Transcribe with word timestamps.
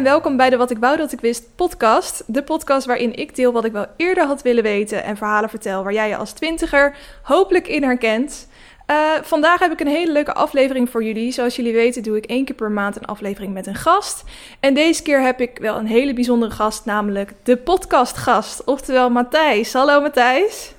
En 0.00 0.06
welkom 0.06 0.36
bij 0.36 0.50
de 0.50 0.56
Wat 0.56 0.70
ik 0.70 0.78
wou 0.78 0.96
dat 0.96 1.12
ik 1.12 1.20
wist 1.20 1.56
podcast. 1.56 2.22
De 2.26 2.42
podcast 2.42 2.86
waarin 2.86 3.14
ik 3.14 3.36
deel 3.36 3.52
wat 3.52 3.64
ik 3.64 3.72
wel 3.72 3.86
eerder 3.96 4.26
had 4.26 4.42
willen 4.42 4.62
weten 4.62 5.04
en 5.04 5.16
verhalen 5.16 5.50
vertel 5.50 5.82
waar 5.82 5.92
jij 5.92 6.08
je 6.08 6.16
als 6.16 6.32
twintiger 6.32 6.96
hopelijk 7.22 7.68
in 7.68 7.82
herkent. 7.82 8.48
Eh, 8.90 8.96
vandaag 9.22 9.60
heb 9.60 9.72
ik 9.72 9.80
een 9.80 9.86
hele 9.86 10.12
leuke 10.12 10.34
aflevering 10.34 10.90
voor 10.90 11.04
jullie. 11.04 11.32
Zoals 11.32 11.56
jullie 11.56 11.72
weten 11.72 12.02
doe 12.02 12.16
ik 12.16 12.26
één 12.26 12.44
keer 12.44 12.54
per 12.54 12.70
maand 12.70 12.96
een 12.96 13.04
aflevering 13.04 13.52
met 13.52 13.66
een 13.66 13.74
gast. 13.74 14.24
En 14.60 14.74
deze 14.74 15.02
keer 15.02 15.22
heb 15.22 15.40
ik 15.40 15.58
wel 15.58 15.76
een 15.76 15.86
hele 15.86 16.14
bijzondere 16.14 16.52
gast, 16.52 16.84
namelijk 16.84 17.32
de 17.42 17.56
podcastgast. 17.56 18.64
Oftewel 18.64 19.10
Matthijs. 19.10 19.72
Hallo 19.72 20.00
Matthijs. 20.00 20.72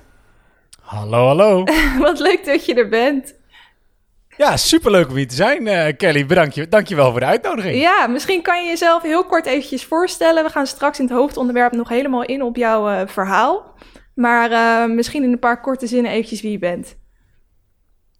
Hallo, 0.80 1.26
hallo. 1.26 1.64
Wat 1.98 2.18
leuk 2.18 2.44
dat 2.44 2.64
je 2.64 2.74
er 2.74 2.88
bent. 2.88 3.34
Ja, 4.36 4.56
superleuk 4.56 5.08
om 5.08 5.16
hier 5.16 5.28
te 5.28 5.34
zijn, 5.34 5.66
eh, 5.66 5.96
Kelly. 5.96 6.26
Bedankt 6.26 6.54
je, 6.54 6.68
dankjewel 6.68 7.10
voor 7.10 7.20
de 7.20 7.26
uitnodiging. 7.26 7.80
Ja, 7.80 8.06
misschien 8.06 8.42
kan 8.42 8.62
je 8.62 8.68
jezelf 8.68 9.02
heel 9.02 9.24
kort 9.24 9.46
eventjes 9.46 9.84
voorstellen. 9.84 10.44
We 10.44 10.50
gaan 10.50 10.66
straks 10.66 10.98
in 10.98 11.04
het 11.04 11.14
hoofdonderwerp 11.14 11.72
nog 11.72 11.88
helemaal 11.88 12.24
in 12.24 12.42
op 12.42 12.56
jouw 12.56 12.88
eh, 12.88 13.06
verhaal. 13.06 13.74
Maar 14.14 14.90
misschien 14.90 15.22
in 15.22 15.32
een 15.32 15.38
paar 15.38 15.60
korte 15.60 15.86
zinnen 15.86 16.10
eventjes 16.10 16.40
wie 16.40 16.50
je 16.50 16.58
bent. 16.58 17.00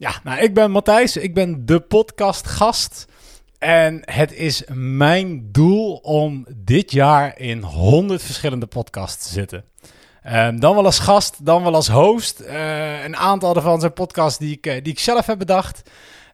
Ja, 0.02 0.20
nou, 0.24 0.40
ik 0.40 0.54
ben 0.54 0.70
Matthijs. 0.70 1.16
Ik 1.16 1.34
ben 1.34 1.66
de 1.66 1.80
podcastgast. 1.80 3.06
En 3.58 4.02
het 4.04 4.32
is 4.32 4.62
mijn 4.72 5.48
doel 5.52 5.94
om 5.94 6.46
dit 6.56 6.92
jaar 6.92 7.38
in 7.38 7.62
100 7.62 8.22
verschillende 8.22 8.66
podcasts 8.66 9.26
te 9.26 9.32
zitten. 9.32 9.64
Um, 10.32 10.60
dan 10.60 10.74
wel 10.74 10.84
als 10.84 10.98
gast, 10.98 11.44
dan 11.44 11.62
wel 11.62 11.74
als 11.74 11.88
host. 11.88 12.40
Uh, 12.40 13.04
een 13.04 13.16
aantal 13.16 13.54
daarvan 13.54 13.80
zijn 13.80 13.92
podcasts 13.92 14.38
die 14.38 14.52
ik, 14.60 14.62
die 14.62 14.92
ik 14.92 14.98
zelf 14.98 15.26
heb 15.26 15.38
bedacht. 15.38 15.82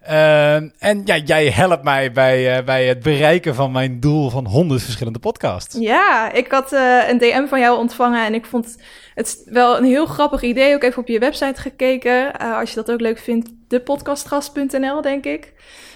Uh, 0.03 0.55
en 0.55 1.03
ja, 1.05 1.17
jij 1.17 1.51
helpt 1.51 1.83
mij 1.83 2.13
bij, 2.13 2.59
uh, 2.59 2.65
bij 2.65 2.87
het 2.87 3.03
bereiken 3.03 3.55
van 3.55 3.73
mijn 3.73 4.01
doel 4.01 4.31
van 4.31 4.47
100 4.47 4.83
verschillende 4.83 5.19
podcasts. 5.19 5.77
Ja, 5.79 6.33
ik 6.33 6.51
had 6.51 6.73
uh, 6.73 7.09
een 7.09 7.19
DM 7.19 7.47
van 7.47 7.61
jou 7.61 7.79
ontvangen 7.79 8.25
en 8.25 8.35
ik 8.35 8.47
vond 8.47 8.77
het 9.15 9.43
wel 9.45 9.77
een 9.77 9.85
heel 9.85 10.07
grappig 10.07 10.43
idee. 10.43 10.75
Ook 10.75 10.83
even 10.83 11.03
op 11.03 11.09
je 11.09 11.19
website 11.19 11.61
gekeken. 11.61 12.33
als 12.33 12.69
je 12.69 12.75
dat 12.75 12.91
ook 12.91 13.01
leuk 13.01 13.19
vindt, 13.19 13.51
depodcastgast.nl, 13.69 15.03
denk 15.03 15.25
ik. 15.25 15.53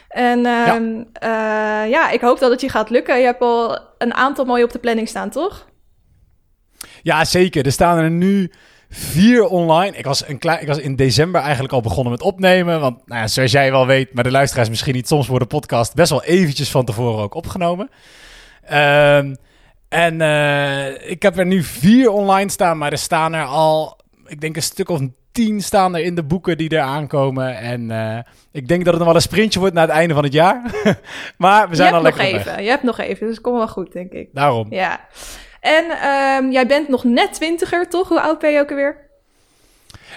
En 0.08 0.40
ja. 0.40 1.84
ja, 1.84 2.10
ik 2.10 2.20
hoop 2.20 2.38
dat 2.38 2.50
het 2.50 2.60
je 2.60 2.68
gaat 2.68 2.90
lukken. 2.90 3.18
Je 3.18 3.24
hebt 3.24 3.40
al 3.40 3.78
een 3.98 4.14
aantal 4.14 4.44
mooie 4.44 4.64
op 4.64 4.72
de 4.72 4.78
planning 4.78 5.08
staan, 5.08 5.30
toch? 5.30 5.66
Ja, 7.02 7.24
zeker. 7.24 7.66
Er 7.66 7.72
staan 7.72 7.98
er 7.98 8.10
nu 8.10 8.50
vier 8.94 9.44
online. 9.44 9.96
Ik 9.96 10.04
was, 10.04 10.28
een 10.28 10.38
klein, 10.38 10.60
ik 10.60 10.66
was 10.66 10.78
in 10.78 10.96
december 10.96 11.40
eigenlijk 11.40 11.72
al 11.72 11.80
begonnen 11.80 12.12
met 12.12 12.22
opnemen. 12.22 12.80
Want 12.80 13.06
nou 13.06 13.20
ja, 13.20 13.26
zoals 13.26 13.52
jij 13.52 13.70
wel 13.70 13.86
weet, 13.86 14.14
maar 14.14 14.24
de 14.24 14.30
luisteraars 14.30 14.68
misschien 14.68 14.94
niet, 14.94 15.08
soms 15.08 15.26
worden 15.26 15.48
podcast 15.48 15.94
best 15.94 16.10
wel 16.10 16.22
eventjes 16.22 16.70
van 16.70 16.84
tevoren 16.84 17.22
ook 17.22 17.34
opgenomen. 17.34 17.90
Um, 18.72 19.36
en 19.88 20.20
uh, 20.20 21.10
ik 21.10 21.22
heb 21.22 21.38
er 21.38 21.46
nu 21.46 21.62
vier 21.62 22.10
online 22.10 22.50
staan, 22.50 22.78
maar 22.78 22.92
er 22.92 22.98
staan 22.98 23.32
er 23.34 23.44
al, 23.44 24.00
ik 24.26 24.40
denk 24.40 24.56
een 24.56 24.62
stuk 24.62 24.88
of 24.88 25.00
tien 25.32 25.60
staan 25.60 25.96
er 25.96 26.02
in 26.02 26.14
de 26.14 26.22
boeken 26.22 26.56
die 26.56 26.68
er 26.68 26.80
aankomen. 26.80 27.56
En 27.56 27.90
uh, 27.90 28.18
ik 28.52 28.68
denk 28.68 28.84
dat 28.84 28.94
het 28.94 28.96
nog 28.96 29.06
wel 29.06 29.14
een 29.14 29.28
sprintje 29.28 29.58
wordt 29.58 29.74
naar 29.74 29.86
het 29.86 29.96
einde 29.96 30.14
van 30.14 30.24
het 30.24 30.32
jaar. 30.32 30.62
maar 31.36 31.68
we 31.68 31.76
zijn 31.76 31.88
je 31.88 31.96
al 31.96 32.04
hebt 32.04 32.16
lekker 32.16 32.34
nog 32.34 32.46
even. 32.46 32.62
Je 32.62 32.68
hebt 32.68 32.82
nog 32.82 32.98
even, 32.98 33.26
dus 33.26 33.40
komt 33.40 33.56
wel 33.56 33.68
goed, 33.68 33.92
denk 33.92 34.12
ik. 34.12 34.28
Daarom. 34.32 34.66
Ja. 34.70 35.00
En 35.62 35.84
um, 36.44 36.50
jij 36.52 36.66
bent 36.66 36.88
nog 36.88 37.04
net 37.04 37.32
twintiger, 37.32 37.88
toch? 37.88 38.08
Hoe 38.08 38.20
oud 38.20 38.38
ben 38.38 38.50
je 38.50 38.60
ook 38.60 38.70
alweer? 38.70 38.96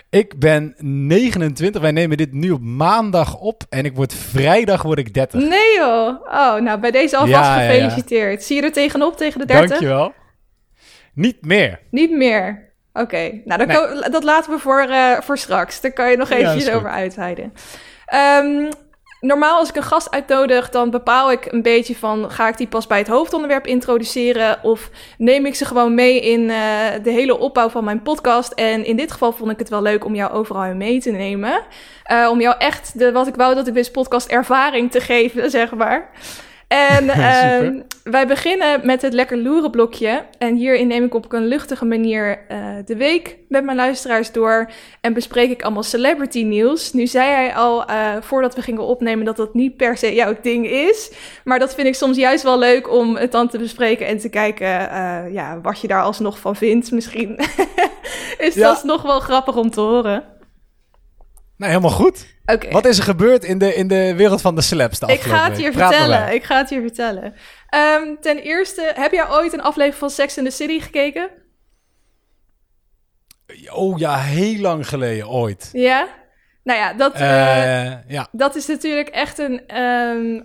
Ik 0.09 0.39
ben 0.39 0.73
29. 0.77 1.81
Wij 1.81 1.91
nemen 1.91 2.17
dit 2.17 2.31
nu 2.33 2.51
op 2.51 2.61
maandag 2.61 3.37
op. 3.39 3.63
En 3.69 3.85
ik 3.85 3.95
word 3.95 4.13
vrijdag 4.13 4.81
word 4.81 4.99
ik 4.99 5.13
30. 5.13 5.39
Nee 5.39 5.75
joh. 5.77 6.07
Oh, 6.25 6.55
nou 6.55 6.79
bij 6.79 6.91
deze 6.91 7.17
alvast 7.17 7.43
Ja, 7.45 7.55
ja, 7.55 7.61
ja. 7.61 7.71
gefeliciteerd. 7.73 8.43
Zie 8.43 8.55
je 8.55 8.61
er 8.61 8.71
tegenop 8.71 9.17
tegen 9.17 9.39
de 9.39 9.45
30? 9.45 9.69
Dankjewel. 9.69 10.13
Niet 11.13 11.45
meer. 11.45 11.79
Niet 11.91 12.11
meer. 12.11 12.73
Oké, 12.93 13.41
nou 13.45 13.65
Nee. 13.65 14.09
dat 14.11 14.23
laten 14.23 14.51
we 14.51 14.59
voor, 14.59 14.79
eh, 14.81 15.11
voor 15.21 15.37
straks. 15.37 15.81
Daar 15.81 15.91
kan 15.93 16.09
je 16.11 16.17
nog 16.17 16.29
Ja, 16.29 16.35
eventjes 16.35 16.63
is 16.63 16.67
goed. 16.69 16.77
over 16.77 16.89
uitweiden. 16.89 17.53
Ehm, 18.05 18.71
normaal 19.25 19.59
als 19.59 19.69
ik 19.69 19.75
een 19.75 19.83
gast 19.83 20.11
uitnodig, 20.11 20.69
dan 20.69 20.89
bepaal 20.89 21.31
ik 21.31 21.45
een 21.51 21.61
beetje 21.61 21.95
van... 21.95 22.31
ga 22.31 22.47
ik 22.47 22.57
die 22.57 22.67
pas 22.67 22.87
bij 22.87 22.97
het 22.97 23.07
hoofdonderwerp 23.07 23.67
introduceren... 23.67 24.59
of 24.63 24.89
neem 25.17 25.45
ik 25.45 25.55
ze 25.55 25.65
gewoon 25.65 25.93
mee 25.95 26.21
in 26.21 26.49
eh, 26.49 26.57
de 27.03 27.11
hele 27.11 27.37
opbouw 27.37 27.69
van 27.69 27.83
mijn 27.83 28.01
podcast. 28.01 28.51
En 28.51 28.85
in 28.85 28.95
dit 28.95 29.11
geval 29.11 29.31
vond 29.31 29.51
ik 29.51 29.59
het 29.59 29.69
wel 29.69 29.81
leuk 29.81 30.05
om 30.05 30.15
jou 30.15 30.31
overal 30.31 30.75
mee 30.75 30.99
te 30.99 31.11
nemen. 31.11 31.61
Eh, 32.03 32.27
om 32.31 32.41
jou 32.41 32.55
echt 32.57 32.99
de 32.99 33.11
Wat 33.11 33.27
ik 33.27 33.35
wou 33.35 33.55
dat 33.55 33.67
ik 33.67 33.73
wist 33.73 33.91
podcast 33.91 34.27
ervaring 34.27 34.91
te 34.91 34.99
geven, 34.99 35.49
zeg 35.59 35.75
maar. 35.75 36.09
En 36.67 37.09
ehm, 37.29 37.79
wij 38.03 38.27
beginnen 38.27 38.85
met 38.85 39.01
het 39.01 39.13
lekker 39.13 39.37
loeren 39.37 39.71
blokje. 39.71 40.25
En 40.37 40.55
hierin 40.55 40.87
neem 40.87 41.03
ik 41.03 41.13
op 41.13 41.33
een 41.33 41.47
luchtige 41.47 41.85
manier 41.85 42.39
eh, 42.47 42.59
de 42.85 42.95
week 42.95 43.37
met 43.49 43.63
mijn 43.63 43.77
luisteraars 43.77 44.31
door. 44.31 44.69
En 45.01 45.13
bespreek 45.13 45.49
ik 45.49 45.61
allemaal 45.63 45.83
celebrity 45.83 46.43
nieuws. 46.43 46.93
Nu 46.93 47.07
zei 47.07 47.29
hij 47.29 47.55
al 47.55 47.85
eh, 47.85 48.15
voordat 48.21 48.55
we 48.55 48.61
gingen 48.61 48.83
opnemen 48.83 49.25
dat 49.25 49.37
dat 49.37 49.53
niet 49.53 49.77
per 49.77 49.97
se 49.97 50.13
jouw 50.13 50.35
ding 50.41 50.67
is. 50.67 51.11
Maar 51.43 51.59
dat 51.59 51.75
vind 51.75 51.87
ik 51.87 51.95
soms 51.95 52.17
juist 52.17 52.43
wel 52.43 52.59
leuk 52.59 52.91
om 52.91 53.15
het 53.15 53.31
dan 53.31 53.47
te 53.47 53.57
bespreken 53.57 54.07
en 54.07 54.17
te 54.17 54.29
kijken 54.29 54.89
eh, 54.89 55.33
ja, 55.33 55.59
wat 55.61 55.81
je 55.81 55.87
daar 55.87 56.01
alsnog 56.03 56.39
van 56.39 56.55
vindt. 56.55 56.91
Misschien 56.91 57.39
is 58.37 58.53
Ja. 58.55 58.67
dat 58.67 58.83
nog 58.83 59.01
wel 59.01 59.19
grappig 59.19 59.55
om 59.55 59.69
te 59.69 59.81
horen. 59.81 60.23
Nou, 61.57 61.71
helemaal 61.71 61.95
goed. 61.95 62.25
Oké. 62.45 62.71
Wat 62.71 62.85
is 62.85 62.97
er 62.97 63.03
gebeurd 63.03 63.43
in 63.43 63.57
de, 63.57 63.73
in 63.73 63.87
de 63.87 64.15
wereld 64.15 64.41
van 64.41 64.55
de 64.55 64.61
celebs 64.61 64.99
de 64.99 65.11
Ik 65.11 65.21
ga 65.21 65.49
het 65.49 65.59
je 65.59 65.71
vertellen. 65.71 66.33
Ik 66.33 66.43
ga 66.43 66.57
het 66.57 66.69
je 66.69 66.81
vertellen. 66.81 67.33
Ten 68.21 68.37
eerste, 68.37 68.91
heb 68.95 69.11
jij 69.11 69.29
ooit 69.29 69.53
een 69.53 69.61
aflevering 69.61 69.95
van 69.99 70.09
Sex 70.09 70.37
in 70.37 70.43
the 70.43 70.49
City 70.49 70.79
gekeken? 70.79 71.29
Oh 73.71 73.99
ja, 73.99 74.17
heel 74.17 74.61
lang 74.61 74.87
geleden 74.87 75.29
ooit. 75.29 75.69
Ja? 75.73 76.07
Nou 76.63 76.79
ja, 76.79 76.93
dat, 76.93 77.13
eh, 77.13 77.85
Eh, 77.85 77.97
ja. 78.07 78.27
dat 78.31 78.55
is 78.55 78.65
natuurlijk 78.65 79.09
echt 79.09 79.37
een, 79.37 79.67
ehm, 79.67 80.41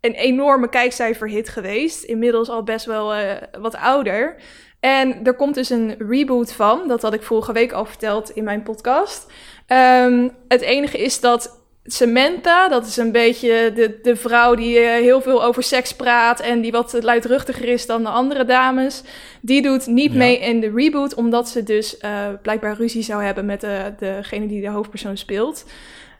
een 0.00 0.14
enorme 0.14 0.68
kijkcijferhit 0.68 1.48
geweest. 1.48 2.02
Inmiddels 2.02 2.48
al 2.48 2.62
best 2.62 2.86
wel 2.86 3.14
eh, 3.14 3.36
wat 3.60 3.76
ouder. 3.76 4.36
En 4.80 5.24
er 5.24 5.34
komt 5.34 5.54
dus 5.54 5.70
een 5.70 5.94
reboot 5.98 6.52
van. 6.52 6.88
Dat 6.88 7.02
had 7.02 7.14
ik 7.14 7.22
vorige 7.22 7.52
week 7.52 7.72
al 7.72 7.84
verteld 7.84 8.30
in 8.30 8.44
mijn 8.44 8.62
podcast. 8.62 9.32
Ehm, 9.70 10.28
het 10.48 10.60
enige 10.60 10.98
is 10.98 11.20
dat 11.20 11.58
Samantha, 11.84 12.68
dat 12.68 12.86
is 12.86 12.96
een 12.96 13.12
beetje 13.12 13.72
de, 13.74 13.98
de 14.02 14.16
vrouw 14.16 14.54
die 14.54 14.78
eh, 14.78 14.92
heel 15.00 15.20
veel 15.20 15.44
over 15.44 15.62
seks 15.62 15.94
praat 15.94 16.40
en 16.40 16.60
die 16.60 16.72
wat 16.72 16.96
luidruchtiger 17.02 17.68
is 17.68 17.86
dan 17.86 18.02
de 18.02 18.08
andere 18.08 18.44
dames. 18.44 19.02
Die 19.40 19.62
doet 19.62 19.86
niet 19.86 20.12
Ja. 20.12 20.18
mee 20.18 20.38
in 20.38 20.60
de 20.60 20.72
reboot, 20.74 21.14
omdat 21.14 21.48
ze 21.48 21.62
dus 21.62 21.98
eh, 21.98 22.10
blijkbaar 22.42 22.76
ruzie 22.76 23.02
zou 23.02 23.22
hebben 23.24 23.46
met 23.46 23.60
de, 23.60 23.94
degene 23.98 24.46
die 24.46 24.60
de 24.60 24.68
hoofdpersoon 24.68 25.16
speelt. 25.16 25.64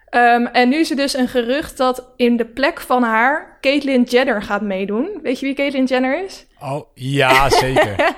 Ehm, 0.08 0.46
en 0.46 0.68
nu 0.68 0.76
is 0.78 0.90
er 0.90 0.96
dus 0.96 1.14
een 1.16 1.28
gerucht 1.28 1.76
dat 1.76 2.06
in 2.16 2.36
de 2.36 2.46
plek 2.46 2.80
van 2.80 3.02
haar 3.02 3.58
Caitlyn 3.60 4.02
Jenner 4.02 4.42
gaat 4.42 4.62
meedoen. 4.62 5.18
Weet 5.22 5.40
je 5.40 5.46
wie 5.46 5.54
Caitlyn 5.54 5.84
Jenner 5.84 6.24
is? 6.24 6.46
Oh, 6.62 6.80
ja, 6.94 7.50
zeker. 7.50 7.94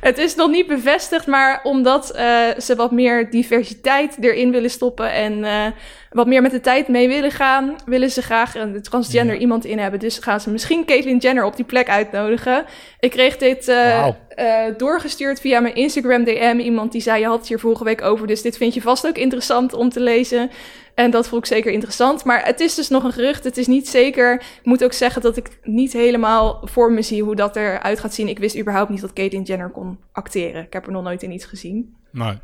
Het 0.00 0.18
is 0.18 0.34
nog 0.34 0.50
niet 0.50 0.66
bevestigd, 0.66 1.26
maar 1.26 1.60
omdat 1.62 2.10
eh, 2.10 2.40
ze 2.58 2.76
wat 2.76 2.90
meer 2.90 3.30
diversiteit 3.30 4.16
erin 4.20 4.50
willen 4.50 4.70
stoppen 4.70 5.12
en 5.12 5.44
eh, 5.44 5.66
wat 6.10 6.26
meer 6.26 6.42
met 6.42 6.50
de 6.50 6.60
tijd 6.60 6.88
mee 6.88 7.08
willen 7.08 7.30
gaan, 7.30 7.76
willen 7.86 8.10
ze 8.10 8.22
graag 8.22 8.54
een 8.54 8.82
transgender 8.82 9.34
Ja. 9.34 9.40
iemand 9.40 9.64
in 9.64 9.78
hebben. 9.78 10.00
Dus 10.00 10.18
gaan 10.18 10.40
ze 10.40 10.50
misschien 10.50 10.84
Caitlyn 10.84 11.18
Jenner 11.18 11.44
op 11.44 11.56
die 11.56 11.64
plek 11.64 11.88
uitnodigen. 11.88 12.64
Ik 13.00 13.10
kreeg 13.10 13.36
dit 13.36 13.68
eh, 13.68 14.64
doorgestuurd 14.76 15.40
via 15.40 15.60
mijn 15.60 15.74
Instagram 15.74 16.24
DM. 16.24 16.58
Iemand 16.58 16.92
die 16.92 17.00
zei, 17.00 17.20
je 17.20 17.26
had 17.26 17.38
het 17.38 17.48
hier 17.48 17.58
vorige 17.58 17.84
week 17.84 18.02
over, 18.02 18.26
dus 18.26 18.42
dit 18.42 18.56
vind 18.56 18.74
je 18.74 18.80
vast 18.82 19.06
ook 19.06 19.16
interessant 19.18 19.72
om 19.72 19.88
te 19.88 20.00
lezen. 20.00 20.50
En 20.98 21.10
dat 21.10 21.28
vond 21.28 21.42
ik 21.42 21.52
zeker 21.52 21.72
interessant. 21.72 22.24
Maar 22.24 22.44
het 22.44 22.60
is 22.60 22.74
dus 22.74 22.88
nog 22.88 23.04
een 23.04 23.12
gerucht. 23.12 23.44
Het 23.44 23.56
is 23.56 23.66
niet 23.66 23.88
zeker. 23.88 24.34
Ik 24.34 24.64
moet 24.64 24.84
ook 24.84 24.92
zeggen 24.92 25.22
dat 25.22 25.36
ik 25.36 25.58
niet 25.62 25.92
helemaal 25.92 26.60
voor 26.64 26.92
me 26.92 27.02
zie 27.02 27.22
hoe 27.22 27.36
dat 27.36 27.56
eruit 27.56 28.00
gaat 28.00 28.14
zien. 28.14 28.28
Ik 28.28 28.38
wist 28.38 28.58
überhaupt 28.58 28.90
niet 28.90 29.00
dat 29.00 29.12
Caitlyn 29.12 29.42
Jenner 29.42 29.70
kon 29.70 29.98
acteren. 30.12 30.62
Ik 30.64 30.72
heb 30.72 30.86
er 30.86 30.92
nog 30.92 31.02
nooit 31.02 31.22
in 31.22 31.32
iets 31.32 31.44
gezien. 31.44 31.96
nee. 32.10 32.38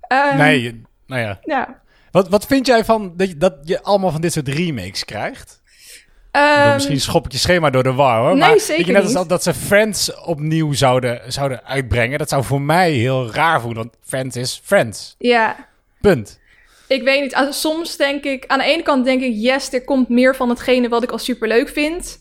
Ehm, 0.00 0.36
nee, 0.36 0.82
nou 1.06 1.22
ja. 1.22 1.38
Ja. 1.42 1.80
Wat, 2.10 2.28
wat 2.28 2.46
vind 2.46 2.66
jij 2.66 2.84
van 2.84 3.12
dat 3.16 3.28
je, 3.28 3.36
dat 3.36 3.54
je 3.62 3.82
allemaal 3.82 4.10
van 4.10 4.20
dit 4.20 4.32
soort 4.32 4.48
remakes 4.48 5.04
krijgt? 5.04 5.62
Ehm, 6.30 6.72
misschien 6.74 7.00
schop 7.00 7.24
ik 7.24 7.32
je 7.32 7.38
schema 7.38 7.70
door 7.70 7.82
de 7.82 7.92
war 7.92 8.20
hoor. 8.20 8.36
nee, 8.36 8.48
maar 8.48 8.60
zeker 8.60 8.86
je, 8.86 8.92
net 8.92 9.14
als 9.16 9.26
dat 9.26 9.42
ze 9.42 9.54
Friends 9.54 10.14
opnieuw 10.24 10.72
zouden, 10.72 11.32
zouden 11.32 11.64
uitbrengen. 11.64 12.18
Dat 12.18 12.28
zou 12.28 12.44
voor 12.44 12.60
mij 12.60 12.92
heel 12.92 13.32
raar 13.32 13.60
voelen. 13.60 13.82
Want 13.82 13.96
Friends 14.04 14.36
is 14.36 14.60
Friends. 14.64 15.14
ja. 15.18 15.66
Punt. 16.00 16.38
Ik 16.88 17.02
weet 17.02 17.20
niet. 17.22 17.54
Soms 17.54 17.96
denk 17.96 18.24
ik, 18.24 18.44
aan 18.46 18.58
de 18.58 18.64
ene 18.64 18.82
kant 18.82 19.04
denk 19.04 19.22
ik, 19.22 19.32
yes, 19.34 19.72
er 19.72 19.84
komt 19.84 20.08
meer 20.08 20.36
van 20.36 20.48
hetgene 20.48 20.88
wat 20.88 21.02
ik 21.02 21.10
al 21.10 21.18
superleuk 21.18 21.68
vind. 21.68 22.18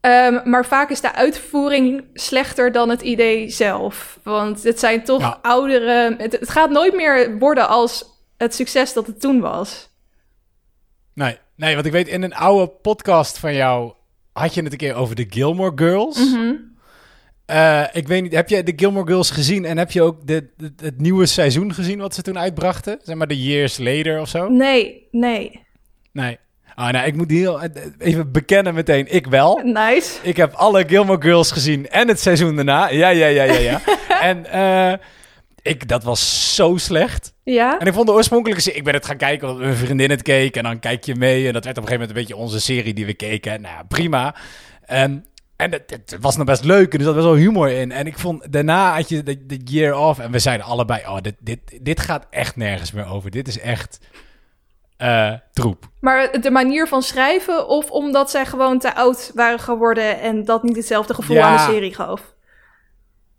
Ehm, 0.00 0.50
maar 0.50 0.66
vaak 0.66 0.90
is 0.90 1.00
de 1.00 1.14
uitvoering 1.14 2.04
slechter 2.14 2.72
dan 2.72 2.88
het 2.88 3.02
idee 3.02 3.50
zelf. 3.50 4.18
Want 4.22 4.62
het 4.62 4.78
zijn 4.80 5.04
toch 5.04 5.20
Ja. 5.20 5.38
oudere. 5.42 6.14
Het, 6.18 6.32
het 6.32 6.50
gaat 6.50 6.70
nooit 6.70 6.94
meer 6.94 7.38
worden 7.38 7.68
als 7.68 8.04
het 8.36 8.54
succes 8.54 8.92
dat 8.92 9.06
het 9.06 9.20
toen 9.20 9.40
was. 9.40 9.88
Nee, 11.14 11.38
nee, 11.56 11.74
want 11.74 11.86
ik 11.86 11.92
weet 11.92 12.08
in 12.08 12.22
een 12.22 12.34
oude 12.34 12.66
podcast 12.68 13.38
van 13.38 13.54
jou 13.54 13.92
had 14.32 14.54
je 14.54 14.62
het 14.62 14.72
een 14.72 14.78
keer 14.78 14.94
over 14.94 15.14
de 15.14 15.26
Gilmore 15.28 15.72
Girls. 15.74 16.18
Mhm. 16.32 16.52
Eh, 17.46 17.82
ik 17.92 18.08
weet 18.08 18.22
niet, 18.22 18.34
heb 18.34 18.48
je 18.48 18.62
de 18.62 18.72
Gilmore 18.76 19.06
Girls 19.06 19.30
gezien 19.30 19.64
en 19.64 19.78
heb 19.78 19.90
je 19.90 20.02
ook 20.02 20.26
de, 20.26 20.46
de- 20.56 20.72
het 20.82 21.00
nieuwe 21.00 21.26
seizoen 21.26 21.74
gezien 21.74 21.98
wat 21.98 22.14
ze 22.14 22.22
toen 22.22 22.38
uitbrachten? 22.38 22.98
Zeg 23.02 23.16
maar 23.16 23.26
de 23.26 23.42
Years 23.42 23.78
Later 23.78 24.20
of 24.20 24.28
zo? 24.28 24.48
Nee, 24.48 25.08
nee. 25.10 25.60
Nee. 26.12 26.38
Ah, 26.74 26.90
nou, 26.92 27.06
ik 27.06 27.16
moet 27.16 27.30
heel 27.30 27.60
even 27.98 28.32
bekennen 28.32 28.74
meteen, 28.74 29.12
ik 29.14 29.26
wel. 29.26 29.60
Nice. 29.64 30.18
Ik 30.22 30.36
heb 30.36 30.52
alle 30.54 30.84
Gilmore 30.86 31.22
Girls 31.22 31.50
gezien 31.50 31.88
en 31.88 32.08
het 32.08 32.20
seizoen 32.20 32.56
daarna. 32.56 32.88
Ja, 32.90 33.08
ja, 33.08 33.26
ja, 33.26 33.42
ja, 33.42 33.58
ja. 33.58 33.80
en 34.30 34.46
eh, 34.46 34.98
ik, 35.62 35.88
dat 35.88 36.04
was 36.04 36.54
zo 36.54 36.76
slecht. 36.76 37.32
Ja. 37.44 37.78
En 37.78 37.86
ik 37.86 37.92
vond 37.92 38.06
de 38.06 38.12
oorspronkelijke. 38.12 38.72
Ik 38.72 38.84
ben 38.84 38.94
het 38.94 39.06
gaan 39.06 39.16
kijken 39.16 39.48
omdat 39.48 39.62
mijn 39.64 39.76
vriendin 39.76 40.10
het 40.10 40.22
keek. 40.22 40.56
En 40.56 40.62
dan 40.62 40.78
kijk 40.78 41.04
je 41.04 41.14
mee. 41.14 41.46
En 41.46 41.52
dat 41.52 41.64
werd 41.64 41.76
op 41.78 41.82
een 41.82 41.88
gegeven 41.88 42.08
moment 42.08 42.10
een 42.10 42.34
beetje 42.36 42.36
onze 42.44 42.60
serie 42.60 42.94
die 42.94 43.06
we 43.06 43.14
keken. 43.14 43.60
Nou, 43.60 43.84
prima. 43.88 44.34
Ehm, 44.86 45.18
en 45.56 45.72
het, 45.72 45.90
het 45.90 46.16
was 46.20 46.36
nog 46.36 46.46
best 46.46 46.64
leuk. 46.64 46.92
En 46.92 46.98
er 46.98 47.04
zat 47.04 47.14
best 47.14 47.26
wel 47.26 47.34
humor 47.34 47.70
in. 47.70 47.92
En 47.92 48.06
ik 48.06 48.18
vond... 48.18 48.52
Daarna 48.52 48.94
had 48.94 49.08
je 49.08 49.22
de, 49.22 49.46
de 49.46 49.60
year 49.64 49.96
off. 49.98 50.18
En 50.18 50.30
we 50.30 50.38
zeiden 50.38 50.66
allebei... 50.66 51.02
Oh, 51.06 51.20
dit, 51.20 51.34
dit, 51.40 51.78
dit 51.82 52.00
gaat 52.00 52.26
echt 52.30 52.56
nergens 52.56 52.92
meer 52.92 53.06
over. 53.06 53.30
Dit 53.30 53.48
is 53.48 53.60
echt... 53.60 53.98
eh, 54.96 55.32
troep. 55.52 55.88
Maar 56.00 56.40
de 56.40 56.50
manier 56.50 56.88
van 56.88 57.02
schrijven, 57.02 57.68
of 57.68 57.90
omdat 57.90 58.30
zij 58.30 58.46
gewoon 58.46 58.78
te 58.78 58.94
oud 58.94 59.30
waren 59.34 59.60
geworden 59.60 60.20
en 60.20 60.44
dat 60.44 60.62
niet 60.62 60.76
hetzelfde 60.76 61.14
gevoel 61.14 61.36
Ja. 61.36 61.46
aan 61.48 61.66
de 61.66 61.72
serie 61.72 61.94
gaf? 61.94 62.34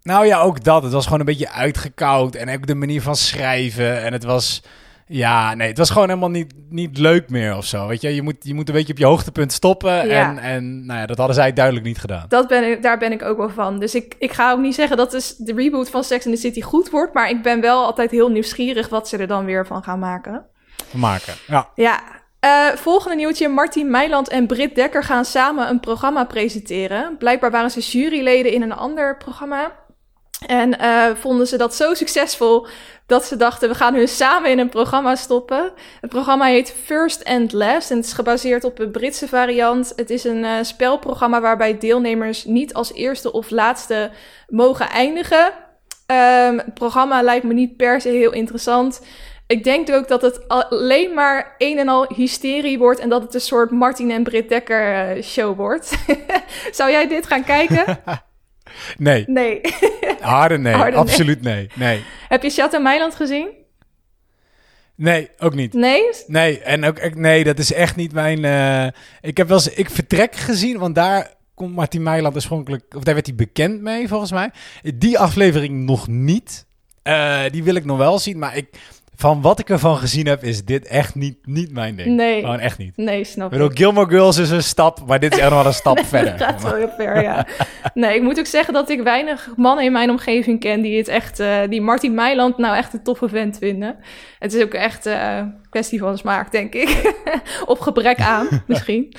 Nou 0.01 0.25
ja, 0.25 0.39
ook 0.39 0.63
dat. 0.63 0.83
Het 0.83 0.91
was 0.91 1.03
gewoon 1.03 1.19
een 1.19 1.25
beetje 1.25 1.49
uitgekoud. 1.51 2.35
En 2.35 2.49
ook 2.53 2.67
de 2.67 2.75
manier 2.75 3.01
van 3.01 3.15
schrijven. 3.15 4.01
En 4.03 4.13
het 4.13 4.23
was... 4.23 4.63
Ja, 5.07 5.53
nee, 5.53 5.67
het 5.67 5.77
was 5.77 5.89
gewoon 5.89 6.07
helemaal 6.07 6.29
niet, 6.29 6.53
niet 6.69 6.97
leuk 6.97 7.29
meer 7.29 7.55
of 7.55 7.65
zo. 7.65 7.87
Weet 7.87 8.01
je, 8.01 8.15
je 8.15 8.21
moet, 8.21 8.35
je 8.39 8.53
moet 8.53 8.67
een 8.67 8.73
beetje 8.73 8.93
op 8.93 8.99
je 8.99 9.05
hoogtepunt 9.05 9.51
stoppen. 9.51 10.07
Ja. 10.07 10.29
En, 10.29 10.37
en 10.37 10.85
nou 10.85 10.99
ja, 10.99 11.05
dat 11.05 11.17
hadden 11.17 11.35
zij 11.35 11.53
duidelijk 11.53 11.85
niet 11.85 11.97
gedaan. 11.97 12.25
Dat 12.27 12.47
ben 12.47 12.71
ik, 12.71 12.81
daar 12.81 12.97
ben 12.97 13.11
ik 13.11 13.23
ook 13.23 13.37
wel 13.37 13.49
van. 13.49 13.79
Dus 13.79 13.95
ik, 13.95 14.15
ik 14.19 14.31
ga 14.31 14.51
ook 14.51 14.59
niet 14.59 14.75
zeggen 14.75 14.97
dat 14.97 15.11
dus 15.11 15.35
de 15.35 15.53
reboot 15.53 15.89
van 15.89 16.03
Sex 16.03 16.25
and 16.25 16.35
the 16.35 16.41
City 16.41 16.61
goed 16.61 16.89
wordt. 16.89 17.13
Maar 17.13 17.29
ik 17.29 17.41
ben 17.41 17.61
wel 17.61 17.85
altijd 17.85 18.11
heel 18.11 18.29
nieuwsgierig 18.29 18.89
wat 18.89 19.07
ze 19.07 19.17
er 19.17 19.27
dan 19.27 19.45
weer 19.45 19.65
van 19.65 19.83
gaan 19.83 19.99
maken. 19.99 20.45
Maken. 20.91 21.33
Ja. 21.47 21.69
Ja, 21.75 22.01
eh, 22.39 22.67
volgende 22.67 23.15
nieuwtje. 23.15 23.47
Martin 23.47 23.91
Meiland 23.91 24.29
en 24.29 24.47
Britt 24.47 24.75
Dekker 24.75 25.03
gaan 25.03 25.25
samen 25.25 25.69
een 25.69 25.79
programma 25.79 26.23
presenteren. 26.23 27.17
Blijkbaar 27.17 27.51
waren 27.51 27.71
ze 27.71 27.79
juryleden 27.79 28.51
in 28.51 28.61
een 28.61 28.75
ander 28.75 29.17
programma. 29.17 29.71
En 30.47 30.79
eh, 30.79 31.15
vonden 31.15 31.47
ze 31.47 31.57
dat 31.57 31.75
zo 31.75 31.93
succesvol 31.93 32.67
dat 33.05 33.25
ze 33.25 33.35
dachten, 33.35 33.69
we 33.69 33.75
gaan 33.75 33.93
hun 33.93 34.07
samen 34.07 34.51
in 34.51 34.59
een 34.59 34.69
programma 34.69 35.15
stoppen. 35.15 35.71
Het 36.01 36.09
programma 36.09 36.45
heet 36.45 36.75
First 36.83 37.25
and 37.25 37.53
Last 37.53 37.91
en 37.91 37.97
het 37.97 38.05
is 38.05 38.13
gebaseerd 38.13 38.63
op 38.63 38.79
een 38.79 38.91
Britse 38.91 39.27
variant. 39.27 39.93
Het 39.95 40.09
is 40.09 40.23
een 40.23 40.45
eh, 40.45 40.51
spelprogramma 40.61 41.41
waarbij 41.41 41.77
deelnemers 41.77 42.45
niet 42.45 42.73
als 42.73 42.93
eerste 42.93 43.31
of 43.31 43.49
laatste 43.49 44.11
mogen 44.47 44.89
eindigen. 44.89 45.51
Ehm, 46.05 46.57
het 46.57 46.73
programma 46.73 47.21
lijkt 47.21 47.45
me 47.45 47.53
niet 47.53 47.77
per 47.77 48.01
se 48.01 48.09
heel 48.09 48.33
interessant. 48.33 49.01
Ik 49.47 49.63
denk 49.63 49.89
ook 49.91 50.07
dat 50.07 50.21
het 50.21 50.47
alleen 50.47 51.13
maar 51.13 51.55
een 51.57 51.77
en 51.77 51.87
al 51.87 52.05
hysterie 52.15 52.77
wordt 52.77 52.99
en 52.99 53.09
dat 53.09 53.21
het 53.21 53.33
een 53.33 53.41
soort 53.41 53.71
Martin 53.71 54.11
en 54.11 54.23
Britt 54.23 54.49
Dekker 54.49 54.93
eh, 54.93 55.23
show 55.23 55.57
wordt. 55.57 55.97
Zou 56.71 56.91
jij 56.91 57.07
dit 57.07 57.27
gaan 57.27 57.43
kijken? 57.43 57.85
Nee, 58.97 59.23
Nee. 59.27 59.61
harde 60.19 60.57
nee. 60.57 60.73
Harde 60.73 60.97
absoluut 60.97 61.41
nee. 61.41 61.69
Nee. 61.73 62.03
Heb 62.27 62.43
je 62.43 62.49
Chateau 62.49 62.83
Meiland 62.83 63.15
gezien? 63.15 63.47
Nee, 64.95 65.29
ook 65.37 65.53
niet. 65.53 65.73
Nee? 65.73 66.03
Nee, 66.27 66.59
en 66.59 66.85
ook, 66.85 67.15
nee, 67.15 67.43
dat 67.43 67.59
is 67.59 67.73
echt 67.73 67.95
niet 67.95 68.13
mijn... 68.13 68.45
eh, 68.45 68.87
ik 69.21 69.37
heb 69.37 69.47
wel 69.47 69.57
eens 69.57 69.69
Ik 69.73 69.89
Vertrek 69.89 70.35
gezien, 70.35 70.77
want 70.77 70.95
daar 70.95 71.33
komt 71.53 71.75
Martin 71.75 72.03
Meiland 72.03 72.35
oorspronkelijk... 72.35 72.95
Of 72.95 73.03
daar 73.03 73.13
werd 73.13 73.25
hij 73.25 73.35
bekend 73.35 73.81
mee, 73.81 74.07
volgens 74.07 74.31
mij. 74.31 74.51
Die 74.95 75.19
aflevering 75.19 75.85
nog 75.85 76.07
niet. 76.07 76.65
Eh, 77.03 77.41
die 77.51 77.63
wil 77.63 77.75
ik 77.75 77.85
nog 77.85 77.97
wel 77.97 78.19
zien, 78.19 78.37
maar 78.39 78.57
ik... 78.57 78.67
Van 79.19 79.41
wat 79.41 79.59
ik 79.59 79.69
ervan 79.69 79.97
gezien 79.97 80.25
heb, 80.27 80.43
is 80.43 80.65
dit 80.65 80.87
echt 80.87 81.15
niet, 81.15 81.37
niet 81.43 81.71
mijn 81.71 81.95
ding. 81.95 82.15
Nee. 82.15 82.39
Gewoon 82.41 82.59
echt 82.59 82.77
niet. 82.77 82.97
Nee, 82.97 83.19
Ik 83.19 83.25
snap 83.25 83.49
bedoel, 83.49 83.71
ik. 83.71 83.77
Gilmore 83.77 84.09
Girls 84.09 84.37
is 84.37 84.49
een 84.49 84.63
stap, 84.63 84.99
maar 85.07 85.19
dit 85.19 85.31
is 85.31 85.39
echt 85.39 85.49
nog 85.49 85.57
wel 85.57 85.67
een 85.67 85.73
stap 85.73 85.99
verder. 86.05 86.37
Dat 86.37 86.47
gaat 86.47 86.63
wel 86.63 86.75
heel 86.75 86.89
ver, 86.97 87.21
ja. 87.21 87.47
Nee, 87.93 88.15
ik 88.15 88.21
moet 88.21 88.39
ook 88.39 88.45
zeggen 88.45 88.73
dat 88.73 88.89
ik 88.89 89.01
weinig 89.01 89.49
mannen 89.55 89.85
in 89.85 89.91
mijn 89.91 90.09
omgeving 90.09 90.59
ken 90.59 90.81
die 90.81 90.97
het 90.97 91.07
echt, 91.07 91.39
eh, 91.39 91.59
die 91.69 91.81
Martin 91.81 92.13
Meiland 92.13 92.57
nou 92.57 92.75
echt 92.77 92.93
een 92.93 93.03
toffe 93.03 93.29
vent 93.29 93.57
vinden. 93.57 93.95
Het 94.39 94.53
is 94.53 94.63
ook 94.63 94.73
echt 94.73 95.05
een 95.05 95.55
kwestie 95.69 95.99
van 95.99 96.17
smaak, 96.17 96.51
denk 96.51 96.73
ik. 96.73 97.13
of 97.65 97.79
gebrek 97.79 98.19
aan, 98.19 98.47
misschien. 98.67 99.13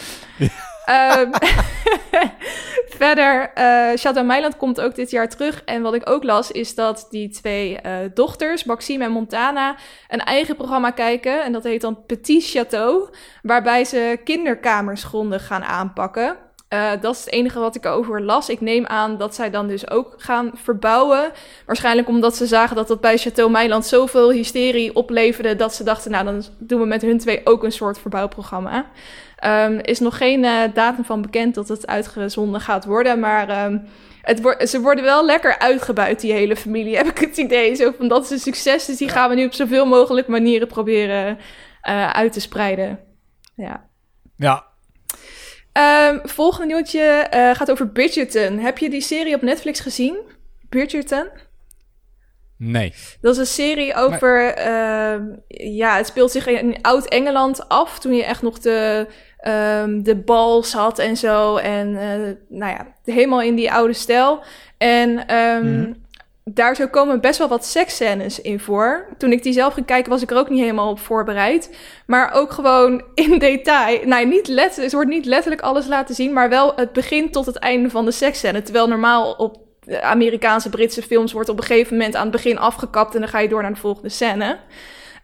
Ehm, 0.89 1.31
verder, 2.99 3.51
Chateau 3.95 4.27
Meiland 4.27 4.57
komt 4.57 4.81
ook 4.81 4.95
dit 4.95 5.11
jaar 5.11 5.29
terug. 5.29 5.63
En 5.65 5.83
wat 5.83 5.95
ik 5.95 6.11
ook 6.11 6.25
las, 6.25 6.51
is 6.51 6.75
dat 6.75 7.07
die 7.11 7.29
twee 7.29 7.81
eh, 7.81 7.93
dochters, 8.15 8.65
Maxime 8.65 9.05
en 9.05 9.11
Montana, 9.11 9.77
een 10.09 10.21
eigen 10.21 10.57
programma 10.57 10.91
kijken. 10.91 11.45
En 11.45 11.53
dat 11.53 11.65
heet 11.65 11.81
dan 11.81 12.05
Petit 12.07 12.57
Château, 12.57 13.17
waarbij 13.43 13.85
ze 13.85 14.21
kinderkamers 14.25 15.05
grondig 15.05 15.47
gaan 15.47 15.65
aanpakken. 15.65 16.37
Eh, 16.69 16.91
dat 17.01 17.15
is 17.15 17.25
het 17.25 17.33
enige 17.33 17.59
wat 17.59 17.77
ik 17.77 17.85
erover 17.85 18.23
las. 18.23 18.49
Ik 18.49 18.61
neem 18.61 18.87
aan 18.87 19.17
dat 19.17 19.35
zij 19.35 19.51
dan 19.51 19.67
dus 19.67 19.91
ook 19.91 20.15
gaan 20.17 20.51
verbouwen. 20.55 21.33
Waarschijnlijk 21.67 22.09
omdat 22.09 22.37
ze 22.37 22.47
zagen 22.47 22.77
dat 22.77 22.89
dat 22.89 23.01
bij 23.01 23.19
Chateau 23.19 23.51
Meiland 23.51 23.87
zoveel 23.87 24.31
hysterie 24.31 24.95
opleverde... 24.95 25.57
dat 25.57 25.75
ze 25.75 25.85
dachten, 25.85 26.11
nou, 26.11 26.25
dan 26.25 26.43
doen 26.59 26.81
we 26.81 26.87
met 26.87 27.03
hun 27.03 27.19
twee 27.19 27.41
ook 27.45 27.63
een 27.63 27.73
soort 27.73 27.99
verbouwprogramma. 27.99 28.87
Er 29.39 29.89
is 29.89 29.99
nog 29.99 30.17
geen 30.17 30.45
eh, 30.45 30.63
datum 30.75 31.05
van 31.05 31.23
bekend 31.23 31.55
dat 31.55 31.69
het 31.69 31.87
uitgezonden 31.87 32.61
gaat 32.61 32.85
worden, 32.85 33.21
maar... 33.21 33.49
ehm, 33.49 33.79
het 34.23 34.69
ze 34.69 34.81
worden 34.81 35.05
wel 35.05 35.25
lekker 35.25 35.59
uitgebuit, 35.59 36.21
die 36.21 36.33
hele 36.33 36.57
familie, 36.57 36.97
heb 37.03 37.07
ik 37.07 37.19
het 37.19 37.37
idee. 37.37 37.75
Zo 37.75 37.93
van, 37.97 38.09
dat 38.09 38.25
is 38.25 38.31
een 38.31 38.39
succes, 38.39 38.85
dus 38.85 38.97
die 38.97 39.09
gaan 39.09 39.29
we 39.29 39.35
nu 39.35 39.45
op 39.45 39.53
zoveel 39.55 39.87
mogelijk 39.87 40.27
manieren 40.27 40.69
proberen 40.69 41.39
eh, 41.83 42.11
uit 42.11 42.33
te 42.33 42.41
spreiden. 42.41 43.01
Ja. 43.55 43.87
Ja, 44.37 44.69
Ehm, 45.79 46.19
volgende 46.23 46.67
nieuwtje 46.75 47.01
eh, 47.01 47.55
gaat 47.55 47.71
over 47.71 47.89
Bridgerton. 47.89 48.59
Heb 48.59 48.79
je 48.79 48.91
die 48.91 49.01
serie 49.01 49.35
op 49.35 49.43
Netflix 49.43 49.81
gezien? 49.81 50.17
Bridgerton? 50.69 51.29
nee. 52.57 52.95
Dat 53.21 53.33
is 53.33 53.39
een 53.39 53.47
serie 53.47 53.95
over... 53.95 54.63
ja, 55.49 55.97
het 55.97 56.07
speelt 56.07 56.31
zich 56.31 56.47
in 56.47 56.83
Oud-Engeland 56.83 57.69
af... 57.69 57.99
toen 57.99 58.15
je 58.15 58.25
echt 58.25 58.43
nog 58.43 58.59
de, 58.59 59.07
ehm, 59.39 60.03
de 60.03 60.17
bals 60.17 60.73
had 60.73 60.99
en 60.99 61.17
zo. 61.17 61.57
En 61.57 61.97
eh, 61.97 62.35
nou 62.49 62.73
ja, 62.73 62.87
helemaal 63.05 63.43
in 63.43 63.55
die 63.55 63.73
oude 63.73 63.93
stijl. 63.93 64.43
En 64.79 65.27
ehm, 65.27 65.79
Mhm. 65.81 65.93
daar 66.45 66.77
zo 66.77 66.87
komen 66.87 67.21
best 67.21 67.39
wel 67.39 67.49
wat 67.49 67.65
seksscènes 67.67 68.41
in 68.41 68.61
voor. 68.61 69.07
Toen 69.19 69.33
ik 69.33 69.43
die 69.43 69.53
zelf 69.53 69.75
ging 69.75 69.87
kijken, 69.87 70.11
was 70.11 70.23
ik 70.23 70.31
er 70.31 70.37
ook 70.39 70.49
niet 70.51 70.61
helemaal 70.61 70.91
op 70.91 70.99
voorbereid. 71.01 71.77
Maar 72.07 72.33
ook 72.33 72.53
gewoon 72.53 73.03
in 73.15 73.39
detail. 73.39 74.01
Nou, 74.05 74.27
niet 74.27 74.49
letterlijk, 74.49 74.91
er 74.93 74.99
wordt 74.99 75.11
niet 75.15 75.25
letterlijk 75.27 75.63
alles 75.63 75.87
laten 75.87 76.15
zien, 76.15 76.33
maar 76.33 76.49
wel 76.49 76.73
het 76.77 76.93
begin 76.93 77.31
tot 77.31 77.47
het 77.47 77.57
einde 77.57 77.91
van 77.91 78.05
de 78.05 78.11
seksscène. 78.11 78.63
Terwijl 78.63 78.89
normaal 78.89 79.33
op 79.33 79.67
Amerikaanse, 80.01 80.71
Britse 80.71 81.03
films 81.03 81.33
wordt 81.33 81.49
op 81.49 81.59
een 81.59 81.65
gegeven 81.65 81.97
moment 81.97 82.17
aan 82.17 82.23
het 82.23 82.31
begin 82.31 82.59
afgekapt 82.59 83.15
en 83.15 83.21
dan 83.21 83.29
ga 83.29 83.39
je 83.39 83.49
door 83.49 83.63
naar 83.63 83.75
de 83.75 83.81
volgende 83.81 84.09
scène. 84.09 84.59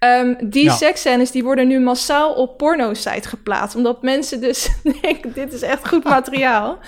Ehm, 0.05 0.35
die 0.49 0.65
Ja. 0.65 0.75
seksscènes 0.75 1.31
die 1.31 1.43
worden 1.45 1.69
nu 1.69 1.81
massaal 1.81 2.33
op 2.33 2.57
porno-sites 2.59 3.27
geplaatst. 3.27 3.77
Omdat 3.77 4.03
mensen 4.03 4.41
dus 4.41 4.69
denken, 5.03 5.33
dit 5.33 5.53
is 5.53 5.63
echt 5.63 5.89
goed 5.89 6.05
materiaal. 6.05 6.79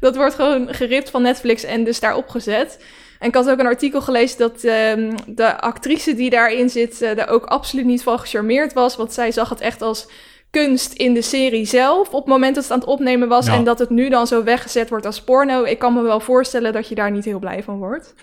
Dat 0.00 0.16
wordt 0.16 0.34
gewoon 0.34 0.74
geript 0.74 1.10
van 1.10 1.22
Netflix 1.22 1.64
en 1.64 1.84
dus 1.84 2.00
daarop 2.00 2.28
gezet. 2.28 2.78
En 3.18 3.28
ik 3.28 3.34
had 3.34 3.50
ook 3.50 3.58
een 3.58 3.66
artikel 3.66 4.00
gelezen 4.00 4.38
dat 4.38 4.64
ehm, 4.64 5.16
de 5.26 5.60
actrice 5.60 6.14
die 6.14 6.30
daarin 6.30 6.70
zit... 6.70 7.02
eh, 7.02 7.16
daar 7.16 7.28
ook 7.28 7.44
absoluut 7.44 7.84
niet 7.84 8.02
van 8.02 8.18
gecharmeerd 8.18 8.72
was. 8.72 8.96
Want 8.96 9.12
zij 9.12 9.32
zag 9.32 9.48
het 9.48 9.60
echt 9.60 9.82
als 9.82 10.08
kunst 10.50 10.92
in 10.92 11.14
de 11.14 11.22
serie 11.22 11.64
zelf... 11.66 12.08
op 12.08 12.14
het 12.14 12.26
moment 12.26 12.54
dat 12.54 12.64
het 12.64 12.72
aan 12.72 12.78
het 12.78 12.88
opnemen 12.88 13.28
was... 13.28 13.46
Ja. 13.46 13.54
en 13.54 13.64
dat 13.64 13.78
het 13.78 13.90
nu 13.90 14.08
dan 14.08 14.26
zo 14.26 14.44
weggezet 14.44 14.88
wordt 14.88 15.06
als 15.06 15.22
porno. 15.22 15.64
Ik 15.64 15.78
kan 15.78 15.94
me 15.94 16.02
wel 16.02 16.20
voorstellen 16.20 16.72
dat 16.72 16.88
je 16.88 16.94
daar 16.94 17.10
niet 17.10 17.24
heel 17.24 17.38
blij 17.38 17.62
van 17.62 17.78
wordt. 17.78 18.14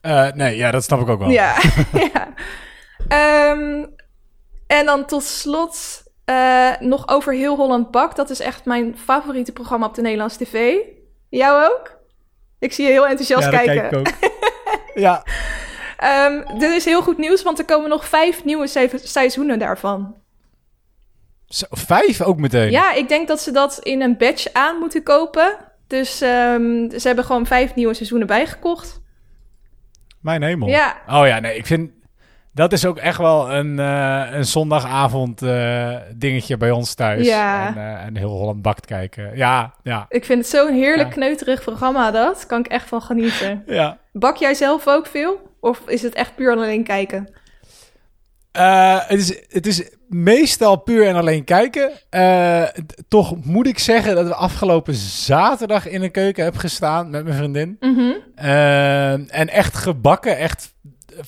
Eh, 0.00 0.32
nee, 0.32 0.56
ja, 0.56 0.70
dat 0.70 0.84
snap 0.84 1.00
ik 1.00 1.08
ook 1.08 1.18
wel. 1.18 1.30
Ja, 1.30 1.54
ja. 2.14 2.28
Ehm, 3.08 3.84
en 4.66 4.86
dan 4.86 5.04
tot 5.06 5.22
slot 5.24 6.02
eh, 6.24 6.70
nog 6.80 7.08
over 7.08 7.34
Heel 7.34 7.56
Holland 7.56 7.90
Bak. 7.90 8.16
Dat 8.16 8.30
is 8.30 8.40
echt 8.40 8.64
mijn 8.64 8.96
favoriete 8.98 9.52
programma 9.52 9.86
op 9.86 9.94
de 9.94 10.02
Nederlandse 10.02 10.38
tv. 10.44 10.74
Jou 11.28 11.64
ook? 11.64 11.98
Ik 12.58 12.72
zie 12.72 12.84
je 12.86 12.90
heel 12.90 13.06
enthousiast 13.06 13.44
Ja, 13.44 13.50
kijken. 13.50 13.74
kijk 13.74 13.92
ik 13.92 13.98
ook. 13.98 14.30
ja, 15.04 15.22
Ehm, 15.96 16.58
dit 16.58 16.70
is 16.70 16.84
heel 16.84 17.02
goed 17.02 17.18
nieuws, 17.18 17.42
want 17.42 17.58
er 17.58 17.64
komen 17.64 17.88
nog 17.88 18.08
vijf 18.08 18.44
nieuwe 18.44 18.66
se- 18.66 18.90
seizoenen 19.02 19.58
daarvan. 19.58 20.14
Zo, 21.46 21.66
vijf 21.70 22.22
ook 22.22 22.38
meteen. 22.38 22.70
Ja, 22.70 22.92
ik 22.92 23.08
denk 23.08 23.28
dat 23.28 23.40
ze 23.40 23.50
dat 23.50 23.78
in 23.78 24.02
een 24.02 24.16
batch 24.16 24.52
aan 24.52 24.76
moeten 24.78 25.02
kopen. 25.02 25.56
Dus 25.86 26.20
ehm, 26.20 26.90
ze 26.98 27.00
hebben 27.06 27.24
gewoon 27.24 27.46
vijf 27.46 27.74
nieuwe 27.74 27.94
seizoenen 27.94 28.26
bijgekocht. 28.26 29.00
Mijn 30.20 30.42
hemel. 30.42 30.68
Ja. 30.68 30.96
Oh 31.08 31.26
ja, 31.26 31.38
nee, 31.40 31.56
ik 31.56 31.66
vind... 31.66 31.90
Dat 32.60 32.72
is 32.72 32.86
ook 32.86 32.98
echt 32.98 33.18
wel 33.18 33.52
een, 33.52 33.78
eh, 33.78 34.26
een 34.32 34.44
zondagavond 34.44 35.42
eh, 35.42 35.96
dingetje 36.14 36.56
bij 36.56 36.70
ons 36.70 36.94
thuis. 36.94 37.26
Ja. 37.26 37.66
En, 37.66 37.76
eh, 37.76 38.04
en 38.04 38.16
heel 38.16 38.28
Holland 38.30 38.62
bakt 38.62 38.86
kijken. 38.86 39.36
Ja, 39.36 39.74
ja, 39.82 40.06
Ik 40.08 40.24
vind 40.24 40.38
het 40.38 40.48
zo'n 40.48 40.72
heerlijk 40.72 41.08
Ja. 41.08 41.14
kneuterig 41.14 41.62
programma 41.62 42.10
dat. 42.10 42.46
Kan 42.46 42.58
ik 42.60 42.66
echt 42.66 42.88
van 42.88 43.02
genieten. 43.02 43.62
ja. 43.80 43.98
Bak 44.12 44.36
jij 44.36 44.54
zelf 44.54 44.88
ook 44.88 45.06
veel? 45.06 45.56
Of 45.60 45.80
is 45.86 46.02
het 46.02 46.14
echt 46.14 46.34
puur 46.34 46.52
alleen 46.52 46.84
kijken? 46.84 47.28
Het, 48.52 49.18
is, 49.18 49.40
het 49.48 49.66
is 49.66 49.90
meestal 50.08 50.76
puur 50.76 51.06
en 51.06 51.16
alleen 51.16 51.44
kijken. 51.44 51.90
Toch 53.08 53.44
moet 53.44 53.66
ik 53.66 53.78
zeggen 53.78 54.14
dat 54.14 54.26
we 54.26 54.34
afgelopen 54.34 54.94
zaterdag 54.94 55.88
in 55.88 56.00
de 56.00 56.08
keuken 56.08 56.42
hebben 56.42 56.60
gestaan 56.60 57.10
met 57.10 57.24
mijn 57.24 57.36
vriendin. 57.36 57.76
Mhm. 57.80 58.12
En 59.28 59.48
echt 59.48 59.76
gebakken, 59.76 60.38
echt 60.38 60.74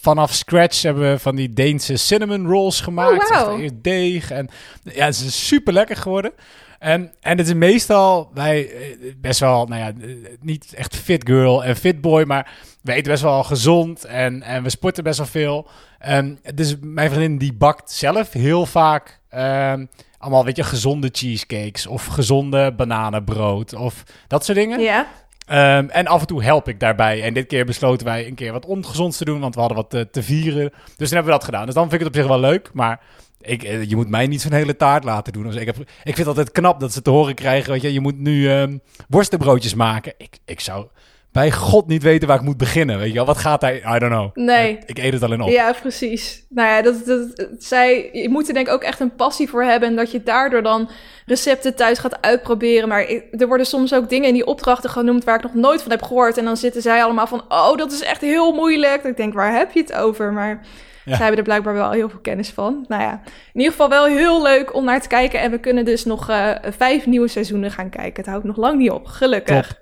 vanaf 0.00 0.32
scratch 0.32 0.82
hebben 0.82 1.10
we 1.10 1.18
van 1.18 1.36
die 1.36 1.52
Deense 1.52 1.96
cinnamon 1.96 2.46
rolls 2.46 2.80
gemaakt. 2.80 3.30
Oh, 3.30 3.60
eerst 3.60 3.82
deeg 3.82 4.30
en 4.30 4.48
ja, 4.82 5.04
het 5.04 5.14
is 5.14 5.46
super 5.46 5.72
lekker 5.72 5.96
geworden. 5.96 6.32
En, 6.78 7.12
en 7.20 7.38
het 7.38 7.46
is 7.46 7.54
meestal, 7.54 8.30
wij 8.34 8.70
eh, 8.70 9.14
best 9.16 9.40
wel, 9.40 9.66
nou 9.66 9.80
ja, 9.80 9.92
eh, 10.06 10.14
niet 10.40 10.74
echt 10.74 10.96
fit 10.96 11.26
girl 11.26 11.64
en 11.64 11.76
fit 11.76 12.00
boy, 12.00 12.24
maar 12.24 12.52
we 12.80 12.92
eten 12.92 13.10
best 13.10 13.22
wel 13.22 13.44
gezond 13.44 14.04
en, 14.04 14.42
en 14.42 14.62
we 14.62 14.70
sporten 14.70 15.04
best 15.04 15.18
wel 15.18 15.26
veel. 15.26 15.68
En 15.98 16.38
dus 16.54 16.76
mijn 16.80 17.10
vriendin 17.10 17.38
die 17.38 17.52
bakt 17.52 17.90
zelf 17.90 18.32
heel 18.32 18.66
vaak 18.66 19.20
ehm, 19.28 19.86
allemaal, 20.18 20.44
weet 20.44 20.56
je, 20.56 20.62
gezonde 20.62 21.08
cheesecakes 21.12 21.86
of 21.86 22.06
gezonde 22.06 22.72
bananenbrood 22.72 23.74
of 23.74 24.02
dat 24.26 24.44
soort 24.44 24.58
dingen. 24.58 24.80
Ja. 24.80 25.06
Ehm, 25.52 25.88
en 25.88 26.06
af 26.06 26.20
en 26.20 26.26
toe 26.26 26.42
help 26.42 26.68
ik 26.68 26.80
daarbij. 26.80 27.22
En 27.22 27.34
dit 27.34 27.46
keer 27.46 27.64
besloten 27.64 28.06
wij 28.06 28.26
een 28.26 28.34
keer 28.34 28.52
wat 28.52 28.66
ongezonds 28.66 29.16
te 29.16 29.24
doen, 29.24 29.40
want 29.40 29.54
we 29.54 29.60
hadden 29.60 29.78
wat 29.78 29.90
te, 29.90 30.10
te 30.10 30.22
vieren. 30.22 30.70
Dus 30.70 31.08
toen 31.08 31.16
hebben 31.16 31.24
we 31.24 31.38
dat 31.38 31.44
gedaan. 31.44 31.66
Dus 31.66 31.74
dan 31.74 31.82
vind 31.88 31.94
ik 31.94 32.06
het 32.06 32.08
op 32.08 32.20
zich 32.22 32.30
wel 32.30 32.40
leuk, 32.40 32.70
maar 32.72 33.00
ik, 33.40 33.62
eh, 33.62 33.84
je 33.84 33.96
moet 33.96 34.08
mij 34.08 34.26
niet 34.26 34.40
zo'n 34.40 34.52
hele 34.52 34.76
taart 34.76 35.04
laten 35.04 35.32
doen. 35.32 35.42
Dus 35.42 35.54
ik, 35.54 35.68
ik 35.68 35.76
vind 36.04 36.16
het 36.16 36.26
altijd 36.26 36.52
knap 36.52 36.80
dat 36.80 36.92
ze 36.92 37.02
te 37.02 37.10
horen 37.10 37.34
krijgen, 37.34 37.72
weet 37.72 37.82
je, 37.82 37.92
je 37.92 38.00
moet 38.00 38.18
nu 38.18 38.50
ehm 38.50 38.78
worstenbroodjes 39.08 39.74
maken. 39.74 40.14
Ik, 40.16 40.38
ik 40.44 40.60
zou 40.60 40.86
bij 41.32 41.52
god 41.52 41.86
niet 41.86 42.02
weten 42.02 42.28
waar 42.28 42.36
ik 42.38 42.42
moet 42.44 42.56
beginnen, 42.56 42.98
weet 42.98 43.08
je 43.08 43.14
wel. 43.14 43.24
Wat 43.24 43.38
gaat 43.38 43.60
daar, 43.60 43.74
I 43.74 43.98
don't 43.98 44.12
know. 44.12 44.30
Nee. 44.34 44.72
Ik, 44.72 44.82
ik 44.86 44.98
eet 44.98 45.12
het 45.12 45.22
alleen 45.22 45.40
op. 45.40 45.48
Ja, 45.48 45.72
precies. 45.80 46.44
Nou 46.48 46.68
ja, 46.68 46.82
dat, 46.82 47.06
dat, 47.06 47.28
zij, 47.58 48.08
je 48.12 48.28
moet 48.28 48.48
er 48.48 48.54
denk 48.54 48.66
ik 48.66 48.72
ook 48.72 48.82
echt 48.82 49.00
een 49.00 49.14
passie 49.14 49.48
voor 49.48 49.62
hebben. 49.62 49.88
En 49.88 49.96
dat 49.96 50.10
je 50.10 50.22
daardoor 50.22 50.62
dan 50.62 50.90
recepten 51.26 51.74
thuis 51.74 51.98
gaat 51.98 52.20
uitproberen. 52.22 52.88
Maar 52.88 53.06
er 53.30 53.46
worden 53.46 53.66
soms 53.66 53.94
ook 53.94 54.08
dingen 54.08 54.28
in 54.28 54.34
die 54.34 54.46
opdrachten 54.46 54.90
genoemd 54.90 55.24
waar 55.24 55.36
ik 55.36 55.42
nog 55.42 55.54
nooit 55.54 55.82
van 55.82 55.90
heb 55.90 56.02
gehoord. 56.02 56.38
En 56.38 56.44
dan 56.44 56.56
zitten 56.56 56.82
zij 56.82 57.02
allemaal 57.04 57.26
van, 57.26 57.42
oh, 57.48 57.76
dat 57.76 57.92
is 57.92 58.02
echt 58.02 58.20
heel 58.20 58.52
moeilijk. 58.52 59.04
Ik 59.04 59.16
denk, 59.16 59.34
waar 59.34 59.54
heb 59.56 59.72
je 59.72 59.80
het 59.80 59.92
over? 59.92 60.32
Maar 60.32 60.60
Ja. 61.04 61.10
zij 61.10 61.20
hebben 61.20 61.36
er 61.38 61.44
blijkbaar 61.44 61.74
wel 61.74 61.90
heel 61.90 62.08
veel 62.08 62.18
kennis 62.20 62.48
van. 62.50 62.84
Nou 62.88 63.02
ja, 63.02 63.20
in 63.52 63.60
ieder 63.60 63.70
geval 63.70 63.88
wel 63.88 64.04
heel 64.04 64.42
leuk 64.42 64.74
om 64.74 64.84
naar 64.84 65.00
te 65.00 65.08
kijken. 65.08 65.40
En 65.40 65.50
we 65.50 65.58
kunnen 65.58 65.84
dus 65.84 66.04
nog 66.04 66.28
eh, 66.28 66.50
vijf 66.76 67.06
nieuwe 67.06 67.28
seizoenen 67.28 67.70
gaan 67.70 67.90
kijken. 67.90 68.16
Het 68.22 68.26
houdt 68.26 68.44
nog 68.44 68.56
lang 68.56 68.78
niet 68.78 68.90
op, 68.90 69.06
gelukkig. 69.06 69.80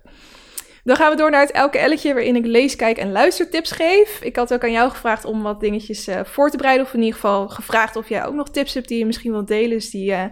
Dan 0.84 0.96
gaan 0.96 1.10
we 1.10 1.16
door 1.16 1.30
naar 1.30 1.40
het 1.40 1.50
Elke 1.50 1.78
Elletje, 1.78 2.14
waarin 2.14 2.36
ik 2.36 2.46
lees, 2.46 2.76
kijk 2.76 2.98
en 2.98 3.12
luistertips 3.12 3.70
geef. 3.70 4.20
Ik 4.22 4.36
had 4.36 4.52
ook 4.52 4.62
aan 4.62 4.72
jou 4.72 4.90
gevraagd 4.90 5.24
om 5.24 5.42
wat 5.42 5.60
dingetjes 5.60 6.06
eh, 6.06 6.20
voor 6.24 6.50
te 6.50 6.56
bereiden. 6.56 6.86
Of 6.86 6.92
in 6.92 6.98
ieder 6.98 7.14
geval 7.14 7.48
gevraagd 7.48 7.96
of 7.96 8.08
jij 8.08 8.24
ook 8.24 8.34
nog 8.34 8.50
tips 8.50 8.74
hebt 8.74 8.88
die 8.88 8.98
je 8.98 9.06
misschien 9.06 9.32
wilt 9.32 9.48
delen. 9.48 9.70
Dus 9.70 9.90
die, 9.90 10.12
eh, 10.12 10.24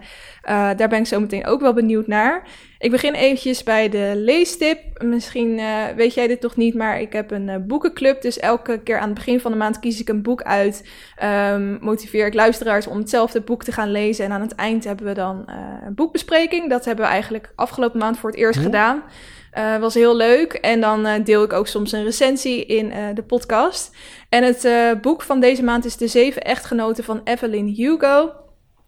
eh, 0.49 0.69
daar 0.75 0.89
ben 0.89 0.99
ik 0.99 1.05
zo 1.05 1.19
meteen 1.19 1.45
ook 1.45 1.61
wel 1.61 1.73
benieuwd 1.73 2.07
naar. 2.07 2.47
Ik 2.79 2.91
begin 2.91 3.13
eventjes 3.13 3.63
bij 3.63 3.89
de 3.89 4.11
leestip. 4.15 5.03
Misschien 5.03 5.59
eh, 5.59 5.83
weet 5.95 6.13
jij 6.13 6.27
dit 6.27 6.41
nog 6.41 6.55
niet, 6.55 6.75
maar 6.75 7.01
ik 7.01 7.13
heb 7.13 7.31
een 7.31 7.49
eh, 7.49 7.55
boekenclub. 7.61 8.21
Dus 8.21 8.39
elke 8.39 8.79
keer 8.83 8.99
aan 8.99 9.09
het 9.09 9.17
begin 9.17 9.39
van 9.39 9.51
de 9.51 9.57
maand 9.57 9.79
kies 9.79 9.99
ik 9.99 10.09
een 10.09 10.21
boek 10.21 10.41
uit. 10.41 10.89
Ehm, 11.15 11.77
motiveer 11.81 12.25
ik 12.25 12.33
luisteraars 12.33 12.87
om 12.87 12.97
hetzelfde 12.97 13.41
boek 13.41 13.63
te 13.63 13.71
gaan 13.71 13.91
lezen. 13.91 14.25
En 14.25 14.31
aan 14.31 14.41
het 14.41 14.55
eind 14.55 14.83
hebben 14.83 15.05
we 15.05 15.13
dan 15.13 15.43
een 15.85 15.95
boekbespreking. 15.95 16.69
Dat 16.69 16.85
hebben 16.85 17.05
we 17.05 17.11
eigenlijk 17.11 17.51
afgelopen 17.55 17.99
maand 17.99 18.17
voor 18.17 18.29
het 18.29 18.39
eerst 18.39 18.59
gedaan. 18.59 19.03
Eh, 19.51 19.77
was 19.77 19.93
heel 19.93 20.15
leuk. 20.15 20.53
En 20.53 20.81
dan 20.81 21.23
deel 21.23 21.43
ik 21.43 21.53
ook 21.53 21.67
soms 21.67 21.91
een 21.91 22.03
recensie 22.03 22.65
in 22.65 22.93
de 23.13 23.23
podcast. 23.23 23.95
En 24.29 24.43
het 24.43 24.67
boek 25.01 25.21
van 25.21 25.39
deze 25.39 25.63
maand 25.63 25.85
is 25.85 25.97
De 25.97 26.07
Zeven 26.07 26.41
Echtgenoten 26.41 27.03
van 27.03 27.21
Evelyn 27.23 27.67
Hugo. 27.67 28.31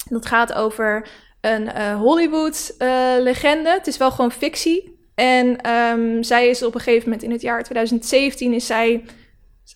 Dat 0.09 0.25
gaat 0.25 0.53
over 0.53 1.07
een 1.41 1.71
eh, 1.71 1.95
Hollywood-legende. 1.95 3.69
het 3.69 3.88
is 3.88 3.98
wel 3.98 4.12
gewoon 4.12 4.31
fictie. 4.31 5.00
En 5.15 5.62
ehm, 5.62 6.24
zij 6.24 6.48
is 6.48 6.63
op 6.63 6.75
een 6.75 6.81
gegeven 6.81 7.03
moment 7.03 7.24
in 7.24 7.31
het 7.31 7.41
jaar 7.41 7.63
2017 7.63 8.53
is 8.53 8.65
zij 8.65 9.03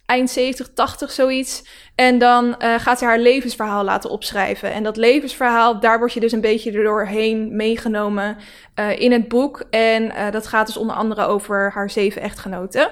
eind 0.06 0.30
70, 0.30 0.74
80 0.74 1.12
zoiets. 1.12 1.64
En 1.96 2.18
dan 2.18 2.58
eh, 2.58 2.80
gaat 2.80 3.00
ze 3.00 3.06
haar 3.06 3.20
levensverhaal 3.20 3.84
laten 3.84 4.10
opschrijven. 4.10 4.72
En 4.74 4.84
dat 4.84 4.98
levensverhaal, 4.98 5.80
daar 5.80 5.98
word 5.98 6.14
je 6.14 6.20
dus 6.20 6.32
een 6.32 6.42
beetje 6.42 6.72
doorheen 6.72 7.56
meegenomen 7.56 8.38
eh, 8.74 9.00
in 9.00 9.12
het 9.12 9.28
boek. 9.28 9.64
En 9.70 10.16
eh, 10.16 10.32
dat 10.32 10.48
gaat 10.48 10.68
dus 10.68 10.78
onder 10.78 10.96
andere 10.96 11.26
over 11.26 11.72
haar 11.74 11.90
zeven 11.90 12.22
echtgenoten. 12.22 12.92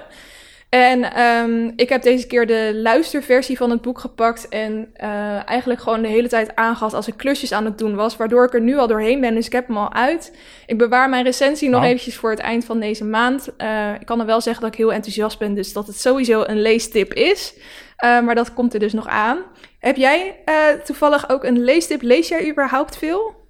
En 0.74 1.12
ehm, 1.12 1.70
ik 1.76 1.88
heb 1.88 2.02
deze 2.02 2.26
keer 2.26 2.46
de 2.46 2.70
luisterversie 2.74 3.56
van 3.56 3.70
het 3.70 3.82
boek 3.82 3.98
gepakt. 3.98 4.48
En 4.48 4.90
eh, 4.94 5.48
eigenlijk 5.48 5.80
gewoon 5.80 6.02
de 6.02 6.08
hele 6.08 6.28
tijd 6.28 6.54
aangehad 6.56 6.94
als 6.94 7.08
ik 7.08 7.16
klusjes 7.16 7.52
aan 7.52 7.64
het 7.64 7.78
doen 7.78 7.94
was. 7.94 8.16
Waardoor 8.16 8.44
ik 8.44 8.54
er 8.54 8.60
nu 8.60 8.76
al 8.76 8.86
doorheen 8.86 9.20
ben. 9.20 9.34
Dus 9.34 9.46
ik 9.46 9.52
heb 9.52 9.66
hem 9.66 9.76
al 9.76 9.92
uit. 9.92 10.36
Ik 10.66 10.78
bewaar 10.78 11.08
mijn 11.08 11.24
recensie 11.24 11.68
nog 11.68 11.80
Oh. 11.80 11.86
eventjes 11.86 12.16
voor 12.16 12.30
het 12.30 12.38
eind 12.38 12.64
van 12.64 12.80
deze 12.80 13.04
maand. 13.04 13.56
Eh, 13.56 13.94
ik 14.00 14.06
kan 14.06 14.20
er 14.20 14.26
wel 14.26 14.40
zeggen 14.40 14.62
dat 14.62 14.72
ik 14.72 14.78
heel 14.78 14.92
enthousiast 14.92 15.38
ben. 15.38 15.54
Dus 15.54 15.72
dat 15.72 15.86
het 15.86 16.00
sowieso 16.00 16.42
een 16.46 16.62
leestip 16.62 17.12
is. 17.12 17.54
Eh, 17.96 18.20
maar 18.20 18.34
dat 18.34 18.54
komt 18.54 18.74
er 18.74 18.80
dus 18.80 18.92
nog 18.92 19.08
aan. 19.08 19.38
Heb 19.78 19.96
jij 19.96 20.36
toevallig 20.84 21.28
ook 21.30 21.44
een 21.44 21.64
leestip? 21.64 22.02
Lees 22.02 22.28
jij 22.28 22.50
überhaupt 22.50 22.96
veel? 22.96 23.43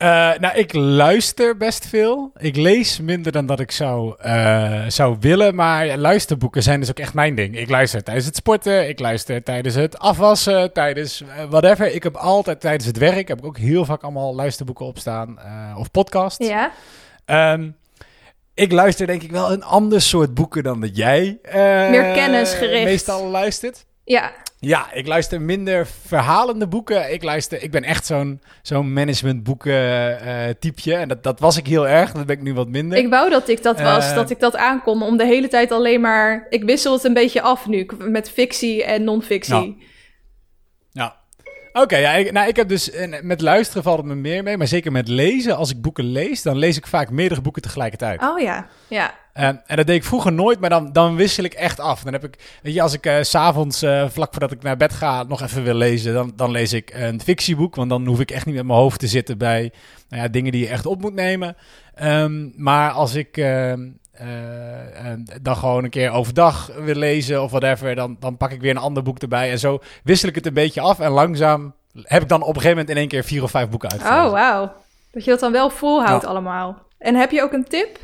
Eh, 0.00 0.08
nou, 0.38 0.58
ik 0.58 0.74
luister 0.74 1.56
best 1.56 1.86
veel. 1.86 2.32
Ik 2.38 2.56
lees 2.56 3.00
minder 3.00 3.32
dan 3.32 3.46
dat 3.46 3.60
ik 3.60 3.70
zou, 3.70 4.14
eh, 4.18 4.84
zou 4.88 5.16
willen. 5.20 5.54
Maar 5.54 5.96
luisterboeken 5.96 6.62
zijn 6.62 6.80
dus 6.80 6.90
ook 6.90 6.98
echt 6.98 7.14
mijn 7.14 7.34
ding. 7.34 7.58
Ik 7.58 7.70
luister 7.70 8.02
tijdens 8.02 8.26
het 8.26 8.36
sporten. 8.36 8.88
Ik 8.88 8.98
luister 8.98 9.42
tijdens 9.42 9.74
het 9.74 9.98
afwassen. 9.98 10.72
Tijdens 10.72 11.20
eh, 11.22 11.44
whatever. 11.50 11.94
Ik 11.94 12.02
heb 12.02 12.16
altijd 12.16 12.60
tijdens 12.60 12.86
het 12.86 12.98
werk... 12.98 13.28
heb 13.28 13.38
ik 13.38 13.44
ook 13.44 13.58
heel 13.58 13.84
vaak 13.84 14.02
allemaal 14.02 14.34
luisterboeken 14.34 14.86
opstaan. 14.86 15.38
of 15.76 15.90
podcasts. 15.90 16.46
Ja. 16.46 16.70
Ehm, 17.24 17.70
ik 18.54 18.72
luister 18.72 19.06
denk 19.06 19.22
ik 19.22 19.30
wel 19.30 19.52
een 19.52 19.64
ander 19.64 20.00
soort 20.00 20.34
boeken 20.34 20.62
dan 20.62 20.80
dat 20.80 20.96
jij... 20.96 21.38
Meer 21.90 22.12
kennisgericht. 22.14 22.84
Meestal 22.84 23.26
luistert. 23.26 23.86
Ja, 24.10 24.32
Ja, 24.58 24.92
ik 24.92 25.06
luister 25.06 25.40
minder 25.40 25.86
verhalende 26.06 26.66
boeken. 26.68 27.12
Ik, 27.12 27.22
luister, 27.22 27.62
ik 27.62 27.70
ben 27.70 27.82
echt 27.82 28.06
zo'n 28.06 28.40
zo'n 28.62 28.92
managementboeken 28.92 30.20
eh 30.20 30.54
typeje. 30.58 30.94
En 30.94 31.08
dat, 31.08 31.22
dat 31.22 31.40
was 31.40 31.56
ik 31.56 31.66
heel 31.66 31.88
erg. 31.88 32.12
Dat 32.12 32.26
ben 32.26 32.36
ik 32.36 32.42
nu 32.42 32.54
wat 32.54 32.68
minder. 32.68 32.98
Ik 32.98 33.08
wou 33.08 33.30
dat 33.30 33.48
ik 33.48 33.62
dat 33.62 33.80
was, 33.80 34.08
Eh. 34.08 34.14
dat 34.14 34.30
ik 34.30 34.40
dat 34.40 34.56
aankon. 34.56 35.02
Om 35.02 35.16
de 35.16 35.24
hele 35.26 35.48
tijd 35.48 35.72
alleen 35.72 36.00
maar... 36.00 36.46
Ik 36.48 36.64
wissel 36.64 36.92
het 36.92 37.04
een 37.04 37.14
beetje 37.14 37.42
af 37.42 37.66
nu, 37.66 37.86
met 37.98 38.30
fictie 38.30 38.84
en 38.84 39.04
non-fictie. 39.04 39.82
Ja. 40.92 41.16
Oké, 41.72 41.96
ja, 41.96 42.12
ik, 42.12 42.32
nou, 42.32 42.48
ik 42.48 42.56
heb 42.56 42.68
dus... 42.68 42.90
met 43.22 43.40
luisteren 43.40 43.82
valt 43.82 43.96
het 43.98 44.06
me 44.06 44.14
meer 44.14 44.42
mee. 44.42 44.56
Maar 44.56 44.66
zeker 44.66 44.92
met 44.92 45.08
lezen. 45.08 45.56
Als 45.56 45.70
ik 45.70 45.80
boeken 45.82 46.04
lees, 46.04 46.42
dan 46.42 46.56
lees 46.56 46.76
ik 46.76 46.86
vaak 46.86 47.10
meerdere 47.10 47.40
boeken 47.40 47.62
tegelijkertijd. 47.62 48.22
Oh 48.22 48.40
ja, 48.40 48.66
ja. 48.88 49.14
En, 49.32 49.62
en 49.66 49.76
dat 49.76 49.86
deed 49.86 49.96
ik 49.96 50.04
vroeger 50.04 50.32
nooit, 50.32 50.60
maar 50.60 50.70
dan, 50.70 50.92
dan 50.92 51.16
wissel 51.16 51.44
ik 51.44 51.52
echt 51.54 51.80
af. 51.80 52.02
Dan 52.02 52.12
heb 52.12 52.24
ik, 52.24 52.58
weet 52.62 52.74
je, 52.74 52.82
als 52.82 52.92
ik 52.92 53.06
eh, 53.06 53.22
s 53.22 53.30
s'avonds, 53.30 53.82
eh 53.82 54.08
vlak 54.08 54.30
voordat 54.30 54.52
ik 54.52 54.62
naar 54.62 54.76
bed 54.76 54.92
ga, 54.92 55.22
nog 55.22 55.42
even 55.42 55.62
wil 55.62 55.74
lezen, 55.74 56.14
dan, 56.14 56.32
dan 56.36 56.50
lees 56.50 56.72
ik 56.72 56.90
een 56.94 57.20
fictieboek. 57.20 57.74
Want 57.74 57.90
dan 57.90 58.06
hoef 58.06 58.20
ik 58.20 58.30
echt 58.30 58.46
niet 58.46 58.54
met 58.54 58.66
mijn 58.66 58.78
hoofd 58.78 58.98
te 59.00 59.06
zitten 59.06 59.38
bij 59.38 59.72
nou 60.08 60.22
ja, 60.22 60.28
dingen 60.28 60.52
die 60.52 60.60
je 60.60 60.68
echt 60.68 60.86
op 60.86 61.00
moet 61.00 61.14
nemen. 61.14 61.56
Ehm, 61.94 62.62
maar 62.62 62.90
als 62.90 63.14
ik 63.14 63.36
ehm, 63.36 63.88
eh, 64.12 65.10
eh, 65.12 65.18
dan 65.42 65.56
gewoon 65.56 65.84
een 65.84 65.90
keer 65.90 66.10
overdag 66.10 66.70
wil 66.78 66.94
lezen 66.94 67.42
of 67.42 67.50
whatever, 67.50 67.94
dan, 67.94 68.16
dan 68.20 68.36
pak 68.36 68.50
ik 68.50 68.60
weer 68.60 68.70
een 68.70 68.76
ander 68.76 69.02
boek 69.02 69.18
erbij. 69.18 69.50
En 69.50 69.58
zo 69.58 69.78
wissel 70.04 70.28
ik 70.28 70.34
het 70.34 70.46
een 70.46 70.54
beetje 70.54 70.80
af. 70.80 71.00
En 71.00 71.10
langzaam 71.10 71.74
heb 72.02 72.22
ik 72.22 72.28
dan 72.28 72.40
op 72.40 72.48
een 72.48 72.54
gegeven 72.54 72.70
moment 72.70 72.90
in 72.90 72.96
één 72.96 73.08
keer 73.08 73.24
vier 73.24 73.42
of 73.42 73.50
vijf 73.50 73.68
boeken 73.68 73.90
uitgelezen. 73.90 74.24
Oh, 74.24 74.30
wauw. 74.32 74.72
Dat 75.10 75.24
je 75.24 75.30
dat 75.30 75.40
dan 75.40 75.52
wel 75.52 75.70
volhoudt 75.70 76.22
Ja. 76.22 76.28
allemaal. 76.28 76.78
En 76.98 77.14
heb 77.14 77.30
je 77.30 77.42
ook 77.42 77.52
een 77.52 77.64
tip? 77.68 77.98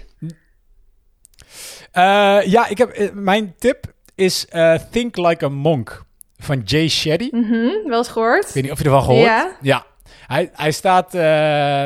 Eh, 1.96 2.38
ja, 2.44 2.68
ik 2.68 2.78
heb, 2.78 2.90
eh, 2.90 3.08
mijn 3.12 3.54
tip 3.58 3.84
is 4.14 4.46
eh, 4.48 4.74
Think 4.90 5.16
Like 5.16 5.44
a 5.44 5.48
Monk 5.48 6.04
van 6.38 6.62
Jay 6.64 6.88
Shetty. 6.88 7.28
Mhm, 7.30 7.88
wel 7.88 7.98
eens 7.98 8.08
gehoord. 8.08 8.48
Ik 8.48 8.54
weet 8.54 8.62
niet 8.62 8.72
of 8.72 8.78
je 8.78 8.84
ervan 8.84 9.02
gehoord. 9.02 9.24
Ja. 9.24 9.56
Ja. 9.60 9.86
Hij, 10.26 10.50
hij, 10.52 10.72
staat, 10.72 11.14
uh, 11.14 11.20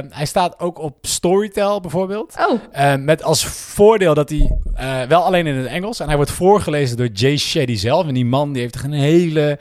hij 0.09 0.27
staat 0.27 0.61
ook 0.61 0.79
op 0.79 0.97
Storytel 1.01 1.81
bijvoorbeeld. 1.81 2.37
Oh. 2.49 2.61
Uh, 2.77 2.95
met 2.95 3.23
als 3.23 3.45
voordeel 3.45 4.15
dat 4.15 4.29
hij 4.29 4.57
uh, 4.81 5.03
wel 5.03 5.23
alleen 5.23 5.47
in 5.47 5.55
het 5.55 5.67
Engels. 5.67 6.01
En 6.01 6.07
hij 6.07 6.17
wordt 6.17 6.31
voorgelezen 6.31 6.97
door 6.97 7.07
Jay 7.07 7.37
Shetty 7.37 7.77
zelf. 7.77 8.07
En 8.07 8.15
die 8.15 8.25
man 8.25 8.53
die 8.53 8.63
heeft 8.63 8.83
een 8.85 8.93
hele 8.93 9.59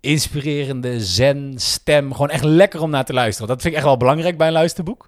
inspirerende 0.00 1.00
zen 1.00 1.54
stem. 1.56 2.12
Gewoon 2.12 2.30
echt 2.30 2.44
lekker 2.44 2.80
om 2.80 2.90
naar 2.90 3.04
te 3.04 3.12
luisteren. 3.12 3.48
Dat 3.48 3.60
vind 3.60 3.72
ik 3.72 3.78
echt 3.78 3.88
wel 3.88 3.96
belangrijk 3.96 4.36
bij 4.36 4.46
een 4.46 4.52
luisterboek. 4.52 5.06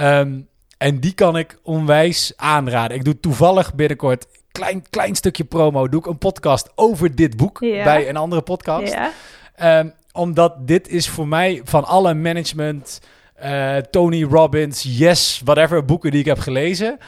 Um, 0.00 0.48
en 0.82 1.00
die 1.00 1.12
kan 1.12 1.36
ik 1.36 1.58
onwijs 1.62 2.32
aanraden. 2.36 2.96
Ik 2.96 3.04
doe 3.04 3.20
toevallig 3.20 3.74
binnenkort 3.74 4.26
klein, 4.52 4.84
klein 4.90 5.14
stukje 5.14 5.44
promo. 5.44 5.88
Doe 5.88 6.00
ik 6.00 6.06
een 6.06 6.18
podcast 6.18 6.72
over 6.74 7.14
dit 7.14 7.36
boek 7.36 7.60
Ja. 7.60 7.84
bij 7.84 8.08
een 8.08 8.16
andere 8.16 8.42
podcast. 8.42 8.92
Ja. 8.92 9.10
Ehm, 9.54 9.88
omdat 10.12 10.66
dit 10.66 10.88
is 10.88 11.08
voor 11.08 11.28
mij 11.28 11.60
van 11.64 11.84
alle 11.84 12.14
management, 12.14 13.00
eh, 13.34 13.76
Tony 13.76 14.24
Robbins, 14.24 14.82
Yes, 14.98 15.40
whatever 15.44 15.84
boeken 15.84 16.10
die 16.10 16.20
ik 16.20 16.26
heb 16.26 16.38
gelezen, 16.38 16.98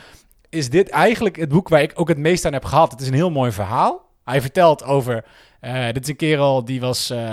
is 0.48 0.70
dit 0.70 0.88
eigenlijk 0.88 1.36
het 1.36 1.48
boek 1.48 1.68
waar 1.68 1.82
ik 1.82 1.92
ook 1.94 2.08
het 2.08 2.18
meest 2.18 2.44
aan 2.44 2.52
heb 2.52 2.64
gehad. 2.64 2.90
Het 2.90 3.00
is 3.00 3.08
een 3.08 3.14
heel 3.14 3.30
mooi 3.30 3.52
verhaal. 3.52 4.02
Hij 4.24 4.40
vertelt 4.40 4.84
over, 4.84 5.24
eh, 5.60 5.84
dit 5.86 6.02
is 6.02 6.08
een 6.08 6.16
kerel 6.16 6.64
die 6.64 6.80
was 6.80 7.10
eh, 7.10 7.32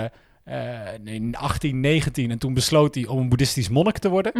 in 1.04 1.36
18, 1.36 1.80
19 1.80 2.30
en 2.30 2.38
toen 2.38 2.54
besloot 2.54 2.94
hij 2.94 3.06
om 3.06 3.18
een 3.18 3.28
boeddhistisch 3.28 3.68
monnik 3.68 3.98
te 3.98 4.08
worden. 4.08 4.32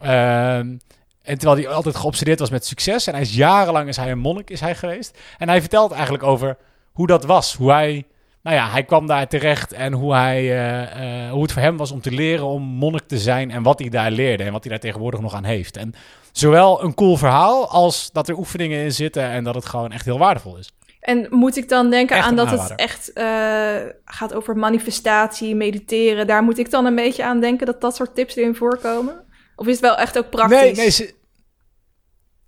Ehm, 0.00 0.76
en 1.24 1.38
terwijl 1.38 1.60
hij 1.60 1.74
altijd 1.74 1.96
geobsedeerd 1.96 2.38
was 2.38 2.50
met 2.50 2.66
succes. 2.66 3.06
En 3.06 3.12
hij 3.12 3.22
is 3.22 3.34
jarenlang 3.34 3.88
is 3.88 3.96
hij 3.96 4.10
een 4.10 4.18
monnik 4.18 4.50
is 4.50 4.60
hij 4.60 4.74
geweest. 4.74 5.18
En 5.38 5.48
hij 5.48 5.60
vertelt 5.60 5.92
eigenlijk 5.92 6.22
over 6.22 6.56
hoe 6.92 7.06
dat 7.06 7.24
was. 7.24 7.54
Hoe 7.54 7.72
hij, 7.72 8.06
nou 8.42 8.56
ja, 8.56 8.70
hij 8.70 8.84
kwam 8.84 9.06
daar 9.06 9.28
terecht. 9.28 9.72
En 9.72 9.92
hoe, 9.92 10.14
hij, 10.14 10.38
eh, 10.38 11.26
eh, 11.26 11.30
hoe 11.32 11.42
het 11.42 11.52
voor 11.52 11.62
hem 11.62 11.76
was 11.76 11.90
om 11.90 12.00
te 12.00 12.10
leren 12.10 12.46
om 12.46 12.62
monnik 12.62 13.06
te 13.06 13.18
zijn. 13.18 13.50
En 13.50 13.62
wat 13.62 13.78
hij 13.78 13.88
daar 13.88 14.10
leerde. 14.10 14.44
En 14.44 14.52
wat 14.52 14.62
hij 14.62 14.70
daar 14.70 14.80
tegenwoordig 14.80 15.20
nog 15.20 15.34
aan 15.34 15.44
heeft. 15.44 15.76
En 15.76 15.94
zowel 16.32 16.82
een 16.82 16.94
cool 16.94 17.16
verhaal 17.16 17.68
als 17.68 18.12
dat 18.12 18.28
er 18.28 18.38
oefeningen 18.38 18.84
in 18.84 18.92
zitten. 18.92 19.22
En 19.22 19.44
dat 19.44 19.54
het 19.54 19.66
gewoon 19.66 19.92
echt 19.92 20.04
heel 20.04 20.18
waardevol 20.18 20.56
is. 20.56 20.72
En 21.00 21.26
moet 21.30 21.56
ik 21.56 21.68
dan 21.68 21.90
denken 21.90 22.16
Echt 22.16 22.26
aan 22.26 22.36
dat 22.36 22.50
het 22.50 22.74
echt 22.74 23.12
eh, 23.12 23.76
gaat 24.04 24.34
over 24.34 24.56
manifestatie, 24.56 25.54
mediteren? 25.54 26.26
Daar 26.26 26.42
moet 26.42 26.58
ik 26.58 26.70
dan 26.70 26.84
een 26.84 26.94
beetje 26.94 27.24
aan 27.24 27.40
denken 27.40 27.66
dat 27.66 27.80
dat 27.80 27.96
soort 27.96 28.14
tips 28.14 28.36
erin 28.36 28.54
voorkomen? 28.54 29.23
Of 29.56 29.66
is 29.66 29.72
het 29.72 29.80
wel 29.80 29.96
echt 29.96 30.18
ook 30.18 30.30
praktisch? 30.30 30.60
Nee, 30.60 30.74
nee, 30.74 30.90
ze- 30.90 31.14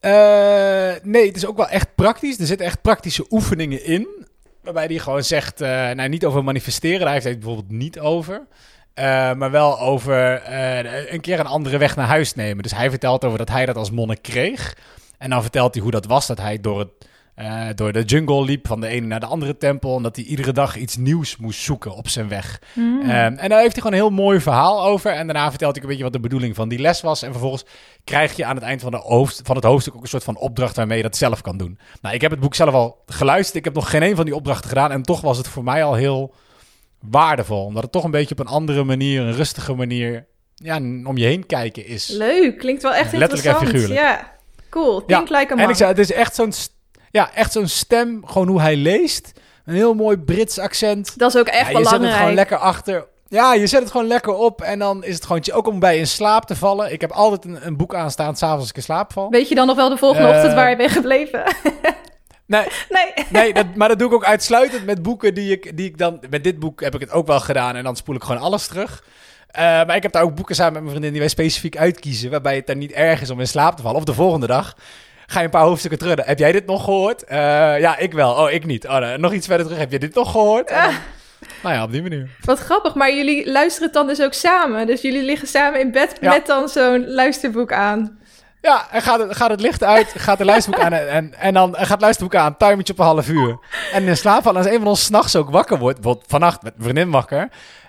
Eh, 0.01 0.93
nee, 1.03 1.27
het 1.27 1.37
is 1.37 1.47
ook 1.47 1.57
wel 1.57 1.69
echt 1.69 1.95
praktisch. 1.95 2.39
Er 2.39 2.47
zitten 2.47 2.67
echt 2.67 2.83
praktische 2.83 3.27
oefeningen 3.31 3.85
in. 3.85 4.09
Waarbij 4.63 4.85
hij 4.85 4.99
gewoon 4.99 5.23
zegt, 5.25 5.61
eh, 5.61 5.69
nou 5.91 6.09
niet 6.09 6.25
over 6.25 6.45
manifesteren, 6.45 7.01
daar 7.01 7.11
heeft 7.13 7.23
hij 7.25 7.33
het 7.33 7.41
bijvoorbeeld 7.43 7.73
niet 7.79 7.99
over. 7.99 8.47
Eh, 8.95 9.05
maar 9.35 9.51
wel 9.51 9.81
over 9.81 10.43
een 11.13 11.21
keer 11.21 11.41
een 11.41 11.47
andere 11.47 11.79
weg 11.79 11.97
naar 11.97 12.07
huis 12.07 12.35
nemen. 12.35 12.63
Dus 12.63 12.75
hij 12.75 12.91
vertelt 12.91 13.25
over 13.25 13.39
dat 13.39 13.49
hij 13.49 13.67
dat 13.67 13.77
als 13.77 13.91
monnik 13.91 14.23
kreeg. 14.23 14.77
En 15.19 15.31
dan 15.31 15.43
vertelt 15.43 15.75
hij 15.75 15.83
hoe 15.83 15.93
dat 15.93 16.07
was, 16.07 16.27
dat 16.27 16.39
hij 16.39 16.61
door, 16.61 16.79
het, 16.79 16.89
eh, 17.37 17.67
door 17.75 17.93
de 17.93 18.03
jungle 18.03 18.45
liep 18.45 18.67
van 18.67 18.81
de 18.81 18.87
ene 18.87 19.07
naar 19.07 19.21
de 19.21 19.27
andere 19.27 19.57
tempel. 19.57 19.97
En 19.97 20.03
dat 20.03 20.17
hij 20.17 20.25
iedere 20.25 20.53
dag 20.53 20.77
iets 20.77 20.97
nieuws 20.97 21.37
moest 21.37 21.61
zoeken 21.61 21.95
op 21.95 22.09
zijn 22.09 22.29
weg. 22.29 22.61
Hmm. 22.73 23.01
Ehm, 23.01 23.11
en 23.11 23.49
daar 23.49 23.61
heeft 23.61 23.73
hij 23.73 23.83
gewoon 23.83 23.93
een 23.93 23.99
heel 23.99 24.11
mooi 24.11 24.41
verhaal 24.41 24.85
over. 24.85 25.11
En 25.11 25.27
daarna 25.27 25.49
vertelt 25.51 25.73
hij 25.75 25.83
een 25.83 25.89
beetje 25.89 26.05
wat 26.05 26.13
de 26.13 26.21
bedoeling 26.21 26.55
van 26.55 26.69
die 26.69 26.79
les 26.79 27.01
was. 27.01 27.23
En 27.23 27.31
vervolgens 27.31 27.65
krijg 28.05 28.37
je 28.37 28.45
aan 28.45 28.55
het 28.55 28.65
eind 28.65 28.81
van, 28.81 28.91
de 28.91 28.97
hoofd, 28.97 29.41
van 29.45 29.57
het 29.57 29.65
hoofdstuk 29.65 29.95
ook 29.95 30.03
een 30.03 30.09
soort 30.09 30.25
van 30.25 30.37
opdracht 30.37 30.77
waarmee 30.77 30.97
je 30.97 31.03
dat 31.03 31.17
zelf 31.17 31.41
kan 31.41 31.57
doen. 31.57 31.79
Nou, 32.01 32.15
ik 32.15 32.21
heb 32.21 32.31
het 32.31 32.41
boek 32.41 32.55
zelf 32.55 32.75
al 32.75 33.03
geluisterd. 33.07 33.57
Ik 33.57 33.65
heb 33.65 33.75
nog 33.75 33.91
geen 33.91 34.03
een 34.03 34.17
van 34.17 34.25
die 34.25 34.35
opdrachten 34.35 34.69
gedaan. 34.69 34.91
En 34.91 35.03
toch 35.03 35.21
was 35.21 35.37
het 35.39 35.49
voor 35.49 35.65
mij 35.65 35.85
al 35.85 35.95
heel 35.95 36.35
waardevol. 37.01 37.65
Omdat 37.65 37.83
het 37.83 37.93
toch 37.93 38.05
een 38.05 38.11
beetje 38.11 38.35
op 38.39 38.47
een 38.47 38.53
andere 38.53 38.85
manier, 38.85 39.21
een 39.21 39.35
rustige 39.35 39.75
manier, 39.75 40.27
ja, 40.55 40.77
om 41.05 41.17
je 41.17 41.25
heen 41.25 41.47
kijken 41.47 41.87
is. 41.87 42.09
Leuk, 42.09 42.59
klinkt 42.59 42.83
wel 42.83 42.95
echt 42.95 43.13
Ja, 43.13 43.19
letterlijk 43.19 43.49
en 43.49 43.53
interessant. 43.61 43.91
figuurlijk. 43.93 44.19
Ja, 44.19 44.33
cool. 44.71 45.03
Ja, 45.07 45.17
Think 45.17 45.29
like 45.29 45.55
a 45.55 45.57
En 45.57 45.69
ik 45.69 45.77
zei, 45.77 45.91
het 45.91 45.99
is 45.99 46.13
echt 46.13 46.35
zo'n, 46.35 46.53
ja, 47.11 47.31
echt 47.35 47.53
zo'n 47.53 47.67
stem, 47.69 48.23
gewoon 48.27 48.49
hoe 48.49 48.61
hij 48.61 48.77
leest. 48.77 49.33
Een 49.65 49.75
heel 49.75 49.95
mooi 49.95 50.17
Brits 50.17 50.59
accent. 50.59 51.19
Dat 51.19 51.35
is 51.35 51.41
ook 51.41 51.47
echt 51.47 51.71
Ja, 51.71 51.71
je 51.71 51.75
zet 51.75 51.77
het 51.77 51.85
belangrijk. 51.91 52.17
gewoon 52.19 52.35
lekker 52.35 52.57
achter. 52.57 53.07
Ja, 53.29 53.55
je 53.55 53.67
zet 53.67 53.81
het 53.81 53.91
gewoon 53.91 54.07
lekker 54.07 54.35
op 54.35 54.63
en 54.63 54.79
dan 54.79 55.05
is 55.05 55.15
het 55.15 55.25
gewoon 55.27 55.51
ook 55.53 55.67
om 55.67 55.79
bij 55.79 55.99
in 55.99 56.07
slaap 56.07 56.45
te 56.45 56.57
vallen. 56.57 56.93
Ik 56.93 57.01
heb 57.01 57.11
altijd 57.13 57.45
een, 57.45 57.67
een 57.67 57.77
boek 57.77 57.95
aanstaan 57.95 58.37
s'avonds 58.37 58.61
als 58.61 58.71
ik 58.71 58.77
in 58.77 58.83
slaap 58.83 59.13
val. 59.13 59.31
Weet 59.31 59.49
je 59.49 59.55
dan 59.55 59.67
nog 59.67 59.77
wel 59.77 59.89
de 59.89 59.97
volgende 59.97 60.29
Eh, 60.29 60.35
ochtend 60.35 60.55
waar 60.55 60.71
je 60.71 60.77
bent 60.77 60.91
gebleven? 60.91 61.43
Nee, 62.47 62.67
nee. 62.89 63.27
nee 63.29 63.55
dat, 63.55 63.67
maar 63.75 63.89
dat 63.89 63.99
doe 63.99 64.09
ik 64.09 64.15
ook 64.15 64.25
uitsluitend 64.25 64.85
met 64.87 65.03
boeken 65.03 65.35
die 65.35 65.53
ik, 65.53 65.77
die 65.77 65.87
ik 65.87 65.99
dan... 65.99 66.21
Met 66.31 66.45
dit 66.45 66.59
boek 66.59 66.81
heb 66.81 66.95
ik 66.95 67.01
het 67.01 67.11
ook 67.11 67.27
wel 67.27 67.41
gedaan 67.41 67.77
en 67.77 67.85
dan 67.85 67.97
spoel 67.97 68.15
ik 68.15 68.23
gewoon 68.23 68.41
alles 68.43 68.67
terug. 68.67 69.05
Eh, 69.51 69.63
maar 69.63 69.97
ik 69.97 70.03
heb 70.03 70.13
daar 70.13 70.23
ook 70.23 70.35
boeken 70.35 70.55
samen 70.55 70.73
met 70.73 70.81
mijn 70.83 70.93
vriendin 70.95 71.13
die 71.13 71.21
wij 71.21 71.31
specifiek 71.31 71.77
uitkiezen... 71.77 72.31
waarbij 72.31 72.55
het 72.57 72.67
dan 72.67 72.79
niet 72.79 72.93
erg 72.93 73.21
is 73.21 73.31
om 73.31 73.41
in 73.41 73.47
slaap 73.49 73.77
te 73.77 73.83
vallen. 73.83 73.97
Of 73.99 74.05
de 74.05 74.15
volgende 74.15 74.47
dag 74.47 74.75
ga 75.27 75.39
je 75.39 75.45
een 75.45 75.51
paar 75.51 75.63
hoofdstukken 75.63 75.99
terug. 75.99 76.27
Heb 76.27 76.39
jij 76.39 76.53
dit 76.53 76.67
nog 76.67 76.85
gehoord? 76.85 77.25
Eh, 77.25 77.39
ja, 77.81 77.97
ik 77.97 78.13
wel. 78.13 78.33
Oh, 78.35 78.51
ik 78.51 78.65
niet. 78.67 78.87
Oh, 78.87 79.15
nog 79.15 79.33
iets 79.33 79.47
verder 79.47 79.67
terug. 79.67 79.81
Heb 79.81 79.93
je 79.93 79.99
dit 79.99 80.15
nog 80.15 80.31
gehoord? 80.31 80.69
Dan- 80.69 80.91
nou 81.63 81.75
ja, 81.75 81.83
op 81.83 81.93
die 81.93 82.03
manier. 82.03 82.29
Wat 82.45 82.59
grappig, 82.59 82.95
maar 82.95 83.15
jullie 83.15 83.51
luisteren 83.51 83.85
het 83.89 83.97
dan 83.97 84.07
dus 84.07 84.23
ook 84.23 84.33
samen. 84.33 84.87
Dus 84.87 85.01
jullie 85.01 85.23
liggen 85.23 85.49
samen 85.49 85.81
in 85.81 85.91
bed 85.91 86.17
Ja. 86.21 86.31
met 86.33 86.47
dan 86.47 86.69
zo'n 86.69 87.05
luisterboek 87.09 87.73
aan. 87.73 88.19
Ja, 88.61 88.87
en 88.91 89.03
gaat 89.03 89.19
het, 89.19 89.37
gaat 89.37 89.51
het 89.51 89.61
licht 89.61 89.85
uit, 89.85 90.13
gaat 90.17 90.39
de 90.39 90.45
luisterboek 90.45 90.83
aan 90.83 90.93
en, 90.93 91.09
en, 91.11 91.35
en 91.39 91.55
dan 91.55 91.75
gaat 91.75 91.89
het 91.89 92.01
luisterboek 92.01 92.35
aan, 92.35 92.57
timertje 92.57 92.93
op 92.93 92.99
een 92.99 93.05
half 93.05 93.29
uur. 93.29 93.59
En 93.93 94.03
in 94.05 94.17
slaap 94.17 94.43
vallen, 94.43 94.63
als 94.63 94.71
een 94.73 94.79
van 94.79 94.87
ons 94.89 95.05
s'nachts 95.05 95.37
ook 95.37 95.51
wakker 95.51 95.79
wordt, 95.79 95.95
bijvoorbeeld 96.01 96.31
vannacht 96.31 96.63
met 96.63 96.73
mijn 96.77 96.89
vriendin 96.89 97.11
wakker, 97.11 97.39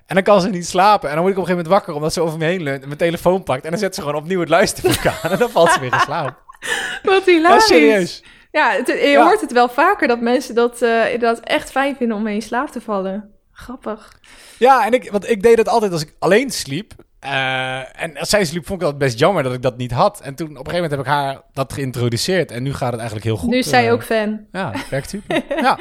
en 0.06 0.16
dan 0.16 0.24
kan 0.24 0.42
ze 0.42 0.50
niet 0.50 0.68
slapen. 0.68 1.10
En 1.10 1.16
dan 1.16 1.24
word 1.24 1.36
ik 1.36 1.40
op 1.40 1.48
een 1.48 1.50
gegeven 1.50 1.72
moment 1.72 1.86
wakker, 1.86 1.94
omdat 1.94 2.14
ze 2.14 2.22
over 2.22 2.38
me 2.38 2.46
heen 2.46 2.64
leunt 2.64 2.82
en 2.82 2.88
mijn 2.88 3.00
telefoon 3.00 3.44
pakt. 3.44 3.64
En 3.64 3.70
dan 3.70 3.80
zet 3.80 3.96
ze 3.96 4.02
gewoon 4.02 4.16
opnieuw 4.16 4.40
het 4.40 4.50
luisterboek 4.50 5.06
aan 5.06 5.32
en 5.32 5.38
dan 5.38 5.50
valt 5.50 5.72
ze 5.72 5.80
weer 5.80 5.94
in 5.94 6.00
slaap. 6.00 6.46
Wat 7.04 7.26
Ja, 7.26 7.32
hilarisch. 7.32 7.66
serieus. 7.68 8.24
Ja, 8.52 8.72
het- 8.72 8.88
je 8.88 8.94
Ja. 9.08 9.24
hoort 9.24 9.42
het 9.42 9.52
wel 9.52 9.70
vaker 9.70 10.08
dat 10.08 10.22
mensen 10.22 10.56
dat 10.56 10.82
eh, 10.82 11.14
inderdaad 11.14 11.40
echt 11.40 11.72
fijn 11.72 11.96
vinden 11.96 12.18
om 12.18 12.24
mee 12.24 12.36
in 12.36 12.42
slaap 12.42 12.70
te 12.70 12.82
vallen. 12.82 13.32
Grappig. 13.52 14.20
Ja, 14.58 14.86
en 14.86 14.94
ik, 14.94 15.12
want 15.12 15.30
ik 15.30 15.42
deed 15.44 15.58
dat 15.58 15.68
altijd 15.68 15.92
als 15.92 16.02
ik 16.02 16.14
alleen 16.20 16.50
sliep. 16.52 16.92
Eh, 17.20 18.02
en 18.02 18.18
als 18.18 18.30
zij 18.30 18.46
sliep, 18.46 18.66
vond 18.66 18.82
ik 18.82 18.88
dat 18.88 18.98
best 18.98 19.20
jammer 19.20 19.44
dat 19.44 19.54
ik 19.54 19.62
dat 19.62 19.78
niet 19.78 19.92
had. 19.92 20.22
En 20.22 20.36
toen 20.36 20.48
op 20.48 20.52
een 20.68 20.72
gegeven 20.72 20.82
moment 20.90 20.92
heb 20.92 21.00
ik 21.00 21.06
haar 21.24 21.42
dat 21.54 21.74
geïntroduceerd. 21.74 22.52
En 22.52 22.64
nu 22.64 22.72
gaat 22.74 22.88
het 22.92 22.96
eigenlijk 23.00 23.26
heel 23.26 23.38
goed. 23.38 23.50
nu 23.50 23.58
is 23.58 23.70
zij 23.70 23.86
Eh, 23.88 23.94
ook 23.94 24.04
fan. 24.04 24.46
Ja, 24.52 24.74
werkt 24.90 25.10
super. 25.10 25.44
ja, 25.62 25.80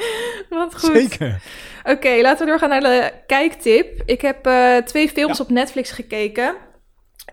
Wat 0.49 0.79
goed. 0.79 0.91
zeker. 0.97 1.41
Oké, 1.83 2.09
laten 2.21 2.45
we 2.45 2.51
doorgaan 2.51 2.69
naar 2.69 2.81
de 2.81 3.11
kijktip. 3.27 4.01
Ik 4.05 4.21
heb 4.21 4.43
twee 4.85 5.09
films 5.09 5.37
Ja. 5.37 5.43
op 5.43 5.49
Netflix 5.49 5.91
gekeken. 5.91 6.55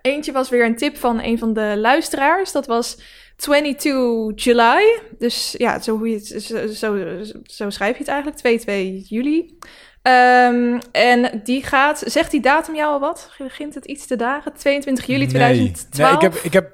Eentje 0.02 0.32
was 0.32 0.48
weer 0.48 0.64
een 0.64 0.76
tip 0.76 0.96
van 0.96 1.20
een 1.22 1.38
van 1.38 1.52
de 1.52 1.74
luisteraars. 1.76 2.52
Dat 2.52 2.66
was 2.66 2.98
22 3.36 4.44
July. 4.44 5.00
Dus 5.18 5.54
ja, 5.58 5.80
zo, 5.80 5.98
hoe 5.98 6.08
je 6.08 6.14
het, 6.14 6.42
zo, 6.42 6.66
zo, 6.66 7.22
zo 7.44 7.70
schrijf 7.70 7.92
je 7.92 7.98
het 7.98 8.08
eigenlijk. 8.08 8.38
22 8.38 9.08
juli. 9.08 9.58
Ehm, 10.02 10.80
en 10.92 11.40
die 11.44 11.62
gaat... 11.62 12.02
Zegt 12.06 12.30
die 12.30 12.40
datum 12.40 12.74
jou 12.74 12.92
al 12.92 13.00
wat? 13.00 13.30
Begint 13.38 13.74
het 13.74 13.84
iets 13.84 14.06
te 14.06 14.16
dagen? 14.16 14.52
22 14.52 15.06
juli 15.06 15.18
Nee. 15.18 15.28
2012? 15.28 16.10
Nee, 16.10 16.16
ik 16.16 16.34
heb, 16.34 16.44
ik 16.44 16.52
heb... 16.52 16.72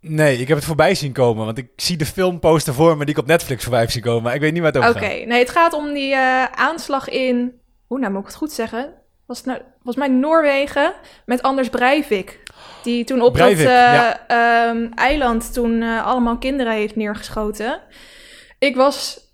Nee, 0.00 0.38
ik 0.38 0.48
heb 0.48 0.56
het 0.56 0.66
voorbij 0.66 0.94
zien 0.94 1.12
komen. 1.12 1.44
Want 1.44 1.58
ik 1.58 1.68
zie 1.76 1.96
de 1.96 2.06
filmposter 2.06 2.74
voor 2.74 2.96
me 2.96 3.04
die 3.04 3.14
ik 3.14 3.20
op 3.20 3.26
Netflix 3.26 3.62
voorbij 3.62 3.80
heb 3.80 3.90
zien 3.90 4.02
komen. 4.02 4.22
Maar 4.22 4.34
ik 4.34 4.40
weet 4.40 4.52
niet 4.52 4.62
waar 4.62 4.72
het 4.72 4.82
over 4.82 5.02
Oké, 5.02 5.14
nee, 5.14 5.38
het 5.38 5.50
gaat 5.50 5.72
om 5.72 5.92
die 5.92 6.12
eh, 6.14 6.44
aanslag 6.44 7.08
in... 7.08 7.60
Hoe 7.86 7.98
nou, 7.98 8.12
moet 8.12 8.20
ik 8.20 8.26
het 8.26 8.36
goed 8.36 8.52
zeggen? 8.52 8.94
Was 9.26 9.36
het 9.36 9.46
nou, 9.46 9.60
volgens 9.82 9.96
mij 9.96 10.08
Noorwegen 10.08 10.92
met 11.26 11.42
Anders 11.42 11.68
Breivik. 11.68 12.40
Die 12.82 13.04
toen 13.04 13.20
op 13.20 13.32
Breivik, 13.32 13.66
dat 13.66 13.66
eh, 13.66 13.92
ja. 13.92 14.26
ehm, 14.26 14.86
eiland 14.94 15.52
toen 15.52 15.82
eh, 15.82 16.06
allemaal 16.06 16.38
kinderen 16.38 16.72
heeft 16.72 16.96
neergeschoten. 16.96 17.80
Ik 18.58 18.76
was... 18.76 19.26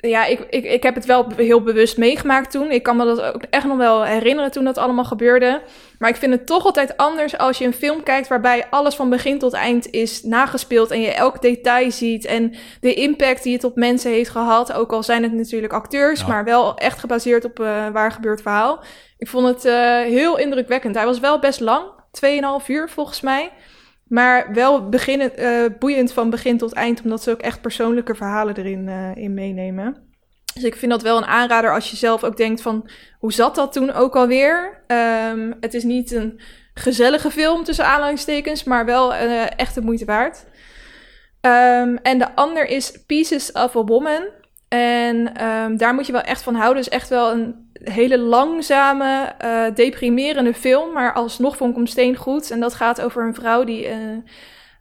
Ja, 0.00 0.24
ik, 0.24 0.46
ik, 0.50 0.64
ik 0.64 0.82
heb 0.82 0.94
het 0.94 1.04
wel 1.04 1.26
heel 1.36 1.62
bewust 1.62 1.96
meegemaakt 1.96 2.50
toen. 2.50 2.70
Ik 2.70 2.82
kan 2.82 2.96
me 2.96 3.04
dat 3.04 3.20
ook 3.20 3.42
echt 3.50 3.66
nog 3.66 3.76
wel 3.76 4.04
herinneren 4.04 4.50
toen 4.50 4.64
dat 4.64 4.78
allemaal 4.78 5.04
gebeurde. 5.04 5.60
Maar 5.98 6.10
ik 6.10 6.16
vind 6.16 6.32
het 6.32 6.46
toch 6.46 6.64
altijd 6.64 6.96
anders 6.96 7.38
als 7.38 7.58
je 7.58 7.64
een 7.64 7.72
film 7.72 8.02
kijkt... 8.02 8.28
waarbij 8.28 8.66
alles 8.70 8.94
van 8.94 9.10
begin 9.10 9.38
tot 9.38 9.52
eind 9.52 9.90
is 9.90 10.22
nagespeeld... 10.22 10.90
en 10.90 11.00
je 11.00 11.12
elk 11.12 11.42
detail 11.42 11.90
ziet 11.90 12.24
en 12.24 12.54
de 12.80 12.94
impact 12.94 13.42
die 13.42 13.52
het 13.52 13.64
op 13.64 13.76
mensen 13.76 14.10
heeft 14.10 14.30
gehad. 14.30 14.72
Ook 14.72 14.92
al 14.92 15.02
zijn 15.02 15.22
het 15.22 15.32
natuurlijk 15.32 15.72
acteurs, 15.72 16.20
Ja. 16.20 16.26
maar 16.26 16.44
wel 16.44 16.76
echt 16.76 16.98
gebaseerd 16.98 17.44
op 17.44 17.58
een 17.58 17.92
waar 17.92 18.12
gebeurd 18.12 18.42
verhaal. 18.42 18.82
Ik 19.18 19.28
vond 19.28 19.46
het 19.46 19.64
eh, 19.64 20.00
heel 20.00 20.38
indrukwekkend. 20.38 20.94
Hij 20.94 21.04
was 21.04 21.20
wel 21.20 21.38
best 21.38 21.60
lang, 21.60 21.84
2,5 22.24 22.66
uur 22.66 22.88
volgens 22.90 23.20
mij. 23.20 23.50
Maar 24.08 24.52
wel 24.52 24.88
beginnen, 24.88 25.36
eh, 25.36 25.64
boeiend 25.78 26.12
van 26.12 26.30
begin 26.30 26.58
tot 26.58 26.72
eind, 26.72 27.02
omdat 27.02 27.22
ze 27.22 27.30
ook 27.30 27.40
echt 27.40 27.60
persoonlijke 27.60 28.14
verhalen 28.14 28.56
erin 28.56 28.88
eh, 28.88 29.16
in 29.22 29.34
meenemen. 29.34 30.06
Dus 30.54 30.64
ik 30.64 30.76
vind 30.76 30.90
dat 30.90 31.02
wel 31.02 31.16
een 31.16 31.24
aanrader 31.24 31.74
als 31.74 31.90
je 31.90 31.96
zelf 31.96 32.24
ook 32.24 32.36
denkt 32.36 32.62
van, 32.62 32.90
hoe 33.18 33.32
zat 33.32 33.54
dat 33.54 33.72
toen 33.72 33.92
ook 33.92 34.16
alweer? 34.16 34.82
Ehm, 34.86 35.52
het 35.60 35.74
is 35.74 35.84
niet 35.84 36.12
een 36.12 36.40
gezellige 36.74 37.30
film 37.30 37.64
tussen 37.64 37.86
aanhalingstekens, 37.86 38.64
maar 38.64 38.84
wel 38.84 39.14
eh, 39.14 39.58
echt 39.58 39.74
de 39.74 39.80
moeite 39.80 40.04
waard. 40.04 40.44
Ehm, 41.40 41.96
en 42.02 42.18
de 42.18 42.34
ander 42.34 42.66
is 42.66 43.04
Pieces 43.06 43.52
of 43.52 43.76
a 43.76 43.84
Woman. 43.84 44.28
En 44.68 45.34
ehm, 45.34 45.76
daar 45.76 45.94
moet 45.94 46.06
je 46.06 46.12
wel 46.12 46.20
echt 46.20 46.42
van 46.42 46.54
houden. 46.54 46.82
Dus 46.82 46.92
echt 46.92 47.08
wel 47.08 47.32
een 47.32 47.67
hele 47.84 48.18
langzame, 48.18 49.34
eh, 49.38 49.64
deprimerende 49.74 50.54
film, 50.54 50.92
maar 50.92 51.12
alsnog 51.12 51.56
vond 51.56 51.70
ik 51.70 51.76
hem 51.76 51.86
steen 51.86 52.16
goed. 52.16 52.50
En 52.50 52.60
dat 52.60 52.74
gaat 52.74 53.00
over 53.00 53.26
een 53.26 53.34
vrouw 53.34 53.64
die 53.64 53.86
eh, 53.86 53.96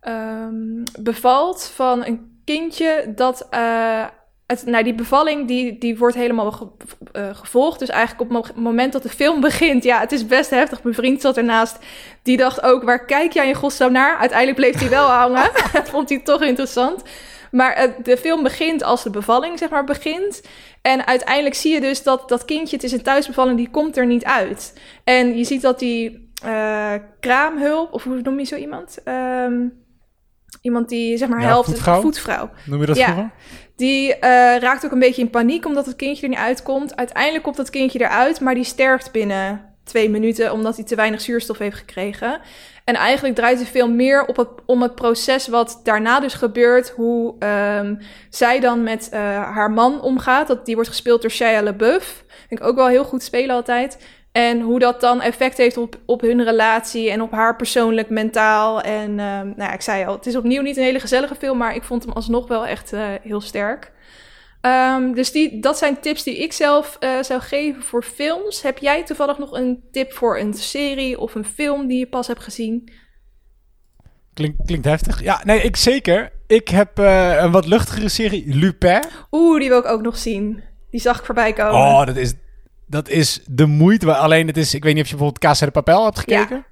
ehm, 0.02 0.84
bevalt 1.00 1.72
van 1.76 2.06
een 2.06 2.42
kindje 2.46 3.12
dat... 3.16 3.48
eh, 3.50 4.06
het, 4.48 4.66
nou, 4.66 4.84
die 4.84 4.94
bevalling 4.96 5.48
die, 5.48 5.78
die 5.78 5.98
wordt 5.98 6.16
helemaal 6.16 6.52
ge- 6.52 7.34
gevolgd. 7.34 7.80
Dus 7.80 7.90
eigenlijk 7.90 8.32
op 8.32 8.44
het 8.44 8.56
mo- 8.56 8.62
moment 8.62 8.94
dat 8.94 9.04
de 9.04 9.10
film 9.10 9.42
begint... 9.50 9.84
Ja, 9.84 10.00
het 10.00 10.12
is 10.12 10.26
best 10.26 10.50
heftig. 10.50 10.84
Mijn 10.84 10.96
vriend 10.96 11.22
zat 11.22 11.38
ernaast. 11.38 11.78
Die 12.24 12.38
dacht 12.38 12.62
ook, 12.62 12.84
waar 12.84 13.06
kijk 13.06 13.32
jij 13.34 13.48
in 13.48 13.56
godsnaam 13.56 13.92
naar? 13.92 14.18
Uiteindelijk 14.18 14.60
bleef 14.60 14.80
hij 14.80 14.90
wel 14.90 15.08
hangen. 15.08 15.50
Vond 15.92 16.10
hij 16.10 16.20
toch 16.20 16.42
interessant. 16.42 17.04
Maar 17.52 17.74
eh, 17.74 17.90
de 18.04 18.18
film 18.18 18.44
begint 18.44 18.84
als 18.84 19.04
de 19.04 19.10
bevalling, 19.10 19.58
zeg 19.60 19.70
maar, 19.70 19.84
begint. 19.84 20.42
En 20.82 21.08
uiteindelijk 21.08 21.56
zie 21.56 21.74
je 21.74 21.82
dus 21.82 22.04
dat 22.04 22.30
dat 22.30 22.46
kindje, 22.46 22.76
het 22.76 22.86
is 22.86 22.92
een 22.92 23.02
thuisbevalling, 23.02 23.58
die 23.58 23.70
komt 23.70 23.98
er 23.98 24.06
niet 24.06 24.24
uit. 24.26 24.74
En 25.04 25.38
je 25.38 25.44
ziet 25.44 25.62
dat 25.62 25.80
die 25.80 26.32
eh, 26.44 26.94
kraamhulp, 27.20 27.94
of 27.94 28.04
hoe 28.04 28.22
noem 28.22 28.40
je 28.40 28.46
zo 28.46 28.56
iemand? 28.56 28.98
Ehm, 29.04 29.54
iemand 30.62 30.90
die, 30.90 31.18
zeg 31.18 31.30
maar, 31.30 31.42
Ja, 31.42 31.48
helpt. 31.48 31.66
voetvrouw. 31.68 32.02
voetvrouw. 32.02 32.50
Noem 32.66 32.80
je 32.80 32.86
dat 32.86 32.98
Ja. 32.98 33.06
vroeger? 33.06 33.32
Die 33.76 34.16
eh, 34.16 34.58
raakt 34.58 34.86
ook 34.86 34.92
een 34.92 35.00
beetje 35.00 35.22
in 35.22 35.30
paniek 35.30 35.66
omdat 35.66 35.86
het 35.86 35.96
kindje 35.96 36.24
er 36.24 36.30
niet 36.30 36.38
uitkomt. 36.38 36.96
Uiteindelijk 36.96 37.44
komt 37.44 37.56
dat 37.58 37.70
kindje 37.70 38.00
eruit, 38.00 38.40
maar 38.40 38.54
die 38.56 38.64
sterft 38.64 39.12
binnen 39.12 39.76
twee 39.84 40.10
minuten 40.10 40.52
omdat 40.52 40.76
hij 40.76 40.86
te 40.86 40.96
weinig 40.96 41.22
zuurstof 41.22 41.58
heeft 41.58 41.78
gekregen. 41.78 42.40
En 42.88 42.96
eigenlijk 42.96 43.36
draait 43.36 43.60
de 43.60 43.66
film 43.66 43.96
meer 43.96 44.26
op 44.26 44.38
het, 44.38 44.48
om 44.66 44.82
het 44.82 44.96
proces 44.96 45.48
wat 45.48 45.80
daarna 45.84 46.20
dus 46.20 46.34
gebeurt. 46.34 46.90
Hoe 46.90 47.36
ehm, 47.40 47.96
zij 48.30 48.60
dan 48.60 48.84
met 48.84 49.10
eh, 49.10 49.20
haar 49.54 49.72
man 49.72 50.02
omgaat. 50.02 50.48
Dat, 50.48 50.66
die 50.66 50.76
wordt 50.76 50.90
gespeeld 50.90 51.22
door 51.22 51.32
Shia 51.32 51.64
LaBeouf. 51.64 52.24
Vind 52.48 52.60
ik 52.60 52.68
ook 52.68 52.76
wel 52.76 52.88
heel 52.88 53.04
goed 53.04 53.24
spelen 53.24 53.56
altijd. 53.56 53.98
En 54.32 54.62
hoe 54.62 54.80
dat 54.80 55.02
dan 55.02 55.22
effect 55.22 55.58
heeft 55.58 55.78
op, 55.78 55.96
op 56.06 56.22
hun 56.22 56.44
relatie 56.44 57.12
en 57.12 57.22
op 57.22 57.32
haar 57.32 57.56
persoonlijk 57.56 58.10
mentaal. 58.10 58.82
En 58.82 59.20
ehm, 59.20 59.46
nou 59.46 59.56
ja, 59.58 59.74
ik 59.74 59.82
zei 59.82 60.06
al, 60.06 60.16
het 60.16 60.26
is 60.26 60.36
opnieuw 60.36 60.62
niet 60.62 60.78
een 60.78 60.84
hele 60.84 61.00
gezellige 61.00 61.36
film, 61.36 61.58
maar 61.58 61.76
ik 61.76 61.84
vond 61.84 62.04
hem 62.04 62.14
alsnog 62.14 62.48
wel 62.48 62.66
echt 62.66 62.94
eh, 62.94 63.02
heel 63.22 63.42
sterk. 63.42 63.92
Ehm, 64.62 65.14
dus 65.14 65.32
die, 65.32 65.60
dat 65.62 65.78
zijn 65.78 66.00
tips 66.00 66.24
die 66.24 66.38
ik 66.38 66.54
zelf 66.54 66.98
eh, 67.00 67.24
zou 67.24 67.42
geven 67.42 67.84
voor 67.84 68.04
films. 68.04 68.62
Heb 68.62 68.78
jij 68.78 69.04
toevallig 69.04 69.38
nog 69.38 69.52
een 69.52 69.84
tip 69.92 70.14
voor 70.14 70.40
een 70.40 70.54
serie 70.54 71.20
of 71.20 71.36
een 71.36 71.46
film 71.46 71.88
die 71.88 72.00
je 72.00 72.08
pas 72.08 72.28
hebt 72.28 72.44
gezien? 72.44 72.92
Klinkt, 74.34 74.66
klinkt 74.66 74.86
heftig. 74.86 75.22
Ja, 75.22 75.42
nee, 75.44 75.62
ik 75.62 75.76
zeker. 75.76 76.32
Ik 76.48 76.68
heb 76.68 77.00
eh, 77.00 77.38
een 77.42 77.52
wat 77.52 77.66
luchtigere 77.66 78.10
serie, 78.10 78.56
Lupin. 78.56 79.04
Oeh, 79.32 79.60
die 79.60 79.70
wil 79.70 79.80
ik 79.80 79.86
ook 79.86 80.02
nog 80.02 80.18
zien. 80.18 80.64
Die 80.90 81.02
zag 81.02 81.20
ik 81.20 81.26
voorbij 81.26 81.54
komen. 81.54 81.74
Oh, 81.74 82.06
dat 82.06 82.16
is, 82.16 82.34
dat 82.88 83.10
is 83.10 83.42
de 83.46 83.66
moeite. 83.66 84.16
Alleen 84.16 84.48
het 84.48 84.58
is, 84.58 84.74
ik 84.74 84.84
weet 84.84 84.94
niet 84.94 85.04
of 85.04 85.10
je 85.10 85.16
bijvoorbeeld 85.16 85.46
Casa 85.46 85.66
de 85.66 85.72
Papel 85.72 86.04
hebt 86.04 86.20
gekeken. 86.20 86.66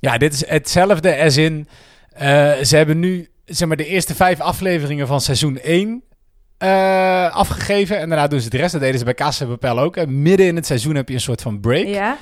Ja, 0.00 0.18
dit 0.18 0.32
is 0.32 0.46
hetzelfde 0.46 1.16
als 1.22 1.36
in, 1.36 1.68
eh, 2.12 2.52
ze 2.52 2.76
hebben 2.76 2.98
nu, 2.98 3.30
zeg 3.44 3.68
maar, 3.68 3.76
de 3.76 3.86
eerste 3.86 4.14
vijf 4.14 4.40
afleveringen 4.40 5.06
van 5.06 5.20
seizoen 5.20 5.58
1 5.62 6.02
eh, 6.62 7.34
afgegeven. 7.34 7.98
En 7.98 8.08
daarna 8.08 8.26
doen 8.26 8.40
ze 8.40 8.50
de 8.50 8.56
rest. 8.56 8.72
Dat 8.72 8.80
deden 8.80 8.98
ze 8.98 9.04
bij 9.04 9.14
Casa 9.14 9.44
Papel 9.46 9.78
ook. 9.78 9.96
En 9.96 10.22
midden 10.22 10.46
in 10.46 10.56
het 10.56 10.66
seizoen 10.66 10.94
heb 10.94 11.08
je 11.08 11.14
een 11.14 11.20
soort 11.20 11.42
van 11.42 11.60
break. 11.60 11.86
Ja? 11.86 12.16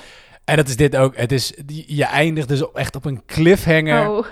En 0.45 0.57
dat 0.57 0.69
is 0.69 0.77
dit 0.77 0.97
ook. 0.97 1.17
Het 1.17 1.33
is, 1.33 1.53
je 1.87 2.05
eindigt 2.05 2.49
dus 2.49 2.73
echt 2.73 2.97
op 2.97 3.05
een 3.05 3.23
cliffhanger. 3.27 4.11
Oh, 4.11 4.27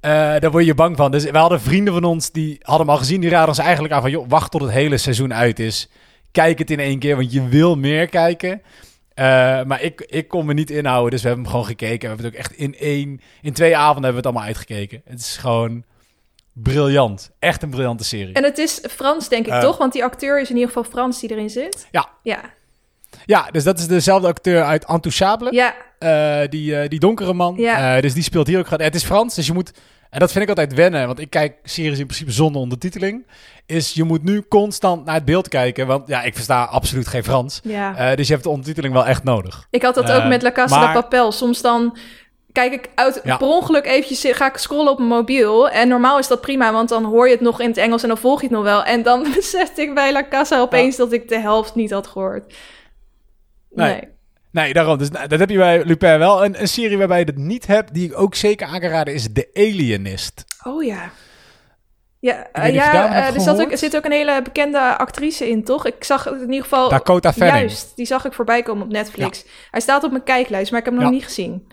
Eh, 0.00 0.10
daar 0.10 0.50
word 0.50 0.64
je 0.64 0.74
bang 0.74 0.96
van. 0.96 1.10
Dus 1.10 1.24
we 1.24 1.38
hadden 1.38 1.60
vrienden 1.60 1.92
van 1.94 2.04
ons 2.04 2.30
die 2.30 2.58
hadden 2.62 2.86
hem 2.86 2.94
al 2.94 3.00
gezien. 3.00 3.20
Die 3.20 3.30
raden 3.30 3.48
ons 3.48 3.58
eigenlijk 3.58 3.94
aan 3.94 4.00
van... 4.00 4.10
joh, 4.10 4.24
wacht 4.28 4.50
tot 4.50 4.60
het 4.60 4.70
hele 4.70 4.96
seizoen 4.96 5.34
uit 5.34 5.58
is. 5.58 5.88
Kijk 6.32 6.58
het 6.58 6.70
in 6.70 6.80
één 6.80 6.98
keer, 6.98 7.16
want 7.16 7.32
je 7.32 7.48
wil 7.48 7.76
meer 7.76 8.08
kijken. 8.08 8.62
Eh, 9.14 9.24
maar 9.62 9.82
ik, 9.82 10.00
ik 10.00 10.28
kon 10.28 10.46
me 10.46 10.54
niet 10.54 10.70
inhouden, 10.70 11.10
dus 11.10 11.20
we 11.22 11.26
hebben 11.26 11.44
hem 11.44 11.54
gewoon 11.54 11.68
gekeken. 11.68 12.00
We 12.00 12.06
hebben 12.06 12.24
het 12.24 12.34
ook 12.34 12.40
echt 12.40 12.52
in 12.52 12.74
één... 12.78 13.20
In 13.42 13.52
twee 13.52 13.76
avonden 13.76 14.04
hebben 14.04 14.10
we 14.10 14.16
het 14.16 14.26
allemaal 14.26 14.46
uitgekeken. 14.46 15.02
Het 15.04 15.20
is 15.20 15.36
gewoon 15.36 15.84
briljant. 16.62 17.30
Echt 17.38 17.62
een 17.62 17.70
briljante 17.70 18.04
serie. 18.04 18.34
en 18.34 18.44
het 18.44 18.58
is 18.58 18.80
Frans, 18.90 19.28
denk 19.28 19.46
ik 19.46 19.52
Eh. 19.52 19.60
toch? 19.60 19.76
Want 19.78 19.92
die 19.92 20.04
acteur 20.04 20.40
is 20.40 20.48
in 20.48 20.54
ieder 20.54 20.68
geval 20.72 20.84
Frans 20.90 21.20
die 21.20 21.30
erin 21.30 21.50
zit. 21.50 21.86
Ja. 21.90 22.08
Ja. 22.22 22.40
Ja, 23.24 23.48
dus 23.50 23.64
dat 23.64 23.78
is 23.78 23.86
dezelfde 23.86 24.26
acteur 24.28 24.62
uit 24.64 24.84
Intouchable. 24.88 25.52
Ja, 25.52 25.74
Eh, 25.98 26.40
die, 26.48 26.76
eh, 26.80 26.88
die 26.88 26.98
donkere 26.98 27.32
man. 27.34 27.54
Ja. 27.56 28.00
Dus 28.00 28.14
die 28.14 28.22
speelt 28.22 28.46
hier 28.46 28.58
ook. 28.58 28.70
Het 28.70 28.94
is 28.94 29.04
Frans, 29.04 29.34
dus 29.34 29.46
je 29.46 29.52
moet. 29.52 29.72
En 30.10 30.18
dat 30.18 30.30
vind 30.32 30.42
ik 30.42 30.48
altijd 30.48 30.74
wennen, 30.74 31.06
want 31.06 31.18
ik 31.18 31.30
kijk 31.30 31.54
series 31.64 31.98
in 31.98 32.06
principe 32.06 32.30
zonder 32.30 32.60
ondertiteling. 32.60 33.26
Is 33.66 33.92
je 33.92 34.04
moet 34.04 34.22
nu 34.22 34.42
constant 34.48 35.04
naar 35.04 35.14
het 35.14 35.24
beeld 35.24 35.48
kijken, 35.48 35.86
want 35.86 36.08
ja, 36.08 36.22
ik 36.22 36.34
versta 36.34 36.64
absoluut 36.64 37.06
geen 37.08 37.24
Frans. 37.24 37.60
ja. 37.64 38.14
Dus 38.14 38.26
je 38.26 38.32
hebt 38.32 38.44
de 38.44 38.50
ondertiteling 38.50 38.94
wel 38.94 39.06
echt 39.06 39.24
nodig. 39.24 39.66
Ik 39.70 39.82
had 39.82 39.94
dat 39.94 40.10
ook 40.12 40.24
met 40.24 40.42
La 40.42 40.52
Casa 40.52 40.78
maar- 40.80 40.94
de 40.94 41.00
Papel. 41.00 41.32
Soms 41.32 41.60
dan 41.60 41.96
kijk 42.52 42.72
ik 42.72 42.88
uit 42.94 43.20
Ja. 43.24 43.36
per 43.36 43.46
ongeluk 43.46 43.86
eventjes 43.86 44.36
ga 44.36 44.46
ik 44.46 44.56
scrollen 44.56 44.92
op 44.92 44.98
mijn 44.98 45.10
mobiel 45.10 45.68
en 45.68 45.88
normaal 45.88 46.18
is 46.18 46.28
dat 46.28 46.40
prima, 46.40 46.72
want 46.72 46.88
dan 46.88 47.04
hoor 47.04 47.26
je 47.26 47.32
het 47.32 47.42
nog 47.42 47.60
in 47.60 47.68
het 47.68 47.76
Engels 47.76 48.02
en 48.02 48.08
dan 48.08 48.18
volg 48.18 48.40
je 48.40 48.46
het 48.46 48.54
nog 48.56 48.64
wel. 48.64 48.84
En 48.84 49.02
dan 49.02 49.26
besefte 49.34 49.82
ik 49.82 49.94
bij 49.94 50.12
La 50.12 50.28
Casa 50.28 50.60
opeens 50.60 50.96
dat 50.96 51.12
ik 51.12 51.28
de 51.28 51.38
helft 51.38 51.74
niet 51.74 51.90
had 51.90 52.06
gehoord. 52.06 52.54
Nee. 53.70 53.92
Nee. 53.92 54.08
Nee, 54.52 54.72
daarom. 54.72 54.98
Dus 54.98 55.10
nou, 55.10 55.26
dat 55.26 55.38
heb 55.38 55.50
je 55.50 55.56
bij 55.56 55.84
Lupin 55.84 56.18
wel. 56.18 56.44
Een, 56.44 56.60
een 56.60 56.68
serie 56.68 56.98
waarbij 56.98 57.18
je 57.18 57.24
dat 57.24 57.36
niet 57.36 57.66
hebt, 57.66 57.94
die 57.94 58.06
ik 58.06 58.18
ook 58.18 58.34
zeker 58.34 58.66
aan 58.66 58.80
kan 58.80 58.90
raden, 58.90 59.14
is 59.14 59.32
The 59.32 59.50
Alienist. 59.54 60.44
Oh 60.62 60.84
ja. 60.84 61.10
Ja, 62.20 62.46
ja 62.52 63.28
eh, 63.28 63.34
er, 63.34 63.40
zat 63.40 63.60
ook, 63.60 63.70
er 63.70 63.78
zit 63.78 63.96
ook 63.96 64.04
een 64.04 64.12
hele 64.12 64.42
bekende 64.42 64.96
actrice 64.98 65.48
in, 65.48 65.64
toch? 65.64 65.86
Ik 65.86 66.04
zag 66.04 66.26
in 66.26 66.40
ieder 66.40 66.62
geval... 66.62 66.88
Dakota 66.88 67.32
Fanning. 67.32 67.58
Juist, 67.58 67.96
die 67.96 68.06
zag 68.06 68.24
ik 68.24 68.32
voorbij 68.32 68.62
komen 68.62 68.84
op 68.84 68.92
Netflix. 68.92 69.44
Hij 69.70 69.80
staat 69.80 70.04
op 70.04 70.10
mijn 70.10 70.22
kijklijst, 70.22 70.70
maar 70.70 70.80
ik 70.80 70.84
heb 70.84 70.94
hem 70.94 71.02
nog 71.02 71.12
niet 71.12 71.24
gezien. 71.24 71.66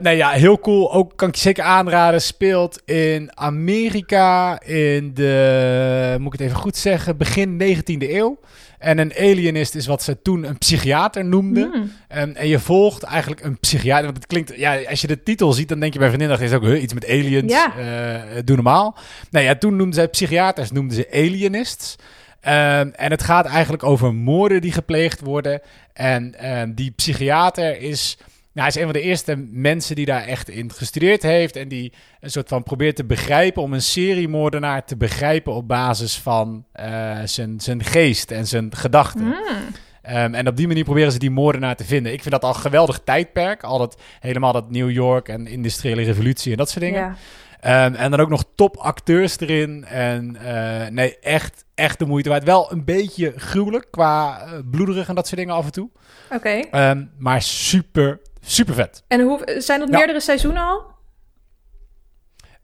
Nee, 0.00 0.16
ja, 0.16 0.30
heel 0.30 0.58
cool. 0.58 0.92
Ook 0.92 1.12
kan 1.16 1.28
ik 1.28 1.34
je 1.34 1.40
zeker 1.40 1.64
aanraden. 1.64 2.22
Speelt 2.22 2.82
in 2.84 3.30
Amerika 3.34 4.60
in 4.60 5.14
de, 5.14 6.16
moet 6.18 6.32
ik 6.32 6.38
het 6.38 6.48
even 6.48 6.60
goed 6.60 6.76
zeggen, 6.76 7.16
begin 7.16 7.62
19e 7.62 8.10
eeuw. 8.10 8.38
En 8.82 8.98
een 8.98 9.12
alienist 9.14 9.74
is 9.74 9.86
wat 9.86 10.02
ze 10.02 10.22
toen 10.22 10.44
een 10.44 10.58
psychiater 10.58 11.24
noemden. 11.24 11.70
Hmm. 11.72 11.92
En, 12.08 12.36
en 12.36 12.48
je 12.48 12.58
volgt 12.58 13.02
eigenlijk 13.02 13.44
een 13.44 13.58
psychiater. 13.58 14.04
Want 14.04 14.16
het 14.16 14.26
klinkt, 14.26 14.56
ja, 14.56 14.78
als 14.88 15.00
je 15.00 15.06
de 15.06 15.22
titel 15.22 15.52
ziet, 15.52 15.68
dan 15.68 15.80
denk 15.80 15.92
je 15.92 15.98
bij 15.98 16.16
dat 16.16 16.40
is 16.40 16.52
ook 16.52 16.62
huh, 16.62 16.82
iets 16.82 16.94
met 16.94 17.08
aliens. 17.08 17.52
Ja. 17.52 17.72
Eh, 17.76 18.42
doe 18.44 18.54
normaal. 18.54 18.96
Nee, 19.30 19.44
ja, 19.44 19.54
toen 19.54 19.76
noemden 19.76 19.94
zij 19.94 20.08
psychiaters, 20.08 20.70
noemden 20.70 20.96
ze 20.96 21.08
alienists. 21.12 21.96
Ehm, 22.40 22.90
en 22.92 23.10
het 23.10 23.22
gaat 23.22 23.46
eigenlijk 23.46 23.82
over 23.82 24.14
moorden 24.14 24.60
die 24.60 24.72
gepleegd 24.72 25.20
worden. 25.20 25.60
En 25.92 26.34
ehm, 26.34 26.72
die 26.74 26.90
psychiater 26.90 27.80
is, 27.80 28.18
nou, 28.52 28.66
hij 28.66 28.66
is 28.66 28.74
een 28.74 28.82
van 28.82 28.92
de 28.92 29.00
eerste 29.00 29.36
mensen 29.50 29.96
die 29.96 30.06
daar 30.06 30.24
echt 30.24 30.48
in 30.48 30.72
gestudeerd 30.72 31.22
heeft. 31.22 31.56
En 31.56 31.68
die 31.68 31.92
een 32.20 32.30
soort 32.30 32.48
van 32.48 32.62
probeert 32.62 32.96
te 32.96 33.04
begrijpen 33.04 33.62
om 33.62 33.72
een 33.72 33.82
seriemoordenaar 33.82 34.84
te 34.84 34.96
begrijpen 34.96 35.52
op 35.52 35.68
basis 35.68 36.18
van 36.18 36.64
eh, 36.72 37.18
zijn, 37.24 37.60
zijn 37.60 37.84
geest 37.84 38.30
en 38.30 38.46
zijn 38.46 38.76
gedachten. 38.76 39.22
Hmm. 39.22 39.64
Ehm, 40.02 40.34
en 40.34 40.48
op 40.48 40.56
die 40.56 40.66
manier 40.66 40.84
proberen 40.84 41.12
ze 41.12 41.18
die 41.18 41.30
moordenaar 41.30 41.76
te 41.76 41.84
vinden. 41.84 42.12
Ik 42.12 42.20
vind 42.20 42.34
dat 42.34 42.44
al 42.44 42.48
een 42.48 42.60
geweldig 42.60 43.00
tijdperk. 43.04 43.62
Al 43.62 43.78
dat, 43.78 44.00
helemaal 44.20 44.52
dat 44.52 44.70
New 44.70 44.90
York 44.90 45.28
en 45.28 45.46
industriële 45.46 46.02
revolutie 46.02 46.52
en 46.52 46.58
dat 46.58 46.70
soort 46.70 46.84
dingen. 46.84 47.00
Ja. 47.00 47.16
Ehm, 47.60 47.94
en 47.94 48.10
dan 48.10 48.20
ook 48.20 48.28
nog 48.28 48.44
topacteurs 48.54 49.40
erin. 49.40 49.84
En 49.84 50.36
eh, 50.36 50.88
nee, 50.90 51.18
echt, 51.18 51.64
echt 51.74 51.98
de 51.98 52.04
moeite 52.04 52.28
waard. 52.28 52.44
Wel 52.44 52.72
een 52.72 52.84
beetje 52.84 53.32
gruwelijk 53.36 53.86
qua 53.90 54.40
eh, 54.40 54.52
bloederig 54.70 55.08
en 55.08 55.14
dat 55.14 55.26
soort 55.26 55.40
dingen 55.40 55.54
af 55.54 55.64
en 55.64 55.72
toe. 55.72 55.88
Oké. 56.30 56.48
Ehm, 56.48 57.04
maar 57.18 57.42
super, 57.42 58.20
super 58.44 58.74
vet. 58.74 59.04
En 59.08 59.20
hoe, 59.20 59.56
zijn 59.58 59.80
dat 59.80 59.88
Ja. 59.88 59.96
meerdere 59.96 60.20
seizoenen 60.20 60.62
al? 60.62 60.90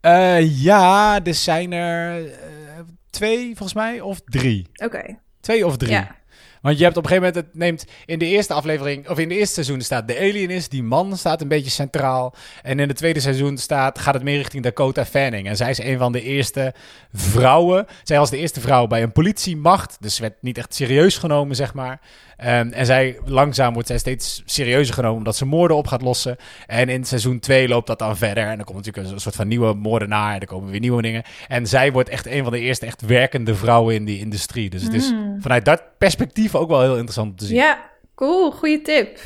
Eh, 0.00 0.62
ja, 0.62 1.20
er 1.24 1.34
zijn 1.34 1.72
er 1.72 2.26
eh, 2.32 2.40
twee 3.10 3.44
volgens 3.46 3.74
mij, 3.74 4.00
of 4.00 4.20
drie. 4.24 4.66
Oké. 4.84 5.18
Twee 5.40 5.66
of 5.66 5.76
drie. 5.76 5.90
Ja. 5.90 6.16
Want 6.62 6.78
je 6.78 6.84
hebt 6.84 6.96
op 6.96 7.02
een 7.02 7.08
gegeven 7.08 7.28
moment, 7.34 7.46
het 7.46 7.58
neemt 7.60 7.84
in 8.06 8.18
de 8.18 8.24
eerste 8.26 8.54
aflevering, 8.54 9.08
of 9.08 9.18
in 9.18 9.28
de 9.28 9.34
eerste 9.34 9.54
seizoen 9.54 9.80
staat 9.80 10.08
de 10.08 10.18
alien 10.18 10.50
is, 10.50 10.68
die 10.68 10.82
man 10.82 11.16
staat 11.16 11.40
een 11.40 11.48
beetje 11.48 11.70
centraal. 11.70 12.34
En 12.62 12.78
in 12.80 12.88
het 12.88 12.96
tweede 12.96 13.20
seizoen 13.20 13.56
staat, 13.58 13.98
gaat 13.98 14.14
het 14.14 14.22
meer 14.22 14.36
richting 14.36 14.62
Dakota 14.62 15.04
Fanning. 15.04 15.46
En 15.48 15.56
zij 15.56 15.70
is 15.70 15.78
een 15.78 15.98
van 15.98 16.12
de 16.12 16.22
eerste 16.22 16.74
vrouwen. 17.12 17.86
Zij 18.02 18.18
was 18.18 18.30
de 18.30 18.36
eerste 18.36 18.60
vrouw 18.60 18.86
bij 18.86 19.02
een 19.02 19.12
politiemacht, 19.12 19.96
dus 20.00 20.18
werd 20.18 20.42
niet 20.42 20.58
echt 20.58 20.74
serieus 20.74 21.16
genomen, 21.16 21.56
zeg 21.56 21.74
maar. 21.74 22.00
Ehm, 22.38 22.68
en 22.72 22.86
zij, 22.86 23.18
langzaam 23.24 23.72
wordt 23.72 23.88
zij 23.88 23.98
steeds 23.98 24.42
serieuzer 24.44 24.94
genomen 24.94 25.16
omdat 25.18 25.36
ze 25.36 25.44
moorden 25.46 25.76
op 25.76 25.86
gaat 25.86 26.02
lossen. 26.02 26.36
En 26.66 26.88
in 26.88 27.04
seizoen 27.04 27.38
2 27.38 27.68
loopt 27.68 27.86
dat 27.86 27.98
dan 27.98 28.16
verder. 28.16 28.44
En 28.46 28.56
dan 28.56 28.64
komt 28.64 28.76
natuurlijk 28.86 29.12
een 29.12 29.20
soort 29.20 29.36
van 29.36 29.48
nieuwe 29.48 29.74
moordenaar. 29.74 30.34
En 30.34 30.40
er 30.40 30.46
komen 30.46 30.70
weer 30.70 30.80
nieuwe 30.80 31.02
dingen. 31.02 31.22
En 31.48 31.66
zij 31.66 31.92
wordt 31.92 32.08
echt 32.08 32.26
een 32.26 32.42
van 32.42 32.52
de 32.52 32.60
eerste 32.60 32.86
echt 32.86 33.00
werkende 33.00 33.54
vrouwen 33.54 33.94
in 33.94 34.04
die 34.04 34.18
industrie. 34.18 34.70
Dus 34.70 34.82
het 34.82 34.94
is 34.94 35.12
Mm. 35.12 35.36
vanuit 35.42 35.64
dat 35.64 35.82
perspectief 35.98 36.54
ook 36.54 36.68
wel 36.68 36.80
heel 36.80 36.92
interessant 36.94 37.30
om 37.30 37.36
te 37.36 37.44
zien. 37.44 37.56
Ja, 37.56 37.90
cool. 38.14 38.50
Goeie 38.50 38.82
tip. 38.82 39.18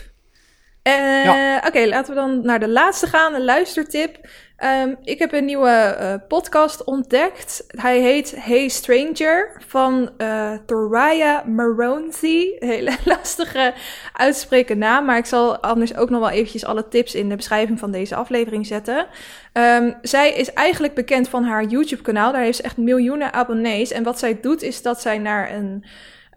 Eh, 0.82 1.24
Ja. 1.24 1.62
Oké, 1.66 1.86
laten 1.86 2.14
we 2.14 2.20
dan 2.20 2.40
naar 2.42 2.60
de 2.60 2.68
laatste 2.68 3.06
gaan, 3.06 3.34
een 3.34 3.44
luistertip. 3.44 4.18
Ehm, 4.56 4.94
ik 5.02 5.18
heb 5.18 5.32
een 5.32 5.44
nieuwe 5.44 5.68
eh, 5.70 6.14
podcast 6.28 6.84
ontdekt. 6.84 7.64
Hij 7.68 8.00
heet 8.00 8.34
Hey 8.38 8.68
Stranger 8.68 9.62
van 9.66 10.10
eh 10.16 10.52
Toraya 10.66 11.44
Maronzi. 11.46 12.56
Hele 12.58 12.96
lastige 13.04 13.74
uitspreken 14.12 14.78
naam, 14.78 15.04
maar 15.04 15.16
ik 15.18 15.26
zal 15.26 15.58
anders 15.58 15.96
ook 15.96 16.10
nog 16.10 16.20
wel 16.20 16.30
eventjes 16.30 16.64
alle 16.64 16.88
tips 16.88 17.14
in 17.14 17.28
de 17.28 17.36
beschrijving 17.36 17.78
van 17.78 17.90
deze 17.90 18.14
aflevering 18.14 18.66
zetten. 18.66 19.06
Ehm, 19.52 19.92
zij 20.02 20.32
is 20.32 20.52
eigenlijk 20.52 20.94
bekend 20.94 21.28
van 21.28 21.44
haar 21.44 21.64
YouTube-kanaal. 21.64 22.32
Daar 22.32 22.42
heeft 22.42 22.56
ze 22.56 22.62
echt 22.62 22.76
miljoenen 22.76 23.32
abonnees. 23.32 23.90
En 23.90 24.02
wat 24.02 24.18
zij 24.18 24.38
doet, 24.40 24.62
is 24.62 24.82
dat 24.82 25.00
zij 25.00 25.18
naar 25.18 25.52
een, 25.52 25.84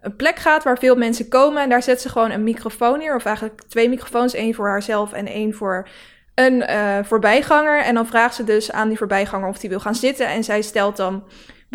een 0.06 0.16
plek 0.16 0.38
gaat 0.38 0.64
waar 0.64 0.78
veel 0.78 0.96
mensen 0.96 1.28
komen. 1.28 1.62
En 1.62 1.68
daar 1.68 1.82
zet 1.82 2.00
ze 2.00 2.08
gewoon 2.08 2.30
een 2.30 2.44
microfoon 2.44 2.98
neer. 2.98 3.14
Of 3.14 3.24
eigenlijk 3.24 3.62
twee 3.68 3.88
microfoons. 3.88 4.34
één 4.34 4.54
voor 4.54 4.68
haarzelf 4.68 5.12
en 5.12 5.26
één 5.26 5.54
voor 5.54 5.88
een 6.34 6.62
eh, 6.62 6.98
voorbijganger. 7.02 7.82
En 7.82 7.94
dan 7.94 8.06
vraagt 8.06 8.34
ze 8.34 8.44
dus 8.44 8.72
aan 8.72 8.88
die 8.88 8.98
voorbijganger 8.98 9.48
of 9.48 9.58
die 9.58 9.70
wil 9.70 9.80
gaan 9.80 9.94
zitten. 9.94 10.26
En 10.26 10.44
zij 10.44 10.62
stelt 10.62 10.96
dan 10.96 11.24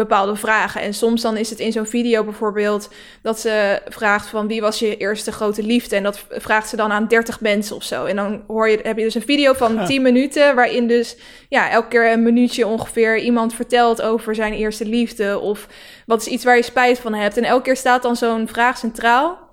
bepaalde 0.01 0.35
vragen. 0.35 0.81
En 0.81 0.93
soms 0.93 1.21
dan 1.21 1.37
is 1.37 1.49
het 1.49 1.59
in 1.59 1.71
zo'n 1.71 1.85
video 1.85 2.23
bijvoorbeeld 2.23 2.89
dat 3.21 3.39
ze 3.39 3.81
vraagt 3.87 4.27
van 4.27 4.47
wie 4.47 4.61
was 4.61 4.79
je 4.79 4.97
eerste 4.97 5.31
grote 5.31 5.63
liefde? 5.63 5.95
En 5.95 6.03
dat 6.03 6.25
vraagt 6.29 6.69
ze 6.69 6.75
dan 6.75 6.91
aan 6.91 7.07
30 7.07 7.41
mensen 7.41 7.75
of 7.75 7.83
zo. 7.83 8.05
En 8.05 8.15
dan 8.15 8.43
hoor 8.47 8.69
je, 8.69 8.79
heb 8.83 8.97
je 8.97 9.03
dus 9.03 9.15
een 9.15 9.21
video 9.21 9.53
van 9.53 9.73
Ja. 9.73 9.85
10 9.85 10.01
minuten 10.01 10.55
waarin 10.55 10.87
dus 10.87 11.17
ja, 11.49 11.69
elke 11.69 11.87
keer 11.87 12.11
een 12.11 12.23
minuutje 12.23 12.67
ongeveer 12.67 13.17
iemand 13.17 13.53
vertelt 13.53 14.01
over 14.01 14.35
zijn 14.35 14.53
eerste 14.53 14.85
liefde 14.85 15.39
of 15.39 15.67
wat 16.05 16.21
is 16.21 16.27
iets 16.27 16.43
waar 16.43 16.55
je 16.55 16.63
spijt 16.63 16.99
van 16.99 17.13
hebt. 17.13 17.37
En 17.37 17.43
elke 17.43 17.63
keer 17.63 17.77
staat 17.77 18.01
dan 18.01 18.15
zo'n 18.15 18.47
vraag 18.47 18.77
centraal. 18.77 19.49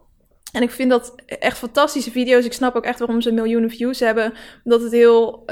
En 0.53 0.63
ik 0.63 0.71
vind 0.71 0.91
dat 0.91 1.15
echt 1.27 1.59
fantastische 1.59 2.11
video's. 2.11 2.45
Ik 2.45 2.53
snap 2.53 2.75
ook 2.77 2.85
echt 2.85 2.99
waarom 2.99 3.21
ze 3.21 3.33
miljoenen 3.33 3.71
views 3.71 4.01
hebben. 4.01 4.35
Omdat 4.65 4.83
het 4.83 4.93
heel. 4.93 5.45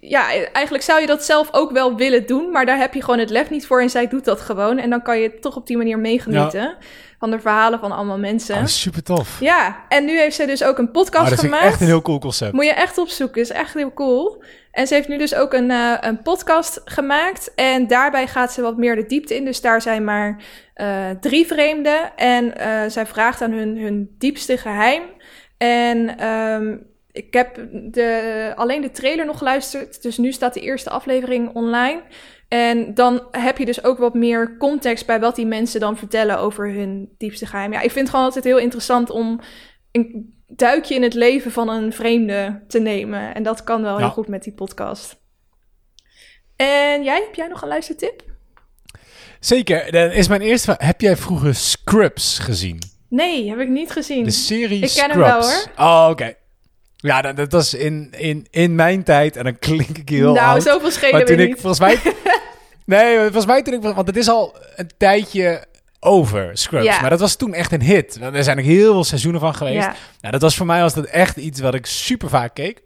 Ja, 0.00 0.30
eigenlijk 0.52 0.84
zou 0.84 1.00
je 1.00 1.06
dat 1.06 1.24
zelf 1.24 1.48
ook 1.52 1.70
wel 1.70 1.96
willen 1.96 2.26
doen. 2.26 2.50
Maar 2.50 2.66
daar 2.66 2.78
heb 2.78 2.94
je 2.94 3.02
gewoon 3.02 3.18
het 3.18 3.30
lef 3.30 3.50
niet 3.50 3.66
voor. 3.66 3.80
En 3.80 3.90
zij 3.90 4.08
doet 4.08 4.24
dat 4.24 4.40
gewoon. 4.40 4.78
En 4.78 4.90
dan 4.90 5.02
kan 5.02 5.18
je 5.18 5.38
toch 5.38 5.56
op 5.56 5.66
die 5.66 5.76
manier 5.76 5.98
meegenieten. 5.98 6.76
Van 7.18 7.30
de 7.30 7.40
verhalen 7.40 7.78
van 7.78 7.92
allemaal 7.92 8.18
mensen. 8.18 8.56
Oh, 8.56 8.64
super 8.64 9.02
tof. 9.02 9.40
Ja, 9.40 9.84
en 9.88 10.04
nu 10.04 10.18
heeft 10.18 10.36
ze 10.36 10.46
dus 10.46 10.64
ook 10.64 10.78
een 10.78 10.90
podcast 10.90 11.24
Oh, 11.24 11.30
dat 11.30 11.40
vind 11.40 11.52
ik 11.52 11.58
gemaakt. 11.58 11.72
echt 11.72 11.80
een 11.80 11.86
heel 11.86 12.02
cool 12.02 12.18
concept. 12.18 12.52
Moet 12.52 12.64
je 12.64 12.72
echt 12.72 12.98
opzoeken, 12.98 13.40
is 13.40 13.50
echt 13.50 13.74
heel 13.74 13.92
cool. 13.92 14.42
En 14.72 14.86
ze 14.86 14.94
heeft 14.94 15.08
nu 15.08 15.18
dus 15.18 15.34
ook 15.34 15.52
een, 15.52 15.70
eh, 15.70 15.96
een 16.00 16.22
podcast 16.22 16.80
gemaakt. 16.84 17.54
En 17.54 17.86
daarbij 17.86 18.26
gaat 18.26 18.52
ze 18.52 18.62
wat 18.62 18.76
meer 18.76 18.96
de 18.96 19.06
diepte 19.06 19.36
in. 19.36 19.44
Dus 19.44 19.60
daar 19.60 19.82
zijn 19.82 20.04
maar 20.04 20.42
eh, 20.74 21.10
drie 21.20 21.46
vreemden. 21.46 22.16
En 22.16 22.56
eh, 22.56 22.80
zij 22.88 23.06
vraagt 23.06 23.42
aan 23.42 23.52
hun 23.52 23.78
hun 23.78 24.14
diepste 24.18 24.56
geheim. 24.56 25.02
En 25.58 26.18
ehm, 26.18 26.76
ik 27.26 27.34
heb 27.34 27.54
de, 27.72 28.52
alleen 28.56 28.80
de 28.82 28.90
trailer 28.90 29.26
nog 29.26 29.38
geluisterd. 29.38 30.02
Dus 30.02 30.18
nu 30.18 30.32
staat 30.32 30.54
de 30.54 30.60
eerste 30.60 30.90
aflevering 30.90 31.54
online. 31.54 32.02
En 32.48 32.94
dan 32.94 33.26
heb 33.30 33.58
je 33.58 33.64
dus 33.64 33.84
ook 33.84 33.98
wat 33.98 34.14
meer 34.14 34.56
context 34.58 35.06
bij 35.06 35.20
wat 35.20 35.36
die 35.36 35.46
mensen 35.46 35.80
dan 35.80 35.96
vertellen 35.96 36.38
over 36.38 36.72
hun 36.72 37.14
diepste 37.18 37.46
geheim. 37.46 37.72
Ja, 37.72 37.80
ik 37.80 37.90
vind 37.90 38.00
het 38.00 38.10
gewoon 38.10 38.24
altijd 38.24 38.44
heel 38.44 38.58
interessant 38.58 39.10
om 39.10 39.40
een 39.92 40.34
duikje 40.46 40.94
in 40.94 41.02
het 41.02 41.14
leven 41.14 41.50
van 41.50 41.68
een 41.68 41.92
vreemde 41.92 42.64
te 42.68 42.78
nemen. 42.80 43.34
En 43.34 43.42
dat 43.42 43.64
kan 43.64 43.82
wel 43.82 43.92
Ja. 43.94 43.98
heel 43.98 44.10
goed 44.10 44.28
met 44.28 44.42
die 44.42 44.52
podcast. 44.52 45.18
En 46.56 47.02
jij, 47.02 47.22
heb 47.24 47.34
jij 47.34 47.46
nog 47.48 47.62
een 47.62 47.68
luistertip? 47.68 48.22
Zeker. 49.40 49.92
Dan 49.92 50.10
is 50.10 50.28
mijn 50.28 50.40
eerste 50.40 50.64
vraag. 50.74 50.86
Heb 50.86 51.00
jij 51.00 51.16
vroeger 51.16 51.54
Scrubs 51.54 52.38
gezien? 52.38 52.78
Nee, 53.08 53.48
heb 53.48 53.58
ik 53.58 53.68
niet 53.68 53.90
gezien. 53.90 54.24
De 54.24 54.30
serie 54.30 54.74
Ik 54.76 54.80
ken 54.80 54.88
Scrubs. 54.90 55.12
hem 55.14 55.18
wel, 55.20 55.40
hoor. 55.42 55.66
Oh, 55.76 56.06
oké. 56.10 56.34
Ja, 57.00 57.22
dat, 57.22 57.36
dat 57.36 57.52
was 57.52 57.74
in, 57.74 58.12
in, 58.16 58.46
in 58.50 58.74
mijn 58.74 59.02
tijd, 59.02 59.36
en 59.36 59.44
dan 59.44 59.58
klink 59.58 59.98
ik 59.98 60.08
heel 60.08 60.32
nou, 60.32 60.46
oud. 60.46 60.62
zoveel 60.62 60.90
schelen 60.90 61.12
maar 61.12 61.24
we 61.24 61.26
toen 61.26 61.40
ik, 61.40 61.48
niet. 61.48 61.60
volgens 61.60 61.80
mij... 61.80 61.98
nee, 62.84 63.18
volgens 63.18 63.46
mij 63.46 63.62
toen 63.62 63.74
ik... 63.74 63.82
Want 63.82 64.06
het 64.06 64.16
is 64.16 64.28
al 64.28 64.56
een 64.76 64.90
tijdje 64.96 65.64
over, 66.00 66.50
Scrubs. 66.52 66.84
Ja. 66.84 67.00
Maar 67.00 67.10
dat 67.10 67.20
was 67.20 67.36
toen 67.36 67.54
echt 67.54 67.72
een 67.72 67.82
hit. 67.82 68.18
Er 68.20 68.44
zijn 68.44 68.58
ook 68.58 68.64
heel 68.64 68.92
veel 68.92 69.04
seizoenen 69.04 69.40
van 69.40 69.54
geweest. 69.54 69.84
Ja. 69.84 69.94
Nou, 70.20 70.32
dat 70.32 70.42
was 70.42 70.56
voor 70.56 70.66
mij 70.66 70.80
was 70.80 70.94
dat 70.94 71.04
echt 71.04 71.36
iets 71.36 71.60
wat 71.60 71.74
ik 71.74 71.86
super 71.86 72.28
vaak 72.28 72.54
keek. 72.54 72.82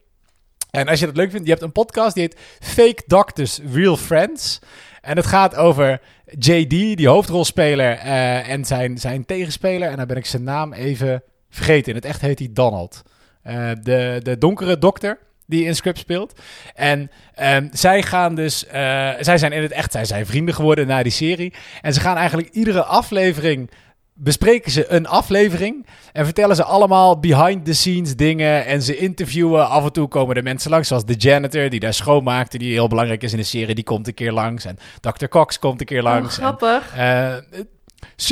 En 0.70 0.88
als 0.88 1.00
je 1.00 1.07
dat 1.07 1.16
leuk 1.16 1.31
vindt, 1.31 1.44
je 1.44 1.53
hebt 1.53 1.64
een 1.64 1.72
podcast 1.72 2.14
die 2.14 2.22
heet 2.22 2.40
Fake 2.61 3.03
Doctors, 3.07 3.61
Real 3.72 3.96
Friends. 3.96 4.59
En 5.00 5.16
het 5.16 5.27
gaat 5.27 5.57
over 5.57 6.00
JD, 6.38 6.68
die 6.68 7.09
hoofdrolspeler, 7.09 7.98
eh, 7.98 8.48
en 8.48 8.64
zijn, 8.64 8.98
zijn 8.98 9.24
tegenspeler. 9.24 9.90
En 9.90 9.96
dan 9.96 10.07
ben 10.07 10.16
ik 10.16 10.27
zijn 10.27 10.44
naam 10.44 10.72
even 10.72 11.22
vergeten. 11.50 11.88
In 11.88 11.94
het 11.94 12.05
echt 12.05 12.20
heet 12.20 12.38
hij 12.38 12.48
Donald. 12.53 13.03
Eh, 13.44 13.70
de, 13.83 14.20
de 14.22 14.38
donkere 14.38 14.78
dokter 14.78 15.18
die 15.46 15.64
in 15.64 15.74
Script 15.76 15.98
speelt. 15.98 16.40
En 16.74 17.11
ehm, 17.35 17.68
zij 17.72 18.02
gaan 18.02 18.35
dus, 18.35 18.66
eh, 18.66 19.11
zij 19.20 19.38
zijn 19.38 19.52
in 19.52 19.62
het 19.62 19.72
echt, 19.72 19.92
zij 19.92 20.04
zijn 20.04 20.26
vrienden 20.26 20.54
geworden 20.54 20.87
na 20.87 21.02
die 21.02 21.12
serie. 21.12 21.52
En 21.80 21.92
ze 21.94 22.00
gaan 22.00 22.16
eigenlijk 22.16 22.48
iedere 22.48 22.83
aflevering 22.85 23.70
bespreken 24.16 24.70
ze 24.70 24.90
een 24.92 25.07
aflevering 25.07 25.87
en 26.12 26.24
vertellen 26.24 26.57
ze 26.57 26.64
allemaal 26.64 27.20
behind 27.20 27.64
the 27.64 27.72
scenes 27.74 28.16
dingen 28.16 28.66
en 28.66 28.83
ze 28.83 28.96
interviewen. 28.96 29.68
Af 29.68 29.85
en 29.85 29.92
toe 29.92 30.09
komen 30.09 30.37
er 30.37 30.42
mensen 30.42 30.70
langs, 30.70 30.88
zoals 30.88 31.04
de 31.04 31.14
janitor 31.14 31.68
die 31.68 31.80
daar 31.80 31.94
schoonmaakte, 31.94 32.59
die 32.59 32.72
heel 32.72 32.88
belangrijk 32.88 33.22
is 33.22 33.33
in 33.33 33.38
de 33.38 33.44
serie, 33.44 33.74
die 33.74 33.85
komt 33.85 34.07
een 34.07 34.14
keer 34.14 34.33
langs. 34.33 34.64
En 34.64 34.78
Dr. 35.00 35.26
Cox 35.26 35.59
komt 35.59 35.80
een 35.80 35.87
keer 35.87 35.98
Oh, 35.98 36.04
langs. 36.04 36.37
Grappig. 36.37 36.92
eh, 36.96 37.35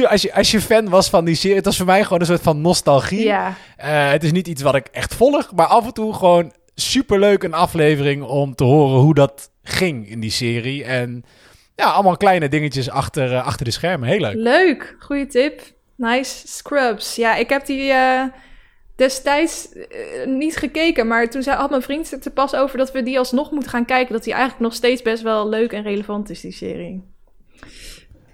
als, 0.08 0.22
je, 0.22 0.34
als 0.34 0.50
je 0.50 0.60
fan 0.60 0.88
was 0.88 1.10
van 1.10 1.24
die 1.24 1.34
serie, 1.34 1.56
het 1.56 1.64
was 1.64 1.76
voor 1.76 1.86
mij 1.86 2.02
gewoon 2.02 2.20
een 2.20 2.26
soort 2.26 2.42
van 2.42 2.60
nostalgie. 2.60 3.24
Ja, 3.24 3.54
Eh, 3.76 4.10
het 4.10 4.24
is 4.24 4.32
niet 4.32 4.46
iets 4.46 4.62
wat 4.62 4.74
ik 4.74 4.86
echt 4.86 5.14
volg, 5.14 5.52
maar 5.54 5.66
af 5.66 5.84
en 5.86 5.92
toe 5.92 6.14
gewoon 6.14 6.52
superleuk 6.74 7.42
een 7.42 7.54
aflevering 7.54 8.22
om 8.22 8.54
te 8.54 8.64
horen 8.64 9.00
hoe 9.00 9.14
dat 9.14 9.50
ging 9.62 10.08
in 10.08 10.20
die 10.20 10.30
serie. 10.30 10.84
En 10.84 11.24
ja, 11.76 11.84
allemaal 11.90 12.16
kleine 12.16 12.48
dingetjes 12.48 12.90
achter, 12.90 13.32
eh, 13.32 13.46
achter 13.46 13.64
de 13.64 13.70
schermen. 13.70 14.08
Heel 14.08 14.20
leuk. 14.20 14.34
leuk. 14.34 14.96
Goeie 14.98 15.26
tip. 15.26 15.60
Nice. 15.96 16.48
Scrubs. 16.48 17.16
Ja, 17.16 17.34
ik 17.36 17.48
heb 17.48 17.66
die 17.66 17.90
eh, 17.92 18.22
destijds 18.96 19.68
niet 20.24 20.56
gekeken. 20.56 21.06
Maar 21.06 21.30
toen 21.30 21.42
zei, 21.42 21.56
had 21.56 21.70
mijn 21.70 21.82
vriend 21.82 22.10
het 22.10 22.24
er 22.24 22.30
pas 22.30 22.54
over 22.54 22.78
dat 22.78 22.92
we 22.92 23.02
die 23.02 23.18
alsnog 23.18 23.50
moeten 23.50 23.70
gaan 23.70 23.84
kijken. 23.84 24.12
Dat 24.12 24.24
die 24.24 24.32
eigenlijk 24.32 24.62
nog 24.62 24.74
steeds 24.74 25.02
best 25.02 25.22
wel 25.22 25.48
leuk 25.48 25.72
en 25.72 25.82
relevant 25.82 26.30
is, 26.30 26.40
die 26.40 26.52
serie. 26.52 27.02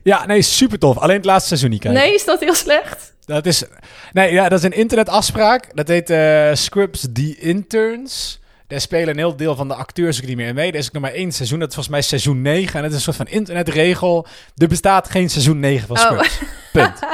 Ja, 0.09 0.27
nee, 0.27 0.42
super 0.42 0.79
tof. 0.79 0.99
Alleen 0.99 1.16
het 1.16 1.25
laatste 1.25 1.49
seizoen 1.49 1.71
niet 1.71 1.81
kijken. 1.81 2.01
Nee, 2.01 2.14
is 2.14 2.25
dat 2.25 2.40
heel 2.40 2.55
slecht? 2.55 3.14
Dat 3.25 3.47
is, 3.47 3.64
nee, 4.12 4.33
ja, 4.33 4.49
dat 4.49 4.59
is 4.59 4.64
een 4.64 4.73
internetafspraak. 4.73 5.77
Dat 5.77 5.88
heet 5.88 6.11
eh 6.11 6.51
Scripts 6.53 7.07
The 7.12 7.37
Interns. 7.38 8.40
Daar 8.66 8.81
spelen 8.81 9.09
een 9.09 9.16
heel 9.16 9.37
deel 9.37 9.55
van 9.57 9.68
de 9.68 9.75
acteurs 9.75 10.21
ook 10.21 10.27
niet 10.27 10.37
meer 10.37 10.49
in 10.49 10.55
mee. 10.55 10.73
Er 10.73 10.79
is 10.79 10.87
ook 10.87 10.92
nog 10.92 11.03
maar 11.03 11.12
één 11.12 11.33
seizoen. 11.33 11.59
Dat 11.59 11.68
is 11.68 11.75
volgens 11.75 11.94
mij 11.94 12.05
seizoen 12.05 12.42
9. 12.42 12.75
En 12.75 12.83
dat 12.83 12.90
is 12.90 12.97
een 12.97 13.03
soort 13.03 13.16
van 13.16 13.27
internetregel. 13.27 14.27
Er 14.57 14.68
bestaat 14.68 15.11
geen 15.11 15.31
seizoen 15.31 15.61
9 15.61 15.87
van 15.87 15.97
Oh. 15.97 16.03
Scripts. 16.03 16.38
Punt. 16.73 16.99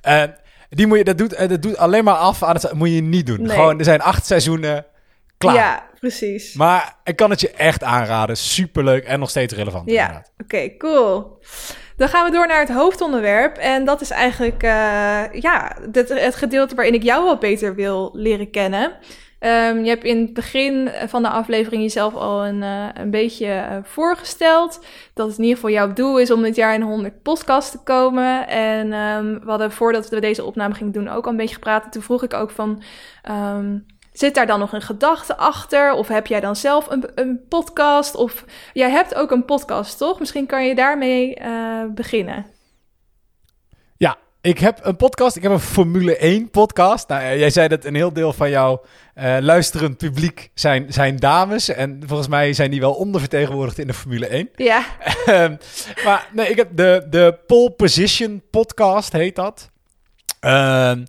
Eh, 0.00 0.22
die 0.70 0.86
moet 0.86 0.98
je, 0.98 1.04
dat, 1.04 1.18
doet, 1.18 1.32
eh, 1.32 1.48
dat 1.48 1.62
doet 1.62 1.76
alleen 1.76 2.04
maar 2.04 2.14
af 2.14 2.42
aan 2.42 2.54
het... 2.54 2.72
Moet 2.72 2.90
je 2.90 3.00
niet 3.00 3.26
doen. 3.26 3.42
Nee. 3.42 3.56
Gewoon, 3.56 3.78
er 3.78 3.84
zijn 3.84 4.00
acht 4.00 4.26
seizoenen 4.26 4.86
klaar. 5.38 5.54
Ja, 5.54 5.86
precies. 6.00 6.54
Maar 6.54 6.96
ik 7.04 7.16
kan 7.16 7.30
het 7.30 7.40
je 7.40 7.50
echt 7.50 7.82
aanraden. 7.82 8.36
Superleuk 8.36 9.04
en 9.04 9.18
nog 9.18 9.30
steeds 9.30 9.54
relevant. 9.54 9.90
Ja, 9.90 10.24
oké, 10.38 10.76
cool. 10.76 11.38
Dan 11.96 12.08
gaan 12.08 12.24
we 12.24 12.30
door 12.30 12.46
naar 12.46 12.60
het 12.60 12.72
hoofdonderwerp. 12.72 13.56
En 13.56 13.84
dat 13.84 14.00
is 14.00 14.10
eigenlijk 14.10 14.62
eh, 14.62 15.24
ja, 15.32 15.76
het, 15.92 16.08
het 16.08 16.34
gedeelte 16.34 16.74
waarin 16.74 16.94
ik 16.94 17.02
jou 17.02 17.24
wat 17.24 17.40
beter 17.40 17.74
wil 17.74 18.10
leren 18.12 18.50
kennen. 18.50 18.92
Ehm, 19.38 19.78
je 19.82 19.88
hebt 19.88 20.04
in 20.04 20.20
het 20.20 20.34
begin 20.34 20.90
van 21.06 21.22
de 21.22 21.28
aflevering 21.28 21.82
jezelf 21.82 22.14
al 22.14 22.46
een, 22.46 22.62
eh, 22.62 22.88
een 22.94 23.10
beetje 23.10 23.46
eh, 23.46 23.76
voorgesteld. 23.82 24.84
Dat 25.14 25.28
het 25.28 25.36
in 25.36 25.42
ieder 25.42 25.58
geval 25.58 25.74
jouw 25.74 25.92
doel 25.92 26.18
is 26.18 26.30
om 26.30 26.42
dit 26.42 26.56
jaar 26.56 26.74
in 26.74 26.82
100 26.82 27.22
podcasts 27.22 27.70
te 27.70 27.82
komen. 27.82 28.48
En 28.48 28.92
ehm, 28.92 29.38
we 29.44 29.50
hadden 29.50 29.72
voordat 29.72 30.08
we 30.08 30.20
deze 30.20 30.44
opname 30.44 30.74
gingen 30.74 30.92
doen 30.92 31.08
ook 31.08 31.24
al 31.24 31.30
een 31.30 31.36
beetje 31.36 31.54
gepraat. 31.54 31.84
En 31.84 31.90
toen 31.90 32.02
vroeg 32.02 32.22
ik 32.22 32.34
ook 32.34 32.50
van... 32.50 32.82
ehm, 33.22 33.78
Zit 34.16 34.34
daar 34.34 34.46
dan 34.46 34.58
nog 34.58 34.72
een 34.72 34.82
gedachte 34.82 35.36
achter? 35.36 35.92
Of 35.92 36.08
heb 36.08 36.26
jij 36.26 36.40
dan 36.40 36.56
zelf 36.56 36.90
een, 36.90 37.04
een 37.14 37.40
podcast? 37.48 38.14
Of 38.14 38.44
jij 38.72 38.90
hebt 38.90 39.14
ook 39.14 39.30
een 39.30 39.44
podcast, 39.44 39.98
toch? 39.98 40.18
Misschien 40.18 40.46
kan 40.46 40.66
je 40.66 40.74
daarmee 40.74 41.34
eh, 41.34 41.84
beginnen. 41.94 42.46
Ja, 43.96 44.16
ik 44.40 44.58
heb 44.58 44.78
een 44.82 44.96
podcast. 44.96 45.36
Ik 45.36 45.42
heb 45.42 45.52
een 45.52 45.60
Formule 45.60 46.16
1 46.16 46.50
podcast. 46.50 47.08
Nou, 47.08 47.22
eh, 47.22 47.38
jij 47.38 47.50
zei 47.50 47.68
dat 47.68 47.84
een 47.84 47.94
heel 47.94 48.12
deel 48.12 48.32
van 48.32 48.50
jouw 48.50 48.82
eh, 49.14 49.36
luisterend 49.40 49.96
publiek 49.96 50.50
zijn, 50.54 50.92
zijn 50.92 51.16
dames. 51.16 51.68
En 51.68 52.02
volgens 52.06 52.28
mij 52.28 52.52
zijn 52.52 52.70
die 52.70 52.80
wel 52.80 52.94
ondervertegenwoordigd 52.94 53.78
in 53.78 53.86
de 53.86 53.94
Formule 53.94 54.26
1. 54.26 54.48
Ja, 54.54 54.84
Ehm, 55.26 55.56
maar 56.04 56.28
nee, 56.32 56.48
ik 56.48 56.56
heb 56.56 56.76
de, 56.76 57.06
de 57.10 57.38
Pole 57.46 57.70
Position 57.70 58.42
podcast, 58.50 59.12
heet 59.12 59.36
dat. 59.36 59.70
Ehm, 60.40 61.04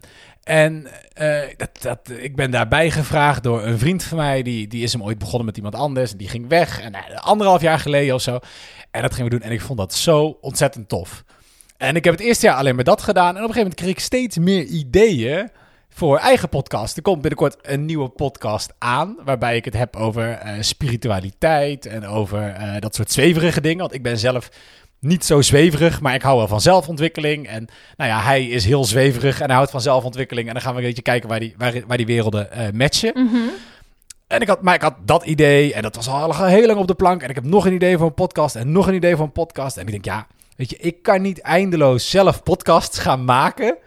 en 0.48 0.88
eh, 1.14 1.42
dat, 1.58 1.70
dat, 1.82 2.00
ik 2.18 2.36
ben 2.36 2.52
daarbij 2.52 2.92
gevraagd 2.92 3.44
door 3.44 3.64
een 3.64 3.80
vriend 3.80 4.04
van 4.04 4.18
mij. 4.18 4.42
Die, 4.42 4.68
die 4.68 4.84
is 4.84 4.94
hem 4.94 5.04
ooit 5.04 5.18
begonnen 5.18 5.46
met 5.46 5.58
iemand 5.58 5.76
anders. 5.76 6.12
En 6.12 6.18
die 6.18 6.30
ging 6.30 6.48
weg. 6.48 6.82
En 6.82 6.92
nou, 6.92 7.04
anderhalf 7.16 7.62
jaar 7.62 7.80
geleden 7.80 8.16
of 8.16 8.22
zo. 8.22 8.40
En 8.92 9.02
dat 9.02 9.14
gingen 9.14 9.32
we 9.32 9.38
doen. 9.38 9.48
En 9.48 9.54
ik 9.54 9.62
vond 9.62 9.80
dat 9.80 9.94
zo 9.94 10.38
ontzettend 10.42 10.90
tof. 10.90 11.24
En 11.78 11.96
ik 11.96 12.04
heb 12.04 12.14
het 12.14 12.24
eerste 12.24 12.46
jaar 12.46 12.56
alleen 12.56 12.76
maar 12.76 12.84
dat 12.84 13.02
gedaan. 13.02 13.36
En 13.36 13.44
op 13.44 13.48
een 13.48 13.54
gegeven 13.54 13.62
moment 13.62 13.80
kreeg 13.80 13.92
ik 13.92 14.00
steeds 14.00 14.38
meer 14.38 14.64
ideeën 14.64 15.50
voor 15.90 16.18
eigen 16.18 16.50
podcast. 16.50 16.98
Er 16.98 17.04
komt 17.04 17.22
binnenkort 17.22 17.58
een 17.62 17.86
nieuwe 17.86 18.10
podcast 18.10 18.74
aan, 18.78 19.18
waarbij 19.26 19.56
ik 19.56 19.66
het 19.66 19.74
heb 19.74 19.96
over 19.96 20.32
eh, 20.32 20.54
spiritualiteit 20.60 21.86
en 21.86 22.06
over 22.06 22.50
eh, 22.50 22.80
dat 22.80 22.96
soort 22.96 23.12
zweverige 23.12 23.62
dingen. 23.62 23.80
Want 23.80 23.94
ik 23.94 24.04
ben 24.04 24.18
zelf 24.18 24.50
niet 25.00 25.26
zo 25.26 25.42
zweverig, 25.42 26.02
maar 26.02 26.14
ik 26.14 26.22
hou 26.22 26.38
wel 26.38 26.48
van 26.48 26.62
zelfontwikkeling. 26.62 27.48
En 27.48 27.68
nou 27.98 28.10
ja, 28.10 28.22
hij 28.22 28.48
is 28.48 28.66
heel 28.66 28.86
zweverig 28.86 29.40
en 29.40 29.46
hij 29.46 29.56
houdt 29.56 29.72
van 29.72 29.82
zelfontwikkeling. 29.82 30.48
En 30.48 30.54
dan 30.54 30.62
gaan 30.62 30.74
we 30.74 30.80
een 30.80 30.86
beetje 30.86 31.02
kijken 31.02 31.30
waar 31.30 31.40
die, 31.40 31.54
waar, 31.58 31.74
waar 31.88 31.98
die 31.98 32.06
werelden 32.06 32.52
eh, 32.52 32.72
matchen. 32.74 33.12
Mhm. 33.14 33.38
En 34.28 34.42
ik 34.42 34.48
had, 34.48 34.62
maar 34.62 34.74
ik 34.74 34.82
had 34.82 34.96
dat 35.06 35.26
idee 35.26 35.74
en 35.74 35.82
dat 35.82 35.96
was 35.96 36.08
al 36.08 36.46
heel 36.46 36.68
lang 36.68 36.80
op 36.80 36.88
de 36.88 36.96
plank. 36.96 37.22
En 37.22 37.30
ik 37.30 37.36
heb 37.36 37.44
nog 37.44 37.66
een 37.66 37.74
idee 37.74 37.98
voor 37.98 38.08
een 38.08 38.14
podcast 38.14 38.56
en 38.56 38.72
nog 38.72 38.88
een 38.88 38.94
idee 38.94 39.16
voor 39.16 39.26
een 39.26 39.32
podcast. 39.32 39.78
En 39.78 39.86
ik 39.86 39.92
denk, 39.92 40.06
ja, 40.06 40.28
weet 40.56 40.70
je, 40.70 40.78
ik 40.78 41.04
kan 41.04 41.22
niet 41.22 41.42
eindeloos 41.42 42.10
zelf 42.10 42.44
podcasts 42.44 43.00
gaan 43.00 43.26
maken. 43.26 43.78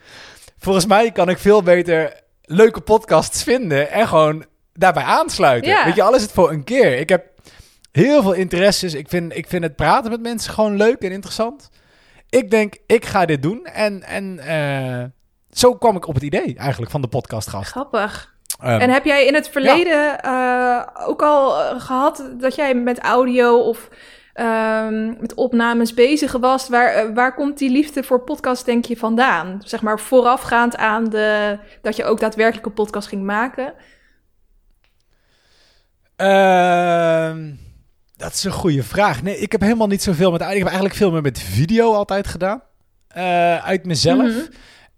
Volgens 0.59 0.87
mij 0.87 1.13
kan 1.13 1.29
ik 1.29 1.39
veel 1.39 1.63
beter 1.63 2.23
leuke 2.43 2.81
podcasts 2.81 3.43
vinden 3.43 3.91
en 3.91 4.09
gewoon 4.09 4.45
daarbij 4.73 5.03
aansluiten. 5.03 5.71
Ja. 5.71 5.85
Weet 5.85 5.95
je, 5.95 6.03
alles 6.03 6.17
is 6.17 6.23
het 6.23 6.33
voor 6.33 6.51
een 6.51 6.65
keer. 6.65 6.99
Ik 6.99 7.09
heb 7.09 7.30
heel 7.93 8.23
veel 8.23 8.33
interesses. 8.33 8.95
Ik 8.95 9.09
vind, 9.09 9.37
ik 9.37 9.47
vind 9.47 9.63
het 9.63 9.77
praten 9.77 10.11
met 10.11 10.21
mensen 10.21 10.53
gewoon 10.53 10.77
leuk 10.77 11.03
en 11.03 11.13
interessant. 11.13 11.71
Ik 12.29 12.51
denk, 12.51 12.77
ik 12.87 13.05
ga 13.05 13.27
dit 13.27 13.43
doen. 13.43 13.65
En, 13.65 14.03
en 14.03 14.39
eh, 14.39 15.05
zo 15.51 15.75
kwam 15.75 15.97
ik 15.97 16.07
op 16.07 16.15
het 16.15 16.23
idee 16.23 16.55
eigenlijk 16.57 16.91
van 16.91 17.01
de 17.01 17.09
podcastgast. 17.09 17.71
Grappig. 17.71 18.35
Ehm, 18.61 18.81
En 18.81 18.91
heb 18.91 19.05
jij 19.05 19.27
in 19.27 19.35
het 19.35 19.49
verleden 19.49 20.21
eh, 20.21 20.87
ook 21.07 21.23
al 21.23 21.61
eh, 21.61 21.81
gehad 21.81 22.31
dat 22.39 22.55
jij 22.55 22.75
met 22.75 22.99
audio 22.99 23.59
of 23.59 23.89
ehm, 24.33 25.07
met 25.21 25.35
opnames 25.35 25.95
bezig 25.95 26.33
was? 26.33 26.69
Waar, 26.69 27.15
waar 27.15 27.35
komt 27.35 27.59
die 27.59 27.71
liefde 27.71 28.03
voor 28.03 28.21
podcast, 28.21 28.65
denk 28.65 28.85
je, 28.85 28.97
vandaan? 28.97 29.63
Zeg 29.65 29.83
maar 29.83 30.01
voorafgaand 30.01 30.77
aan 30.77 31.05
de, 31.05 31.59
dat 31.83 31.97
je 31.97 32.05
ook 32.05 32.21
daadwerkelijk 32.21 32.67
een 32.67 32.73
podcast 32.73 33.09
ging 33.09 33.23
maken. 33.23 33.75
Ehm, 36.17 37.53
dat 38.21 38.33
is 38.33 38.45
een 38.45 38.53
goede 38.53 38.83
vraag. 38.83 39.23
Nee, 39.23 39.39
ik 39.39 39.53
heb 39.53 39.61
helemaal 39.61 39.87
niet 39.87 40.03
zoveel 40.03 40.31
met... 40.31 40.41
Ik 40.41 40.47
heb 40.57 40.67
eigenlijk 40.67 40.95
veel 40.95 41.11
meer 41.11 41.23
met 41.23 41.39
video 41.41 41.95
altijd 41.95 42.27
gedaan. 42.27 42.63
eh, 43.09 43.57
uit 43.57 43.85
mezelf. 43.85 44.29
Mhm. 44.29 44.39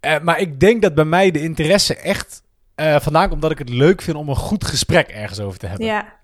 Eh, 0.00 0.20
maar 0.20 0.38
ik 0.40 0.60
denk 0.60 0.82
dat 0.82 0.94
bij 0.94 1.04
mij 1.04 1.30
de 1.30 1.42
interesse 1.42 1.96
echt 1.96 2.42
eh, 2.74 3.00
vandaan 3.00 3.22
komt... 3.22 3.34
omdat 3.34 3.50
ik 3.50 3.58
het 3.58 3.68
leuk 3.68 4.02
vind 4.02 4.16
om 4.16 4.28
een 4.28 4.36
goed 4.36 4.64
gesprek 4.64 5.08
ergens 5.08 5.40
over 5.40 5.58
te 5.58 5.66
hebben. 5.66 5.86
Ja, 5.86 6.20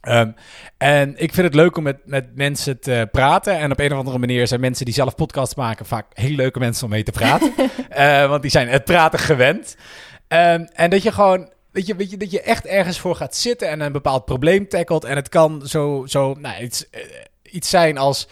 Ehm, 0.00 0.30
en 0.78 1.10
ik 1.16 1.34
vind 1.34 1.46
het 1.46 1.54
leuk 1.54 1.76
om 1.76 1.82
met, 1.82 1.96
met 2.04 2.36
mensen 2.36 2.80
te 2.80 3.08
praten. 3.12 3.58
En 3.58 3.70
op 3.70 3.80
een 3.80 3.92
of 3.92 3.98
andere 3.98 4.18
manier 4.18 4.46
zijn 4.46 4.60
mensen 4.60 4.84
die 4.84 4.94
zelf 4.94 5.14
podcasts 5.14 5.54
maken... 5.54 5.86
vaak 5.86 6.06
heel 6.12 6.34
leuke 6.34 6.58
mensen 6.58 6.84
om 6.84 6.90
mee 6.90 7.02
te 7.02 7.10
praten. 7.12 7.52
Want 8.30 8.42
die 8.42 8.50
zijn 8.50 8.68
het 8.68 8.84
praten 8.84 9.18
gewend. 9.18 9.76
Ehm, 10.28 10.66
en 10.72 10.90
dat 10.90 11.02
je 11.02 11.12
gewoon... 11.12 11.50
Weet 11.76 11.86
je, 11.86 11.96
weet 11.96 12.10
je, 12.10 12.16
dat 12.16 12.30
je 12.30 12.40
echt 12.40 12.66
ergens 12.66 12.98
voor 12.98 13.16
gaat 13.16 13.36
zitten 13.36 13.68
en 13.68 13.80
een 13.80 13.92
bepaald 13.92 14.24
probleem 14.24 14.68
tackelt. 14.68 15.04
En 15.04 15.16
het 15.16 15.28
kan 15.28 15.62
zo, 15.64 16.04
zo 16.06 16.34
nou, 16.38 16.62
iets, 16.62 16.90
eh, 16.90 17.00
iets 17.50 17.70
zijn 17.70 17.98
als... 17.98 18.28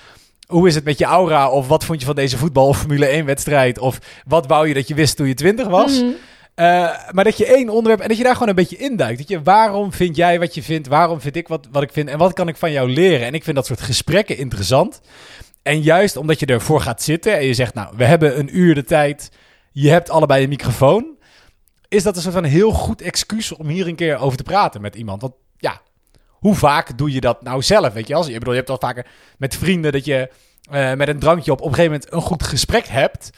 Hoe 0.46 0.68
is 0.68 0.74
het 0.74 0.84
met 0.84 0.98
je 0.98 1.04
aura? 1.04 1.50
Of 1.50 1.68
wat 1.68 1.84
vond 1.84 2.00
je 2.00 2.06
van 2.06 2.14
deze 2.14 2.38
voetbal- 2.38 2.68
of 2.68 2.78
Formule 2.78 3.22
1-wedstrijd? 3.22 3.78
Of 3.78 3.98
wat 4.26 4.46
wou 4.46 4.68
je 4.68 4.74
dat 4.74 4.88
je 4.88 4.94
wist 4.94 5.16
toen 5.16 5.26
je 5.26 5.34
twintig 5.34 5.66
was? 5.66 6.00
Mhm. 6.00 6.10
Eh, 6.54 6.64
maar 7.10 7.24
dat 7.24 7.36
je 7.36 7.46
één 7.46 7.68
onderwerp 7.68 8.00
en 8.00 8.08
dat 8.08 8.16
je 8.16 8.22
daar 8.22 8.32
gewoon 8.32 8.48
een 8.48 8.54
beetje 8.54 8.76
induikt. 8.76 9.18
Dat 9.18 9.28
je, 9.28 9.42
waarom 9.42 9.92
vind 9.92 10.16
jij 10.16 10.38
wat 10.38 10.54
je 10.54 10.62
vindt? 10.62 10.88
Waarom 10.88 11.20
vind 11.20 11.36
ik 11.36 11.48
wat, 11.48 11.68
wat 11.72 11.82
ik 11.82 11.92
vind? 11.92 12.08
En 12.08 12.18
wat 12.18 12.32
kan 12.32 12.48
ik 12.48 12.56
van 12.56 12.72
jou 12.72 12.90
leren? 12.90 13.26
En 13.26 13.34
ik 13.34 13.44
vind 13.44 13.56
dat 13.56 13.66
soort 13.66 13.80
gesprekken 13.80 14.36
interessant. 14.36 15.00
En 15.62 15.80
juist 15.82 16.16
omdat 16.16 16.40
je 16.40 16.46
ervoor 16.46 16.80
gaat 16.80 17.02
zitten 17.02 17.36
en 17.36 17.46
je 17.46 17.54
zegt, 17.54 17.74
nou, 17.74 17.94
we 17.96 18.04
hebben 18.04 18.38
een 18.38 18.58
uur 18.58 18.74
de 18.74 18.84
tijd. 18.84 19.30
Je 19.72 19.90
hebt 19.90 20.10
allebei 20.10 20.42
een 20.42 20.48
microfoon. 20.48 21.13
Is 21.94 22.02
dat 22.02 22.16
een 22.16 22.22
soort 22.22 22.34
van 22.34 22.44
heel 22.44 22.70
goed 22.70 23.00
excuus 23.02 23.52
om 23.52 23.66
hier 23.66 23.86
een 23.86 23.94
keer 23.94 24.18
over 24.18 24.36
te 24.36 24.42
praten 24.42 24.80
met 24.80 24.94
iemand? 24.94 25.20
Want 25.20 25.34
ja, 25.58 25.80
hoe 26.28 26.54
vaak 26.54 26.98
doe 26.98 27.12
je 27.12 27.20
dat 27.20 27.42
nou 27.42 27.62
zelf? 27.62 27.92
Weet 27.92 28.06
je, 28.06 28.14
als, 28.14 28.28
ik 28.28 28.38
bedoel, 28.38 28.52
je 28.52 28.58
hebt 28.58 28.70
al 28.70 28.78
vaker 28.80 29.06
met 29.38 29.56
vrienden 29.56 29.92
dat 29.92 30.04
je 30.04 30.30
eh, 30.70 30.92
met 30.92 31.08
een 31.08 31.18
drankje 31.18 31.52
op, 31.52 31.60
op 31.60 31.66
een 31.66 31.74
gegeven 31.74 31.92
moment 31.92 32.12
een 32.12 32.20
goed 32.20 32.42
gesprek 32.42 32.86
hebt. 32.86 33.30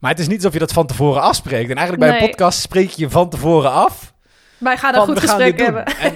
Maar 0.00 0.10
het 0.10 0.20
is 0.20 0.26
niet 0.26 0.36
alsof 0.36 0.52
je 0.52 0.58
dat 0.58 0.72
van 0.72 0.86
tevoren 0.86 1.22
afspreekt. 1.22 1.70
En 1.70 1.76
eigenlijk 1.76 2.10
bij 2.10 2.20
een 2.20 2.28
podcast 2.28 2.60
spreek 2.60 2.90
je 2.90 3.10
van 3.10 3.28
tevoren 3.28 3.70
af. 3.70 4.12
Wij 4.58 4.76
gaan 4.76 4.94
een 4.94 5.04
van, 5.04 5.08
goed 5.08 5.20
gesprek 5.20 5.58
hebben. 5.60 5.84
En 5.84 6.14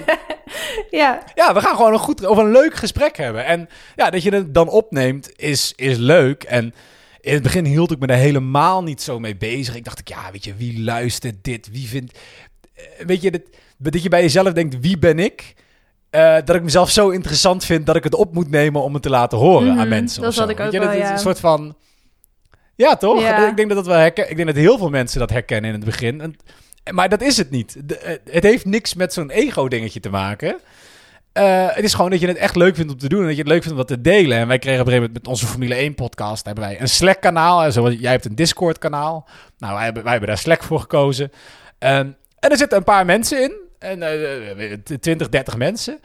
ja, 0.99 1.23
ja, 1.35 1.53
we 1.53 1.61
gaan 1.61 1.75
gewoon 1.75 1.93
een 1.93 1.99
goed 1.99 2.25
of 2.25 2.37
een 2.37 2.51
leuk 2.51 2.75
gesprek 2.75 3.17
hebben. 3.17 3.45
En 3.45 3.69
ja, 3.95 4.09
dat 4.09 4.23
je 4.23 4.35
het 4.35 4.53
dan 4.53 4.69
opneemt 4.69 5.39
is, 5.39 5.73
is 5.75 5.97
leuk. 5.97 6.43
En 6.43 6.73
in 7.27 7.33
het 7.33 7.43
begin 7.43 7.65
hield 7.65 7.91
ik 7.91 7.99
me 7.99 8.07
daar 8.07 8.17
helemaal 8.17 8.83
niet 8.83 9.01
zo 9.01 9.19
mee 9.19 9.35
bezig. 9.35 9.75
Ik 9.75 9.83
dacht, 9.83 10.01
ja, 10.09 10.31
weet 10.31 10.43
je, 10.43 10.55
wie 10.55 10.81
luistert 10.83 11.35
dit? 11.41 11.69
Wie 11.71 11.87
vindt... 11.87 12.17
Eh, 12.73 12.83
Weet 13.05 13.21
je, 13.21 13.31
dat, 13.31 13.41
dat 13.77 14.03
je 14.03 14.09
bij 14.09 14.21
jezelf 14.21 14.53
denkt, 14.53 14.79
wie 14.79 14.97
ben 14.97 15.19
ik? 15.19 15.53
Eh, 16.09 16.35
dat 16.45 16.55
ik 16.55 16.63
mezelf 16.63 16.89
zo 16.89 17.09
interessant 17.09 17.65
vind 17.65 17.85
dat 17.85 17.95
ik 17.95 18.03
het 18.03 18.15
op 18.15 18.33
moet 18.33 18.49
nemen 18.49 18.81
om 18.83 18.93
het 18.93 19.03
te 19.03 19.09
laten 19.09 19.37
horen 19.37 19.67
Mhm, 19.71 19.79
aan 19.79 19.87
mensen. 19.87 20.21
dat 20.21 20.35
had 20.35 20.49
ik 20.49 20.59
ook 20.59 20.71
je, 20.71 20.79
dat 20.79 20.87
wel, 20.87 20.97
is 20.97 21.03
ja. 21.03 21.11
een 21.11 21.19
soort 21.19 21.39
van... 21.39 21.75
Ja, 22.75 22.95
toch? 22.95 23.21
Ja. 23.21 23.49
Ik 23.49 23.55
denk 23.55 23.67
dat 23.67 23.77
dat 23.77 23.87
wel 23.87 23.97
herken... 23.97 24.29
Ik 24.29 24.35
denk 24.35 24.47
dat 24.47 24.57
heel 24.57 24.77
veel 24.77 24.89
mensen 24.89 25.19
dat 25.19 25.29
herkennen 25.29 25.71
in 25.73 25.75
het 25.75 25.85
begin. 25.85 26.21
En- 26.21 26.35
maar 26.91 27.09
dat 27.09 27.21
is 27.21 27.37
het 27.37 27.49
niet. 27.49 27.75
De- 27.83 27.97
eh, 27.97 28.17
het 28.33 28.43
heeft 28.43 28.65
niks 28.65 28.93
met 28.93 29.13
zo'n 29.13 29.29
ego-dingetje 29.29 29.99
te 29.99 30.09
maken. 30.09 30.59
Eh, 31.37 31.75
het 31.75 31.83
is 31.83 31.93
gewoon 31.93 32.09
dat 32.09 32.19
je 32.19 32.27
het 32.27 32.37
echt 32.37 32.55
leuk 32.55 32.75
vindt 32.75 32.91
om 32.91 32.97
te 32.97 33.09
doen. 33.09 33.19
En 33.19 33.25
dat 33.25 33.35
je 33.35 33.41
het 33.41 33.51
leuk 33.51 33.63
vindt 33.63 33.71
om 33.79 33.85
dat 33.85 33.97
te 33.97 34.01
delen. 34.01 34.37
En 34.37 34.47
wij 34.47 34.59
kregen 34.59 34.81
op 34.81 34.87
een 34.87 34.93
gegeven 34.93 35.11
moment 35.13 35.13
met 35.13 35.27
onze 35.27 35.45
Formule 35.45 35.91
1-podcast... 35.91 36.45
hebben 36.45 36.63
wij 36.63 36.81
een 36.81 36.89
Slack-kanaal. 36.89 37.63
En 37.63 37.71
zoals 37.71 37.95
jij 37.99 38.11
hebt 38.11 38.25
een 38.25 38.35
Discord-kanaal. 38.35 39.27
Nou, 39.57 39.73
wij 39.73 39.83
hebben, 39.83 40.03
wij 40.03 40.11
hebben 40.11 40.29
daar 40.29 40.37
Slack 40.37 40.63
voor 40.63 40.79
gekozen. 40.79 41.31
Ehm, 41.79 42.07
en 42.39 42.49
er 42.49 42.57
zitten 42.57 42.77
een 42.77 42.83
paar 42.83 43.05
mensen 43.05 43.43
in. 43.43 43.53
En, 43.79 44.03
eh, 44.03 44.71
eh, 44.71 44.79
20, 44.99 45.29
30 45.29 45.57
mensen. 45.57 45.99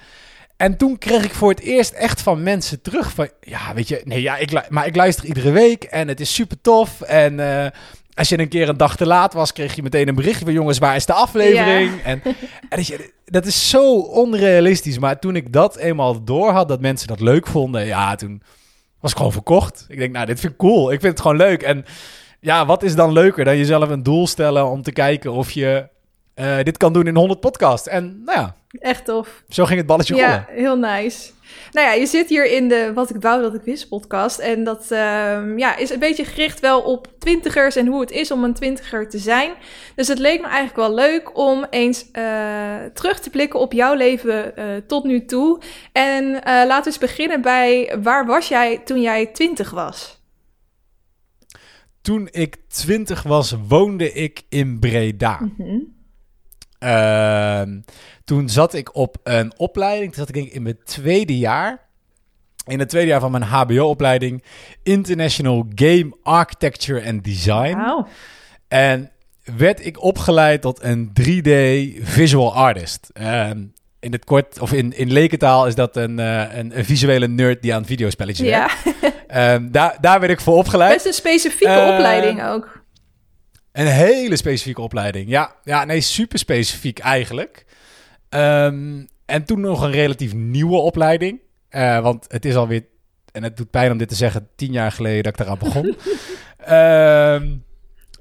En 0.56 0.76
toen 0.76 0.98
kreeg 0.98 1.24
ik 1.24 1.34
voor 1.34 1.50
het 1.50 1.60
eerst 1.60 1.92
echt 1.92 2.22
van 2.22 2.42
mensen 2.42 2.82
terug 2.82 3.12
van... 3.12 3.28
Ja, 3.40 3.74
weet 3.74 3.88
je, 3.88 4.00
nee, 4.04 4.22
ja, 4.22 4.36
ik, 4.36 4.68
maar 4.68 4.86
ik 4.86 4.96
luister 4.96 5.24
iedere 5.24 5.50
week 5.50 5.84
en 5.84 6.08
het 6.08 6.20
is 6.20 6.34
super 6.34 6.60
tof. 6.60 7.00
En 7.00 7.40
eh, 7.40 7.70
als 8.14 8.28
je 8.28 8.38
een 8.38 8.48
keer 8.48 8.68
een 8.68 8.76
dag 8.76 8.96
te 8.96 9.06
laat 9.06 9.32
was, 9.32 9.52
kreeg 9.52 9.74
je 9.74 9.82
meteen 9.82 10.08
een 10.08 10.14
berichtje 10.14 10.44
van... 10.44 10.54
Jongens, 10.54 10.78
waar 10.78 10.96
is 10.96 11.06
de 11.06 11.12
aflevering? 11.12 12.02
En, 12.02 12.20
en 12.24 12.36
dat, 12.68 12.86
je, 12.86 13.12
dat 13.24 13.46
is 13.46 13.68
zo 13.70 13.98
onrealistisch. 13.98 14.98
Maar 14.98 15.18
toen 15.18 15.36
ik 15.36 15.52
dat 15.52 15.76
eenmaal 15.76 16.24
door 16.24 16.50
had, 16.50 16.68
dat 16.68 16.80
mensen 16.80 17.08
dat 17.08 17.20
leuk 17.20 17.46
vonden... 17.46 17.86
Ja, 17.86 18.14
toen 18.14 18.42
was 19.00 19.10
ik 19.10 19.16
gewoon 19.16 19.32
verkocht. 19.32 19.86
Ik 19.88 19.98
denk, 19.98 20.12
nou, 20.12 20.26
dit 20.26 20.40
vind 20.40 20.52
ik 20.52 20.58
cool. 20.58 20.92
Ik 20.92 21.00
vind 21.00 21.12
het 21.12 21.20
gewoon 21.22 21.36
leuk. 21.36 21.62
En 21.62 21.84
ja, 22.40 22.66
wat 22.66 22.82
is 22.82 22.94
dan 22.94 23.12
leuker 23.12 23.44
dan 23.44 23.56
jezelf 23.56 23.88
een 23.88 24.02
doel 24.02 24.26
stellen 24.26 24.66
om 24.70 24.82
te 24.82 24.92
kijken 24.92 25.32
of 25.32 25.50
je... 25.50 25.88
eh, 26.34 26.56
dit 26.62 26.76
kan 26.76 26.92
doen 26.92 27.06
in 27.06 27.16
100 27.16 27.40
podcasts. 27.40 27.88
En 27.88 28.22
nou 28.24 28.38
ja, 28.38 28.56
echt 28.68 29.04
tof. 29.04 29.42
zo 29.48 29.64
ging 29.64 29.78
het 29.78 29.86
balletje 29.86 30.14
rollen. 30.14 30.28
Ja, 30.28 30.46
heel 30.48 30.76
nice. 30.76 31.30
Nou 31.72 31.86
ja, 31.86 31.92
je 31.92 32.06
zit 32.06 32.28
hier 32.28 32.46
in 32.46 32.68
de 32.68 32.92
Wat 32.94 33.10
ik 33.10 33.16
wou 33.20 33.42
dat 33.42 33.54
ik 33.54 33.62
wist 33.62 33.88
podcast. 33.88 34.38
En 34.38 34.64
dat 34.64 34.90
ehm, 34.90 35.58
ja, 35.58 35.76
is 35.76 35.90
een 35.90 35.98
beetje 35.98 36.24
gericht 36.24 36.60
wel 36.60 36.80
op 36.80 37.08
twintigers 37.18 37.76
en 37.76 37.86
hoe 37.86 38.00
het 38.00 38.10
is 38.10 38.30
om 38.30 38.44
een 38.44 38.54
twintiger 38.54 39.08
te 39.08 39.18
zijn. 39.18 39.52
Dus 39.94 40.08
het 40.08 40.18
leek 40.18 40.40
me 40.40 40.46
eigenlijk 40.46 40.76
wel 40.76 40.94
leuk 40.94 41.38
om 41.38 41.66
eens 41.70 42.10
eh, 42.10 42.84
terug 42.94 43.20
te 43.20 43.30
blikken 43.30 43.60
op 43.60 43.72
jouw 43.72 43.94
leven 43.94 44.56
eh, 44.56 44.64
tot 44.86 45.04
nu 45.04 45.24
toe. 45.24 45.60
En 45.92 46.44
eh, 46.44 46.66
laten 46.66 46.82
we 46.82 46.86
eens 46.86 46.98
beginnen 46.98 47.40
bij 47.40 47.96
waar 48.02 48.26
was 48.26 48.48
jij 48.48 48.78
toen 48.78 49.00
jij 49.00 49.26
twintig 49.26 49.70
was? 49.70 50.20
Toen 52.02 52.28
ik 52.30 52.56
20 52.68 53.22
was, 53.22 53.56
woonde 53.68 54.12
ik 54.12 54.42
in 54.48 54.78
Breda. 54.78 55.40
Ehm, 56.78 57.80
toen 58.32 58.48
zat 58.48 58.74
ik 58.74 58.94
op 58.96 59.16
een 59.22 59.52
opleiding. 59.56 60.04
Toen 60.12 60.18
zat 60.18 60.28
ik 60.28 60.34
denk 60.34 60.46
ik 60.46 60.52
in 60.52 60.62
mijn 60.62 60.78
tweede 60.84 61.38
jaar. 61.38 61.80
In 62.66 62.78
het 62.78 62.88
tweede 62.88 63.08
jaar 63.08 63.20
van 63.20 63.30
mijn 63.30 63.42
HBO-opleiding. 63.42 64.42
International 64.82 65.66
Game 65.74 66.16
Architecture 66.22 67.06
and 67.06 67.24
Design. 67.24 68.04
En 68.68 69.10
werd 69.56 69.86
ik 69.86 70.02
opgeleid 70.02 70.60
tot 70.60 70.82
een 70.82 71.12
3D 71.20 71.50
visual 72.06 72.54
artist. 72.54 73.10
Ehm, 73.12 73.64
in 74.00 74.12
het 74.12 74.24
kort, 74.24 74.60
of 74.60 74.72
in, 74.72 74.96
in 74.96 75.12
lekentaal 75.12 75.66
is 75.66 75.74
dat 75.74 75.96
een, 75.96 76.18
eh, 76.18 76.56
een, 76.56 76.78
een 76.78 76.84
visuele 76.84 77.28
nerd 77.28 77.62
die 77.62 77.74
aan 77.74 77.84
videospelletjes 77.84 78.48
Ja, 78.48 78.70
werkt. 78.84 79.16
Ehm, 79.26 79.70
daar, 79.70 79.96
daar 80.00 80.20
werd 80.20 80.32
ik 80.32 80.40
voor 80.40 80.56
opgeleid. 80.56 80.92
best 80.92 81.06
een 81.06 81.12
specifieke 81.12 81.72
Eh, 81.72 81.94
opleiding 81.94 82.44
ook. 82.44 82.82
Een 83.72 83.86
hele 83.86 84.36
specifieke 84.36 84.80
opleiding. 84.80 85.28
Ja, 85.28 85.54
ja 85.64 85.84
nee, 85.84 86.00
super 86.00 86.38
specifiek 86.38 86.98
eigenlijk. 86.98 87.64
Ehm, 88.32 89.04
en 89.26 89.44
toen 89.44 89.60
nog 89.60 89.82
een 89.82 89.90
relatief 89.90 90.34
nieuwe 90.34 90.76
opleiding. 90.76 91.40
Eh, 91.68 92.00
want 92.00 92.24
het 92.28 92.44
is 92.44 92.56
alweer, 92.56 92.84
en 93.32 93.42
het 93.42 93.56
doet 93.56 93.70
pijn 93.70 93.90
om 93.92 93.98
dit 93.98 94.08
te 94.08 94.14
zeggen, 94.14 94.48
tien 94.56 94.72
jaar 94.72 94.92
geleden 94.92 95.22
dat 95.22 95.32
ik 95.32 95.40
eraan 95.40 95.58
begon. 95.58 95.96
Ehm, 96.56 97.56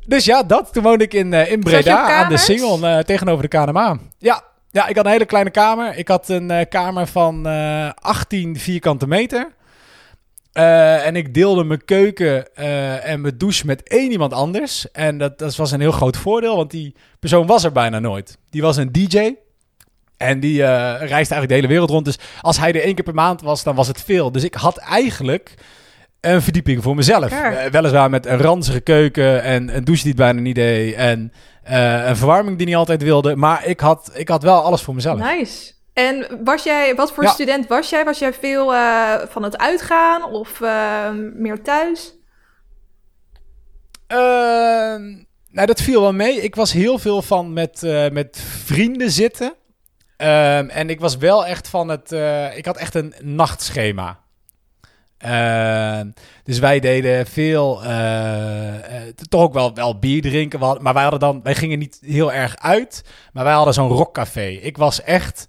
dus 0.05 0.25
ja, 0.25 0.43
dat. 0.43 0.73
Toen 0.73 0.83
woonde 0.83 1.03
ik 1.03 1.13
in, 1.13 1.33
eh, 1.33 1.51
in 1.51 1.59
Breda 1.59 2.23
aan 2.23 2.29
de? 2.29 2.37
Singel 2.37 2.85
eh, 2.85 2.99
tegenover 2.99 3.49
de 3.49 3.57
KNMA. 3.57 3.97
Ja, 4.17 4.43
ja, 4.71 4.87
ik 4.87 4.95
had 4.95 5.05
een 5.05 5.11
hele 5.11 5.25
kleine 5.25 5.49
kamer. 5.49 5.97
Ik 5.97 6.07
had 6.07 6.29
een 6.29 6.67
kamer 6.69 7.07
van 7.07 7.47
eh 7.47 7.89
18 7.95 8.57
vierkante 8.57 9.07
meter. 9.07 9.51
En 10.51 11.15
ik 11.15 11.33
deelde 11.33 11.63
mijn 11.63 11.85
keuken 11.85 12.55
en 13.03 13.21
mijn 13.21 13.37
douche 13.37 13.65
met 13.65 13.83
één 13.83 14.11
iemand 14.11 14.33
anders. 14.33 14.91
En 14.91 15.17
dat, 15.17 15.39
dat 15.39 15.55
was 15.55 15.71
een 15.71 15.79
heel 15.79 15.91
groot 15.91 16.17
voordeel, 16.17 16.55
want 16.55 16.71
die 16.71 16.95
persoon 17.19 17.47
was 17.47 17.63
er 17.63 17.71
bijna 17.71 17.99
nooit. 17.99 18.37
Die 18.49 18.61
was 18.61 18.77
een 18.77 18.91
DJ. 18.91 19.33
En 20.21 20.39
die 20.39 20.63
eh, 20.63 20.69
reisde 20.99 21.09
eigenlijk 21.13 21.47
de 21.47 21.53
hele 21.53 21.67
wereld 21.67 21.89
rond. 21.89 22.05
Dus 22.05 22.19
als 22.41 22.57
hij 22.57 22.73
er 22.73 22.81
één 22.81 22.95
keer 22.95 23.03
per 23.03 23.13
maand 23.13 23.41
was, 23.41 23.63
dan 23.63 23.75
was 23.75 23.87
het 23.87 24.01
veel. 24.01 24.31
Dus 24.31 24.43
ik 24.43 24.53
had 24.53 24.77
eigenlijk 24.77 25.53
een 26.19 26.41
verdieping 26.41 26.83
voor 26.83 26.95
mezelf. 26.95 27.31
Eh, 27.31 27.65
weliswaar 27.65 28.09
met 28.09 28.25
een 28.25 28.37
ranzige 28.37 28.79
keuken 28.79 29.43
en 29.43 29.75
een 29.75 29.83
douche 29.83 30.03
die 30.03 30.11
het 30.11 30.21
bijna 30.21 30.39
niet 30.39 30.55
deed. 30.55 30.93
En 30.95 31.33
eh, 31.63 32.07
een 32.07 32.17
verwarming 32.17 32.57
die 32.57 32.67
niet 32.67 32.75
altijd 32.75 33.03
wilde. 33.03 33.35
Maar 33.35 33.65
ik 33.65 33.79
had, 33.79 34.11
ik 34.13 34.27
had 34.27 34.43
wel 34.43 34.61
alles 34.63 34.81
voor 34.81 34.95
mezelf. 34.95 35.19
Nice. 35.19 35.73
En 35.93 36.39
was 36.43 36.63
jij, 36.63 36.95
wat 36.95 37.11
voor 37.11 37.23
Ja. 37.23 37.29
student 37.29 37.67
was 37.67 37.89
jij? 37.89 38.05
Was 38.05 38.19
jij 38.19 38.33
veel 38.33 38.73
van 39.29 39.43
het 39.43 39.57
uitgaan 39.57 40.23
of 40.23 40.59
meer 41.33 41.61
thuis? 41.61 42.13
Ehm, 44.07 45.01
nou, 45.49 45.67
dat 45.67 45.81
viel 45.81 46.01
wel 46.01 46.13
mee. 46.13 46.41
Ik 46.41 46.55
was 46.55 46.71
heel 46.71 46.99
veel 46.99 47.21
van 47.21 47.53
met, 47.53 47.81
met 48.11 48.37
vrienden 48.63 49.11
zitten. 49.11 49.53
Ehm, 50.21 50.69
en 50.69 50.89
ik 50.89 50.99
was 50.99 51.17
wel 51.17 51.45
echt 51.45 51.67
van 51.67 51.87
het... 51.87 52.11
eh, 52.11 52.57
ik 52.57 52.65
had 52.65 52.77
echt 52.77 52.95
een 52.95 53.13
nachtschema. 53.21 54.19
Ehm, 55.17 56.09
dus 56.43 56.59
wij 56.59 56.79
deden 56.79 57.27
veel... 57.27 57.83
eh, 57.83 58.75
eh, 58.75 59.13
toch 59.29 59.41
ook 59.41 59.53
wel, 59.53 59.73
wel 59.73 59.99
bier 59.99 60.21
drinken. 60.21 60.59
Maar 60.59 60.93
wij, 60.93 61.01
hadden 61.01 61.19
dan, 61.19 61.39
wij 61.43 61.55
gingen 61.55 61.79
niet 61.79 61.99
heel 62.05 62.33
erg 62.33 62.57
uit. 62.57 63.03
Maar 63.33 63.43
wij 63.43 63.53
hadden 63.53 63.73
zo'n 63.73 63.87
rockcafé. 63.89 64.47
Ik 64.47 64.77
was 64.77 65.01
echt... 65.01 65.45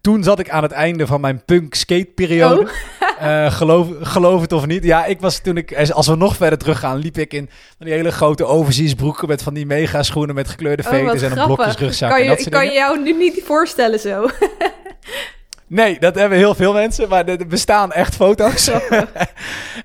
Toen 0.00 0.22
zat 0.22 0.38
ik 0.38 0.50
aan 0.50 0.62
het 0.62 0.72
einde 0.72 1.06
van 1.06 1.20
mijn 1.20 1.44
punk 1.44 1.74
skate 1.74 2.10
periode. 2.14 2.60
Oh. 2.60 2.68
Eh, 3.20 3.52
geloof, 3.52 3.88
geloof 4.00 4.40
het 4.40 4.52
of 4.52 4.66
niet. 4.66 4.84
Ja, 4.84 5.04
ik 5.04 5.20
was 5.20 5.38
toen 5.38 5.56
ik, 5.56 5.90
als 5.92 6.06
we 6.06 6.16
nog 6.16 6.36
verder 6.36 6.58
teruggaan, 6.58 6.98
liep 6.98 7.18
ik 7.18 7.32
in 7.32 7.48
van 7.76 7.86
die 7.86 7.94
hele 7.94 8.10
grote 8.10 8.44
overseas 8.44 8.94
broeken 8.94 9.28
met 9.28 9.42
van 9.42 9.54
die 9.54 9.66
mega 9.66 10.02
schoenen 10.02 10.34
met 10.34 10.48
gekleurde 10.48 10.82
Oh, 10.82 10.88
veters 10.88 11.22
en 11.22 11.38
een 11.38 11.46
blokjes 11.46 11.76
rugzak 11.76 12.08
Kan 12.08 12.18
en 12.18 12.24
je, 12.24 12.30
dat 12.30 12.38
ik 12.38 12.44
soort 12.44 12.54
kan 12.54 12.66
je 12.66 12.72
jou 12.72 13.02
nu 13.02 13.12
niet 13.12 13.42
voorstellen 13.44 13.98
zo. 14.00 14.26
Nee, 15.70 15.98
dat 15.98 16.14
hebben 16.14 16.38
heel 16.38 16.54
veel 16.54 16.72
mensen, 16.72 17.08
maar 17.08 17.26
er 17.26 17.46
bestaan 17.46 17.92
echt 17.92 18.14
foto's. 18.14 18.70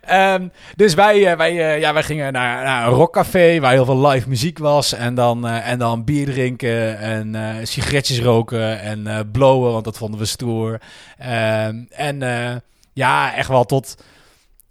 Ehm, 0.02 0.48
dus 0.76 0.94
wij, 0.94 1.32
eh, 1.32 1.38
wij, 1.38 1.74
eh, 1.74 1.80
ja, 1.80 1.94
wij 1.94 2.04
gingen 2.04 2.34
naar, 2.34 2.64
naar 2.64 2.88
een 2.88 2.94
rockcafé 2.94 3.60
waar 3.60 3.72
heel 3.72 3.86
veel 3.86 4.08
live 4.08 4.30
muziek 4.30 4.58
was. 4.58 4.94
En 4.94 5.16
dan, 5.16 5.48
eh, 5.48 5.70
en 5.70 5.80
dan 5.80 6.04
bier 6.04 6.26
drinken 6.26 7.00
en 7.00 7.36
sigaretjes 7.68 8.20
roken 8.20 8.82
en 8.82 9.08
eh 9.08 9.20
blowen, 9.32 9.72
want 9.72 9.84
dat 9.84 9.98
vonden 9.98 10.20
we 10.20 10.26
stoer. 10.26 10.82
Ehm, 11.18 11.84
en 11.90 12.20
ja, 12.94 13.36
echt 13.36 13.50
wel 13.50 13.66
tot... 13.66 13.96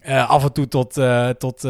af 0.06 0.42
en 0.42 0.52
toe 0.52 0.68
tot, 0.68 1.00
tot 1.38 1.60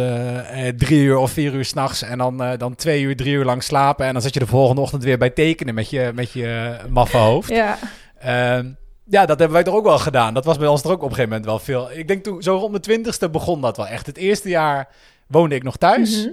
drie 0.77 1.03
uur 1.03 1.17
of 1.17 1.31
vier 1.31 1.53
uur 1.55 1.65
s'nachts. 1.65 2.03
En 2.03 2.19
dan, 2.19 2.57
dan 2.59 2.75
twee 2.75 3.03
uur, 3.03 3.17
drie 3.17 3.35
uur 3.35 3.45
lang 3.45 3.63
slapen. 3.63 4.07
En 4.07 4.13
dan 4.13 4.23
zat 4.23 4.35
je 4.35 4.41
de 4.41 4.47
volgende 4.47 4.81
ochtend 4.81 5.05
weer 5.05 5.19
bij 5.19 5.31
tekenen 5.31 5.75
met 5.75 5.91
je, 5.91 6.11
met 6.15 6.33
je 6.33 6.77
maffe 6.89 7.17
hoofd. 7.17 7.49
ja. 7.49 7.79
Ehm, 8.19 8.67
ja, 9.05 9.27
dat 9.27 9.39
hebben 9.39 9.53
wij 9.53 9.63
toch 9.63 9.75
ook 9.75 9.85
wel 9.85 9.99
gedaan. 9.99 10.35
Dat 10.35 10.45
was 10.45 10.59
bij 10.59 10.69
ons 10.69 10.83
er 10.83 10.91
ook 10.91 11.03
op 11.03 11.11
een 11.11 11.15
gegeven 11.15 11.29
moment 11.29 11.47
wel 11.47 11.59
veel. 11.59 11.91
Ik 11.93 12.09
denk 12.09 12.25
toen, 12.25 12.43
zo 12.43 12.57
rond 12.57 12.71
mijn 12.71 12.83
twintigste 12.83 13.31
begon 13.31 13.61
dat 13.61 13.77
wel 13.77 13.87
echt. 13.87 14.07
Het 14.07 14.17
eerste 14.17 14.49
jaar 14.49 14.89
woonde 15.27 15.55
ik 15.55 15.63
nog 15.63 15.77
thuis. 15.77 16.25
Mhm. 16.25 16.33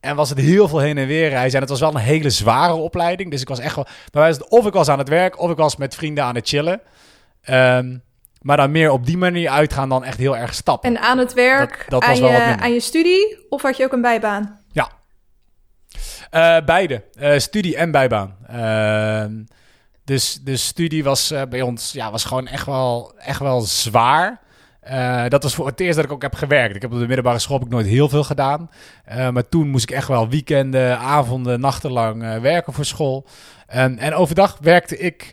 En 0.00 0.16
was 0.16 0.28
het 0.28 0.38
heel 0.38 0.68
veel 0.68 0.78
heen 0.78 0.98
en 0.98 1.06
weer 1.06 1.28
reizen. 1.28 1.54
En 1.54 1.60
het 1.60 1.70
was 1.70 1.80
wel 1.80 1.90
een 1.94 1.96
hele 1.96 2.30
zware 2.30 2.74
opleiding. 2.74 3.30
Dus 3.30 3.40
ik 3.40 3.48
was 3.48 3.58
echt 3.58 3.74
wel... 3.74 3.86
Bij 4.10 4.36
of 4.48 4.66
ik 4.66 4.72
was 4.72 4.88
aan 4.88 4.98
het 4.98 5.08
werk, 5.08 5.40
of 5.40 5.50
ik 5.50 5.56
was 5.56 5.76
met 5.76 5.94
vrienden 5.94 6.24
aan 6.24 6.34
het 6.34 6.48
chillen. 6.48 6.80
Ehm, 7.42 7.96
maar 8.40 8.56
dan 8.56 8.70
meer 8.70 8.90
op 8.90 9.06
die 9.06 9.16
manier 9.18 9.50
uitgaan 9.50 9.88
dan 9.88 10.04
echt 10.04 10.18
heel 10.18 10.36
erg 10.36 10.54
stappen. 10.54 10.96
En 10.96 11.02
aan 11.02 11.18
het 11.18 11.32
werk, 11.32 11.84
Dat- 11.88 12.02
aan, 12.02 12.16
je, 12.16 12.56
aan 12.60 12.80
studie? 12.80 13.46
Of 13.48 13.62
had 13.62 13.76
je 13.76 13.84
ook 13.84 13.92
een 13.92 14.00
bijbaan? 14.00 14.60
Eh, 16.30 16.56
beide. 16.64 17.02
Eh, 17.14 17.38
studie 17.38 17.76
en 17.76 17.90
bijbaan. 17.90 18.36
Ehm, 18.46 19.32
dus 20.04 20.38
de 20.44 20.56
studie 20.56 21.04
was 21.04 21.30
eh, 21.30 21.42
bij 21.48 21.62
ons 21.62 21.92
ja, 21.92 22.10
was 22.10 22.24
gewoon 22.24 22.46
echt 22.46 22.66
wel, 22.66 23.12
echt 23.18 23.40
wel 23.40 23.60
zwaar. 23.60 24.40
Eh, 24.80 25.24
dat 25.28 25.42
was 25.42 25.54
voor 25.54 25.66
het 25.66 25.80
eerst 25.80 25.96
dat 25.96 26.04
ik 26.04 26.12
ook 26.12 26.22
heb 26.22 26.34
gewerkt. 26.34 26.76
Ik 26.76 26.82
heb 26.82 26.92
op 26.92 26.98
de 26.98 27.06
middelbare 27.06 27.38
school 27.38 27.56
heb 27.58 27.66
ik 27.66 27.72
nooit 27.72 27.86
heel 27.86 28.08
veel 28.08 28.24
gedaan. 28.24 28.70
Eh, 29.04 29.28
maar 29.28 29.48
toen 29.48 29.68
moest 29.68 29.82
ik 29.90 29.96
echt 29.96 30.08
wel 30.08 30.28
weekenden, 30.28 30.98
avonden, 30.98 31.60
nachtenlang 31.60 32.22
eh, 32.22 32.36
werken 32.38 32.72
voor 32.72 32.84
school. 32.84 33.26
En, 33.66 33.98
en 33.98 34.14
overdag 34.14 34.58
werkte 34.60 34.98
ik, 34.98 35.32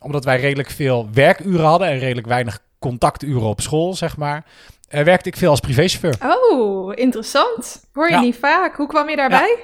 omdat 0.00 0.24
wij 0.24 0.40
redelijk 0.40 0.70
veel 0.70 1.08
werkuren 1.12 1.64
hadden 1.64 1.88
en 1.88 1.98
redelijk 1.98 2.26
weinig 2.26 2.58
contacturen 2.78 3.42
op 3.48 3.60
school, 3.60 3.94
zeg 3.94 4.16
maar. 4.16 4.44
werkte 4.88 5.28
ik 5.28 5.36
veel 5.36 5.50
als 5.50 5.60
privéchauffeur. 5.60 6.14
Oh, 6.50 6.92
interessant. 6.94 7.84
Hoor 7.92 8.06
je 8.08 8.14
Ja. 8.14 8.20
niet 8.20 8.36
vaak. 8.36 8.76
Hoe 8.76 8.86
kwam 8.86 9.08
je 9.10 9.16
daarbij? 9.16 9.58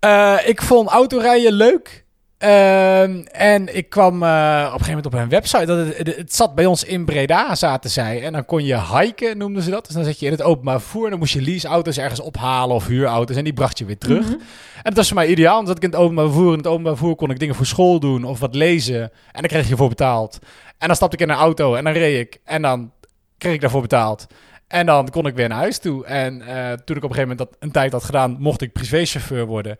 Eh, 0.00 0.36
ik 0.44 0.62
vond 0.62 0.88
autorijden 0.88 1.52
leuk. 1.52 2.06
Ehm, 2.38 3.20
en 3.30 3.76
ik 3.76 3.90
kwam 3.90 4.22
eh, 4.22 4.28
op 4.28 4.64
een 4.64 4.70
gegeven 4.70 4.86
moment 4.86 5.06
op 5.06 5.12
een 5.12 5.28
website. 5.28 5.66
Dat 5.66 5.86
het, 5.86 5.98
het, 5.98 6.16
het 6.16 6.34
zat 6.34 6.54
bij 6.54 6.66
ons 6.66 6.84
in 6.84 7.04
Breda, 7.04 7.54
zaten 7.54 7.90
zij. 7.90 8.22
En 8.22 8.32
dan 8.32 8.44
kon 8.44 8.64
je 8.64 8.80
hiken, 8.80 9.38
noemden 9.38 9.62
ze 9.62 9.70
dat. 9.70 9.86
Dus 9.86 9.94
dan 9.94 10.04
zat 10.04 10.20
je 10.20 10.26
in 10.26 10.32
het 10.32 10.42
openbaar 10.42 10.80
vervoer. 10.80 11.04
En 11.04 11.10
dan 11.10 11.18
moest 11.18 11.32
je 11.32 11.42
leaseauto's 11.42 11.98
ergens 11.98 12.20
ophalen 12.20 12.74
of 12.74 12.86
huurauto's. 12.86 13.36
En 13.36 13.44
die 13.44 13.52
bracht 13.52 13.78
je 13.78 13.84
weer 13.84 13.98
terug. 13.98 14.24
Mhm. 14.24 14.32
En 14.76 14.82
dat 14.82 14.96
was 14.96 15.06
voor 15.06 15.16
mij 15.16 15.26
ideaal. 15.26 15.54
Want 15.54 15.66
zat 15.66 15.76
ik 15.76 15.82
in 15.82 15.90
het 15.90 15.98
openbaar 15.98 16.24
vervoer. 16.24 16.52
In 16.52 16.58
het 16.58 16.66
openbaar 16.66 16.96
vervoer 16.96 17.16
kon 17.16 17.30
ik 17.30 17.38
dingen 17.38 17.54
voor 17.54 17.66
school 17.66 18.00
doen 18.00 18.24
of 18.24 18.40
wat 18.40 18.54
lezen. 18.54 19.02
En 19.02 19.10
dan 19.40 19.48
kreeg 19.48 19.68
je 19.68 19.76
voor 19.76 19.88
betaald. 19.88 20.38
En 20.78 20.86
dan 20.86 20.96
stapte 20.96 21.16
ik 21.16 21.22
in 21.22 21.28
een 21.28 21.40
auto 21.40 21.74
en 21.74 21.84
dan 21.84 21.92
reed 21.92 22.20
ik. 22.20 22.40
En 22.44 22.62
dan 22.62 22.92
kreeg 23.38 23.54
ik 23.54 23.60
daarvoor 23.60 23.80
betaald. 23.80 24.26
En 24.68 24.86
dan 24.86 25.10
kon 25.10 25.26
ik 25.26 25.34
weer 25.34 25.48
naar 25.48 25.58
huis 25.58 25.78
toe. 25.78 26.04
En 26.04 26.42
eh, 26.42 26.72
toen 26.72 26.96
ik 26.96 27.04
op 27.04 27.10
een 27.10 27.16
gegeven 27.16 27.28
moment 27.28 27.38
dat 27.38 27.56
een 27.58 27.70
tijd 27.70 27.92
had 27.92 28.04
gedaan, 28.04 28.36
mocht 28.38 28.62
ik 28.62 28.72
privéchauffeur 28.72 29.46
worden. 29.46 29.78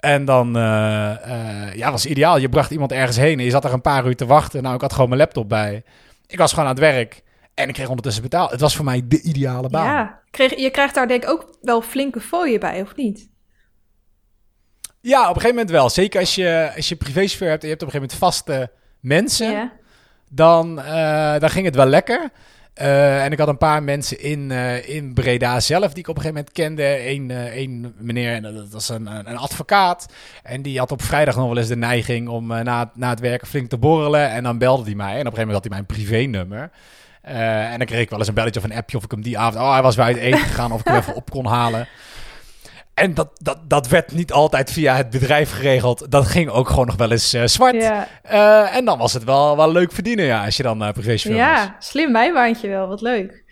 En 0.00 0.24
dan 0.24 0.56
eh, 0.56 1.10
eh, 1.10 1.74
ja, 1.74 1.90
was 1.90 2.06
ideaal. 2.06 2.36
Je 2.36 2.48
bracht 2.48 2.70
iemand 2.70 2.92
ergens 2.92 3.16
heen 3.16 3.38
en 3.38 3.44
je 3.44 3.50
zat 3.50 3.64
er 3.64 3.72
een 3.72 3.80
paar 3.80 4.06
uur 4.06 4.16
te 4.16 4.26
wachten. 4.26 4.62
Nou, 4.62 4.74
ik 4.74 4.80
had 4.80 4.92
gewoon 4.92 5.08
mijn 5.08 5.20
laptop 5.20 5.48
bij. 5.48 5.84
Ik 6.26 6.38
was 6.38 6.50
gewoon 6.50 6.64
aan 6.64 6.74
het 6.74 6.80
werk. 6.80 7.22
En 7.54 7.68
ik 7.68 7.74
kreeg 7.74 7.88
ondertussen 7.88 8.22
betaald. 8.22 8.50
Het 8.50 8.60
was 8.60 8.76
voor 8.76 8.84
mij 8.84 9.02
de 9.04 9.22
ideale 9.22 9.68
baan. 9.68 9.84
Ja. 9.84 10.20
Kreeg, 10.30 10.56
je 10.56 10.70
krijgt 10.70 10.94
daar 10.94 11.08
denk 11.08 11.22
ik 11.22 11.30
ook 11.30 11.56
wel 11.60 11.82
flinke 11.82 12.20
fooien 12.20 12.60
bij, 12.60 12.82
of 12.82 12.96
niet? 12.96 13.30
Ja, 15.00 15.20
op 15.20 15.28
een 15.28 15.40
gegeven 15.40 15.54
moment 15.54 15.70
wel. 15.70 15.90
Zeker 15.90 16.20
als 16.20 16.34
je, 16.34 16.72
als 16.76 16.88
je 16.88 16.96
privéchauffeur 16.96 17.48
hebt 17.48 17.62
en 17.62 17.68
je 17.68 17.74
hebt 17.74 17.82
op 17.82 17.94
een 17.94 18.00
gegeven 18.00 18.18
moment 18.20 18.36
vaste 18.44 18.72
mensen. 19.00 19.50
Ja. 19.50 19.72
dan, 20.28 20.74
dan 21.40 21.50
ging 21.50 21.64
het 21.66 21.74
wel 21.74 21.86
lekker. 21.86 22.30
Eh, 22.74 23.24
en 23.24 23.32
ik 23.32 23.38
had 23.38 23.48
een 23.48 23.58
paar 23.58 23.82
mensen 23.82 24.20
in, 24.20 24.50
eh, 24.50 24.88
in 24.88 25.14
Breda 25.14 25.60
zelf 25.60 25.88
die 25.90 25.98
ik 26.02 26.08
op 26.08 26.16
een 26.16 26.22
gegeven 26.22 26.44
moment 26.44 26.52
kende. 26.52 27.08
Eén 27.08 27.30
één 27.30 27.94
meneer, 27.98 28.34
en 28.34 28.42
dat 28.42 28.68
was 28.70 28.88
een, 28.88 29.06
een 29.06 29.36
advocaat. 29.36 30.06
En 30.42 30.62
die 30.62 30.78
had 30.78 30.90
op 30.92 31.02
vrijdag 31.02 31.36
nog 31.36 31.46
wel 31.48 31.56
eens 31.58 31.68
de 31.68 31.76
neiging 31.76 32.28
om 32.28 32.46
na, 32.46 32.78
het- 32.78 32.96
na 32.96 33.08
het 33.10 33.20
werken 33.20 33.46
flink 33.48 33.68
te 33.68 33.78
borrelen. 33.78 34.30
En 34.30 34.42
dan 34.42 34.58
belde 34.58 34.84
hij 34.84 34.94
mij. 34.94 35.12
En 35.18 35.26
op 35.26 35.32
een 35.32 35.38
gegeven 35.38 35.46
moment 35.46 35.64
had 35.64 35.72
hij 35.72 35.72
mijn 35.72 35.86
privénummer. 35.86 36.70
En 37.22 37.78
dan 37.78 37.86
kreeg 37.86 38.00
ik 38.00 38.10
wel 38.10 38.18
eens 38.18 38.28
een 38.28 38.34
belletje 38.34 38.60
of 38.60 38.66
een 38.66 38.74
appje 38.76 38.96
of 38.96 39.04
ik 39.04 39.10
hem 39.10 39.22
die 39.22 39.38
avond... 39.38 39.62
Oh, 39.64 39.72
hij 39.72 39.82
was 39.82 39.96
weer 39.96 40.04
uit 40.04 40.16
eten 40.16 40.38
gegaan 40.38 40.72
of 40.72 40.80
ik 40.80 40.86
hem 40.86 40.96
even 41.00 41.14
op 41.14 41.30
kon 41.30 41.46
halen. 41.46 41.88
En 42.94 43.14
dat, 43.14 43.30
dat, 43.42 43.70
dat 43.70 43.88
werd 43.88 44.12
niet 44.12 44.32
altijd 44.32 44.70
via 44.72 44.96
het 44.96 45.10
bedrijf 45.10 45.52
geregeld. 45.52 46.10
Dat 46.10 46.26
ging 46.26 46.50
ook 46.50 46.68
gewoon 46.68 46.86
nog 46.86 46.96
wel 46.96 47.10
eens 47.10 47.32
eh, 47.32 47.42
zwart. 47.44 47.74
Ja. 47.74 48.08
Eh, 48.22 48.76
en 48.76 48.84
dan 48.84 48.98
was 48.98 49.12
het 49.12 49.24
wel, 49.24 49.56
wel 49.56 49.72
leuk 49.72 49.92
verdienen, 49.92 50.24
ja, 50.24 50.44
als 50.44 50.56
je 50.56 50.62
dan 50.62 50.82
uh, 50.82 50.90
privéchauffeur 50.92 51.46
was. 51.46 51.58
ja, 51.62 51.76
slim 51.78 52.12
bijbaantje 52.12 52.68
wel. 52.68 52.88
Wat 52.88 53.00
leuk. 53.00 53.44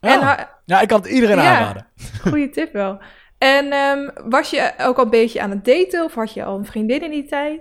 Ja. 0.00 0.38
En 0.38 0.48
Ja, 0.64 0.80
ik 0.80 0.88
kan 0.88 1.00
het 1.00 1.10
iedereen 1.10 1.36
Ja. 1.36 1.56
aanraden. 1.56 1.86
goede 2.28 2.50
tip 2.50 2.72
wel. 2.72 2.98
En 3.38 3.72
ehm, 3.72 4.08
was 4.30 4.50
je 4.50 4.72
ook 4.78 4.96
al 4.98 5.04
een 5.04 5.10
beetje 5.10 5.40
aan 5.40 5.50
het 5.50 5.64
daten? 5.64 6.04
Of 6.04 6.14
had 6.14 6.32
je 6.34 6.44
al 6.44 6.58
een 6.58 6.64
vriendin 6.66 7.02
in 7.02 7.10
die 7.10 7.26
tijd? 7.26 7.60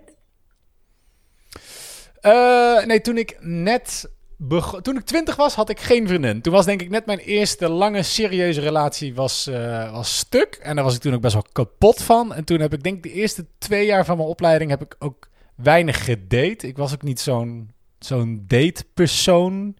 Eh, 2.21 2.83
nee, 2.85 3.01
toen 3.01 3.17
ik 3.17 3.37
net 3.39 4.11
toen 4.81 4.97
ik 4.97 5.05
twintig 5.05 5.35
was, 5.35 5.55
had 5.55 5.69
ik 5.69 5.79
geen 5.79 6.07
vriendin. 6.07 6.41
Toen 6.41 6.53
was 6.53 6.65
denk 6.65 6.81
ik 6.81 6.89
net 6.89 7.05
mijn 7.05 7.19
eerste 7.19 7.69
lange 7.69 8.03
serieuze 8.03 8.61
relatie 8.61 9.15
was, 9.15 9.47
eh, 9.47 9.91
was 9.91 10.17
stuk. 10.17 10.59
En 10.61 10.75
daar 10.75 10.83
was 10.83 10.95
ik 10.95 11.01
toen 11.01 11.13
ook 11.13 11.21
best 11.21 11.33
wel 11.33 11.45
kapot 11.51 12.01
van. 12.01 12.33
En 12.33 12.43
toen 12.43 12.59
heb 12.59 12.73
ik 12.73 12.83
denk 12.83 12.95
ik 12.95 13.03
de 13.03 13.11
eerste 13.11 13.45
twee 13.57 13.85
jaar 13.85 14.05
van 14.05 14.17
mijn 14.17 14.29
opleiding 14.29 14.69
heb 14.69 14.81
ik 14.81 14.95
ook 14.99 15.29
weinig 15.55 16.05
gedate. 16.05 16.67
Ik 16.67 16.77
was 16.77 16.93
ook 16.93 17.03
niet 17.03 17.19
zo'n 17.19 17.71
zo'n 17.99 18.43
datepersoon. 18.47 19.75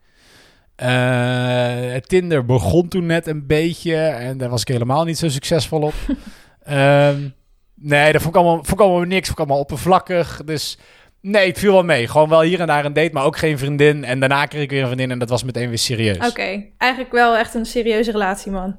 Eh, 0.75 1.95
Tinder 1.95 2.45
begon 2.45 2.87
toen 2.87 3.05
net 3.05 3.27
een 3.27 3.47
beetje 3.47 3.95
en 3.95 4.37
daar 4.37 4.49
was 4.49 4.61
ik 4.61 4.67
helemaal 4.67 5.03
niet 5.03 5.17
zo 5.17 5.29
succesvol 5.29 5.81
op. 5.81 5.93
Ehm, 6.63 7.29
nee, 7.73 8.11
dat 8.11 8.21
vond 8.21 8.35
ik, 8.35 8.41
allemaal, 8.41 8.63
vond 8.63 8.79
ik 8.79 8.79
allemaal 8.79 9.07
niks. 9.07 9.27
Vond 9.27 9.39
ik 9.39 9.45
allemaal 9.45 9.59
oppervlakkig. 9.59 10.41
Dus 10.45 10.77
nee, 11.21 11.47
het 11.47 11.59
viel 11.59 11.73
wel 11.73 11.83
mee. 11.83 12.07
Gewoon 12.07 12.29
wel 12.29 12.41
hier 12.41 12.59
en 12.59 12.67
daar 12.67 12.85
een 12.85 12.93
date, 12.93 13.13
maar 13.13 13.23
ook 13.25 13.37
geen 13.37 13.57
vriendin. 13.57 14.03
En 14.03 14.19
daarna 14.19 14.45
kreeg 14.45 14.61
ik 14.61 14.69
weer 14.69 14.79
een 14.81 14.85
vriendin 14.85 15.11
en 15.11 15.19
dat 15.19 15.29
was 15.29 15.43
meteen 15.43 15.69
weer 15.69 15.77
serieus. 15.77 16.29
Oké, 16.29 16.65
eigenlijk 16.77 17.11
wel 17.11 17.37
echt 17.37 17.53
een 17.53 17.65
serieuze 17.65 18.11
relatie, 18.11 18.51
man. 18.51 18.77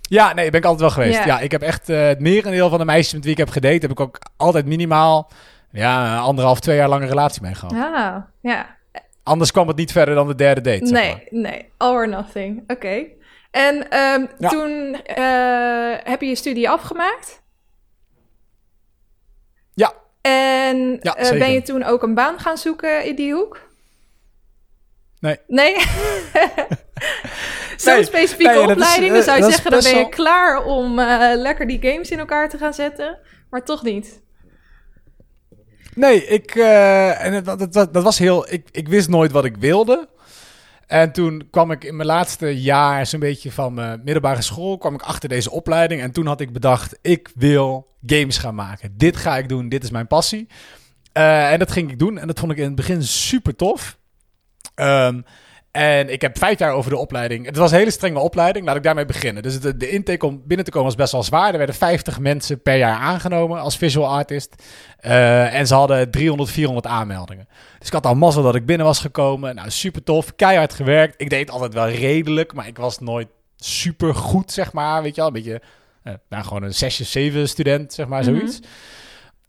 Ja, 0.00 0.32
nee, 0.34 0.50
ben 0.50 0.60
ik 0.60 0.66
altijd 0.66 0.80
wel 0.94 1.04
geweest. 1.04 1.18
Ja. 1.18 1.26
Ja, 1.26 1.40
ik 1.40 1.50
heb 1.50 1.62
echt 1.62 1.88
eh, 1.88 2.06
het 2.06 2.20
merendeel 2.20 2.68
van 2.68 2.78
de 2.78 2.84
meisjes 2.84 3.12
met 3.12 3.22
wie 3.22 3.32
ik 3.32 3.38
heb 3.38 3.48
gedate, 3.48 3.78
heb 3.80 3.90
ik 3.90 4.00
ook 4.00 4.18
altijd 4.36 4.66
minimaal 4.66 5.30
ja, 5.72 6.18
anderhalf, 6.18 6.60
twee 6.60 6.76
jaar 6.76 6.88
lange 6.88 7.06
relatie 7.06 7.42
mee 7.42 7.54
gehad. 7.54 7.72
Ah, 7.74 8.16
ja. 8.40 8.78
Anders 9.22 9.50
kwam 9.50 9.68
het 9.68 9.76
niet 9.76 9.92
verder 9.92 10.14
dan 10.14 10.26
de 10.26 10.34
derde 10.34 10.60
date. 10.60 10.86
Zeg 10.86 11.02
nee, 11.02 11.10
maar. 11.10 11.26
nee. 11.30 11.68
All 11.76 11.92
or 11.92 12.08
nothing. 12.08 12.62
Oké. 12.66 13.04
En 13.50 13.90
ehm, 13.90 14.26
Ja. 14.38 14.48
toen 14.48 14.94
eh, 15.04 16.10
heb 16.10 16.20
je 16.20 16.26
je 16.26 16.34
studie 16.36 16.70
afgemaakt. 16.70 17.42
Ja, 19.74 19.92
En 20.20 20.98
Ja, 21.00 21.16
eh, 21.16 21.38
ben 21.38 21.52
je 21.52 21.62
toen 21.62 21.84
ook 21.84 22.02
een 22.02 22.14
baan 22.14 22.38
gaan 22.38 22.58
zoeken 22.58 23.04
in 23.04 23.14
die 23.14 23.32
hoek? 23.32 23.60
Nee. 25.20 25.38
Nee? 25.46 25.76
Zo'n 27.76 27.94
Nee, 27.94 28.04
specifieke 28.04 28.52
nee, 28.52 28.64
is, 28.64 28.70
opleiding, 28.70 29.08
eh, 29.08 29.14
dan 29.14 29.22
zou 29.22 29.38
je 29.38 29.44
zeggen, 29.44 29.70
dan 29.70 29.82
ben 29.82 29.96
je 29.96 30.08
klaar 30.08 30.64
om 30.64 30.98
eh, 30.98 31.30
lekker 31.34 31.66
die 31.66 31.78
games 31.80 32.10
in 32.10 32.18
elkaar 32.18 32.48
te 32.48 32.58
gaan 32.58 32.74
zetten. 32.74 33.18
Maar 33.50 33.64
toch 33.64 33.82
niet. 33.82 34.22
Nee, 35.94 36.26
ik, 36.26 36.54
eh, 36.54 37.24
en 37.24 37.44
dat, 37.44 37.72
dat, 37.72 37.94
dat 37.94 38.02
was 38.02 38.18
heel. 38.18 38.52
Ik, 38.52 38.68
ik 38.70 38.88
wist 38.88 39.08
nooit 39.08 39.32
wat 39.32 39.44
ik 39.44 39.56
wilde. 39.56 40.08
En 40.90 41.12
toen 41.12 41.48
kwam 41.50 41.70
ik 41.70 41.84
in 41.84 41.96
mijn 41.96 42.08
laatste 42.08 42.60
jaar, 42.60 43.06
zo'n 43.06 43.20
beetje 43.20 43.52
van 43.52 43.74
mijn 43.74 44.00
middelbare 44.04 44.42
school, 44.42 44.78
kwam 44.78 44.94
ik 44.94 45.02
achter 45.02 45.28
deze 45.28 45.50
opleiding. 45.50 46.00
En 46.00 46.12
toen 46.12 46.26
had 46.26 46.40
ik 46.40 46.52
bedacht, 46.52 46.98
ik 47.02 47.30
wil 47.34 47.94
games 48.06 48.38
gaan 48.38 48.54
maken. 48.54 48.94
Dit 48.96 49.16
ga 49.16 49.36
ik 49.38 49.48
doen, 49.48 49.68
dit 49.68 49.82
is 49.82 49.90
mijn 49.90 50.06
passie. 50.06 50.48
Eh, 51.12 51.52
en 51.52 51.58
dat 51.58 51.72
ging 51.72 51.90
ik 51.90 51.98
doen. 51.98 52.18
En 52.18 52.26
dat 52.26 52.38
vond 52.38 52.52
ik 52.52 52.58
in 52.58 52.64
het 52.64 52.74
begin 52.74 53.02
super 53.02 53.56
tof. 53.56 53.98
Ehm, 54.74 55.20
en 55.72 56.12
ik 56.12 56.20
heb 56.20 56.38
vijf 56.38 56.58
jaar 56.58 56.72
over 56.72 56.90
de 56.90 56.96
opleiding. 56.96 57.46
Het 57.46 57.56
was 57.56 57.70
een 57.70 57.78
hele 57.78 57.90
strenge 57.90 58.18
opleiding, 58.18 58.66
laat 58.66 58.76
ik 58.76 58.82
daarmee 58.82 59.04
beginnen. 59.04 59.42
Dus 59.42 59.60
de, 59.60 59.76
de 59.76 59.90
intake 59.90 60.26
om 60.26 60.42
binnen 60.46 60.64
te 60.64 60.70
komen 60.70 60.86
was 60.86 60.96
best 60.96 61.12
wel 61.12 61.22
zwaar. 61.22 61.50
Er 61.52 61.58
werden 61.58 61.74
50 61.74 62.18
mensen 62.18 62.62
per 62.62 62.76
jaar 62.76 62.98
aangenomen 62.98 63.60
als 63.60 63.76
visual 63.76 64.08
artist. 64.08 64.62
Eh, 64.98 65.54
en 65.54 65.66
ze 65.66 65.74
hadden 65.74 66.10
300, 66.10 66.50
400 66.50 66.86
aanmeldingen. 66.86 67.48
Dus 67.78 67.86
ik 67.86 67.92
had 67.92 68.06
al 68.06 68.14
mazzel 68.14 68.42
dat 68.42 68.54
ik 68.54 68.66
binnen 68.66 68.86
was 68.86 68.98
gekomen. 69.00 69.54
Nou, 69.54 69.70
super 69.70 70.02
tof, 70.02 70.34
keihard 70.36 70.74
gewerkt. 70.74 71.14
Ik 71.16 71.30
deed 71.30 71.50
altijd 71.50 71.74
wel 71.74 71.88
redelijk, 71.88 72.52
maar 72.54 72.66
ik 72.66 72.76
was 72.76 72.98
nooit 72.98 73.28
super 73.56 74.14
goed, 74.14 74.52
zeg 74.52 74.72
maar. 74.72 75.02
Weet 75.02 75.14
je 75.14 75.20
wel, 75.20 75.26
een 75.26 75.32
beetje, 75.42 75.62
eh, 76.02 76.14
nou, 76.28 76.44
gewoon 76.44 76.62
een 76.62 76.74
6, 76.74 77.10
7 77.10 77.48
student, 77.48 77.92
zeg 77.92 78.06
maar, 78.06 78.22
Mhm. 78.24 78.30
zoiets. 78.34 78.60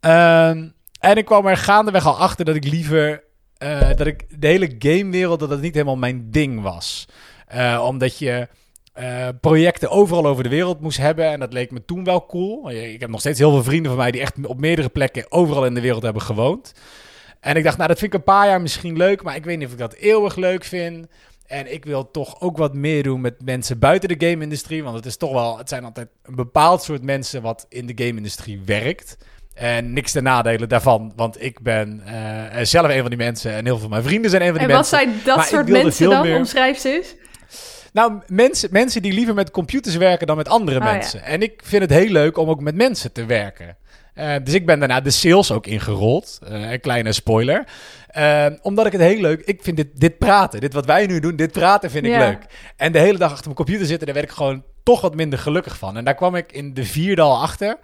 Ehm, 0.00 0.68
en 1.00 1.16
ik 1.16 1.24
kwam 1.24 1.46
er 1.46 1.56
gaandeweg 1.56 2.06
al 2.06 2.18
achter 2.18 2.44
dat 2.44 2.54
ik 2.54 2.64
liever... 2.64 3.22
eh, 3.62 3.96
dat 3.96 4.06
ik 4.06 4.40
de 4.40 4.46
hele 4.46 4.74
gamewereld, 4.78 5.40
dat 5.40 5.50
het 5.50 5.60
niet 5.60 5.74
helemaal 5.74 5.96
mijn 5.96 6.30
ding 6.30 6.62
was. 6.62 7.08
Eh, 7.46 7.84
omdat 7.86 8.18
je 8.18 8.48
eh, 8.92 9.28
projecten 9.40 9.90
overal 9.90 10.26
over 10.26 10.42
de 10.42 10.48
wereld 10.48 10.80
moest 10.80 10.98
hebben. 10.98 11.26
En 11.26 11.40
dat 11.40 11.52
leek 11.52 11.70
me 11.70 11.84
toen 11.84 12.04
wel 12.04 12.26
cool. 12.26 12.70
Ik 12.70 13.00
heb 13.00 13.10
nog 13.10 13.20
steeds 13.20 13.38
heel 13.38 13.50
veel 13.50 13.62
vrienden 13.62 13.90
van 13.90 14.00
mij 14.00 14.10
die 14.10 14.20
echt 14.20 14.46
op 14.46 14.60
meerdere 14.60 14.88
plekken 14.88 15.32
overal 15.32 15.64
in 15.64 15.74
de 15.74 15.80
wereld 15.80 16.02
hebben 16.02 16.22
gewoond. 16.22 16.74
En 17.40 17.56
ik 17.56 17.64
dacht, 17.64 17.76
nou, 17.76 17.88
dat 17.88 17.98
vind 17.98 18.12
ik 18.12 18.18
een 18.18 18.24
paar 18.24 18.46
jaar 18.46 18.60
misschien 18.60 18.96
leuk, 18.96 19.22
maar 19.22 19.36
ik 19.36 19.44
weet 19.44 19.58
niet 19.58 19.66
of 19.66 19.72
ik 19.72 19.78
dat 19.78 19.94
eeuwig 19.94 20.36
leuk 20.36 20.64
vind. 20.64 21.06
En 21.46 21.72
ik 21.72 21.84
wil 21.84 22.10
toch 22.10 22.40
ook 22.40 22.56
wat 22.56 22.74
meer 22.74 23.02
doen 23.02 23.20
met 23.20 23.44
mensen 23.44 23.78
buiten 23.78 24.18
de 24.18 24.26
game-industrie. 24.26 24.82
Want 24.82 24.96
het 24.96 25.06
is 25.06 25.16
toch 25.16 25.32
wel, 25.32 25.58
het 25.58 25.68
zijn 25.68 25.84
altijd 25.84 26.08
een 26.22 26.34
bepaald 26.34 26.82
soort 26.82 27.02
mensen 27.02 27.42
wat 27.42 27.66
in 27.68 27.86
de 27.86 28.04
game-industrie 28.04 28.60
werkt. 28.64 29.16
En 29.54 29.92
niks 29.92 30.12
ten 30.12 30.22
nadelen 30.22 30.68
daarvan, 30.68 31.12
want 31.16 31.42
ik 31.42 31.60
ben 31.60 32.02
eh, 32.04 32.64
zelf 32.64 32.88
een 32.90 33.00
van 33.00 33.08
die 33.08 33.18
mensen 33.18 33.50
en 33.52 33.64
heel 33.64 33.72
veel 33.72 33.80
van 33.80 33.90
mijn 33.90 34.02
vrienden 34.02 34.30
zijn 34.30 34.42
een 34.42 34.48
van 34.48 34.58
die 34.58 34.68
En 34.68 34.74
wat 34.74 34.90
mensen. 34.90 35.08
zijn 35.08 35.20
dat 35.24 35.36
Maar 35.36 35.46
soort 35.46 35.68
mensen 35.68 36.10
dan? 36.10 36.22
meer- 36.26 36.36
Omschrijf 36.36 36.78
ze 36.78 36.88
eens. 36.88 37.14
Nou, 37.92 38.12
mensen, 38.26 38.68
mensen 38.72 39.02
die 39.02 39.12
liever 39.12 39.34
met 39.34 39.50
computers 39.50 39.96
werken 39.96 40.26
dan 40.26 40.36
met 40.36 40.48
andere 40.48 40.78
Oh, 40.78 40.84
ja. 40.84 40.92
mensen. 40.92 41.22
En 41.22 41.42
ik 41.42 41.60
vind 41.64 41.82
het 41.82 41.90
heel 41.90 42.10
leuk 42.10 42.36
om 42.36 42.48
ook 42.48 42.60
met 42.60 42.74
mensen 42.74 43.12
te 43.12 43.24
werken. 43.24 43.76
Eh, 44.14 44.34
dus 44.44 44.54
ik 44.54 44.66
ben 44.66 44.78
daarna 44.78 45.00
de 45.00 45.10
sales 45.10 45.50
ook 45.52 45.66
ingerold. 45.66 46.38
Eh, 46.48 46.70
een 46.70 46.80
kleine 46.80 47.12
spoiler. 47.12 47.64
Omdat 48.62 48.86
ik 48.86 48.92
het 48.92 49.00
heel 49.00 49.20
leuk... 49.20 49.40
Ik 49.44 49.62
vind 49.62 49.76
dit, 49.76 49.86
dit 49.94 50.18
praten, 50.18 50.60
dit 50.60 50.72
wat 50.72 50.86
wij 50.86 51.06
nu 51.06 51.20
doen, 51.20 51.36
dit 51.36 51.52
praten 51.52 51.90
vind 51.90 52.04
ik 52.04 52.10
Ja. 52.10 52.18
leuk. 52.18 52.38
En 52.76 52.92
de 52.92 52.98
hele 52.98 53.18
dag 53.18 53.28
achter 53.30 53.44
mijn 53.44 53.56
computer 53.56 53.86
zitten, 53.86 54.06
daar 54.06 54.14
werd 54.14 54.28
ik 54.28 54.34
gewoon 54.36 54.64
toch 54.82 55.00
wat 55.00 55.14
minder 55.14 55.38
gelukkig 55.38 55.78
van. 55.78 55.96
En 55.96 56.04
daar 56.04 56.14
kwam 56.14 56.34
ik 56.34 56.52
in 56.52 56.74
de 56.74 56.84
vierde 56.84 57.22
al 57.22 57.40
achter. 57.42 57.78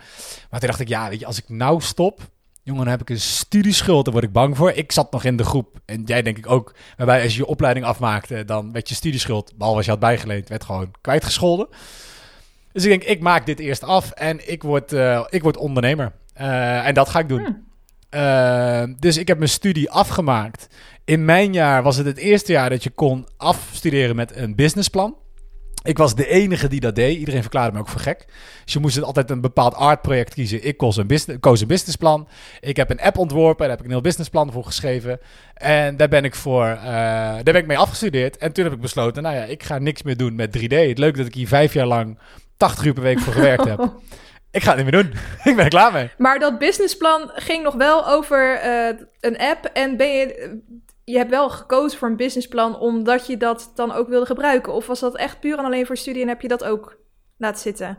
Maar 0.51 0.61
toen 0.61 0.69
dacht 0.69 0.81
ik, 0.81 0.89
ja, 0.89 1.09
weet 1.09 1.21
je, 1.21 1.27
als 1.27 1.39
ik 1.39 1.49
nou 1.49 1.81
stop... 1.81 2.21
Jongen, 2.63 2.83
dan 2.83 2.93
heb 2.93 3.01
ik 3.01 3.11
een 3.11 3.21
studieschuld, 3.21 4.05
daar 4.05 4.13
word 4.13 4.27
ik 4.27 4.33
bang 4.33 4.57
voor. 4.57 4.71
Ik 4.71 4.93
zat 4.93 5.13
nog 5.13 5.25
in 5.25 5.37
de 5.37 5.45
groep, 5.45 5.81
en 5.85 6.03
jij 6.05 6.23
denk 6.23 6.39
ik 6.39 6.51
ook, 6.51 6.75
waarbij 6.97 7.23
als 7.23 7.33
je 7.33 7.39
je 7.39 7.47
opleiding 7.47 7.87
afmaakte, 7.87 8.45
dan 8.45 8.73
werd 8.73 8.89
je 8.89 8.95
studieschuld, 8.95 9.53
behalve 9.57 9.77
als 9.77 9.87
je 9.87 9.91
had 9.91 10.01
bijgeleend, 10.01 10.49
werd 10.49 10.65
gewoon 10.65 10.91
kwijtgescholden. 11.01 11.69
Dus 12.73 12.85
ik 12.85 12.91
denk, 12.91 13.05
ik 13.05 13.21
maak 13.21 13.47
dit 13.47 13.59
eerst 13.59 13.85
af 13.85 14.11
en 14.11 14.51
ik 14.53 14.63
word, 14.63 14.93
eh, 14.93 15.25
ik 15.29 15.43
word 15.43 15.57
ondernemer. 15.57 16.13
Eh, 16.35 16.87
en 16.87 16.95
dat 16.95 17.09
ga 17.09 17.19
ik 17.19 17.29
doen. 17.29 17.45
Hmm. 17.45 17.67
Eh, 18.09 18.83
dus 18.99 19.17
ik 19.17 19.29
heb 19.29 19.39
mijn 19.39 19.51
studie 19.51 19.91
afgemaakt. 19.91 20.67
In 21.05 21.25
mijn 21.25 21.53
jaar 21.53 21.83
was 21.83 21.97
het 21.97 22.07
het 22.07 22.17
eerste 22.17 22.53
jaar 22.53 22.71
dat 22.71 22.83
je 22.83 22.91
kon 22.91 23.27
afstuderen 23.37 24.17
met 24.17 24.37
een 24.37 24.55
businessplan. 24.55 25.17
Ik 25.83 25.99
was 25.99 26.15
de 26.15 26.29
enige 26.29 26.69
die 26.69 26.81
dat 26.81 26.95
deed. 26.95 27.19
Iedereen 27.19 27.41
verklaarde 27.41 27.73
me 27.73 27.79
ook 27.79 27.89
voor 27.89 28.01
gek. 28.01 28.25
Dus 28.65 28.73
je 28.73 28.79
moest 28.79 28.95
het 28.95 29.05
altijd 29.05 29.31
een 29.31 29.41
bepaald 29.41 29.75
artproject 29.75 30.35
kiezen. 30.35 30.65
Ik 30.65 30.77
koos 30.77 30.97
een, 30.97 31.07
business, 31.07 31.41
koos 31.41 31.61
een 31.61 31.67
businessplan. 31.67 32.29
Ik 32.61 32.77
heb 32.77 32.91
een 32.91 33.01
app 33.01 33.19
ontworpen. 33.19 33.59
Daar 33.59 33.69
heb 33.69 33.79
ik 33.79 33.85
een 33.85 33.91
heel 33.91 34.01
businessplan 34.01 34.53
voor 34.53 34.65
geschreven. 34.65 35.21
En 35.55 35.97
daar 35.97 36.09
ben 36.09 36.25
ik, 36.25 36.35
voor, 36.35 36.67
eh, 36.67 36.83
daar 36.83 37.43
ben 37.43 37.57
ik 37.57 37.67
mee 37.67 37.79
afgestudeerd. 37.79 38.37
En 38.37 38.53
toen 38.53 38.65
heb 38.65 38.73
ik 38.73 38.81
besloten, 38.81 39.23
nou 39.23 39.37
ja, 39.37 39.45
ik 39.45 39.63
ga 39.63 39.79
niks 39.79 40.03
meer 40.03 40.17
doen 40.17 40.35
met 40.35 40.53
3D. 40.53 40.89
Het 40.89 40.99
leuk 40.99 41.17
dat 41.17 41.27
ik 41.27 41.35
hier 41.35 41.49
vijf 41.49 41.73
jaar 41.73 41.87
lang 41.87 42.19
80 42.57 42.85
uur 42.85 42.93
per 42.93 43.03
week 43.03 43.21
voor 43.21 43.33
gewerkt 43.33 43.65
heb. 43.65 43.91
Ik 44.51 44.63
ga 44.63 44.75
het 44.75 44.85
niet 44.85 44.93
meer 44.93 45.03
doen. 45.03 45.13
ik 45.51 45.57
ben 45.57 45.65
er 45.65 45.71
klaar 45.71 45.93
mee. 45.93 46.11
Maar 46.19 46.39
dat 46.39 46.59
businessplan 46.59 47.31
ging 47.35 47.63
nog 47.63 47.75
wel 47.75 48.09
over 48.09 48.55
eh, 48.55 48.95
een 49.21 49.39
app. 49.39 49.65
En 49.65 49.97
ben 49.97 50.09
je, 50.09 50.61
je 51.09 51.17
hebt 51.17 51.31
wel 51.31 51.51
gekozen 51.51 51.99
voor 51.99 52.09
een 52.09 52.17
businessplan 52.17 52.79
omdat 52.79 53.27
je 53.27 53.37
dat 53.37 53.73
dan 53.75 53.93
ook 53.93 54.09
wilde 54.09 54.27
gebruiken? 54.27 54.73
Of 54.73 54.87
was 54.87 55.01
dat 55.01 55.17
echt 55.17 55.41
puur 55.41 55.59
en 55.59 55.65
alleen 55.65 55.87
voor 55.87 55.97
studie 55.97 56.23
en 56.23 56.29
heb 56.29 56.41
je 56.41 56.49
dat 56.49 56.65
ook 56.65 56.97
laten 57.37 57.61
zitten? 57.61 57.99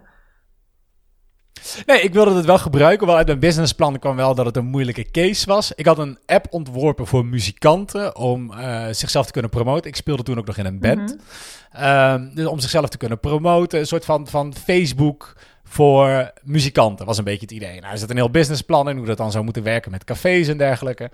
Nee, 1.86 2.01
ik 2.01 2.14
wilde 2.14 2.34
het 2.34 2.45
wel 2.45 2.57
gebruiken. 2.57 3.07
Wel 3.07 3.16
uit 3.16 3.28
mijn 3.28 3.39
businessplan 3.39 3.99
kwam 3.99 4.16
wel 4.16 4.36
dat 4.36 4.45
het 4.45 4.57
een 4.57 4.66
moeilijke 4.66 5.12
case 5.12 5.45
was. 5.45 5.72
Ik 5.76 5.86
had 5.86 5.97
een 5.97 6.18
app 6.26 6.47
ontworpen 6.49 7.07
voor 7.07 7.26
muzikanten 7.26 8.16
om 8.16 8.53
eh, 8.53 8.86
zichzelf 8.91 9.26
te 9.26 9.32
kunnen 9.32 9.51
promoten. 9.51 9.89
Ik 9.89 9.95
speelde 9.95 10.24
toen 10.24 10.38
ook 10.38 10.45
nog 10.45 10.57
in 10.57 10.66
een 10.66 10.80
band. 10.80 11.16
Mhm. 11.16 11.84
Ehm, 11.84 12.34
dus 12.34 12.45
om 12.45 12.60
zichzelf 12.60 12.89
te 12.89 12.97
kunnen 12.97 13.20
promoten. 13.20 13.80
Een 13.80 13.86
soort 13.86 14.05
van, 14.05 14.28
van 14.28 14.53
Facebook 14.55 15.36
voor 15.64 16.32
muzikanten 16.43 17.05
was 17.05 17.18
een 17.18 17.24
beetje 17.24 17.41
het 17.41 17.51
idee. 17.51 17.80
Nou, 17.80 17.91
er 17.91 17.97
zit 17.97 18.10
een 18.10 18.16
heel 18.16 18.30
businessplan 18.30 18.89
in 18.89 18.97
hoe 18.97 19.05
dat 19.05 19.18
dan 19.18 19.32
zou 19.32 19.43
moeten 19.43 19.64
werken 19.64 19.91
met 19.91 20.03
cafés 20.03 20.47
en 20.47 20.57
dergelijke. 20.57 21.12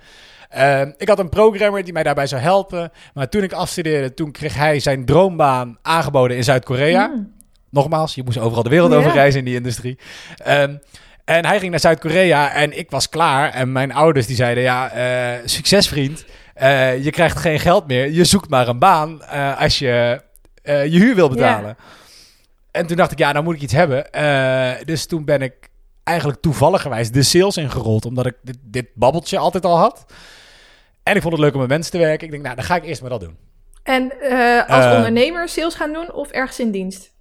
Ehm, 0.48 0.92
ik 0.96 1.08
had 1.08 1.18
een 1.18 1.28
programmer 1.28 1.84
die 1.84 1.92
mij 1.92 2.02
daarbij 2.02 2.26
zou 2.26 2.42
helpen. 2.42 2.90
Maar 3.14 3.28
toen 3.28 3.42
ik 3.42 3.52
afstudeerde, 3.52 4.14
toen 4.14 4.30
kreeg 4.30 4.54
hij 4.54 4.80
zijn 4.80 5.04
droombaan 5.04 5.78
aangeboden 5.82 6.36
in 6.36 6.44
Zuid-Korea. 6.44 7.06
Hmm. 7.06 7.34
Nogmaals, 7.70 8.14
je 8.14 8.22
moest 8.24 8.38
overal 8.38 8.62
de 8.62 8.70
wereld 8.70 8.94
over 8.94 9.12
reizen 9.12 9.38
in 9.38 9.44
die 9.44 9.54
industrie. 9.54 9.98
Ehm, 10.36 10.76
en 11.24 11.46
hij 11.46 11.58
ging 11.58 11.70
naar 11.70 11.80
Zuid-Korea 11.80 12.52
en 12.52 12.78
ik 12.78 12.90
was 12.90 13.08
klaar. 13.08 13.52
En 13.52 13.72
mijn 13.72 13.92
ouders 13.92 14.26
die 14.26 14.36
zeiden, 14.36 14.62
ja, 14.62 14.90
eh, 14.90 15.40
succes 15.44 15.88
vriend. 15.88 16.24
Eh, 16.54 17.04
je 17.04 17.10
krijgt 17.10 17.38
geen 17.38 17.58
geld 17.60 17.86
meer. 17.86 18.10
Je 18.10 18.24
zoekt 18.24 18.48
maar 18.48 18.68
een 18.68 18.78
baan 18.78 19.22
eh, 19.22 19.60
als 19.60 19.78
je 19.78 20.20
je 20.62 20.98
huur 20.98 21.14
wil 21.14 21.28
betalen. 21.28 21.76
En 22.70 22.86
toen 22.86 22.96
dacht 22.96 23.12
ik, 23.12 23.18
ja, 23.18 23.32
nou 23.32 23.44
moet 23.44 23.54
ik 23.54 23.60
iets 23.60 23.72
hebben. 23.72 24.06
Dus 24.84 25.06
toen 25.06 25.24
ben 25.24 25.42
ik 25.42 25.54
eigenlijk 26.04 26.40
toevalligerwijs 26.40 27.10
de 27.10 27.22
sales 27.22 27.56
ingerold. 27.56 28.04
Omdat 28.04 28.26
ik 28.26 28.34
dit, 28.42 28.58
dit 28.62 28.86
babbeltje 28.94 29.38
altijd 29.38 29.64
al 29.64 29.78
had. 29.78 30.04
En 31.06 31.16
ik 31.16 31.22
vond 31.22 31.34
het 31.34 31.42
leuk 31.42 31.54
om 31.54 31.60
met 31.60 31.68
mensen 31.68 31.92
te 31.92 31.98
werken. 31.98 32.24
Ik 32.24 32.30
denk, 32.30 32.42
nou, 32.42 32.56
dan 32.56 32.64
ga 32.64 32.76
ik 32.76 32.84
eerst 32.84 33.00
maar 33.00 33.10
dat 33.10 33.20
doen. 33.20 33.36
En 33.82 34.20
eh, 34.20 34.68
als 34.68 34.84
Eh. 34.84 34.92
ondernemer 34.96 35.48
sales 35.48 35.74
gaan 35.74 35.92
doen 35.92 36.12
of 36.12 36.30
ergens 36.30 36.60
in 36.60 36.70
dienst? 36.70 37.12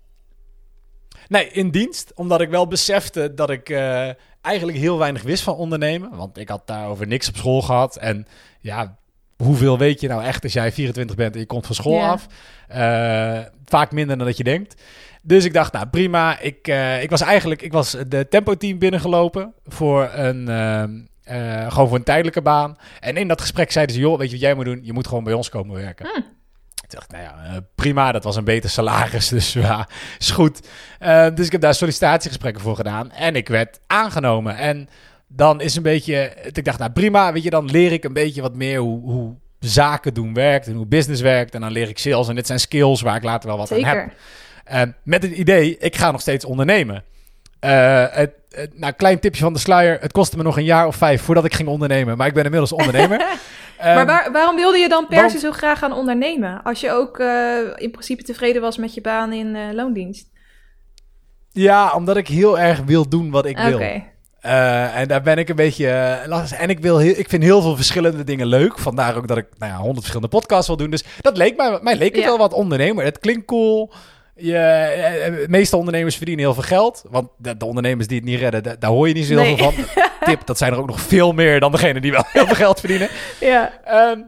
Nee, 1.27 1.49
in 1.49 1.69
dienst. 1.69 2.11
Omdat 2.15 2.41
ik 2.41 2.49
wel 2.49 2.67
besefte 2.67 3.33
dat 3.33 3.49
ik 3.49 3.69
eh, 3.69 4.09
eigenlijk 4.41 4.77
heel 4.77 4.97
weinig 4.97 5.21
wist 5.21 5.43
van 5.43 5.55
ondernemen. 5.55 6.15
Want 6.15 6.37
ik 6.37 6.49
had 6.49 6.67
daarover 6.67 7.07
niks 7.07 7.27
op 7.29 7.35
school 7.35 7.61
gehad. 7.61 7.95
En 7.97 8.27
ja, 8.59 8.97
hoeveel 9.37 9.77
weet 9.77 10.01
je 10.01 10.07
nou 10.07 10.23
echt 10.23 10.43
als 10.43 10.53
jij 10.53 10.71
24 10.71 11.15
bent 11.15 11.33
en 11.33 11.39
je 11.39 11.45
komt 11.45 11.65
van 11.65 11.75
school 11.75 12.01
af? 12.01 12.27
Vaak 13.65 13.91
minder 13.91 14.17
dan 14.17 14.25
dat 14.27 14.37
je 14.37 14.43
denkt. 14.43 14.81
Dus 15.21 15.45
ik 15.45 15.53
dacht, 15.53 15.73
nou 15.73 15.87
prima. 15.87 16.39
Ik, 16.39 16.67
ik 17.01 17.09
was 17.09 17.21
eigenlijk 17.21 17.61
ik 17.61 17.71
was 17.71 17.97
de 18.07 18.27
tempo-team 18.27 18.77
binnengelopen 18.79 19.53
voor 19.65 20.09
een, 20.13 20.47
eh, 21.25 21.71
gewoon 21.71 21.87
voor 21.87 21.97
een 21.97 22.03
tijdelijke 22.03 22.41
baan. 22.41 22.77
En 22.99 23.17
in 23.17 23.27
dat 23.27 23.41
gesprek 23.41 23.71
zeiden 23.71 23.95
ze, 23.95 24.01
joh, 24.01 24.17
weet 24.17 24.27
je 24.27 24.33
wat 24.33 24.41
jij 24.41 24.53
moet 24.53 24.65
doen? 24.65 24.79
Je 24.83 24.93
moet 24.93 25.07
gewoon 25.07 25.23
bij 25.23 25.33
ons 25.33 25.49
komen 25.49 25.75
werken. 25.75 26.05
Hmm. 26.05 26.23
Ik 26.83 26.91
dacht, 26.91 27.11
nou 27.11 27.23
ja, 27.23 27.43
eh, 27.43 27.57
prima. 27.75 28.11
Dat 28.11 28.23
was 28.23 28.35
een 28.35 28.43
beter 28.43 28.69
salaris, 28.69 29.27
dus 29.37 29.53
ja, 29.53 29.87
is 30.19 30.31
goed. 30.31 30.67
Eh, 30.99 31.27
dus 31.35 31.45
ik 31.45 31.51
heb 31.51 31.61
daar 31.61 31.73
sollicitatiegesprekken 31.73 32.61
voor 32.61 32.75
gedaan. 32.75 33.11
En 33.11 33.35
ik 33.35 33.47
werd 33.47 33.79
aangenomen. 33.87 34.57
En 34.57 34.89
dan 35.27 35.61
is 35.61 35.75
een 35.75 35.83
beetje... 35.83 36.33
Ik 36.51 36.65
dacht, 36.65 36.79
nou 36.79 36.91
prima, 36.91 37.33
weet 37.33 37.43
je, 37.43 37.49
dan 37.49 37.71
leer 37.71 37.91
ik 37.91 38.03
een 38.03 38.13
beetje 38.13 38.41
wat 38.41 38.55
meer 38.55 38.79
hoe, 38.79 39.01
hoe 39.01 39.35
zaken 39.59 40.13
doen 40.13 40.33
werkt. 40.33 40.67
En 40.67 40.73
hoe 40.73 40.85
business 40.85 41.21
werkt. 41.21 41.53
En 41.53 41.61
dan 41.61 41.71
leer 41.71 41.89
ik 41.89 41.97
sales. 41.97 42.27
En 42.27 42.35
dit 42.35 42.47
zijn 42.47 42.59
skills 42.59 43.01
waar 43.01 43.15
ik 43.15 43.23
later 43.23 43.49
wel 43.49 43.57
wat 43.57 43.71
aan 43.71 43.83
heb. 43.83 44.95
Met 45.03 45.21
het 45.21 45.31
idee, 45.31 45.77
ik 45.77 45.95
ga 45.95 46.11
nog 46.11 46.21
steeds 46.21 46.45
ondernemen. 46.45 47.03
Eh, 47.65 48.05
het, 48.17 48.31
nou, 48.73 48.93
klein 48.93 49.19
tipje 49.19 49.43
van 49.43 49.53
de 49.53 49.59
sluier. 49.59 49.97
Het 50.01 50.11
kostte 50.11 50.37
me 50.37 50.43
nog 50.43 50.57
een 50.57 50.63
jaar 50.63 50.87
of 50.87 50.95
vijf 50.95 51.21
voordat 51.21 51.45
ik 51.45 51.53
ging 51.55 51.69
ondernemen. 51.69 52.17
Maar 52.17 52.27
ik 52.27 52.33
ben 52.33 52.43
inmiddels 52.43 52.71
ondernemer. 52.71 53.17
maar 53.77 53.95
Ehm, 53.97 54.05
waar- 54.05 54.31
waarom 54.31 54.55
wilde 54.55 54.77
je 54.77 54.89
dan 54.89 55.07
per 55.07 55.17
want- 55.19 55.31
se 55.31 55.39
zo 55.39 55.51
graag 55.51 55.79
gaan 55.79 55.93
ondernemen? 55.93 56.63
Als 56.63 56.79
je 56.81 56.91
ook 56.91 57.19
eh, 57.19 57.55
in 57.75 57.91
principe 57.91 58.23
tevreden 58.23 58.61
was 58.61 58.77
met 58.77 58.93
je 58.93 59.01
baan 59.01 59.33
in 59.33 59.55
eh, 59.55 59.61
loondienst. 59.73 60.27
Ja, 61.51 61.93
omdat 61.93 62.17
ik 62.17 62.27
heel 62.27 62.59
erg 62.59 62.79
wil 62.85 63.09
doen 63.09 63.31
wat 63.31 63.45
ik 63.45 63.57
wil. 63.57 63.79
En 64.41 65.07
daar 65.07 65.21
ben 65.21 65.37
ik 65.37 65.49
een 65.49 65.55
beetje 65.55 66.19
lastig. 66.25 66.57
En 66.59 66.69
ik, 66.69 66.79
wil 66.79 66.97
heel, 66.97 67.13
ik 67.17 67.29
vind 67.29 67.43
heel 67.43 67.61
veel 67.61 67.75
verschillende 67.75 68.23
dingen 68.23 68.47
leuk. 68.47 68.79
Vandaar 68.79 69.15
ook 69.15 69.27
dat 69.27 69.37
ik 69.37 69.47
nou 69.57 69.71
ja, 69.71 69.77
honderd 69.77 69.97
verschillende 69.99 70.35
podcasts 70.37 70.67
wil 70.67 70.77
doen. 70.77 70.89
Dus 70.89 71.03
dat 71.21 71.37
leek 71.37 71.57
mij, 71.57 71.79
mij 71.81 71.95
leek 71.95 72.11
het 72.15 72.23
Ja. 72.23 72.27
wel 72.29 72.37
wat 72.37 72.53
ondernemer. 72.53 73.03
Het 73.03 73.19
klinkt 73.19 73.45
cool. 73.45 73.91
Je, 74.35 74.57
eh, 74.57 75.35
de 75.35 75.45
meeste 75.49 75.77
ondernemers 75.77 76.15
verdienen 76.15 76.43
heel 76.45 76.53
veel 76.53 76.63
geld. 76.63 77.03
Want 77.09 77.29
de, 77.37 77.57
de 77.57 77.65
ondernemers 77.65 78.07
die 78.07 78.17
het 78.17 78.25
niet 78.25 78.39
redden, 78.39 78.63
da- 78.63 78.75
daar 78.79 78.89
hoor 78.89 79.07
je 79.07 79.13
niet 79.13 79.25
zo 79.25 79.33
heel 79.37 79.41
Nee. 79.41 79.57
veel 79.57 79.71
van. 79.71 80.03
Tip, 80.29 80.45
dat 80.45 80.57
zijn 80.57 80.73
er 80.73 80.79
ook 80.79 80.87
nog 80.87 80.99
veel 81.01 81.33
meer 81.33 81.59
dan 81.59 81.71
degene 81.71 81.99
die 82.01 82.11
wel 82.11 82.23
heel 82.31 82.45
veel 82.45 82.55
geld 82.55 82.79
verdienen. 82.79 83.09
Ja. 83.39 83.81
Ehm, 83.83 84.19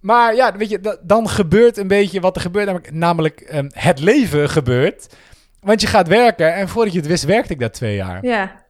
maar 0.00 0.34
ja, 0.34 0.56
weet 0.56 0.70
je, 0.70 0.80
da- 0.80 0.96
dan 1.02 1.28
gebeurt 1.28 1.76
een 1.76 1.88
beetje 1.88 2.20
wat 2.20 2.36
er 2.36 2.42
gebeurt. 2.42 2.66
Namelijk, 2.66 2.92
namelijk 2.92 3.40
ehm, 3.40 3.68
het 3.72 3.98
leven 4.00 4.50
gebeurt. 4.50 5.06
Want 5.60 5.80
je 5.80 5.86
gaat 5.86 6.08
werken 6.08 6.54
en 6.54 6.68
voordat 6.68 6.92
je 6.92 6.98
het 6.98 7.08
wist, 7.08 7.24
werkte 7.24 7.52
ik 7.52 7.60
dat 7.60 7.72
twee 7.74 7.96
jaar. 7.96 8.24
Ja. 8.24 8.64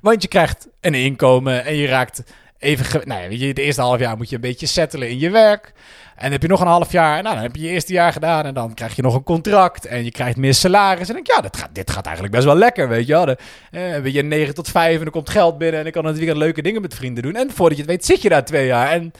Want 0.00 0.22
je 0.22 0.28
krijgt 0.28 0.68
een 0.80 0.94
inkomen 0.94 1.64
en 1.64 1.74
je 1.76 1.86
raakt 1.86 2.22
even... 2.60 2.84
ge- 2.84 3.02
nou 3.04 3.22
ja, 3.22 3.28
weet 3.28 3.40
je, 3.40 3.46
het 3.46 3.58
eerste 3.58 3.80
half 3.80 3.98
jaar 3.98 4.16
moet 4.16 4.28
je 4.28 4.34
een 4.34 4.40
beetje 4.40 4.66
settelen 4.66 5.08
in 5.08 5.18
je 5.18 5.30
werk. 5.30 5.72
En 6.14 6.22
dan 6.22 6.32
heb 6.32 6.42
je 6.42 6.48
nog 6.48 6.60
een 6.60 6.66
half 6.66 6.92
jaar. 6.92 7.22
Nou, 7.22 7.34
dan 7.34 7.44
heb 7.44 7.56
je 7.56 7.62
je 7.62 7.68
eerste 7.68 7.92
jaar 7.92 8.12
gedaan 8.12 8.44
en 8.44 8.54
dan 8.54 8.74
krijg 8.74 8.96
je 8.96 9.02
nog 9.02 9.14
een 9.14 9.22
contract. 9.22 9.86
En 9.86 10.04
je 10.04 10.10
krijgt 10.10 10.36
meer 10.36 10.54
salaris. 10.54 11.00
En 11.00 11.06
dan 11.06 11.14
denk 11.14 11.26
ik, 11.28 11.34
ja, 11.34 11.40
dat 11.40 11.56
gaat, 11.56 11.68
dit 11.72 11.90
gaat 11.90 12.04
eigenlijk 12.04 12.34
best 12.34 12.46
wel 12.46 12.56
lekker, 12.56 12.88
weet 12.88 13.06
je 13.06 13.12
wel. 13.12 13.24
De, 13.24 13.36
eh, 13.70 14.06
je, 14.06 14.22
9 14.22 14.54
tot 14.54 14.68
5 14.68 14.98
en 14.98 15.04
er 15.04 15.10
komt 15.10 15.30
geld 15.30 15.58
binnen. 15.58 15.80
En 15.80 15.86
ik 15.86 15.92
kan 15.92 16.04
het 16.04 16.16
weekend 16.16 16.38
leuke 16.38 16.62
dingen 16.62 16.82
met 16.82 16.94
vrienden 16.94 17.22
doen. 17.22 17.34
En 17.36 17.50
voordat 17.50 17.76
je 17.78 17.82
het 17.82 17.92
weet, 17.92 18.04
zit 18.04 18.22
je 18.22 18.28
daar 18.28 18.44
twee 18.44 18.66
jaar. 18.66 18.90
En 18.90 19.12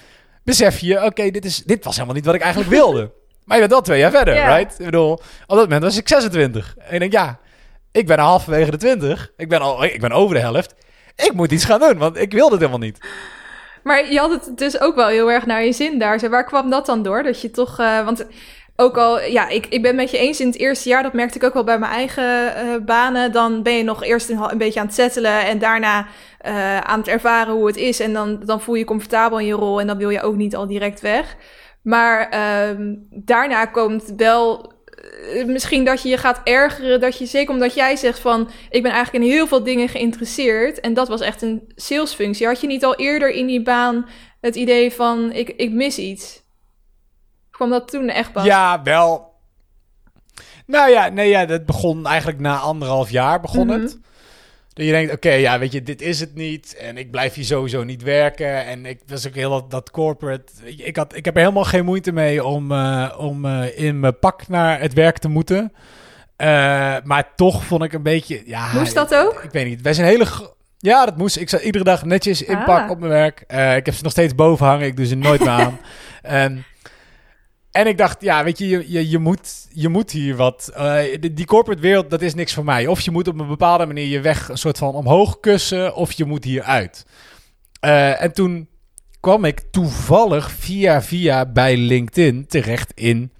besef 0.44 0.78
je, 0.78 1.04
oké, 1.04 1.30
dit 1.30 1.44
is 1.44 1.62
dit 1.64 1.84
was 1.84 1.94
helemaal 1.94 2.14
niet 2.14 2.24
wat 2.24 2.34
ik 2.34 2.40
eigenlijk 2.40 2.70
wilde. 2.72 3.10
Maar 3.44 3.58
je 3.58 3.64
bent 3.66 3.74
wel 3.74 3.84
twee 3.84 3.98
jaar 4.00 4.10
verder, 4.10 4.34
right? 4.56 4.78
Ik 4.78 4.84
bedoel, 4.84 5.12
op 5.12 5.22
dat 5.46 5.58
moment 5.58 5.82
was 5.82 5.96
ik 5.96 6.08
26. 6.08 6.74
En 6.78 6.92
ik 6.94 6.98
denk, 7.00 7.12
ja, 7.12 7.38
ik 7.92 8.06
ben 8.06 8.18
halverwege 8.18 8.70
de 8.70 8.76
20. 8.76 9.30
Ik 9.36 9.48
ben, 9.48 9.60
al, 9.60 9.84
ik 9.84 10.00
ben 10.00 10.12
over 10.12 10.34
de 10.34 10.40
helft. 10.40 10.74
Ik 11.16 11.32
moet 11.32 11.52
iets 11.52 11.64
gaan 11.64 11.80
doen, 11.80 11.98
want 11.98 12.16
ik 12.16 12.32
wilde 12.32 12.50
het 12.50 12.60
helemaal 12.60 12.86
niet. 12.86 12.98
Maar 13.82 14.12
je 14.12 14.18
had 14.18 14.30
het 14.30 14.58
dus 14.58 14.80
ook 14.80 14.94
wel 14.94 15.08
heel 15.08 15.30
erg 15.30 15.46
naar 15.46 15.64
je 15.64 15.72
zin 15.72 15.98
daar. 15.98 16.28
Waar 16.30 16.44
kwam 16.44 16.70
dat 16.70 16.86
dan 16.86 17.02
door? 17.02 17.22
Dat 17.22 17.40
je 17.40 17.50
toch... 17.50 17.78
eh, 17.78 18.04
want 18.04 18.26
ook 18.76 18.96
al... 18.96 19.20
Ja, 19.20 19.48
ik, 19.48 19.66
ik 19.66 19.82
ben 19.82 19.94
met 19.94 20.10
je 20.10 20.18
eens 20.18 20.40
in 20.40 20.46
het 20.46 20.58
eerste 20.58 20.88
jaar. 20.88 21.02
Dat 21.02 21.12
merkte 21.12 21.38
ik 21.38 21.44
ook 21.44 21.54
wel 21.54 21.64
bij 21.64 21.78
mijn 21.78 21.92
eigen 21.92 22.54
eh, 22.54 22.64
banen. 22.84 23.32
Dan 23.32 23.62
ben 23.62 23.72
je 23.72 23.82
nog 23.82 24.04
eerst 24.04 24.30
een, 24.30 24.50
een 24.50 24.58
beetje 24.58 24.80
aan 24.80 24.86
het 24.86 24.94
settelen. 24.94 25.46
En 25.46 25.58
daarna 25.58 26.06
eh, 26.38 26.78
aan 26.78 26.98
het 26.98 27.08
ervaren 27.08 27.54
hoe 27.54 27.66
het 27.66 27.76
is. 27.76 28.00
En 28.00 28.12
dan, 28.12 28.40
dan 28.44 28.60
voel 28.60 28.74
je 28.74 28.80
je 28.80 28.86
comfortabel 28.86 29.38
in 29.38 29.46
je 29.46 29.52
rol. 29.52 29.80
En 29.80 29.86
dan 29.86 29.98
wil 29.98 30.10
je 30.10 30.22
ook 30.22 30.36
niet 30.36 30.56
al 30.56 30.66
direct 30.66 31.00
weg. 31.00 31.36
Maar 31.82 32.28
ehm, 32.28 32.94
daarna 33.10 33.64
komt 33.64 34.12
wel... 34.16 34.72
eh, 35.22 35.44
Misschien 35.44 35.84
dat 35.84 36.02
je 36.02 36.08
je 36.08 36.16
gaat 36.16 36.40
ergeren, 36.44 37.00
dat 37.00 37.18
je 37.18 37.26
zeker 37.26 37.54
omdat 37.54 37.74
jij 37.74 37.96
zegt 37.96 38.18
van 38.18 38.50
ik 38.70 38.82
ben 38.82 38.92
eigenlijk 38.92 39.24
in 39.24 39.30
heel 39.30 39.46
veel 39.46 39.62
dingen 39.62 39.88
geïnteresseerd 39.88 40.80
en 40.80 40.94
dat 40.94 41.08
was 41.08 41.20
echt 41.20 41.42
een 41.42 41.72
salesfunctie. 41.76 42.46
Had 42.46 42.60
je 42.60 42.66
niet 42.66 42.84
al 42.84 42.94
eerder 42.96 43.30
in 43.30 43.46
die 43.46 43.62
baan 43.62 44.08
het 44.40 44.56
idee 44.56 44.92
van 44.92 45.32
ik, 45.32 45.48
ik 45.48 45.70
mis 45.72 45.98
iets? 45.98 46.42
Kwam 47.50 47.70
dat 47.70 47.88
toen 47.90 48.08
echt 48.08 48.32
pas? 48.32 48.44
Ja, 48.44 48.82
wel. 48.82 49.28
Nou 50.66 50.90
ja, 50.90 51.08
nee, 51.08 51.28
ja, 51.28 51.44
dat 51.46 51.66
begon 51.66 52.06
eigenlijk 52.06 52.40
na 52.40 52.58
anderhalf 52.58 53.10
jaar 53.10 53.40
begon 53.40 53.66
Mhm. 53.66 53.80
het. 53.80 53.98
Dat 54.80 54.88
je 54.88 54.94
denkt, 54.94 55.12
oké, 55.12 55.30
ja, 55.30 55.58
weet 55.58 55.72
je, 55.72 55.82
dit 55.82 56.02
is 56.02 56.20
het 56.20 56.34
niet. 56.34 56.76
En 56.76 56.96
ik 56.96 57.10
blijf 57.10 57.34
hier 57.34 57.44
sowieso 57.44 57.84
niet 57.84 58.02
werken. 58.02 58.66
En 58.66 58.86
ik 58.86 59.00
was 59.06 59.26
ook 59.26 59.34
heel 59.34 59.50
dat, 59.50 59.70
dat 59.70 59.90
corporate. 59.90 60.52
Ik, 60.64 60.96
had, 60.96 61.16
ik 61.16 61.24
heb 61.24 61.34
er 61.34 61.40
helemaal 61.40 61.64
geen 61.64 61.84
moeite 61.84 62.12
mee 62.12 62.44
om, 62.44 62.72
eh, 62.72 63.14
om 63.18 63.44
eh, 63.44 63.78
in 63.78 64.00
mijn 64.00 64.18
pak 64.18 64.48
naar 64.48 64.80
het 64.80 64.92
werk 64.92 65.18
te 65.18 65.28
moeten. 65.28 65.72
Eh, 66.36 66.48
maar 67.04 67.32
toch 67.36 67.64
vond 67.64 67.82
ik 67.82 67.92
een 67.92 68.02
beetje, 68.02 68.42
ja... 68.46 68.72
Moest 68.72 68.94
dat 68.94 69.14
ook? 69.14 69.40
Ik 69.42 69.50
weet 69.50 69.66
niet. 69.66 69.80
Wij 69.80 69.94
zijn 69.94 70.06
hele... 70.06 70.26
Ja, 70.78 71.04
dat 71.04 71.16
moest. 71.16 71.36
Ik 71.36 71.48
zat 71.48 71.62
iedere 71.62 71.84
dag 71.84 72.04
netjes 72.04 72.42
in 72.42 72.56
Ah. 72.56 72.64
pak 72.64 72.90
op 72.90 72.98
mijn 72.98 73.12
werk. 73.12 73.40
Ik 73.76 73.86
heb 73.86 73.94
ze 73.94 74.02
nog 74.02 74.12
steeds 74.12 74.34
boven 74.34 74.66
hangen. 74.66 74.86
Ik 74.86 74.96
doe 74.96 75.06
ze 75.06 75.14
nooit 75.14 75.40
meer 75.40 75.48
aan. 75.48 75.78
Ehm, 76.22 76.56
en 77.72 77.86
ik 77.86 77.98
dacht, 77.98 78.22
ja, 78.22 78.44
weet 78.44 78.58
je, 78.58 78.84
je, 78.92 79.10
je, 79.10 79.18
moet, 79.18 79.66
je 79.72 79.88
moet 79.88 80.10
hier 80.10 80.36
wat. 80.36 80.70
eh, 80.74 81.20
die, 81.20 81.46
corporate 81.46 81.82
wereld, 81.82 82.10
dat 82.10 82.22
is 82.22 82.34
niks 82.34 82.54
voor 82.54 82.64
mij. 82.64 82.86
Of 82.86 83.00
je 83.00 83.10
moet 83.10 83.28
op 83.28 83.38
een 83.40 83.48
bepaalde 83.48 83.86
manier 83.86 84.06
je 84.06 84.20
weg 84.20 84.48
een 84.48 84.58
soort 84.58 84.78
van 84.78 84.94
omhoog 84.94 85.40
kussen, 85.40 85.94
of 85.94 86.12
je 86.12 86.24
moet 86.24 86.44
hier 86.44 86.62
uit. 86.62 87.06
Eh, 87.80 88.22
en 88.22 88.32
toen 88.32 88.68
kwam 89.20 89.44
ik 89.44 89.60
toevallig 89.70 90.50
via 90.50 91.02
via 91.02 91.46
bij 91.46 91.76
LinkedIn 91.76 92.46
terecht 92.46 92.92
in. 92.94 93.32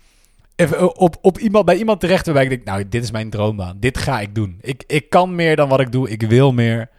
Eh, 0.57 0.83
op, 0.83 1.17
op 1.21 1.39
iemand, 1.39 1.65
bij 1.65 1.77
iemand 1.77 2.01
terecht 2.01 2.25
waarbij 2.25 2.45
ik 2.45 2.51
denk, 2.51 2.65
nou, 2.65 2.89
dit 2.89 3.03
is 3.03 3.11
mijn 3.11 3.31
droombaan. 3.31 3.77
Dit 3.81 3.99
ga 3.99 4.21
ik 4.21 4.35
doen. 4.35 4.59
Ik, 4.61 4.85
ik 4.87 5.11
kan 5.11 5.35
meer 5.35 5.57
dan 5.57 5.69
wat 5.69 5.81
ik 5.81 5.93
doe. 5.93 6.11
Ik 6.11 6.23
wil 6.23 6.53
meer. 6.53 6.91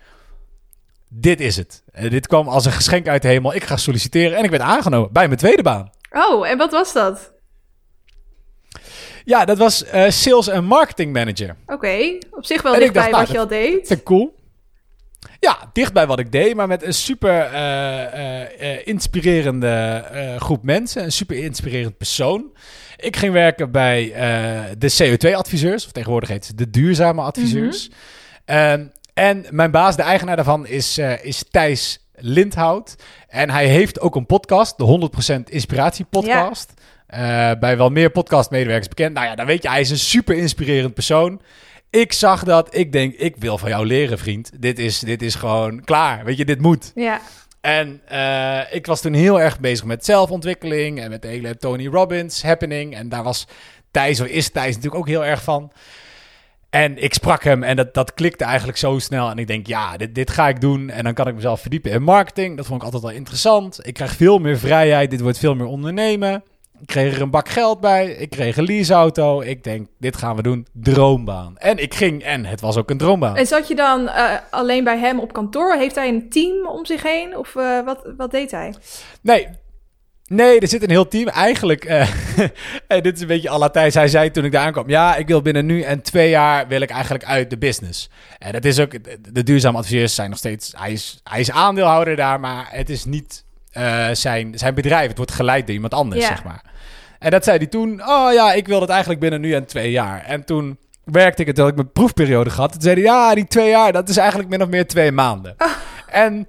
Dit 1.10 1.40
is 1.40 1.56
het. 1.56 1.84
Dit 2.10 2.28
kwam 2.28 2.48
als 2.48 2.66
een 2.66 2.72
geschenk 2.72 3.08
uit 3.08 3.22
de 3.22 3.28
hemel. 3.28 3.56
Ik 3.56 3.64
ga 3.64 3.78
solliciteren 3.78 4.38
en 4.38 4.44
ik 4.44 4.50
werd 4.50 4.62
aangenomen 4.62 5.12
bij 5.12 5.28
mijn 5.28 5.40
tweede 5.40 5.64
baan. 5.64 5.90
Oh, 6.12 6.48
en 6.48 6.58
wat 6.58 6.72
was 6.72 6.94
dat? 6.94 7.32
Ja, 9.26 9.46
dat 9.46 9.58
was 9.58 9.86
eh, 9.86 10.10
sales 10.10 10.48
en 10.48 10.64
marketing 10.64 11.14
manager. 11.14 11.56
Oké, 11.66 12.18
op 12.32 12.46
zich 12.46 12.62
wel 12.62 12.74
En 12.74 12.80
dichtbij 12.80 13.02
dacht, 13.02 13.14
nou, 13.14 13.24
wat 13.24 13.32
je 13.32 13.40
al 13.40 13.48
deed. 13.48 13.86
Te 13.86 14.04
cool. 14.04 14.40
Ja, 15.40 15.58
dicht 15.74 15.94
bij 15.94 16.08
wat 16.08 16.20
ik 16.20 16.32
deed, 16.32 16.56
maar 16.56 16.68
met 16.68 16.84
een 16.84 16.94
super 16.94 17.40
eh, 17.42 18.74
eh, 18.74 18.88
inspirerende 18.88 20.04
groep 20.38 20.64
mensen. 20.64 21.04
Een 21.04 21.12
super 21.12 21.38
inspirerend 21.38 21.98
persoon. 21.98 22.52
Ik 22.98 23.16
ging 23.16 23.34
werken 23.34 23.72
bij 23.72 24.14
de 24.78 24.92
CO2-adviseurs, 24.92 25.86
of 25.86 25.92
tegenwoordig 25.92 26.30
heet 26.30 26.58
de 26.58 26.70
duurzame 26.70 27.22
adviseurs. 27.22 27.90
Ehm, 28.46 28.86
en 29.14 29.46
mijn 29.50 29.72
baas, 29.72 29.96
de 29.96 30.02
eigenaar 30.02 30.36
daarvan, 30.36 30.68
is, 30.68 30.98
is 31.22 31.44
Thijs 31.52 32.00
Lindhout. 32.22 32.96
En 33.28 33.50
hij 33.50 33.68
heeft 33.68 34.00
ook 34.00 34.16
een 34.16 34.26
podcast, 34.26 34.78
de 34.78 35.10
100% 35.48 35.50
Inspiratie 35.50 36.06
Podcast. 36.06 36.74
Eh, 37.08 37.52
bij 37.60 37.78
wel 37.78 37.90
meer 37.90 38.10
podcastmedewerkers 38.12 38.88
bekend. 38.88 39.14
Nou 39.14 39.26
ja, 39.28 39.36
dan 39.36 39.46
weet 39.46 39.64
je, 39.64 39.70
hij 39.70 39.82
is 39.82 39.90
een 39.90 39.98
super 39.98 40.36
inspirerend 40.36 40.94
persoon. 40.94 41.42
Ik 41.90 42.14
zag 42.14 42.44
dat, 42.44 42.76
ik 42.76 42.92
denk, 42.92 43.14
ik 43.14 43.36
wil 43.38 43.58
van 43.58 43.70
jou 43.70 43.86
leren, 43.86 44.18
vriend. 44.18 44.52
Dit 44.60 44.80
is, 44.80 45.00
dit 45.00 45.22
is 45.22 45.36
gewoon 45.36 45.84
klaar, 45.84 46.26
weet 46.26 46.38
je, 46.38 46.46
dit 46.46 46.62
moet. 46.62 46.92
Ja, 46.96 47.22
En 47.62 48.02
eh, 48.08 48.60
ik 48.76 48.86
was 48.86 49.02
toen 49.02 49.14
heel 49.14 49.42
erg 49.42 49.60
bezig 49.60 49.86
met 49.86 50.06
zelfontwikkeling 50.06 51.00
en 51.00 51.10
met 51.10 51.22
de 51.22 51.28
hele 51.28 51.58
Tony 51.58 51.88
Robbins 51.88 52.44
happening. 52.44 52.96
En 52.96 53.10
daar 53.10 53.24
was 53.24 53.48
Thijs, 53.92 54.20
of 54.20 54.28
is 54.28 54.50
Thijs 54.50 54.76
natuurlijk 54.76 55.02
ook 55.02 55.08
heel 55.08 55.26
erg 55.26 55.44
van. 55.44 55.72
En 56.72 57.04
ik 57.04 57.14
sprak 57.14 57.44
hem 57.44 57.64
en 57.64 57.76
dat, 57.76 57.94
dat 57.94 58.14
klikte 58.14 58.44
eigenlijk 58.44 58.78
zo 58.78 59.00
snel. 59.00 59.30
En 59.30 59.38
ik 59.38 59.48
denk, 59.48 59.68
ja, 59.68 59.98
dit, 59.98 60.16
dit 60.16 60.30
ga 60.30 60.48
ik 60.48 60.62
doen. 60.62 60.90
En 60.90 61.04
dan 61.04 61.14
kan 61.14 61.28
ik 61.28 61.36
mezelf 61.36 61.62
verdiepen 61.62 61.92
in 61.92 62.04
marketing. 62.04 62.58
Dat 62.58 62.66
vond 62.66 62.80
ik 62.80 62.86
altijd 62.86 63.04
wel 63.04 63.12
interessant. 63.12 63.88
Ik 63.88 63.94
krijg 63.94 64.16
veel 64.16 64.40
meer 64.40 64.58
vrijheid. 64.58 65.10
Dit 65.10 65.22
wordt 65.22 65.38
veel 65.38 65.56
meer 65.56 65.66
ondernemen. 65.66 66.44
Ik 66.82 66.88
kreeg 66.88 67.16
er 67.16 67.22
een 67.22 67.30
bak 67.30 67.50
geld 67.50 67.80
bij. 67.80 68.12
Ik 68.12 68.30
kreeg 68.30 68.58
een 68.58 68.64
leaseauto. 68.64 69.42
Ik 69.42 69.64
denk, 69.64 69.88
dit 69.98 70.18
gaan 70.18 70.36
we 70.36 70.42
doen. 70.42 70.68
Droombaan. 70.74 71.58
En 71.58 71.78
ik 71.78 71.94
ging 71.94 72.24
en 72.24 72.46
het 72.46 72.62
was 72.62 72.78
ook 72.78 72.90
een 72.90 72.98
droombaan. 72.98 73.36
en 73.36 73.48
zat 73.48 73.68
je 73.68 73.76
dan 73.76 74.08
eh, 74.08 74.34
alleen 74.50 74.84
bij 74.84 74.98
hem 74.98 75.20
op 75.20 75.34
kantoor? 75.34 75.74
Heeft 75.74 75.96
hij 75.96 76.08
een 76.08 76.30
team 76.30 76.68
om 76.68 76.86
zich 76.86 77.04
heen? 77.04 77.38
Of 77.38 77.56
eh, 77.56 77.86
wat, 77.86 78.14
wat 78.18 78.32
deed 78.32 78.52
hij? 78.52 78.74
Nee. 79.22 79.48
Nee, 80.32 80.60
er 80.60 80.68
zit 80.68 80.84
een 80.84 80.90
heel 80.90 81.08
team. 81.08 81.28
Eigenlijk, 81.28 81.86
eh, 81.86 82.02
eh, 82.88 83.02
dit 83.02 83.16
is 83.16 83.22
een 83.22 83.28
beetje 83.28 83.50
à 83.50 83.58
la 83.58 83.70
Thijs. 83.70 83.94
Hij 83.94 84.08
zei 84.08 84.32
toen 84.32 84.46
ik 84.46 84.52
daar 84.52 84.66
aankwam... 84.66 84.90
Ja, 84.90 85.16
ik 85.16 85.28
wil 85.28 85.42
binnen 85.42 85.66
nu 85.66 85.82
en 85.82 86.02
twee 86.02 86.30
jaar 86.30 86.68
wil 86.68 86.82
ik 86.82 86.90
eigenlijk 86.90 87.24
uit 87.24 87.50
de 87.50 87.58
business. 87.58 88.10
En 88.40 88.52
dat 88.52 88.66
is 88.66 88.80
ook... 88.80 88.92
De, 89.34 89.44
duurzame 89.44 89.78
adviseurs 89.78 90.16
zijn 90.16 90.30
nog 90.30 90.38
steeds... 90.38 90.74
Hij 90.78 90.92
is, 90.92 91.20
hij 91.24 91.40
is 91.40 91.52
aandeelhouder 91.52 92.16
daar, 92.16 92.40
maar 92.40 92.68
het 92.70 92.90
is 92.90 93.06
niet 93.06 93.44
eh, 93.72 94.08
zijn, 94.12 94.58
zijn 94.58 94.74
bedrijf. 94.74 95.08
Het 95.08 95.18
wordt 95.18 95.32
geleid 95.32 95.66
door 95.66 95.76
iemand 95.76 95.94
anders, 95.94 96.22
Ja. 96.22 96.28
zeg 96.28 96.44
maar. 96.44 96.64
En 97.20 97.32
dat 97.32 97.44
zei 97.44 97.58
hij 97.58 97.68
toen... 97.68 98.02
Oh 98.08 98.34
ja, 98.34 98.54
ik 98.54 98.68
wil 98.68 98.80
dat 98.80 98.90
eigenlijk 98.90 99.20
binnen 99.20 99.42
nu 99.42 99.54
en 99.54 99.66
twee 99.66 99.92
jaar. 99.92 100.24
En 100.26 100.46
toen 100.46 100.78
werkte 101.04 101.42
ik 101.42 101.48
het, 101.48 101.58
had 101.58 101.68
ik 101.68 101.76
mijn 101.76 101.92
proefperiode 101.92 102.50
gehad. 102.50 102.72
Toen 102.72 102.82
zei 102.82 102.96
hij... 102.96 103.04
Ja, 103.04 103.36
die 103.36 103.48
twee 103.48 103.70
jaar, 103.70 103.92
dat 103.92 104.10
is 104.10 104.18
eigenlijk 104.18 104.50
min 104.50 104.62
of 104.62 104.70
meer 104.70 104.88
twee 104.88 105.12
maanden. 105.12 105.56
En... 106.08 106.48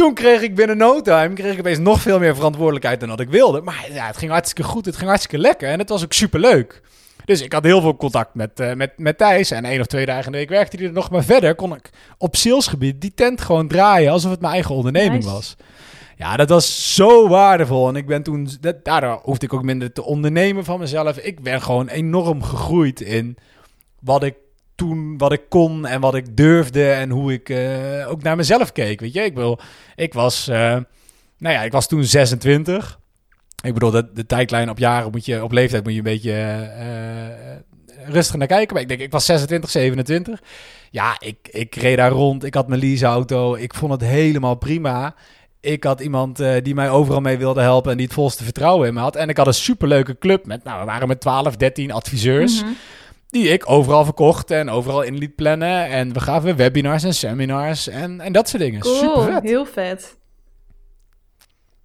Toen 0.00 0.14
kreeg 0.14 0.40
ik 0.40 0.54
binnen 0.54 0.76
no 0.76 1.00
time 1.00 1.34
kreeg 1.34 1.52
ik 1.52 1.58
opeens 1.58 1.78
nog 1.78 2.00
veel 2.00 2.18
meer 2.18 2.34
verantwoordelijkheid 2.34 3.00
dan 3.00 3.08
wat 3.08 3.20
ik 3.20 3.28
wilde. 3.28 3.60
Maar 3.60 3.86
ja, 3.92 4.06
het 4.06 4.16
ging 4.16 4.30
hartstikke 4.30 4.70
goed, 4.70 4.86
het 4.86 4.96
ging 4.96 5.08
hartstikke 5.08 5.38
lekker 5.38 5.68
en 5.68 5.78
het 5.78 5.88
was 5.88 6.04
ook 6.04 6.12
super 6.12 6.40
leuk. 6.40 6.82
Dus 7.24 7.42
ik 7.42 7.52
had 7.52 7.64
heel 7.64 7.80
veel 7.80 7.96
contact 7.96 8.34
met, 8.34 8.60
eh, 8.60 8.72
met, 8.72 8.92
met 8.96 9.18
Thijs. 9.18 9.50
En 9.50 9.64
één 9.64 9.80
of 9.80 9.86
twee 9.86 10.06
dagen 10.06 10.24
in 10.24 10.32
de 10.32 10.38
week 10.38 10.48
werkte 10.48 10.76
hij 10.76 10.86
er 10.86 10.92
nog. 10.92 11.10
Maar 11.10 11.24
verder 11.24 11.54
kon 11.54 11.74
ik 11.74 11.90
op 12.18 12.36
salesgebied 12.36 13.00
die 13.00 13.12
tent 13.14 13.40
gewoon 13.40 13.68
draaien 13.68 14.12
alsof 14.12 14.30
het 14.30 14.40
mijn 14.40 14.52
eigen 14.52 14.74
onderneming 14.74 15.24
Nice. 15.24 15.34
was. 15.34 15.56
Ja, 16.16 16.36
dat 16.36 16.48
was 16.48 16.94
zo 16.94 17.28
waardevol. 17.28 17.88
En 17.88 17.96
ik 17.96 18.06
ben 18.06 18.22
toen, 18.22 18.48
dat, 18.60 18.84
daardoor 18.84 19.20
hoefde 19.22 19.46
ik 19.46 19.52
ook 19.54 19.62
minder 19.62 19.92
te 19.92 20.04
ondernemen 20.04 20.64
van 20.64 20.78
mezelf. 20.78 21.18
Ik 21.18 21.42
ben 21.42 21.62
gewoon 21.62 21.88
enorm 21.88 22.42
gegroeid 22.42 23.00
in 23.00 23.36
wat 24.00 24.22
ik 24.22 24.34
toen 24.80 25.18
wat 25.18 25.32
ik 25.32 25.42
kon 25.48 25.86
en 25.86 26.00
wat 26.00 26.14
ik 26.14 26.36
durfde 26.36 26.90
en 26.90 27.10
hoe 27.10 27.32
ik 27.32 27.48
eh, 27.48 28.10
ook 28.10 28.22
naar 28.22 28.36
mezelf 28.36 28.72
keek. 28.72 29.00
Weet 29.00 29.12
je, 29.12 29.20
ik 29.20 29.34
wil, 29.34 29.58
ik 29.96 30.14
was, 30.14 30.48
uh, 30.48 30.56
nou 31.38 31.54
ja, 31.54 31.62
ik 31.62 31.72
was 31.72 31.88
toen 31.88 32.04
26. 32.04 32.98
Ik 33.62 33.74
bedoel, 33.74 33.90
de, 33.90 34.12
de 34.12 34.26
tijdlijn 34.26 34.70
op 34.70 34.78
jaren 34.78 35.10
moet 35.10 35.24
je, 35.24 35.42
op 35.44 35.52
leeftijd 35.52 35.82
moet 35.82 35.92
je 35.92 35.98
een 35.98 36.04
beetje 36.04 36.32
uh, 36.78 38.12
rustig 38.12 38.36
naar 38.36 38.46
kijken. 38.46 38.72
Maar 38.72 38.82
ik 38.82 38.88
denk, 38.88 39.00
ik 39.00 39.12
was 39.12 39.24
26, 39.24 39.70
27. 39.70 40.42
Ja, 40.90 41.16
ik, 41.18 41.48
ik 41.50 41.74
reed 41.74 41.96
daar 41.96 42.10
rond. 42.10 42.44
Ik 42.44 42.54
had 42.54 42.68
mijn 42.68 42.80
leaseauto. 42.80 43.54
Ik 43.54 43.74
vond 43.74 43.92
het 43.92 44.02
helemaal 44.02 44.54
prima. 44.54 45.14
Ik 45.60 45.84
had 45.84 46.00
iemand 46.00 46.42
die 46.62 46.74
mij 46.74 46.90
overal 46.90 47.20
mee 47.20 47.38
wilde 47.38 47.60
helpen 47.60 47.90
en 47.90 47.96
die 47.96 48.06
het 48.06 48.14
volste 48.14 48.44
vertrouwen 48.44 48.88
in 48.88 48.94
me 48.94 49.00
had. 49.00 49.16
En 49.16 49.28
ik 49.28 49.36
had 49.36 49.46
een 49.46 49.54
superleuke 49.54 50.18
club 50.18 50.46
met, 50.46 50.64
nou, 50.64 50.80
we 50.80 50.86
waren 50.86 51.08
met 51.08 51.20
12, 51.20 51.56
13 51.56 51.92
adviseurs. 51.92 52.60
-hmm. 52.60 52.76
Die 53.30 53.48
ik 53.48 53.70
overal 53.70 54.04
verkocht 54.04 54.50
en 54.50 54.70
overal 54.70 55.02
in 55.02 55.18
liet 55.18 55.34
plannen. 55.34 55.86
En 55.86 56.12
we 56.12 56.20
gaven 56.20 56.56
webinars 56.56 57.04
en 57.04 57.14
seminars 57.14 57.88
en, 57.88 58.20
en 58.20 58.32
dat 58.32 58.48
soort 58.48 58.62
dingen. 58.62 58.80
Cool, 58.80 58.96
Super 58.96 59.32
vet. 59.32 59.42
heel 59.42 59.66
vet. 59.66 60.16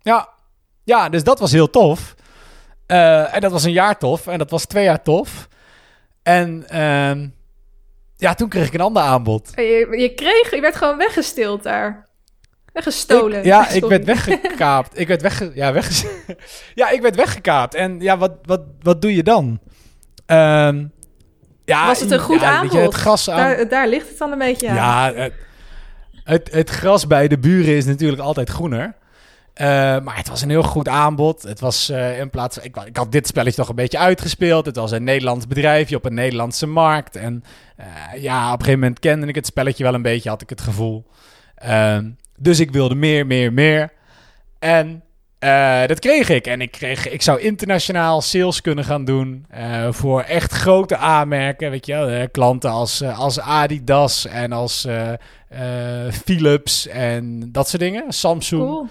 Ja. 0.02 0.30
ja, 0.84 1.10
dus 1.10 1.24
dat 1.24 1.39
was 1.39 1.52
heel 1.52 1.70
tof. 1.70 2.16
Uh, 2.88 3.36
en 3.36 3.41
dat 3.41 3.52
was 3.52 3.64
een 3.64 3.72
jaar 3.72 3.98
tof. 3.98 4.28
En 4.28 4.38
dat 4.38 4.50
was 4.50 4.66
twee 4.66 4.84
jaar 4.84 5.04
tof. 5.04 5.48
En 6.24 6.66
uh, 6.74 7.28
ja, 8.18 8.34
toen 8.34 8.50
kreeg 8.50 8.68
ik 8.68 8.74
een 8.74 8.82
ander 8.82 9.02
aanbod. 9.02 9.52
Je, 9.56 9.88
je 9.98 10.14
kreeg, 10.14 10.52
je 10.52 10.62
werd 10.62 10.76
gewoon 10.76 10.98
weggestild 10.98 11.64
daar. 11.64 12.08
Weggestolen. 12.74 13.39
Ik, 13.39 13.46
ja, 13.46 13.70
ik 13.80 13.86
werd 13.86 14.06
weggekaapt. 14.06 15.00
ik 15.00 15.08
werd 15.08 15.22
wegge, 15.22 15.52
ja, 15.54 15.74
wegge, 15.74 16.08
ja, 16.76 16.89
ik 16.89 17.02
werd 17.02 17.16
weggekaapt. 17.16 17.74
En 17.74 18.00
ja, 18.00 18.18
wat, 18.18 18.32
wat, 18.41 18.62
wat 18.82 19.02
doe 19.02 19.16
je 19.16 19.24
dan? 19.24 19.60
Um, 20.28 20.91
ja, 21.66 21.88
Was 21.88 21.99
het 21.99 22.11
een 22.11 22.20
goed 22.20 22.39
ja, 22.39 22.57
aanbod? 22.57 22.72
Je, 22.72 22.80
het 22.80 22.93
gras 22.93 23.30
aan... 23.30 23.38
daar, 23.38 23.68
daar, 23.68 23.88
ligt 23.88 24.09
het 24.09 24.18
dan 24.18 24.32
een 24.32 24.38
beetje 24.38 24.70
aan. 24.70 24.76
Ja, 24.76 25.13
het, 25.13 25.34
het, 26.24 26.51
het, 26.51 26.70
gras 26.70 27.07
bij 27.07 27.28
de 27.28 27.38
buren 27.38 27.76
is 27.76 27.86
natuurlijk 27.86 28.22
altijd 28.22 28.49
groener. 28.49 28.95
Uh, 29.61 29.68
maar 29.99 30.18
het 30.18 30.28
was 30.28 30.41
een 30.41 30.49
heel 30.49 30.63
goed 30.63 30.88
aanbod. 30.88 31.43
Het 31.43 31.59
was 31.59 31.89
uh, 31.89 32.20
in 32.20 32.30
plaats 32.30 32.57
ik, 32.57 32.78
ik, 32.86 32.97
had 32.97 33.11
dit 33.11 33.28
spelletje 33.28 33.61
toch 33.61 33.70
een 33.70 33.76
beetje 33.76 33.97
uitgespeeld. 33.97 34.66
Het 34.66 34.76
was 34.76 34.91
een 34.91 35.03
Nederlands 35.03 35.47
bedrijfje 35.47 35.95
op 35.95 36.05
een 36.05 36.13
Nederlandse 36.13 36.68
markt. 36.68 37.16
En 37.16 37.43
uh, 37.80 38.22
ja, 38.22 38.45
op 38.45 38.51
een 38.51 38.59
gegeven 38.59 38.80
moment 38.80 38.99
kende 38.99 39.28
ik 39.28 39.36
het 39.36 39.45
spelletje 39.45 39.84
wel 39.84 39.93
een 39.93 40.01
beetje, 40.01 40.30
had 40.30 40.41
ik 40.41 40.49
het 40.49 40.61
gevoel. 40.61 41.05
Ehm, 41.55 42.09
dus 42.38 42.59
ik 42.59 42.72
wilde 42.72 42.95
meer, 42.95 43.26
meer, 43.26 43.53
meer. 43.53 43.91
En 44.59 45.03
uh, 45.46 45.88
dat 45.88 46.00
kreeg 46.00 46.30
ik. 46.30 46.48
En 46.48 46.62
ik, 46.62 46.72
kreeg, 46.72 47.10
ik 47.10 47.22
zou 47.22 47.39
internationaal 47.39 48.22
sales 48.22 48.62
kunnen 48.62 48.84
gaan 48.84 49.06
doen. 49.06 49.46
Uh, 49.58 49.88
voor 49.91 50.22
echt 50.22 50.52
grote 50.52 50.98
aanmerken. 50.98 51.72
Weet 51.72 51.86
je 51.86 51.93
uh, 51.93 52.24
klanten 52.32 52.70
als, 52.70 53.04
als 53.04 53.39
Adidas 53.39 54.26
en 54.26 54.52
als 54.52 54.88
Philips 56.24 56.88
en 56.88 57.50
dat 57.52 57.70
soort 57.70 57.82
dingen. 57.82 58.14
Samsung. 58.14 58.62
Cool. 58.62 58.88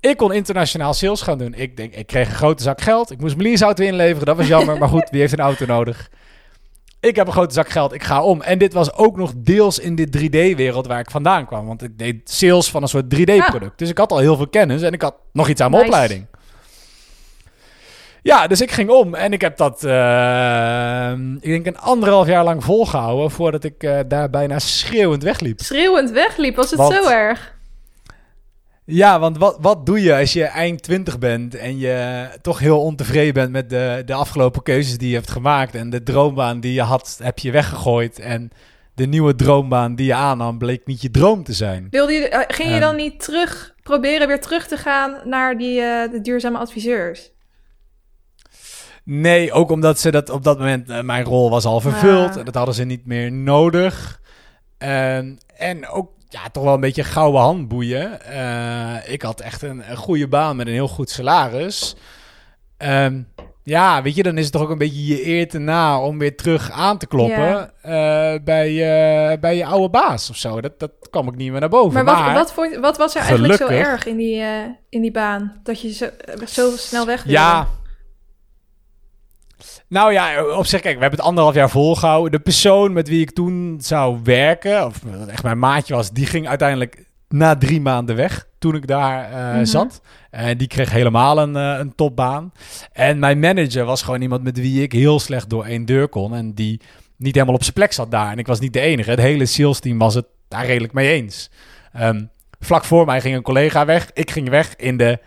Ik 0.00 0.16
kon 0.16 0.32
internationaal 0.32 0.94
sales 0.94 1.22
gaan 1.22 1.38
doen. 1.38 1.54
Ik, 1.54 1.76
denk, 1.76 1.94
ik 1.94 2.06
kreeg 2.06 2.28
een 2.28 2.34
grote 2.34 2.62
zak 2.62 2.80
geld. 2.80 3.10
Ik 3.10 3.20
moest 3.20 3.36
mijn 3.36 3.48
leaseauto 3.48 3.84
inleveren. 3.84 4.26
Dat 4.26 4.36
was 4.36 4.46
jammer. 4.46 4.78
maar 4.80 4.88
goed, 4.88 5.10
wie 5.10 5.20
heeft 5.20 5.32
een 5.32 5.38
auto 5.38 5.66
nodig? 5.66 6.10
Ik 7.04 7.16
heb 7.16 7.26
een 7.26 7.32
grote 7.32 7.54
zak 7.54 7.68
geld, 7.68 7.92
ik 7.92 8.02
ga 8.02 8.22
om. 8.22 8.42
En 8.42 8.58
dit 8.58 8.72
was 8.72 8.94
ook 8.94 9.16
nog 9.16 9.32
deels 9.36 9.78
in 9.78 9.94
dit 9.94 10.18
3D-wereld 10.18 10.86
waar 10.86 10.98
ik 10.98 11.10
vandaan 11.10 11.46
kwam. 11.46 11.66
Want 11.66 11.82
ik 11.82 11.98
deed 11.98 12.30
sales 12.30 12.70
van 12.70 12.82
een 12.82 12.88
soort 12.88 13.04
3D-product. 13.04 13.72
Ah. 13.72 13.76
Dus 13.76 13.88
ik 13.88 13.98
had 13.98 14.12
al 14.12 14.18
heel 14.18 14.36
veel 14.36 14.48
kennis 14.48 14.82
en 14.82 14.92
ik 14.92 15.02
had 15.02 15.14
nog 15.32 15.48
iets 15.48 15.60
aan 15.60 15.70
mijn 15.70 15.82
nice. 15.82 15.94
opleiding. 15.94 16.26
Ja, 18.22 18.46
dus 18.46 18.60
ik 18.60 18.70
ging 18.70 18.90
om 18.90 19.14
en 19.14 19.32
ik 19.32 19.40
heb 19.40 19.56
dat, 19.56 19.84
uh, 19.84 21.10
ik 21.40 21.50
denk 21.50 21.66
een 21.66 21.78
anderhalf 21.78 22.26
jaar 22.26 22.44
lang 22.44 22.64
volgehouden 22.64 23.30
voordat 23.30 23.64
ik 23.64 23.82
uh, 23.82 23.98
daar 24.08 24.30
bijna 24.30 24.58
schreeuwend 24.58 25.22
wegliep. 25.22 25.60
Schreeuwend 25.60 26.10
wegliep, 26.10 26.56
was 26.56 26.70
het 26.70 26.78
Want, 26.78 26.94
zo 26.94 27.08
erg? 27.08 27.53
Ja, 28.86 29.18
want 29.18 29.38
wat, 29.38 29.56
wat 29.60 29.86
doe 29.86 30.02
je 30.02 30.16
als 30.16 30.32
je 30.32 30.44
eind 30.44 30.82
20 30.82 31.18
bent 31.18 31.54
en 31.54 31.78
je 31.78 32.26
toch 32.42 32.58
heel 32.58 32.80
ontevreden 32.80 33.34
bent 33.34 33.50
met 33.50 33.70
de, 33.70 34.02
de 34.06 34.14
afgelopen 34.14 34.62
keuzes 34.62 34.98
die 34.98 35.08
je 35.08 35.14
hebt 35.14 35.30
gemaakt 35.30 35.74
en 35.74 35.90
de 35.90 36.02
droombaan 36.02 36.60
die 36.60 36.72
je 36.72 36.82
had, 36.82 37.18
heb 37.22 37.38
je 37.38 37.50
weggegooid 37.50 38.18
en 38.18 38.50
de 38.94 39.06
nieuwe 39.06 39.34
droombaan 39.34 39.94
die 39.94 40.06
je 40.06 40.14
aannam 40.14 40.58
bleek 40.58 40.86
niet 40.86 41.02
je 41.02 41.10
droom 41.10 41.44
te 41.44 41.52
zijn. 41.52 41.86
Wilde 41.90 42.12
je, 42.12 42.44
ging 42.48 42.74
je 42.74 42.80
dan 42.80 42.96
niet 42.96 43.20
terug, 43.20 43.74
proberen 43.82 44.26
weer 44.26 44.40
terug 44.40 44.66
te 44.66 44.76
gaan 44.76 45.20
naar 45.24 45.58
die 45.58 45.80
uh, 45.80 46.10
de 46.10 46.20
duurzame 46.20 46.58
adviseurs? 46.58 47.32
Nee, 49.04 49.52
ook 49.52 49.70
omdat 49.70 49.98
ze 49.98 50.10
dat 50.10 50.30
op 50.30 50.44
dat 50.44 50.58
moment, 50.58 50.90
uh, 50.90 51.00
mijn 51.00 51.24
rol 51.24 51.50
was 51.50 51.64
al 51.64 51.80
vervuld. 51.80 52.36
Ah. 52.36 52.44
Dat 52.44 52.54
hadden 52.54 52.74
ze 52.74 52.84
niet 52.84 53.06
meer 53.06 53.32
nodig. 53.32 54.20
En, 54.78 55.38
en 55.56 55.88
ook 55.88 56.13
ja, 56.34 56.48
toch 56.52 56.64
wel 56.64 56.74
een 56.74 56.80
beetje 56.80 57.04
gouden 57.04 57.40
handboeien. 57.40 58.18
Uh, 58.30 59.12
ik 59.12 59.22
had 59.22 59.40
echt 59.40 59.62
een, 59.62 59.90
een, 59.90 59.96
goede 59.96 60.28
baan 60.28 60.56
met 60.56 60.66
een 60.66 60.72
heel 60.72 60.88
goed 60.88 61.10
salaris. 61.10 61.94
Um, 62.78 63.28
ja, 63.62 64.02
weet 64.02 64.14
je, 64.14 64.22
dan 64.22 64.38
is 64.38 64.44
het 64.44 64.52
toch 64.52 64.62
ook 64.62 64.70
een 64.70 64.78
beetje 64.78 65.06
je 65.06 65.26
eer 65.26 65.48
te 65.48 65.58
na 65.58 66.00
om 66.00 66.18
weer 66.18 66.36
terug 66.36 66.70
aan 66.70 66.98
te 66.98 67.06
kloppen 67.06 67.70
ja. 67.82 68.34
uh, 68.34 68.40
bij, 68.44 68.70
uh, 68.70 69.38
bij 69.40 69.56
je 69.56 69.66
oude 69.66 69.88
baas 69.88 70.30
of 70.30 70.36
zo. 70.36 70.60
Dat, 70.60 70.78
dat 70.78 70.90
kwam 71.10 71.28
ik 71.28 71.36
niet 71.36 71.50
meer 71.50 71.60
naar 71.60 71.68
boven. 71.68 71.92
Maar 71.92 72.04
wat, 72.04 72.24
maar, 72.24 72.34
wat, 72.34 72.52
vond, 72.52 72.76
wat 72.76 72.96
was 72.96 73.14
er 73.14 73.20
eigenlijk 73.20 73.54
zo 73.54 73.66
erg 73.66 74.06
in 74.06 74.16
die, 74.16 74.40
uh, 74.40 74.64
in 74.88 75.00
die 75.00 75.10
baan? 75.10 75.60
Dat 75.62 75.80
je 75.80 75.92
zo, 75.92 76.06
zo 76.46 76.70
snel 76.76 77.06
weg 77.06 77.22
wilde? 77.22 77.38
Ja, 77.38 77.68
nou 79.94 80.12
ja, 80.12 80.44
op 80.44 80.66
zich, 80.66 80.80
kijk, 80.80 80.94
we 80.94 81.00
hebben 81.00 81.18
het 81.18 81.28
anderhalf 81.28 81.54
jaar 81.54 81.70
volgehouden. 81.70 82.32
De 82.32 82.38
persoon 82.38 82.92
met 82.92 83.08
wie 83.08 83.20
ik 83.20 83.30
toen 83.30 83.76
zou 83.80 84.20
werken, 84.24 84.86
of 84.86 84.98
dat 84.98 85.28
echt 85.28 85.42
mijn 85.42 85.58
maatje 85.58 85.94
was, 85.94 86.10
die 86.10 86.26
ging 86.26 86.48
uiteindelijk 86.48 87.04
na 87.28 87.56
drie 87.56 87.80
maanden 87.80 88.16
weg 88.16 88.46
toen 88.58 88.74
ik 88.74 88.86
daar 88.86 89.30
uh, 89.30 89.48
mm 89.48 89.54
-hmm. 89.54 89.64
zat. 89.64 90.00
En 90.30 90.58
die 90.58 90.66
kreeg 90.66 90.90
helemaal 90.90 91.38
een, 91.38 91.56
uh, 91.56 91.78
een 91.78 91.94
topbaan. 91.94 92.52
En 92.92 93.18
mijn 93.18 93.38
manager 93.38 93.84
was 93.84 94.02
gewoon 94.02 94.22
iemand 94.22 94.42
met 94.42 94.58
wie 94.58 94.82
ik 94.82 94.92
heel 94.92 95.20
slecht 95.20 95.50
door 95.50 95.64
één 95.64 95.84
deur 95.84 96.08
kon. 96.08 96.34
En 96.34 96.54
die 96.54 96.80
niet 97.16 97.34
helemaal 97.34 97.54
op 97.54 97.62
zijn 97.62 97.74
plek 97.74 97.92
zat 97.92 98.10
daar. 98.10 98.32
En 98.32 98.38
ik 98.38 98.46
was 98.46 98.60
niet 98.60 98.72
de 98.72 98.80
enige. 98.80 99.10
Het 99.10 99.20
hele 99.20 99.46
sales 99.46 99.80
team 99.80 99.98
was 99.98 100.14
het 100.14 100.26
daar 100.48 100.66
redelijk 100.66 100.92
mee 100.92 101.12
eens. 101.12 101.50
Um, 102.00 102.30
vlak 102.60 102.84
voor 102.84 103.06
mij 103.06 103.20
ging 103.20 103.36
een 103.36 103.42
collega 103.42 103.84
weg. 103.84 104.10
Ik 104.12 104.30
ging 104.30 104.48
weg 104.48 104.76
in 104.76 104.96
de 104.96 105.18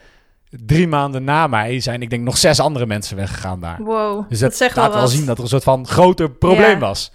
drie 0.49 0.87
maanden 0.87 1.23
na 1.23 1.47
mij 1.47 1.79
zijn, 1.79 2.01
ik 2.01 2.09
denk, 2.09 2.23
nog 2.23 2.37
zes 2.37 2.59
andere 2.59 2.85
mensen 2.85 3.15
weggegaan 3.15 3.59
daar. 3.59 3.83
Wow, 3.83 4.29
dus 4.29 4.39
dat, 4.39 4.57
dat 4.57 4.75
laat 4.75 4.89
wel, 4.89 4.97
wel 4.97 5.07
zien 5.07 5.25
dat 5.25 5.37
er 5.37 5.43
een 5.43 5.49
soort 5.49 5.63
van 5.63 5.87
groter 5.87 6.31
probleem 6.31 6.69
ja. 6.69 6.77
was. 6.77 7.11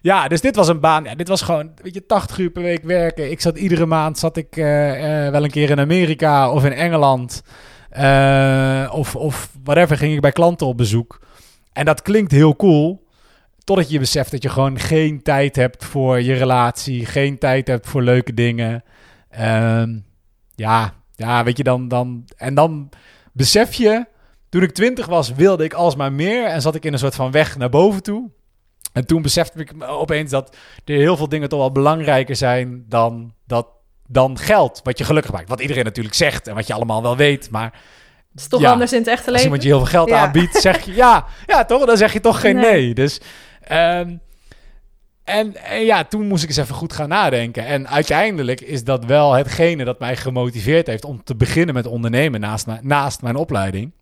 Ja, 0.00 0.28
dus 0.28 0.40
dit 0.40 0.56
was 0.56 0.68
een 0.68 0.80
baan. 0.80 1.04
Ja, 1.04 1.14
dit 1.14 1.28
was 1.28 1.42
gewoon, 1.42 1.70
weet 1.82 1.94
je, 1.94 2.06
80 2.06 2.38
uur 2.38 2.50
per 2.50 2.62
week 2.62 2.82
werken. 2.82 3.30
Ik 3.30 3.40
zat 3.40 3.58
iedere 3.58 3.86
maand, 3.86 4.18
zat 4.18 4.36
ik 4.36 4.56
uh, 4.56 5.24
uh, 5.24 5.30
wel 5.30 5.44
een 5.44 5.50
keer 5.50 5.70
in 5.70 5.80
Amerika 5.80 6.50
of 6.50 6.64
in 6.64 6.72
Engeland. 6.72 7.42
Uh, 7.98 8.92
of, 8.92 9.16
of 9.16 9.50
whatever, 9.64 9.96
ging 9.96 10.14
ik 10.14 10.20
bij 10.20 10.32
klanten 10.32 10.66
op 10.66 10.76
bezoek. 10.76 11.20
En 11.72 11.84
dat 11.84 12.02
klinkt 12.02 12.32
heel 12.32 12.56
cool. 12.56 13.06
Totdat 13.64 13.90
je 13.90 13.98
beseft 13.98 14.30
dat 14.30 14.42
je 14.42 14.48
gewoon 14.48 14.78
geen 14.78 15.22
tijd 15.22 15.56
hebt 15.56 15.84
voor 15.84 16.22
je 16.22 16.34
relatie. 16.34 17.06
Geen 17.06 17.38
tijd 17.38 17.66
hebt 17.66 17.88
voor 17.88 18.02
leuke 18.02 18.34
dingen. 18.34 18.84
ja, 20.54 20.92
ja, 21.18 21.44
weet 21.44 21.56
je, 21.56 21.62
dan, 21.62 21.88
dan... 21.88 22.24
En 22.36 22.54
dan 22.54 22.88
besef 23.32 23.74
je... 23.74 24.06
Toen 24.48 24.62
ik 24.62 24.72
twintig 24.72 25.06
was, 25.06 25.32
wilde 25.32 25.64
ik 25.64 25.72
alsmaar 25.72 26.12
meer. 26.12 26.44
En 26.44 26.62
zat 26.62 26.74
ik 26.74 26.84
in 26.84 26.92
een 26.92 26.98
soort 26.98 27.14
van 27.14 27.30
weg 27.30 27.56
naar 27.56 27.68
boven 27.68 28.02
toe. 28.02 28.30
En 28.92 29.06
toen 29.06 29.22
besefte 29.22 29.60
ik 29.60 29.72
opeens 29.80 30.30
dat 30.30 30.56
er 30.84 30.94
heel 30.94 31.16
veel 31.16 31.28
dingen 31.28 31.48
toch 31.48 31.58
wel 31.58 31.72
belangrijker 31.72 32.36
zijn 32.36 32.84
dan, 32.88 33.32
dat, 33.46 33.68
dan 34.06 34.38
geld. 34.38 34.80
Wat 34.84 34.98
je 34.98 35.04
gelukkig 35.04 35.32
maakt. 35.32 35.48
Wat 35.48 35.60
iedereen 35.60 35.84
natuurlijk 35.84 36.14
zegt 36.14 36.46
en 36.46 36.54
wat 36.54 36.66
je 36.66 36.74
allemaal 36.74 37.02
wel 37.02 37.16
weet. 37.16 37.50
Maar 37.50 37.72
het 38.30 38.40
is 38.40 38.48
toch 38.48 38.60
ja, 38.60 38.70
anders 38.70 38.92
in 38.92 38.98
het 38.98 39.08
echte 39.08 39.30
leven. 39.30 39.34
Als 39.34 39.44
iemand 39.44 39.62
je 39.62 39.68
heel 39.68 39.78
veel 39.78 39.88
geld 39.88 40.08
ja. 40.08 40.20
aanbiedt, 40.20 40.56
zeg 40.56 40.84
je 40.84 40.94
ja. 40.94 41.26
Ja, 41.46 41.64
toch? 41.64 41.86
Dan 41.86 41.96
zeg 41.96 42.12
je 42.12 42.20
toch 42.20 42.40
geen 42.40 42.56
nee. 42.56 42.72
nee. 42.72 42.94
Dus... 42.94 43.20
Um, 43.72 44.20
en, 45.28 45.64
en, 45.64 45.84
ja, 45.84 46.04
toen 46.04 46.26
moest 46.26 46.42
ik 46.42 46.48
eens 46.48 46.58
even 46.58 46.74
goed 46.74 46.92
gaan 46.92 47.08
nadenken. 47.08 47.66
En 47.66 47.88
uiteindelijk 47.88 48.60
is 48.60 48.84
dat 48.84 49.04
wel 49.04 49.32
hetgene 49.32 49.84
dat 49.84 49.98
mij 49.98 50.16
gemotiveerd 50.16 50.86
heeft 50.86 51.04
om 51.04 51.24
te 51.24 51.36
beginnen 51.36 51.74
met 51.74 51.86
ondernemen 51.86 52.40
naast, 52.40 52.66
naast 52.80 53.22
mijn 53.22 53.36
opleiding. 53.36 53.92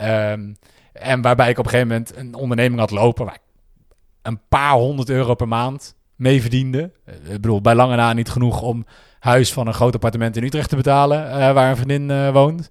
Um, 0.00 0.56
en 0.92 1.22
waarbij 1.22 1.50
ik 1.50 1.58
op 1.58 1.64
een 1.64 1.70
gegeven 1.70 1.92
moment 1.92 2.16
een 2.16 2.34
onderneming 2.34 2.80
had 2.80 2.90
lopen 2.90 3.24
waar 3.24 3.34
ik 3.34 3.40
een 4.22 4.40
paar 4.48 4.72
honderd 4.72 5.10
euro 5.10 5.34
per 5.34 5.48
maand 5.48 5.94
mee 6.16 6.40
verdiende. 6.40 6.90
Ik 7.06 7.40
bedoel, 7.40 7.60
bij 7.60 7.74
lange 7.74 7.96
na 7.96 8.12
niet 8.12 8.28
genoeg 8.28 8.62
om 8.62 8.86
huis 9.18 9.52
van 9.52 9.66
een 9.66 9.74
groot 9.74 9.94
appartement 9.94 10.36
in 10.36 10.44
Utrecht 10.44 10.68
te 10.68 10.76
betalen, 10.76 11.26
uh, 11.26 11.52
waar 11.52 11.70
een 11.70 11.76
vriendin 11.76 12.32
woont. 12.32 12.68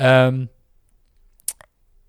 Um, 0.00 0.50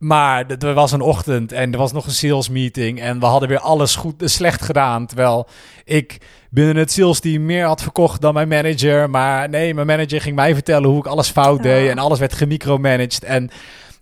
maar 0.01 0.45
er 0.59 0.73
was 0.73 0.91
een 0.91 1.01
ochtend 1.01 1.51
en 1.51 1.71
er 1.71 1.77
was 1.77 1.91
nog 1.91 2.05
een 2.05 2.11
sales 2.11 2.49
meeting 2.49 3.01
en 3.01 3.19
we 3.19 3.25
hadden 3.25 3.49
weer 3.49 3.59
alles 3.59 3.95
goed 3.95 4.13
slecht 4.25 4.61
gedaan. 4.61 5.05
Terwijl 5.05 5.47
ik 5.85 6.17
binnen 6.49 6.75
het 6.75 6.91
sales 6.91 7.19
team 7.19 7.45
meer 7.45 7.65
had 7.65 7.81
verkocht 7.81 8.21
dan 8.21 8.33
mijn 8.33 8.47
manager. 8.47 9.09
Maar 9.09 9.49
nee, 9.49 9.73
mijn 9.73 9.87
manager 9.87 10.21
ging 10.21 10.35
mij 10.35 10.53
vertellen 10.53 10.89
hoe 10.89 10.99
ik 10.99 11.05
alles 11.05 11.29
fout 11.29 11.63
deed 11.63 11.89
en 11.89 11.97
alles 11.97 12.19
werd 12.19 12.33
gemicromanaged. 12.33 13.23
En 13.23 13.49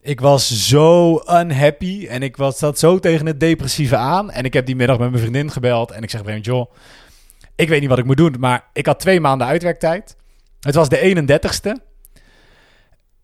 Ik 0.02 0.20
was 0.20 0.68
zo 0.68 1.22
unhappy 1.28 2.08
en 2.08 2.24
ik 2.24 2.38
was, 2.38 2.58
zat 2.58 2.80
zo 2.80 3.00
tegen 3.00 3.26
het 3.26 3.40
depressieve 3.40 3.96
aan. 3.96 4.32
En 4.32 4.44
ik 4.44 4.54
heb 4.54 4.66
die 4.66 4.76
middag 4.76 4.98
met 4.98 5.10
mijn 5.10 5.22
vriendin 5.22 5.52
gebeld 5.52 5.92
en 5.92 6.04
ik 6.04 6.10
zeg 6.10 6.24
bij 6.24 6.40
joh, 6.40 6.72
ik 7.56 7.70
weet 7.70 7.80
niet 7.80 7.90
wat 7.90 7.98
ik 7.98 8.06
moet 8.06 8.18
doen, 8.18 8.36
maar 8.40 8.66
ik 8.74 8.86
had 8.86 9.00
twee 9.00 9.20
maanden 9.20 9.48
uitwerktijd. 9.48 10.16
Het 10.60 10.76
was 10.76 10.90
de 10.90 11.00
31ste. 11.00 11.89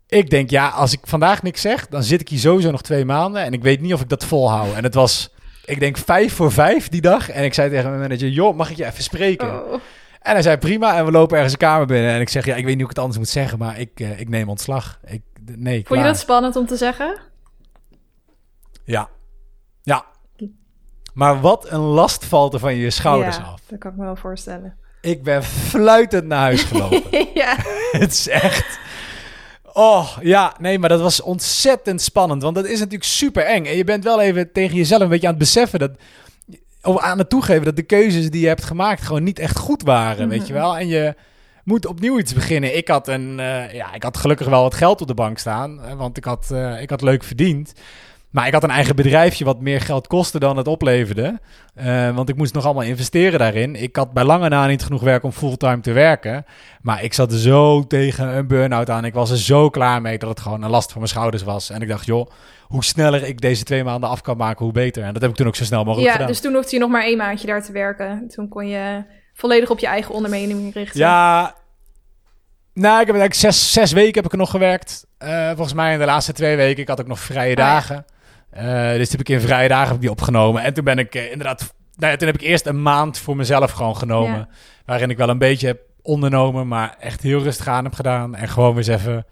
Ik 0.08 0.30
denk, 0.30 0.50
ja, 0.50 0.70
als 0.70 0.94
ik 0.94 1.00
vandaag 1.04 1.44
niks 1.44 1.62
zeg, 1.62 1.88
dan 1.88 2.04
zit 2.04 2.22
ik 2.22 2.30
hier 2.30 2.40
sowieso 2.40 2.72
nog 2.72 2.82
twee 2.82 3.06
maanden. 3.06 3.44
En 3.44 3.54
ik 3.54 3.64
weet 3.64 3.82
niet 3.82 3.94
of 3.94 4.02
ik 4.02 4.10
dat 4.10 4.26
volhoud. 4.26 4.76
En 4.76 4.84
het 4.84 4.94
was, 4.94 5.34
ik 5.66 5.80
denk, 5.80 5.98
vijf 5.98 6.34
voor 6.34 6.52
vijf 6.52 6.90
die 6.90 7.02
dag. 7.02 7.30
En 7.30 7.44
ik 7.44 7.54
zei 7.54 7.70
tegen 7.70 7.90
mijn 7.90 8.02
manager, 8.02 8.30
joh, 8.30 8.56
mag 8.56 8.70
ik 8.70 8.78
je 8.78 8.86
even 8.86 9.04
spreken? 9.04 9.66
Oh. 9.66 9.74
En 10.22 10.32
hij 10.32 10.42
zei, 10.42 10.58
prima. 10.58 10.98
En 10.98 11.06
we 11.06 11.12
lopen 11.12 11.36
ergens 11.36 11.54
een 11.54 11.60
kamer 11.60 11.86
binnen. 11.86 12.12
En 12.12 12.22
ik 12.22 12.30
zeg, 12.30 12.46
ja, 12.46 12.56
ik 12.56 12.64
weet 12.64 12.66
niet 12.66 12.82
hoe 12.82 12.84
ik 12.84 12.90
het 12.90 13.00
anders 13.00 13.18
moet 13.18 13.30
zeggen, 13.30 13.58
maar 13.58 13.80
ik, 13.80 14.00
uh, 14.00 14.20
ik 14.20 14.30
neem 14.30 14.50
ontslag. 14.50 15.00
Ik, 15.06 15.22
nee, 15.56 15.84
Vond 15.86 16.00
je 16.00 16.06
dat 16.06 16.18
spannend 16.18 16.56
om 16.56 16.66
te 16.66 16.76
zeggen? 16.76 17.20
Ja. 18.84 19.10
Ja. 19.82 20.06
Maar 21.14 21.42
wat 21.42 21.72
een 21.72 21.80
last 21.80 22.26
valt 22.26 22.54
er 22.54 22.60
van 22.60 22.76
je 22.76 22.90
schouders 22.90 23.38
ja, 23.38 23.44
af. 23.44 23.62
dat 23.68 23.80
kan 23.80 23.92
ik 23.92 23.98
me 23.98 24.04
wel 24.04 24.16
voorstellen. 24.16 24.78
Ik 25.02 25.24
ben 25.24 25.44
fluitend 25.44 26.26
naar 26.26 26.40
huis 26.40 26.64
gelopen. 26.64 27.28
ja. 27.34 27.56
het 27.92 28.12
is 28.12 28.28
echt... 28.28 28.80
Oh, 29.78 30.18
ja, 30.22 30.56
nee, 30.60 30.80
maar 30.80 30.90
dat 30.90 31.02
was 31.02 31.22
ontzettend 31.22 32.02
spannend. 32.02 32.42
Want 32.42 32.56
dat 32.56 32.66
is 32.66 32.80
natuurlijk 32.80 33.04
super 33.04 33.44
eng. 33.44 33.66
En 33.66 33.76
je 33.76 33.84
bent 33.84 34.04
wel 34.04 34.22
even 34.22 34.52
tegen 34.52 34.76
jezelf 34.76 35.02
een 35.02 35.10
beetje 35.10 35.28
aan 35.28 35.34
het 35.34 35.42
beseffen 35.42 35.80
dat... 35.80 35.92
Of 36.82 37.00
aan 37.00 37.18
het 37.18 37.30
toegeven 37.30 37.66
dat 37.66 37.76
de 37.76 37.84
keuzes 37.84 38.30
die 38.30 38.42
je 38.42 38.48
hebt 38.48 38.64
gemaakt 38.64 39.02
gewoon 39.02 39.24
niet 39.24 39.40
echt 39.40 39.58
goed 39.58 39.82
waren, 39.82 40.30
weet 40.30 40.48
je 40.48 40.54
wel. 40.54 40.78
En 40.78 40.88
je 40.88 41.16
moet 41.64 41.86
opnieuw 41.86 42.20
iets 42.20 42.34
beginnen. 42.34 42.78
Ik 42.78 42.88
had, 42.88 43.08
een, 43.08 43.40
uh, 43.40 43.74
ja, 43.74 43.94
ik 43.94 44.04
had 44.04 44.18
gelukkig 44.18 44.48
wel 44.48 44.62
wat 44.62 44.74
geld 44.74 45.02
op 45.02 45.08
de 45.08 45.14
bank 45.14 45.38
staan, 45.38 45.98
want 45.98 46.18
ik 46.18 46.24
had, 46.24 46.50
uh, 46.52 46.82
ik 46.82 46.90
had 46.90 47.02
leuk 47.02 47.24
verdiend. 47.24 47.74
Maar 48.36 48.48
ik 48.48 48.54
had 48.54 48.64
een 48.64 48.70
eigen 48.70 48.96
bedrijfje 48.96 49.46
wat 49.46 49.62
meer 49.62 49.82
geld 49.82 50.08
kostte 50.08 50.40
dan 50.40 50.58
het 50.58 50.68
opleverde. 50.68 51.40
Uh, 51.76 52.16
want 52.16 52.30
ik 52.30 52.36
moest 52.36 52.54
nog 52.54 52.66
allemaal 52.66 52.84
investeren 52.84 53.40
daarin. 53.40 53.76
Ik 53.76 53.96
had 53.96 54.14
bij 54.14 54.24
lange 54.24 54.50
na 54.50 54.68
niet 54.68 54.84
genoeg 54.84 55.02
werk 55.02 55.24
om 55.24 55.32
fulltime 55.32 55.80
te 55.80 55.92
werken. 55.92 56.46
Maar 56.82 57.04
ik 57.04 57.14
zat 57.14 57.34
zo 57.34 57.88
tegen 57.88 58.28
een 58.38 58.48
burn-out 58.48 58.90
aan. 58.90 59.06
Ik 59.06 59.14
was 59.14 59.32
er 59.32 59.38
zo 59.38 59.70
klaar 59.70 60.02
mee 60.02 60.18
dat 60.18 60.30
het 60.30 60.40
gewoon 60.40 60.64
een 60.64 60.70
last 60.70 60.88
voor 60.90 60.98
mijn 60.98 61.12
schouders 61.12 61.44
was. 61.44 61.70
En 61.70 61.82
ik 61.82 61.88
dacht, 61.88 62.06
joh, 62.06 62.30
hoe 62.62 62.84
sneller 62.84 63.24
ik 63.24 63.42
deze 63.42 63.64
twee 63.64 63.84
maanden 63.84 64.10
af 64.10 64.22
kan 64.22 64.38
maken, 64.38 64.64
hoe 64.64 64.74
beter. 64.74 65.04
En 65.04 65.14
dat 65.14 65.22
heb 65.22 65.32
ik 65.32 65.38
toen 65.38 65.48
ook 65.48 65.56
zo 65.56 65.64
snel 65.64 65.84
mogelijk 65.84 66.08
ja, 66.08 66.14
gedaan. 66.14 66.28
dus 66.28 66.42
toen 66.42 66.54
hoefde 66.54 66.76
je 66.76 66.82
nog 66.82 66.90
maar 66.90 67.04
één 67.04 67.18
maandje 67.18 67.48
daar 67.48 67.64
te 67.64 67.72
werken. 67.72 68.28
Toen 68.28 68.48
kon 68.48 68.68
je 68.68 69.04
volledig 69.34 69.70
op 69.70 69.80
je 69.80 69.88
eigen 69.88 70.14
onderneming 70.14 70.74
richten. 70.74 71.00
Ja, 71.00 71.56
nou, 72.74 73.02
ik 73.02 73.08
heb 73.08 73.16
eigenlijk 73.16 73.34
zes, 73.34 73.72
zes 73.72 73.92
weken 73.92 74.16
heb 74.16 74.26
ik 74.26 74.32
er 74.32 74.38
nog 74.38 74.50
gewerkt. 74.50 75.06
Uh, 75.20 75.48
volgens 75.48 75.74
mij 75.74 75.94
in 75.94 76.00
de 76.00 76.06
laatste 76.06 76.34
twee 76.34 76.56
weken. 76.56 76.82
Ik 76.82 76.88
had 76.88 77.00
ook 77.00 77.08
nog 77.08 77.20
vrije 77.20 77.56
dagen. 77.56 78.06
Ja. 78.56 78.92
uh, 78.92 78.98
dus 78.98 79.12
heb 79.12 79.20
ik 79.20 79.30
in 79.30 79.42
vrije 79.42 79.68
dagen 79.68 79.88
heb 79.88 79.96
ik 79.96 80.02
die 80.02 80.12
opgenomen. 80.12 80.64
En 80.64 80.74
toen 80.74 80.84
ben 80.84 80.98
ik 80.98 81.16
uh, 81.16 81.32
inderdaad... 81.32 81.74
Nou 81.96 82.12
ja, 82.12 82.18
toen 82.18 82.28
heb 82.28 82.36
ik 82.36 82.48
eerst 82.48 82.66
een 82.66 82.82
maand 82.82 83.18
voor 83.18 83.36
mezelf 83.36 83.72
gewoon 83.72 83.98
genomen. 83.98 84.38
Ja. 84.38 84.48
Waarin 84.86 85.10
ik 85.10 85.18
wel 85.18 85.30
een 85.30 85.38
beetje 85.38 85.68
heb 85.68 85.80
ondernomen, 86.02 86.68
maar 86.68 86.96
echt 87.00 87.22
heel 87.22 87.42
rustig 87.42 87.68
aan 87.68 87.84
heb 87.84 87.94
gedaan. 87.94 88.36
En 88.36 88.48
gewoon 88.48 88.70
weer 88.76 88.78
eens 88.78 89.02
even 89.02 89.26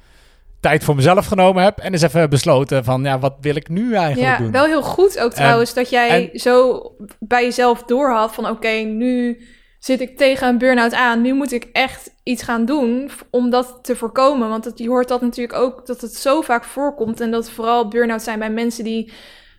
tijd 0.59 0.83
voor 0.83 0.95
mezelf 0.95 1.25
genomen 1.25 1.63
heb. 1.63 1.79
En 1.79 1.91
eens 1.91 2.01
even 2.01 2.29
besloten 2.29 2.83
van, 2.83 3.03
ja, 3.03 3.19
wat 3.19 3.35
wil 3.41 3.55
ik 3.55 3.69
nu 3.69 3.95
eigenlijk 3.95 4.31
ja, 4.31 4.37
doen? 4.37 4.51
wel 4.51 4.65
heel 4.65 4.83
goed 4.83 5.19
ook 5.19 5.33
trouwens 5.33 5.73
dat 5.73 5.89
jij 5.89 6.29
en, 6.31 6.39
zo 6.39 6.81
bij 7.19 7.43
jezelf 7.43 7.83
doorhad 7.83 8.33
van... 8.33 8.43
oké, 8.43 8.53
okay, 8.53 8.83
nu 8.83 9.41
zit 9.83 10.01
ik 10.01 10.17
tegen 10.17 10.47
een 10.47 10.57
burn-out 10.57 10.93
aan. 10.93 11.21
Nu 11.21 11.33
moet 11.33 11.51
ik 11.51 11.69
echt 11.73 12.11
iets 12.23 12.43
gaan 12.43 12.65
doen 12.65 13.11
om 13.29 13.49
dat 13.49 13.79
te 13.81 13.95
voorkomen. 13.95 14.49
Want 14.49 14.71
je 14.75 14.87
hoort 14.87 15.07
dat 15.07 15.21
natuurlijk 15.21 15.59
ook, 15.59 15.85
dat 15.85 16.01
het 16.01 16.15
zo 16.15 16.41
vaak 16.41 16.63
voorkomt. 16.63 17.19
En 17.19 17.31
dat 17.31 17.49
vooral 17.49 17.87
burn-out 17.87 18.21
zijn 18.21 18.39
bij 18.39 18.49
mensen 18.49 18.83
die... 18.83 19.11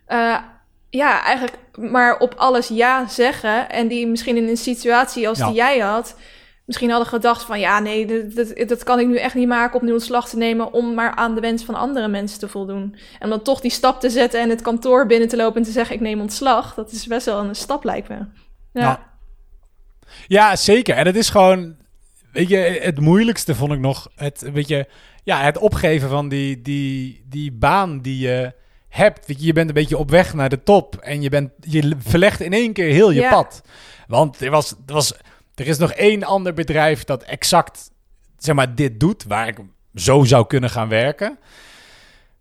Uh, 0.09 0.39
ja, 0.91 1.23
eigenlijk 1.23 1.57
maar 1.77 2.19
op 2.19 2.35
alles 2.37 2.69
ja 2.69 3.09
zeggen. 3.09 3.71
En 3.71 3.89
die 3.89 4.07
misschien 4.07 4.37
in 4.37 4.49
een 4.49 4.57
situatie 4.57 5.29
als 5.29 5.39
Ja. 5.39 5.47
die 5.47 5.55
jij 5.55 5.79
had... 5.79 6.17
misschien 6.65 6.91
hadden 6.91 7.09
gedacht 7.09 7.43
van... 7.43 7.61
ja, 7.61 7.81
nee, 7.81 8.07
dat, 8.07 8.35
dat, 8.35 8.69
dat 8.69 8.83
kan 8.83 9.01
ik 9.01 9.07
nu 9.07 9.17
echt 9.17 9.35
niet 9.35 9.49
maken 9.49 9.81
om 9.81 9.87
nu 9.87 9.93
ontslag 9.93 10.29
te 10.29 10.37
nemen... 10.37 10.73
om 10.73 10.95
maar 10.95 11.15
aan 11.15 11.35
de 11.35 11.41
wens 11.41 11.65
van 11.65 11.75
andere 11.75 12.09
mensen 12.09 12.39
te 12.39 12.49
voldoen. 12.49 12.97
En 13.19 13.29
dan 13.29 13.43
toch 13.43 13.61
die 13.61 13.71
stap 13.71 14.01
te 14.01 14.11
zetten 14.11 14.41
en 14.41 14.51
het 14.51 14.63
kantoor 14.63 15.07
binnen 15.07 15.29
te 15.29 15.37
lopen... 15.37 15.57
en 15.57 15.63
te 15.63 15.71
zeggen, 15.71 15.95
ik 15.95 16.01
neem 16.01 16.21
ontslag. 16.21 16.75
Dat 16.75 16.91
is 16.91 17.07
best 17.07 17.27
wel 17.27 17.39
een 17.39 17.55
stap, 17.55 17.85
lijkt 17.85 18.09
me. 18.09 18.15
Ja. 18.15 18.27
Ja. 18.73 19.13
Ja, 20.27 20.57
zeker. 20.57 20.97
En 20.97 21.07
het 21.07 21.17
is 21.17 21.29
gewoon, 21.29 21.77
weet 22.33 22.49
je, 22.49 22.57
het 22.57 23.01
moeilijkste 23.01 23.55
vond 23.55 23.73
ik 23.73 23.79
nog 23.79 24.11
het, 24.17 24.51
weet 24.53 24.69
je, 24.69 24.87
ja, 25.25 25.43
het 25.43 25.59
opgeven 25.59 26.09
van 26.09 26.29
die, 26.29 26.63
die, 26.63 27.25
die 27.29 27.53
baan 27.53 28.01
die 28.01 28.19
je 28.19 28.53
hebt. 28.89 29.27
Weet 29.27 29.41
je, 29.41 29.47
je 29.47 29.53
bent 29.53 29.69
een 29.69 29.75
beetje 29.75 29.99
op 29.99 30.11
weg 30.11 30.35
naar 30.35 30.49
de 30.49 30.63
top 30.63 30.97
en 30.97 31.23
je, 31.23 31.29
bent, 31.29 31.51
je 31.61 31.97
verlegt 31.99 32.41
in 32.41 32.53
één 32.53 32.73
keer 32.73 32.93
heel 32.93 33.11
je 33.11 33.21
Ja. 33.21 33.31
pad. 33.31 33.63
Want 34.07 34.41
er, 34.41 34.51
was, 34.51 34.71
er, 34.87 34.95
was, 34.95 35.15
er 35.55 35.67
is 35.67 35.79
nog 35.79 35.93
één 35.93 36.23
ander 36.23 36.55
bedrijf 36.55 37.05
dat 37.05 37.23
exact, 37.23 37.91
zeg 38.39 38.55
maar, 38.55 38.75
dit 38.75 39.01
doet, 39.01 39.25
waar 39.25 39.49
ik 39.49 39.59
zo 39.95 40.25
zou 40.25 40.47
kunnen 40.47 40.71
gaan 40.71 40.89
werken. 40.89 41.39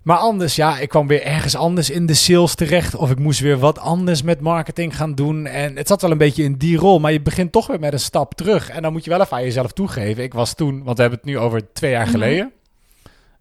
Maar 0.03 0.17
anders, 0.17 0.55
ja, 0.55 0.77
ik 0.79 0.89
kwam 0.89 1.07
weer 1.07 1.23
ergens 1.23 1.55
anders 1.55 1.89
in 1.89 2.05
de 2.05 2.13
sales 2.13 2.55
terecht. 2.55 2.95
Of 2.95 3.11
ik 3.11 3.19
moest 3.19 3.39
weer 3.39 3.57
wat 3.59 3.79
anders 3.79 4.21
met 4.21 4.39
marketing 4.41 4.95
gaan 4.95 5.15
doen. 5.15 5.45
En 5.45 5.75
het 5.75 5.87
zat 5.87 6.01
wel 6.01 6.11
een 6.11 6.17
beetje 6.17 6.43
in 6.43 6.53
die 6.57 6.77
rol. 6.77 6.99
Maar 6.99 7.11
je 7.11 7.21
begint 7.21 7.51
toch 7.51 7.67
weer 7.67 7.79
met 7.79 7.93
een 7.93 7.99
stap 7.99 8.33
terug. 8.33 8.69
En 8.69 8.81
dan 8.81 8.91
moet 8.91 9.03
je 9.03 9.09
wel 9.09 9.21
even 9.21 9.37
aan 9.37 9.43
jezelf 9.43 9.71
toegeven. 9.71 10.23
Ik 10.23 10.33
was 10.33 10.53
toen, 10.53 10.83
want 10.83 10.95
we 10.95 11.01
hebben 11.01 11.19
het 11.21 11.29
nu 11.29 11.37
over 11.39 11.73
twee 11.73 11.91
jaar 11.91 12.01
Mhm. 12.01 12.11
geleden. 12.11 12.51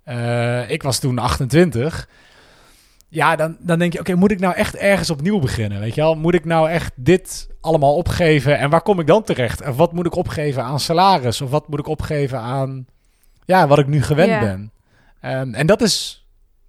Eh, 0.05 0.71
ik 0.71 0.83
was 0.83 0.99
toen 0.99 1.19
28. 1.19 2.09
Ja, 3.09 3.37
dan, 3.37 3.57
dan 3.61 3.79
denk 3.79 3.93
je, 3.93 3.99
oké, 3.99 4.15
moet 4.15 4.31
ik 4.31 4.41
nou 4.41 4.55
echt 4.55 4.77
ergens 4.77 5.11
opnieuw 5.11 5.39
beginnen? 5.39 5.81
Weet 5.81 5.95
je 5.95 6.01
wel? 6.01 6.15
Moet 6.15 6.35
ik 6.35 6.45
nou 6.45 6.69
echt 6.71 6.93
dit 6.97 7.49
allemaal 7.61 7.95
opgeven? 7.95 8.59
En 8.59 8.71
waar 8.71 8.83
kom 8.83 9.01
ik 9.01 9.07
dan 9.07 9.23
terecht? 9.23 9.61
En 9.61 9.75
wat 9.75 9.93
moet 9.93 10.07
ik 10.07 10.15
opgeven 10.17 10.63
aan 10.63 10.81
salaris? 10.81 11.41
Of 11.41 11.51
wat 11.51 11.69
moet 11.69 11.79
ik 11.79 11.87
opgeven 11.87 12.39
aan, 12.39 12.87
ja, 13.45 13.67
wat 13.67 13.79
ik 13.79 13.87
nu 13.87 14.03
gewend 14.03 14.41
ben? 14.41 14.71
En 15.55 15.67
dat 15.67 15.81
is, 15.83 16.22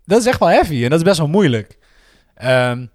dat 0.06 0.20
is 0.20 0.26
echt 0.26 0.40
wel 0.40 0.50
heavy 0.50 0.84
en 0.84 0.90
dat 0.90 1.00
is 1.00 1.06
best 1.06 1.18
wel 1.18 1.28
moeilijk. 1.28 1.78
Ehm, 2.36 2.86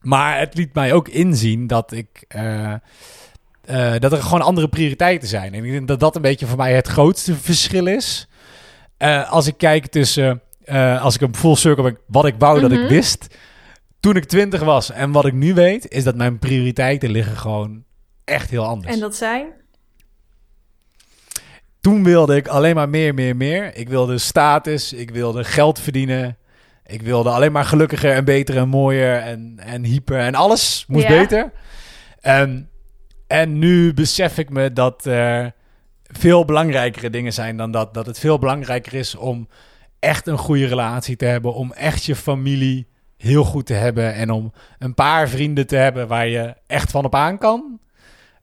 maar 0.00 0.38
het 0.38 0.54
liet 0.54 0.74
mij 0.74 0.92
ook 0.92 1.08
inzien 1.08 1.66
dat 1.66 1.92
ik... 1.92 2.24
eh, 2.28 2.72
eh, 2.72 4.00
dat 4.00 4.12
er 4.12 4.22
gewoon 4.22 4.40
andere 4.42 4.68
prioriteiten 4.68 5.28
zijn. 5.28 5.54
En 5.54 5.64
ik 5.64 5.70
denk 5.72 5.88
dat 5.88 6.00
dat 6.00 6.16
een 6.16 6.22
beetje 6.22 6.46
voor 6.46 6.56
mij 6.56 6.74
het 6.74 6.88
grootste 6.88 7.34
verschil 7.36 7.86
is. 7.86 8.28
Eh, 8.96 9.30
als 9.30 9.46
ik 9.46 9.56
kijk 9.56 9.86
tussen... 9.86 10.42
als 11.00 11.14
ik 11.14 11.20
een 11.20 11.34
full 11.34 11.54
circle 11.54 11.82
ben... 11.84 11.98
Wat 12.06 12.24
ik 12.26 12.34
wou 12.38 12.60
dat 12.60 12.70
Mhm. 12.70 12.82
ik 12.82 12.88
wist... 12.88 13.36
Toen 14.00 14.16
ik 14.16 14.24
twintig 14.24 14.60
was 14.62 14.90
en 14.90 15.10
wat 15.12 15.26
ik 15.26 15.32
nu 15.32 15.54
weet... 15.54 15.88
Is 15.88 16.04
dat 16.04 16.14
mijn 16.16 16.38
prioriteiten 16.38 17.10
liggen 17.10 17.36
gewoon 17.36 17.84
echt 18.24 18.50
heel 18.50 18.64
anders. 18.66 18.94
En 18.94 19.00
dat 19.00 19.16
zijn? 19.16 19.46
Toen 21.80 22.04
wilde 22.04 22.36
ik 22.36 22.48
alleen 22.48 22.74
maar 22.74 22.88
meer, 22.88 23.14
meer, 23.14 23.36
meer. 23.36 23.76
Ik 23.76 23.88
wilde 23.88 24.18
status, 24.18 24.92
ik 24.92 25.10
wilde 25.10 25.44
geld 25.44 25.80
verdienen. 25.80 26.36
Ik 26.86 27.02
wilde 27.02 27.30
alleen 27.30 27.52
maar 27.52 27.64
gelukkiger 27.64 28.12
en 28.12 28.24
beter 28.24 28.56
en 28.56 28.68
mooier 28.68 29.16
en, 29.20 29.54
en 29.56 29.84
hyper. 29.84 30.18
En 30.18 30.34
alles 30.34 30.84
moest 30.88 31.08
Ja. 31.08 31.18
beter. 31.18 31.52
Ehm, 32.20 32.60
en 33.26 33.58
nu 33.58 33.94
besef 33.94 34.38
ik 34.38 34.50
me 34.50 34.72
dat 34.72 35.04
er 35.04 35.52
veel 36.02 36.44
belangrijkere 36.44 37.10
dingen 37.10 37.32
zijn 37.32 37.56
dan 37.56 37.70
dat. 37.70 37.94
Dat 37.94 38.06
het 38.06 38.18
veel 38.18 38.38
belangrijker 38.38 38.94
is 38.94 39.14
om 39.14 39.48
echt 39.98 40.26
een 40.26 40.38
goede 40.38 40.66
relatie 40.66 41.16
te 41.16 41.24
hebben. 41.24 41.54
Om 41.54 41.72
echt 41.72 42.04
je 42.04 42.16
familie 42.16 42.86
heel 43.16 43.44
goed 43.44 43.66
te 43.66 43.74
hebben. 43.74 44.14
En 44.14 44.30
om 44.30 44.52
een 44.78 44.94
paar 44.94 45.28
vrienden 45.28 45.66
te 45.66 45.76
hebben 45.76 46.08
waar 46.08 46.26
je 46.28 46.54
echt 46.66 46.90
van 46.90 47.04
op 47.04 47.14
aan 47.14 47.38
kan. 47.38 47.80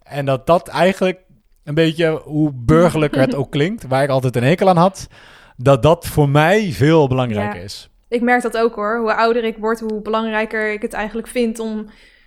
En 0.04 0.26
dat 0.26 0.46
dat 0.48 0.68
eigenlijk 0.68 1.20
een 1.68 1.74
beetje, 1.74 2.22
hoe 2.24 2.52
burgerlijker 2.54 3.22
het 3.22 3.36
ook 3.36 3.52
klinkt, 3.58 3.88
waar 3.88 4.04
ik 4.04 4.10
altijd 4.10 4.36
een 4.36 4.44
hekel 4.44 4.70
aan 4.70 4.78
had, 4.78 5.08
dat 5.58 5.84
dat 5.84 6.06
voor 6.08 6.30
mij 6.30 6.72
veel 6.72 7.08
belangrijker 7.08 7.58
Ja. 7.60 7.64
is. 7.64 7.90
Ik 8.10 8.22
merk 8.22 8.42
dat 8.42 8.58
ook 8.58 8.76
hoor. 8.76 8.98
Hoe 9.00 9.14
ouder 9.14 9.44
ik 9.44 9.58
word, 9.58 9.80
hoe 9.80 10.02
belangrijker 10.02 10.72
ik 10.72 10.82
het 10.82 10.94
eigenlijk 10.94 11.28
vind 11.28 11.60
om 11.60 11.86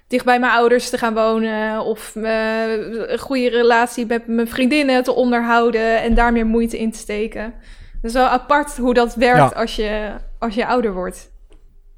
dicht 0.09 0.25
bij 0.25 0.39
mijn 0.41 0.53
ouders 0.53 0.91
te 0.91 0.99
gaan 0.99 1.15
wonen. 1.15 1.81
Of 1.85 2.17
eh, 2.17 2.73
een 3.07 3.19
goede 3.19 3.49
relatie 3.49 4.07
met 4.07 4.27
mijn 4.27 4.49
vriendinnen 4.49 5.03
te 5.03 5.13
onderhouden 5.15 6.03
en 6.03 6.15
daar 6.15 6.33
meer 6.33 6.47
moeite 6.47 6.79
in 6.79 6.91
te 6.91 6.99
steken. 6.99 7.43
Het 7.43 8.05
is 8.11 8.13
wel 8.13 8.27
apart 8.27 8.77
hoe 8.77 8.95
dat 8.95 9.15
werkt 9.15 9.37
Ja. 9.37 9.47
als, 9.61 9.77
je, 9.77 10.11
als 10.39 10.55
je 10.55 10.67
ouder 10.67 10.93
wordt. 10.93 11.31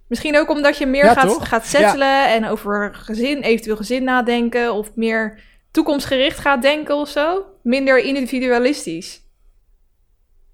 Misschien 0.08 0.38
ook 0.38 0.50
omdat 0.50 0.78
je 0.78 0.86
meer 0.86 1.04
Ja, 1.04 1.12
gaat, 1.12 1.28
toch? 1.28 1.48
gaat 1.48 1.66
settelen 1.66 2.28
en 2.28 2.46
over 2.46 2.90
gezin, 2.94 3.40
eventueel 3.42 3.76
gezin 3.76 4.04
nadenken. 4.04 4.74
Of 4.74 4.90
meer 4.94 5.38
toekomstgericht 5.72 6.38
gaat 6.38 6.62
denken 6.62 6.96
of 6.96 7.08
zo. 7.08 7.44
Minder 7.62 8.04
individualistisch. 8.04 9.20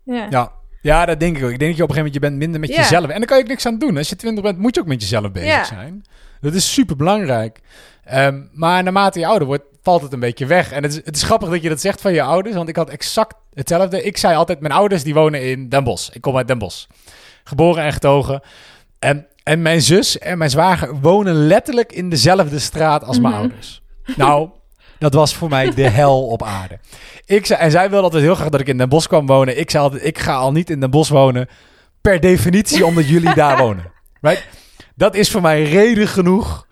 Ja. 0.04 0.26
Ja. 0.30 0.52
ja, 0.82 1.06
dat 1.06 1.20
denk 1.20 1.36
ik 1.38 1.44
ook. 1.44 1.50
Ik 1.50 1.58
denk 1.58 1.70
dat 1.70 1.78
je 1.78 1.82
op 1.82 1.88
een 1.88 1.94
gegeven 1.94 2.12
moment 2.12 2.14
je 2.14 2.20
bent 2.20 2.36
minder 2.36 2.60
met 2.60 2.68
Ja. 2.68 2.76
jezelf. 2.76 3.04
En 3.10 3.18
dan 3.18 3.26
kan 3.26 3.36
je 3.36 3.42
ook 3.42 3.48
niks 3.48 3.66
aan 3.66 3.78
doen. 3.78 3.96
Als 3.96 4.08
je 4.08 4.16
twintig 4.16 4.42
bent, 4.44 4.58
moet 4.58 4.74
je 4.74 4.80
ook 4.80 4.86
met 4.86 5.00
jezelf 5.00 5.32
bezig 5.32 5.48
Ja. 5.48 5.64
zijn. 5.64 6.02
Dat 6.40 6.54
is 6.54 6.72
super 6.72 6.96
belangrijk. 6.96 7.60
maar 8.52 8.82
naarmate 8.82 9.18
je 9.18 9.26
ouder 9.26 9.46
wordt, 9.46 9.64
valt 9.82 10.02
het 10.02 10.12
een 10.12 10.20
beetje 10.20 10.46
weg. 10.46 10.72
En 10.72 10.82
het 10.82 10.92
is, 10.92 11.04
het 11.04 11.16
is 11.16 11.22
grappig 11.22 11.48
dat 11.48 11.62
je 11.62 11.68
dat 11.68 11.80
zegt 11.80 12.00
van 12.00 12.12
je 12.12 12.22
ouders, 12.22 12.54
want 12.56 12.68
ik 12.68 12.76
had 12.76 12.90
exact 12.90 13.34
hetzelfde. 13.54 14.02
Ik 14.02 14.16
zei 14.16 14.34
altijd, 14.36 14.60
mijn 14.60 14.72
ouders 14.72 15.02
die 15.02 15.14
wonen 15.14 15.42
in 15.42 15.68
Den 15.68 15.84
Bosch. 15.84 16.10
Ik 16.14 16.20
kom 16.20 16.36
uit 16.36 16.48
Den 16.48 16.58
Bosch. 16.58 16.86
geboren 17.44 17.84
en 17.84 17.92
getogen. 17.92 18.40
En, 18.98 19.26
en 19.42 19.62
mijn 19.62 19.82
zus 19.82 20.18
en 20.18 20.38
mijn 20.38 20.50
zwager 20.50 21.00
wonen 21.00 21.34
letterlijk 21.34 21.92
in 21.92 22.08
dezelfde 22.10 22.58
straat 22.58 23.04
als 23.04 23.18
mijn 23.20 23.32
Mhm. 23.32 23.42
ouders. 23.42 23.82
Nou, 24.16 24.48
dat 24.98 25.14
was 25.14 25.34
voor 25.34 25.48
mij 25.48 25.74
de 25.74 25.88
hel 25.88 26.26
op 26.26 26.42
aarde. 26.42 26.78
Ik 27.24 27.46
zei, 27.46 27.60
en 27.60 27.70
zij 27.70 27.90
wilde 27.90 28.04
altijd 28.04 28.22
heel 28.22 28.34
graag 28.34 28.48
dat 28.48 28.60
ik 28.60 28.66
in 28.66 28.78
Den 28.78 28.88
Bosch 28.88 29.08
kwam 29.08 29.26
wonen. 29.26 29.58
Ik 29.58 29.70
zei 29.70 29.82
altijd, 29.82 30.04
ik 30.04 30.18
ga 30.18 30.34
al 30.34 30.52
niet 30.52 30.70
in 30.70 30.80
Den 30.80 30.90
Bosch 30.90 31.10
wonen. 31.10 31.48
Per 32.00 32.20
definitie 32.20 32.86
omdat 32.86 33.08
jullie 33.08 33.34
daar 33.34 33.58
wonen. 33.64 33.92
Right? 34.20 34.46
Dat 34.94 35.14
is 35.14 35.30
voor 35.30 35.40
mij 35.40 35.62
reden 35.62 36.08
genoeg. 36.08 36.66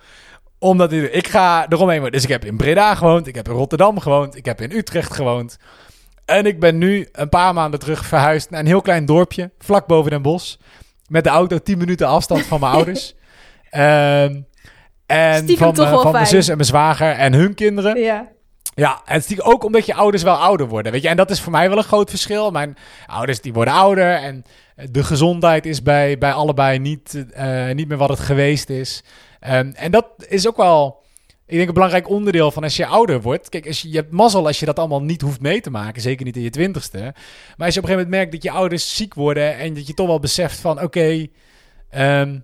Omdat 0.58 0.92
ik, 0.92 1.12
ik 1.12 1.28
ga 1.28 1.66
eromheen 1.68 1.96
wonen. 1.96 2.12
Dus 2.12 2.22
ik 2.22 2.28
heb 2.28 2.44
in 2.44 2.56
Breda 2.56 2.94
gewoond. 2.94 3.26
Ik 3.26 3.34
heb 3.34 3.48
in 3.48 3.54
Rotterdam 3.54 4.00
gewoond. 4.00 4.36
Ik 4.36 4.44
heb 4.44 4.60
in 4.60 4.72
Utrecht 4.72 5.14
gewoond. 5.14 5.58
En 6.24 6.46
ik 6.46 6.60
ben 6.60 6.78
nu 6.78 7.08
een 7.12 7.28
paar 7.28 7.54
maanden 7.54 7.80
terug 7.80 8.06
verhuisd 8.06 8.50
naar 8.50 8.60
een 8.60 8.66
heel 8.66 8.80
klein 8.80 9.06
dorpje. 9.06 9.50
Vlak 9.58 9.86
boven 9.86 10.10
Den 10.10 10.22
Bosch. 10.22 10.56
Met 11.08 11.24
de 11.24 11.30
auto 11.30 11.58
10 11.58 11.78
minuten 11.78 12.06
afstand 12.06 12.42
van 12.42 12.60
mijn 12.60 12.72
ouders. 12.78 13.14
Ehm, 13.70 14.40
en 15.06 15.42
Stiekem 15.42 15.64
van, 15.64 15.74
toch 15.74 15.84
eh, 15.84 15.90
wel 15.90 16.02
van 16.02 16.12
mijn 16.12 16.26
zus 16.26 16.48
en 16.48 16.54
mijn 16.54 16.68
zwager 16.68 17.12
en 17.12 17.32
hun 17.32 17.54
kinderen. 17.54 17.98
Ja. 18.00 18.34
Ja, 18.74 19.02
en 19.04 19.22
stiekem 19.22 19.46
ook 19.46 19.64
omdat 19.64 19.86
je 19.86 19.94
ouders 19.94 20.22
wel 20.22 20.34
ouder 20.34 20.68
worden, 20.68 20.92
weet 20.92 21.02
je. 21.02 21.08
En 21.08 21.16
dat 21.16 21.30
is 21.30 21.40
voor 21.40 21.52
mij 21.52 21.68
wel 21.68 21.78
een 21.78 21.84
groot 21.84 22.10
verschil. 22.10 22.50
Mijn 22.50 22.76
ouders 23.06 23.40
die 23.40 23.52
worden 23.52 23.74
ouder 23.74 24.14
en 24.14 24.44
de 24.90 25.04
gezondheid 25.04 25.66
is 25.66 25.82
bij, 25.82 26.18
bij 26.18 26.32
allebei 26.32 26.78
niet, 26.78 27.24
eh, 27.32 27.70
niet 27.70 27.88
meer 27.88 27.96
wat 27.96 28.08
het 28.08 28.18
geweest 28.18 28.70
is. 28.70 29.04
Ehm, 29.40 29.72
en 29.74 29.90
dat 29.90 30.06
is 30.28 30.48
ook 30.48 30.56
wel, 30.56 31.02
ik 31.46 31.56
denk, 31.56 31.68
een 31.68 31.74
belangrijk 31.74 32.08
onderdeel 32.08 32.50
van 32.50 32.62
als 32.62 32.76
je 32.76 32.86
ouder 32.86 33.20
wordt. 33.22 33.48
Kijk, 33.48 33.66
als 33.66 33.82
je, 33.82 33.88
je 33.88 33.96
hebt 33.96 34.12
mazzel 34.12 34.46
als 34.46 34.60
je 34.60 34.66
dat 34.66 34.78
allemaal 34.78 35.02
niet 35.02 35.20
hoeft 35.20 35.40
mee 35.40 35.60
te 35.60 35.70
maken, 35.70 36.02
zeker 36.02 36.24
niet 36.24 36.36
in 36.36 36.42
je 36.42 36.50
twintigste. 36.50 36.98
Maar 36.98 37.66
als 37.66 37.74
je 37.74 37.80
op 37.80 37.86
een 37.86 37.90
gegeven 37.90 37.90
moment 37.90 38.10
merkt 38.10 38.32
dat 38.32 38.42
je 38.42 38.50
ouders 38.50 38.96
ziek 38.96 39.14
worden 39.14 39.58
en 39.58 39.74
dat 39.74 39.86
je 39.86 39.94
toch 39.94 40.06
wel 40.06 40.20
beseft 40.20 40.58
van, 40.58 40.82
oké, 40.82 41.26
ehm, 41.90 42.38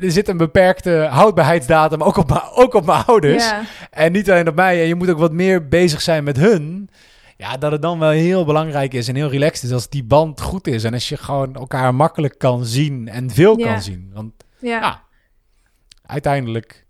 er 0.00 0.10
zit 0.12 0.28
een 0.28 0.36
beperkte 0.36 0.90
houdbaarheidsdatum 1.10 2.02
ook 2.02 2.16
op 2.16 2.28
mijn, 2.28 2.42
ook 2.54 2.74
op 2.74 2.84
mijn 2.86 3.04
ouders. 3.04 3.52
En 3.90 4.12
niet 4.12 4.30
alleen 4.30 4.48
op 4.48 4.54
mij. 4.54 4.80
En 4.80 4.86
je 4.86 4.94
moet 4.94 5.10
ook 5.10 5.18
wat 5.18 5.32
meer 5.32 5.68
bezig 5.68 6.00
zijn 6.00 6.24
met 6.24 6.36
hun. 6.36 6.88
Ja, 7.36 7.56
dat 7.56 7.72
het 7.72 7.82
dan 7.82 7.98
wel 7.98 8.10
heel 8.10 8.44
belangrijk 8.44 8.94
is 8.94 9.08
en 9.08 9.14
heel 9.14 9.28
relaxed 9.30 9.62
is 9.64 9.72
als 9.72 9.88
die 9.88 10.04
band 10.04 10.40
goed 10.40 10.66
is. 10.66 10.84
En 10.84 10.92
als 10.92 11.08
je 11.08 11.16
gewoon 11.16 11.54
elkaar 11.54 11.94
makkelijk 11.94 12.38
kan 12.38 12.64
zien 12.64 13.08
en 13.08 13.30
veel 13.30 13.56
kan 13.56 13.82
zien. 13.82 14.10
Want 14.14 14.32
ja. 14.58 14.80
Ja, 14.80 15.02
uiteindelijk 16.06 16.86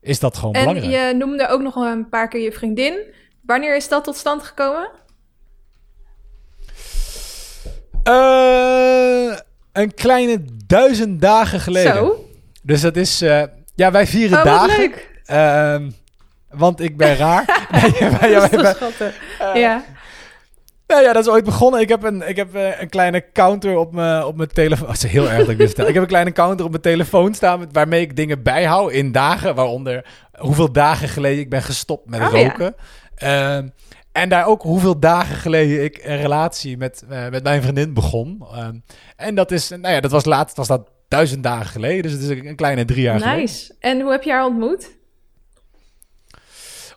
is 0.00 0.20
dat 0.20 0.36
gewoon 0.36 0.54
En 0.54 0.60
belangrijk. 0.64 0.92
je 0.92 1.14
noemde 1.14 1.48
ook 1.48 1.60
nog 1.60 1.74
een 1.74 2.08
paar 2.08 2.28
keer 2.28 2.40
je 2.40 2.52
vriendin. 2.52 2.98
Wanneer 3.42 3.76
is 3.76 3.88
dat 3.88 4.04
tot 4.04 4.16
stand 4.16 4.42
gekomen? 4.42 4.90
Eh, 8.02 9.36
een 9.76 9.94
kleine 9.94 10.44
duizend 10.66 11.20
dagen 11.20 11.60
geleden. 11.60 11.94
Zo. 11.94 12.24
Dus 12.62 12.80
dat 12.80 12.96
is... 12.96 13.20
eh, 13.22 13.42
ja, 13.74 13.90
wij 13.90 14.06
vieren 14.06 14.38
Oh, 14.38 14.44
wat 14.44 14.54
dagen. 14.68 14.78
leuk. 14.78 15.10
Ehm, 15.24 15.90
want 16.50 16.80
ik 16.80 16.96
ben 16.96 17.16
raar. 17.16 17.44
nee, 18.00 18.10
wij- 18.10 18.30
ja, 18.30 18.40
Dat 18.48 18.60
wij- 18.60 18.74
schattig. 18.74 19.14
ja. 19.54 19.84
Nou 20.86 21.02
ja, 21.02 21.12
dat 21.12 21.22
is 21.26 21.30
ooit 21.30 21.44
begonnen. 21.44 21.80
Ik 21.80 21.88
heb 21.88 22.02
een, 22.02 22.28
ik 22.28 22.36
heb 22.36 22.54
eh, 22.54 22.80
een 22.80 22.88
kleine 22.88 23.24
counter 23.32 23.76
op 23.76 23.92
mijn, 23.92 24.24
op 24.24 24.36
mijn 24.36 24.48
telefoon. 24.52 24.88
Het 24.88 25.02
is 25.04 25.10
heel 25.10 25.28
erg 25.30 25.38
dat 25.38 25.48
ik 25.48 25.58
dit 25.58 25.66
vertel. 25.66 25.86
Ik 25.86 25.92
heb 25.94 26.02
een 26.02 26.08
kleine 26.08 26.32
counter 26.32 26.64
op 26.64 26.70
mijn 26.70 26.82
telefoon 26.82 27.34
staan 27.34 27.58
met, 27.58 27.68
waarmee 27.72 28.00
ik 28.00 28.16
dingen 28.16 28.42
bijhoud 28.42 28.90
in 28.92 29.12
dagen. 29.12 29.54
Waaronder 29.54 30.04
hoeveel 30.38 30.72
dagen 30.72 31.08
geleden 31.08 31.38
ik 31.40 31.50
ben 31.50 31.62
gestopt 31.62 32.10
met 32.10 32.20
Oh, 32.20 32.32
ja. 32.40 32.48
roken. 32.48 32.74
En 34.16 34.28
daar 34.28 34.46
ook 34.46 34.62
hoeveel 34.62 34.98
dagen 34.98 35.36
geleden 35.36 35.84
ik 35.84 36.00
een 36.04 36.16
relatie 36.16 36.76
met, 36.76 37.04
eh, 37.08 37.28
met 37.28 37.42
mijn 37.42 37.62
vriendin 37.62 37.94
begon. 37.94 38.46
Ehm, 38.52 38.78
en 39.16 39.34
dat 39.34 39.50
is, 39.50 39.68
nou 39.68 39.88
ja, 39.88 40.00
dat 40.00 40.10
was 40.10 40.24
laatst, 40.24 40.56
was 40.56 40.66
dat 40.66 40.90
duizend 41.08 41.42
dagen 41.42 41.66
geleden. 41.66 42.02
Dus 42.02 42.12
het 42.12 42.22
is 42.22 42.28
een 42.28 42.56
kleine 42.56 42.84
drie 42.84 43.02
jaar 43.02 43.20
geleden. 43.20 43.38
Nice. 43.38 43.74
En 43.80 44.00
hoe 44.00 44.10
heb 44.10 44.22
je 44.22 44.30
haar 44.30 44.44
ontmoet? 44.44 44.90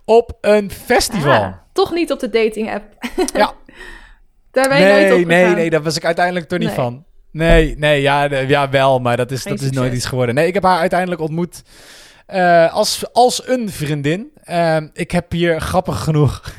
Op 0.05 0.37
een 0.41 0.71
festival. 0.71 1.43
Ah, 1.43 1.53
toch 1.73 1.93
niet 1.93 2.11
op 2.11 2.19
de 2.19 2.29
dating 2.29 2.73
app. 2.73 2.83
Ja. 3.33 3.53
Daar 4.51 4.69
ben 4.69 4.77
je 4.79 4.85
nooit 4.85 5.09
Nee, 5.09 5.21
op 5.21 5.27
nee, 5.27 5.55
nee, 5.55 5.69
daar 5.69 5.83
was 5.83 5.95
ik 5.95 6.05
uiteindelijk 6.05 6.47
toch 6.47 6.59
niet 6.59 6.67
Nee. 6.67 6.77
van. 6.77 7.05
Nee, 7.31 7.77
nee, 7.77 8.01
ja, 8.01 8.23
ja 8.23 8.69
wel, 8.69 8.99
maar 8.99 9.17
dat 9.17 9.31
is, 9.31 9.41
Geen 9.41 9.55
dat 9.55 9.61
is 9.61 9.71
nooit 9.71 9.93
iets 9.93 10.05
geworden. 10.05 10.35
Nee, 10.35 10.47
ik 10.47 10.53
heb 10.53 10.63
haar 10.63 10.79
uiteindelijk 10.79 11.21
ontmoet 11.21 11.63
eh, 12.25 12.73
als, 12.73 13.13
als 13.13 13.47
een 13.47 13.69
vriendin. 13.69 14.31
Ehm, 14.43 14.87
ik 14.93 15.11
heb 15.11 15.31
hier 15.31 15.61
grappig 15.61 16.03
genoeg, 16.03 16.51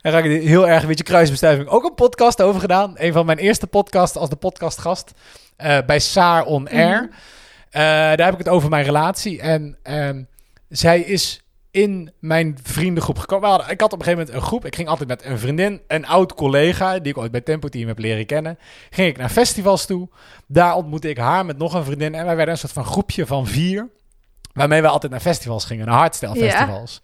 daar 0.00 0.12
ga 0.12 0.18
ik 0.18 0.42
heel 0.42 0.68
erg 0.68 0.82
een 0.82 0.88
beetje 0.88 1.04
kruisbestuiving, 1.04 1.68
ook 1.68 1.84
een 1.84 1.94
podcast 1.94 2.42
over 2.42 2.60
gedaan. 2.60 2.92
Een 2.96 3.12
van 3.12 3.26
mijn 3.26 3.38
eerste 3.38 3.66
podcasts 3.66 4.16
als 4.16 4.28
de 4.28 4.36
podcastgast 4.36 5.12
eh, 5.56 5.78
bij 5.86 5.98
Saar 5.98 6.44
On 6.44 6.68
Air. 6.68 7.02
Mhm. 7.02 7.12
Eh, 7.70 7.82
daar 7.82 8.24
heb 8.24 8.32
ik 8.32 8.38
het 8.38 8.48
over 8.48 8.68
mijn 8.68 8.84
relatie. 8.84 9.40
En 9.40 9.76
ehm, 9.82 10.22
zij 10.68 11.00
is 11.00 11.40
in 11.70 12.12
mijn 12.18 12.58
vriendengroep 12.62 13.18
gekomen. 13.18 13.48
Hadden- 13.48 13.68
ik 13.70 13.80
had 13.80 13.92
op 13.92 13.98
een 13.98 14.04
gegeven 14.04 14.24
moment 14.26 14.42
een 14.42 14.48
groep. 14.48 14.64
Ik 14.66 14.74
ging 14.74 14.88
altijd 14.88 15.08
met 15.08 15.24
een 15.24 15.38
vriendin, 15.38 15.80
een 15.88 16.06
oud 16.06 16.34
collega, 16.34 16.98
die 16.98 17.12
ik 17.12 17.18
ooit 17.18 17.30
bij 17.30 17.40
Tempo 17.40 17.68
Team 17.68 17.88
heb 17.88 17.98
leren 17.98 18.26
kennen. 18.26 18.58
Ging 18.90 19.08
ik 19.08 19.16
naar 19.16 19.28
festivals 19.28 19.86
toe. 19.86 20.08
Daar 20.46 20.74
ontmoette 20.74 21.08
ik 21.08 21.18
haar 21.18 21.46
met 21.46 21.58
nog 21.58 21.74
een 21.74 21.84
vriendin. 21.84 22.14
En 22.14 22.24
wij 22.24 22.36
werden 22.36 22.54
een 22.54 22.60
soort 22.60 22.72
van 22.72 22.84
groepje 22.84 23.26
van 23.26 23.46
vier. 23.46 23.88
Waarmee 24.52 24.82
we 24.82 24.88
altijd 24.88 25.12
naar 25.12 25.20
festivals 25.20 25.64
gingen, 25.64 25.86
naar 25.86 25.96
hardstyle 25.98 26.34
Ja. 26.38 26.50
festivals. 26.50 27.02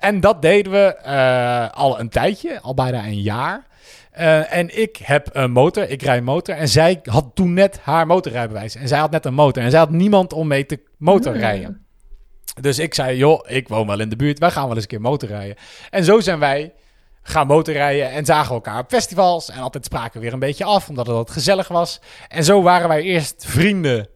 En 0.00 0.20
dat 0.20 0.42
deden 0.42 0.72
we 0.72 0.94
eh, 0.96 1.70
al 1.70 2.00
een 2.00 2.08
tijdje, 2.08 2.60
al 2.60 2.74
bijna 2.74 3.04
een 3.04 3.20
jaar. 3.20 3.66
Eh, 4.10 4.54
en 4.54 4.80
ik 4.80 4.96
heb 4.96 5.28
een 5.32 5.50
motor, 5.50 5.88
ik 5.88 6.02
rij 6.02 6.20
motor. 6.20 6.54
En 6.54 6.68
zij 6.68 7.00
had 7.02 7.30
toen 7.34 7.54
net 7.54 7.80
haar 7.82 8.06
motorrijbewijs. 8.06 8.74
En 8.74 8.88
zij 8.88 8.98
had 8.98 9.10
net 9.10 9.24
een 9.24 9.34
motor. 9.34 9.62
En 9.62 9.70
zij 9.70 9.78
had 9.78 9.90
niemand 9.90 10.32
om 10.32 10.46
mee 10.46 10.66
te 10.66 10.80
motorrijden. 10.98 11.86
Dus 12.60 12.78
ik 12.78 12.94
zei, 12.94 13.16
joh, 13.16 13.50
ik 13.50 13.68
woon 13.68 13.86
wel 13.86 14.00
in 14.00 14.08
de 14.08 14.16
buurt. 14.16 14.38
Wij 14.38 14.50
gaan 14.50 14.66
wel 14.66 14.74
eens 14.74 14.82
een 14.82 14.88
keer 14.88 15.00
motorrijden. 15.00 15.56
En 15.90 16.04
zo 16.04 16.20
zijn 16.20 16.38
wij 16.38 16.72
gaan 17.22 17.46
motorrijden 17.46 18.10
en 18.10 18.24
zagen 18.24 18.54
elkaar 18.54 18.78
op 18.78 18.88
festivals. 18.88 19.50
En 19.50 19.60
altijd 19.60 19.84
spraken 19.84 20.12
we 20.12 20.20
weer 20.20 20.32
een 20.32 20.38
beetje 20.38 20.64
af, 20.64 20.88
omdat 20.88 21.06
het 21.06 21.16
wat 21.16 21.30
gezellig 21.30 21.68
was. 21.68 22.00
En 22.28 22.44
zo 22.44 22.62
waren 22.62 22.88
wij 22.88 23.02
eerst 23.02 23.44
vrienden. 23.46 24.08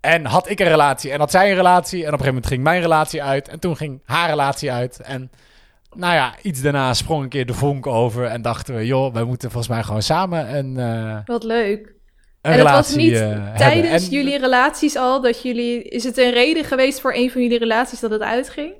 En 0.00 0.24
had 0.24 0.48
ik 0.50 0.60
een 0.60 0.68
relatie 0.68 1.12
en 1.12 1.18
had 1.18 1.30
zij 1.30 1.50
een 1.50 1.56
relatie. 1.56 1.98
En 1.98 2.06
op 2.06 2.12
een 2.12 2.18
gegeven 2.18 2.34
moment 2.34 2.46
ging 2.52 2.62
mijn 2.62 2.80
relatie 2.80 3.22
uit. 3.22 3.48
En 3.48 3.60
toen 3.60 3.76
ging 3.76 4.00
haar 4.04 4.28
relatie 4.28 4.72
uit. 4.72 5.00
En 5.00 5.30
nou 5.96 6.14
ja, 6.14 6.34
iets 6.42 6.60
daarna 6.60 6.94
sprong 6.94 7.22
een 7.22 7.28
keer 7.28 7.46
de 7.46 7.54
vonk 7.54 7.86
over. 7.86 8.24
En 8.24 8.42
dachten 8.42 8.74
we, 8.74 8.86
joh, 8.86 9.12
wij 9.14 9.24
moeten 9.24 9.50
volgens 9.50 9.72
mij 9.72 9.82
gewoon 9.82 10.02
samen 10.02 10.56
een, 10.56 10.76
eh, 10.76 11.18
Wat 11.24 11.44
leuk. 11.44 11.86
een 11.86 12.52
en 12.52 12.52
het 12.52 12.62
was 12.62 12.94
relatie 12.94 12.96
niet 12.96 13.14
eh, 13.14 13.54
tijdens 13.56 14.04
En- 14.04 14.10
jullie 14.10 14.38
relaties 14.38 14.96
al 14.96 15.20
dat 15.20 15.42
jullie... 15.42 15.82
Is 15.82 16.04
het 16.04 16.18
een 16.18 16.30
reden 16.32 16.64
geweest 16.64 17.00
voor 17.00 17.14
een 17.14 17.30
van 17.30 17.42
jullie 17.42 17.58
relaties 17.58 18.00
dat 18.00 18.10
het 18.10 18.22
uitging? 18.22 18.72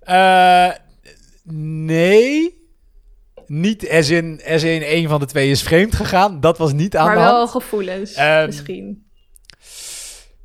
Eh, 0.00 0.70
nee. 1.84 2.58
Niet 3.52 3.90
als 3.90 4.10
in, 4.10 4.40
als 4.48 4.62
in 4.62 4.82
een 4.84 5.08
van 5.08 5.20
de 5.20 5.26
twee 5.26 5.50
is 5.50 5.62
vreemd 5.62 5.94
gegaan. 5.94 6.40
Dat 6.40 6.58
was 6.58 6.72
niet 6.72 6.96
aan 6.96 7.06
maar 7.06 7.14
de 7.14 7.20
wel 7.22 7.48
gevoelens, 7.48 8.14
Ehm, 8.14 8.46
misschien. 8.46 9.04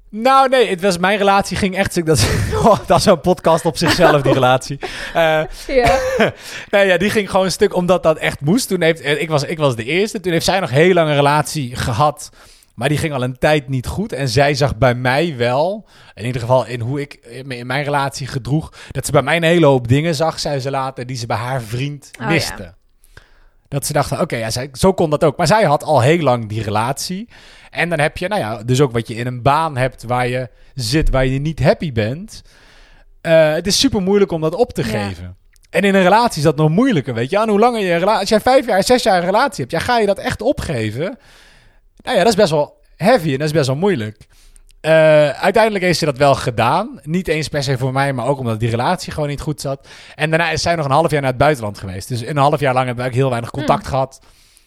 Nou, 0.10 0.50
nee, 0.50 0.68
het 0.70 0.82
was 0.82 0.98
mijn 0.98 1.18
relatie 1.18 1.58
ging 1.58 1.76
echt... 1.76 1.92
stuk- 1.92 2.06
Dat, 2.06 2.28
oh, 2.66 2.78
dat 2.88 3.00
is 3.00 3.06
een 3.06 3.20
podcast 3.20 3.66
op 3.66 3.78
zichzelf, 3.78 4.22
die 4.22 4.34
relatie. 4.34 4.80
Eh, 5.14 5.42
Ja. 5.68 6.00
nee, 6.72 6.88
ja, 6.88 6.98
die 6.98 7.10
ging 7.10 7.30
gewoon 7.30 7.46
een 7.46 7.52
stuk 7.52 7.76
omdat 7.76 8.04
dat 8.04 8.18
echt 8.18 8.42
moest. 8.42 8.68
Toen 8.68 8.82
heeft, 8.82 9.02
eh, 9.02 9.22
ik, 9.22 9.30
was, 9.30 9.44
ik 9.44 9.58
was 9.58 9.76
de 9.76 9.84
eerste. 9.84 10.20
Toen 10.20 10.32
heeft 10.32 10.46
zij 10.46 10.60
nog 10.60 10.70
heel 10.70 10.94
lang 10.94 11.10
een 11.10 11.16
relatie 11.16 11.76
gehad. 11.76 12.30
Maar 12.76 12.90
die 12.90 12.98
ging 12.98 13.14
al 13.14 13.24
een 13.24 13.38
tijd 13.38 13.70
niet 13.70 13.88
goed. 13.88 14.14
En 14.14 14.30
zij 14.30 14.54
zag 14.54 14.78
bij 14.78 14.96
mij 14.96 15.36
wel, 15.38 15.88
in 16.14 16.26
ieder 16.26 16.42
geval 16.42 16.66
in 16.66 16.80
hoe 16.82 17.02
ik 17.02 17.14
in 17.14 17.68
mijn 17.68 17.84
relatie 17.84 18.28
gedroeg, 18.28 18.74
dat 18.92 19.06
ze 19.06 19.12
bij 19.12 19.22
mij 19.22 19.36
een 19.36 19.44
hele 19.44 19.66
hoop 19.66 19.88
dingen 19.88 20.16
zag, 20.16 20.40
zei 20.40 20.60
ze 20.60 20.70
later, 20.70 21.06
die 21.06 21.18
ze 21.18 21.26
bij 21.26 21.38
haar 21.38 21.62
vriend 21.62 22.12
Oh, 22.22 22.28
miste. 22.28 22.74
Dat 23.76 23.86
ze 23.86 23.94
dachten, 23.94 24.22
oké, 24.22 24.36
ja, 24.38 24.50
zij- 24.50 24.70
zo 24.74 24.94
kon 24.94 25.10
dat 25.10 25.24
ook. 25.24 25.38
Maar 25.38 25.48
zij 25.48 25.64
had 25.64 25.84
al 25.84 26.02
heel 26.02 26.18
lang 26.20 26.50
die 26.50 26.62
relatie. 26.64 27.28
En 27.70 27.90
dan 27.90 28.00
heb 28.00 28.18
je, 28.18 28.28
nou 28.28 28.42
ja, 28.42 28.64
dus 28.64 28.82
ook 28.82 28.92
wat 28.92 29.08
je 29.08 29.16
in 29.16 29.28
een 29.28 29.42
baan 29.42 29.78
hebt 29.78 30.04
waar 30.04 30.28
je 30.28 30.50
zit, 30.76 31.10
waar 31.10 31.26
je 31.26 31.40
niet 31.40 31.64
happy 31.64 31.92
bent. 31.92 32.42
Eh, 33.22 33.54
het 33.54 33.68
is 33.68 33.80
super 33.80 34.02
moeilijk 34.02 34.32
om 34.32 34.42
dat 34.42 34.56
op 34.56 34.74
te 34.74 34.82
Ja. 34.84 34.88
geven. 35.08 35.38
En 35.70 35.82
in 35.82 35.96
een 35.96 36.04
relatie 36.04 36.38
is 36.38 36.44
dat 36.44 36.56
nog 36.56 36.70
moeilijker, 36.70 37.14
weet 37.14 37.30
je. 37.30 37.38
En 37.40 37.50
hoe 37.50 37.60
langer 37.60 37.82
je 37.82 37.92
een 37.92 38.00
relatie... 38.00 38.20
Als 38.20 38.30
jij 38.30 38.40
vijf 38.40 38.66
jaar, 38.66 38.84
zes 38.84 39.04
jaar 39.04 39.18
een 39.18 39.26
relatie 39.26 39.60
hebt, 39.66 39.72
ja, 39.72 39.80
ga 39.80 40.00
je 40.00 40.06
dat 40.06 40.18
echt 40.20 40.42
opgeven? 40.42 41.18
Nou 42.04 42.18
ja, 42.18 42.24
dat 42.24 42.28
is 42.34 42.40
best 42.40 42.52
wel 42.52 42.82
heavy 42.96 43.32
en 43.32 43.38
dat 43.38 43.48
is 43.48 43.54
best 43.54 43.68
wel 43.68 43.76
moeilijk. 43.76 44.28
Eh, 44.86 45.30
uiteindelijk 45.30 45.84
heeft 45.84 46.00
ze 46.00 46.06
dat 46.06 46.18
wel 46.18 46.36
gedaan. 46.36 47.00
Niet 47.04 47.28
eens 47.28 47.48
per 47.48 47.64
se 47.64 47.78
voor 47.78 47.94
mij, 47.94 48.14
maar 48.14 48.26
ook 48.26 48.40
omdat 48.40 48.60
die 48.60 48.70
relatie 48.70 49.14
gewoon 49.14 49.30
niet 49.30 49.42
goed 49.42 49.62
zat. 49.62 49.88
En 50.16 50.30
daarna 50.30 50.50
is 50.50 50.62
zij 50.62 50.76
nog 50.76 50.86
een 50.86 50.92
half 50.92 51.12
jaar 51.12 51.22
naar 51.22 51.30
het 51.30 51.40
buitenland 51.40 51.78
geweest. 51.78 52.08
Dus 52.08 52.26
een 52.26 52.38
half 52.38 52.60
jaar 52.60 52.74
lang 52.74 52.86
hebben 52.86 53.04
we 53.06 53.10
eigenlijk 53.12 53.16
heel 53.16 53.30
weinig 53.30 53.52
contact 53.52 53.88
gehad. 53.88 54.20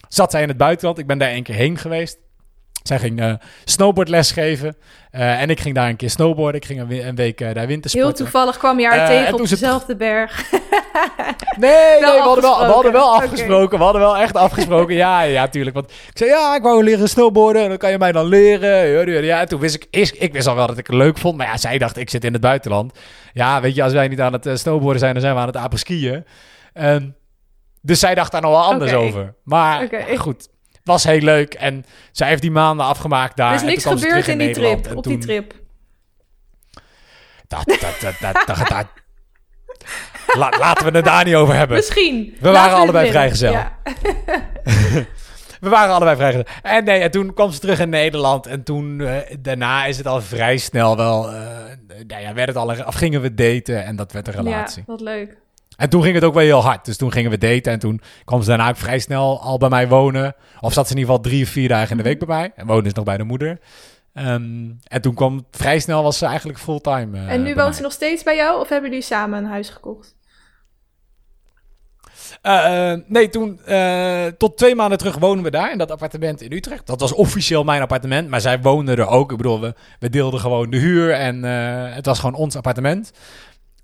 Zat 0.08 0.30
zij 0.30 0.42
in 0.42 0.48
het 0.48 0.56
buitenland. 0.56 0.98
Ik 0.98 1.06
ben 1.06 1.18
daar 1.18 1.28
één 1.28 1.42
keer 1.42 1.54
heen 1.54 1.78
geweest. 1.78 2.18
Zij 2.82 2.98
ging 2.98 3.20
uh, 3.20 3.32
snowboardles 3.64 4.32
geven. 4.32 4.76
Uh, 5.12 5.40
en 5.40 5.50
ik 5.50 5.60
ging 5.60 5.74
daar 5.74 5.88
een 5.88 5.96
keer 5.96 6.10
snowboarden. 6.10 6.60
Ik 6.60 6.66
ging 6.66 6.80
een, 6.80 7.06
een 7.06 7.14
week 7.14 7.40
uh, 7.40 7.54
daar 7.54 7.66
wintersporten. 7.66 8.10
Heel 8.10 8.18
toevallig 8.18 8.56
kwam 8.56 8.80
je 8.80 8.86
haar 8.86 9.08
tegen 9.08 9.34
op 9.34 9.48
dezelfde 9.48 9.96
berg. 9.96 10.50
nee, 11.56 12.00
nee 12.00 12.00
we, 12.00 12.20
hadden 12.20 12.42
wel, 12.42 12.58
we 12.58 12.72
hadden 12.72 12.92
wel 12.92 13.14
afgesproken. 13.14 13.64
Okay. 13.64 13.78
We 13.78 13.84
hadden 13.84 14.02
wel 14.02 14.16
echt 14.16 14.36
afgesproken. 14.36 14.94
ja, 14.94 15.20
ja, 15.22 15.48
tuurlijk. 15.48 15.74
Want 15.74 15.90
ik 15.90 16.18
zei, 16.18 16.30
ja, 16.30 16.56
ik 16.56 16.62
wou 16.62 16.84
leren 16.84 17.08
snowboarden. 17.08 17.62
En 17.62 17.68
dan 17.68 17.78
kan 17.78 17.90
je 17.90 17.98
mij 17.98 18.12
dan 18.12 18.26
leren. 18.26 19.24
Ja, 19.24 19.40
en 19.40 19.48
toen 19.48 19.60
wist 19.60 19.74
ik, 19.74 19.86
ik, 19.90 20.10
ik 20.10 20.32
wist 20.32 20.46
al 20.46 20.54
wel 20.54 20.66
dat 20.66 20.78
ik 20.78 20.86
het 20.86 20.96
leuk 20.96 21.18
vond. 21.18 21.36
Maar 21.36 21.46
ja, 21.46 21.56
zij 21.56 21.78
dacht, 21.78 21.96
ik 21.96 22.10
zit 22.10 22.24
in 22.24 22.32
het 22.32 22.42
buitenland. 22.42 22.98
Ja, 23.32 23.60
weet 23.60 23.74
je, 23.74 23.82
als 23.82 23.92
wij 23.92 24.08
niet 24.08 24.20
aan 24.20 24.32
het 24.32 24.58
snowboarden 24.58 25.00
zijn, 25.00 25.12
dan 25.12 25.22
zijn 25.22 25.34
we 25.34 25.40
aan 25.40 25.46
het 25.46 25.56
apres-skiën. 25.56 26.24
Um, 26.74 27.16
dus 27.82 28.00
zij 28.00 28.14
dacht 28.14 28.32
daar 28.32 28.40
nog 28.40 28.50
wel 28.50 28.64
anders 28.64 28.92
okay. 28.92 29.04
over. 29.04 29.34
Maar 29.44 29.82
okay. 29.82 30.16
goed, 30.16 30.48
was 30.88 31.04
heel 31.04 31.20
leuk. 31.20 31.54
En 31.54 31.84
zij 32.12 32.28
heeft 32.28 32.42
die 32.42 32.50
maanden 32.50 32.86
afgemaakt 32.86 33.36
daar. 33.36 33.48
Er 33.48 33.54
is 33.54 33.62
niks 33.62 33.84
gebeurd 33.84 34.26
in, 34.26 34.32
in 34.32 34.38
die 34.38 34.46
Nederland. 34.46 34.82
trip, 34.84 34.96
op 34.96 35.02
toen... 35.02 35.12
die 35.12 35.22
trip. 35.22 35.54
Dat, 37.46 37.64
dat, 37.64 37.80
dat, 38.00 38.14
dat, 38.20 38.46
dat, 38.46 38.68
dat 38.68 38.86
La, 40.34 40.52
laten 40.58 40.84
we 40.84 40.96
het 40.96 41.04
daar 41.04 41.24
niet 41.24 41.34
over 41.34 41.54
hebben. 41.54 41.76
Misschien. 41.76 42.36
We 42.40 42.50
waren 42.50 42.76
allebei 42.76 43.10
vrijgezel. 43.10 43.52
Ja. 43.52 43.78
we 45.60 45.68
waren 45.68 45.94
allebei 45.94 46.16
vrijgezel. 46.16 46.46
En 46.62 46.84
nee, 46.84 47.00
en 47.00 47.10
toen 47.10 47.34
kwam 47.34 47.50
ze 47.50 47.58
terug 47.58 47.80
in 47.80 47.88
Nederland. 47.88 48.46
En 48.46 48.62
toen, 48.62 49.00
uh, 49.00 49.16
daarna 49.38 49.84
is 49.84 49.96
het 49.96 50.06
al 50.06 50.20
vrij 50.20 50.56
snel 50.56 50.96
wel... 50.96 51.32
Uh, 51.32 51.38
nou 52.06 52.22
ja, 52.22 52.34
werd 52.34 52.48
het 52.48 52.56
al, 52.56 52.86
of 52.86 52.94
gingen 52.94 53.20
we 53.20 53.34
daten 53.34 53.84
en 53.84 53.96
dat 53.96 54.12
werd 54.12 54.28
een 54.28 54.34
relatie. 54.34 54.82
Ja, 54.86 54.92
wat 54.92 55.00
leuk. 55.00 55.36
En 55.78 55.88
toen 55.88 56.02
ging 56.02 56.14
het 56.14 56.24
ook 56.24 56.34
wel 56.34 56.42
heel 56.42 56.62
hard. 56.62 56.84
Dus 56.84 56.96
toen 56.96 57.12
gingen 57.12 57.30
we 57.30 57.38
daten. 57.38 57.72
En 57.72 57.78
toen 57.78 58.00
kwam 58.24 58.42
ze 58.42 58.48
daarna 58.48 58.68
ook 58.68 58.76
vrij 58.76 58.98
snel 58.98 59.40
al 59.40 59.58
bij 59.58 59.68
mij 59.68 59.88
wonen. 59.88 60.34
Of 60.60 60.72
zat 60.72 60.86
ze 60.86 60.92
in 60.92 60.98
ieder 60.98 61.14
geval 61.14 61.30
drie 61.30 61.44
of 61.44 61.48
vier 61.48 61.68
dagen 61.68 61.90
in 61.90 61.96
de 61.96 62.02
week 62.02 62.18
bij 62.18 62.28
mij. 62.28 62.52
En 62.56 62.66
woonde 62.66 62.82
dus 62.82 62.92
nog 62.92 63.04
bij 63.04 63.16
de 63.16 63.24
moeder. 63.24 63.58
Um, 64.14 64.78
en 64.82 65.00
toen 65.00 65.14
kwam 65.14 65.46
vrij 65.50 65.78
snel 65.78 66.02
was 66.02 66.18
ze 66.18 66.26
eigenlijk 66.26 66.58
fulltime. 66.58 67.18
Uh, 67.18 67.32
en 67.32 67.42
nu 67.42 67.54
woont 67.54 67.76
ze 67.76 67.82
nog 67.82 67.92
steeds 67.92 68.22
bij 68.22 68.36
jou? 68.36 68.60
Of 68.60 68.68
hebben 68.68 68.90
jullie 68.90 69.04
samen 69.04 69.38
een 69.38 69.50
huis 69.50 69.68
gekocht? 69.68 70.16
Uh, 72.42 72.52
uh, 72.52 73.00
nee, 73.06 73.28
toen 73.28 73.60
tot 74.38 74.56
twee 74.56 74.74
maanden 74.74 74.98
terug 74.98 75.18
wonen 75.18 75.44
we 75.44 75.50
daar 75.50 75.72
in 75.72 75.78
dat 75.78 75.90
appartement 75.90 76.40
in 76.40 76.52
Utrecht. 76.52 76.86
Dat 76.86 77.00
was 77.00 77.12
officieel 77.12 77.64
mijn 77.64 77.82
appartement, 77.82 78.28
maar 78.28 78.40
zij 78.40 78.60
woonde 78.60 78.94
er 78.94 79.08
ook. 79.08 79.30
Ik 79.30 79.36
bedoel, 79.36 79.60
we, 79.60 79.74
we 79.98 80.10
deelden 80.10 80.40
gewoon 80.40 80.70
de 80.70 80.76
huur 80.76 81.12
en 81.12 81.42
het 81.92 82.06
was 82.06 82.18
gewoon 82.18 82.34
ons 82.34 82.56
appartement. 82.56 83.12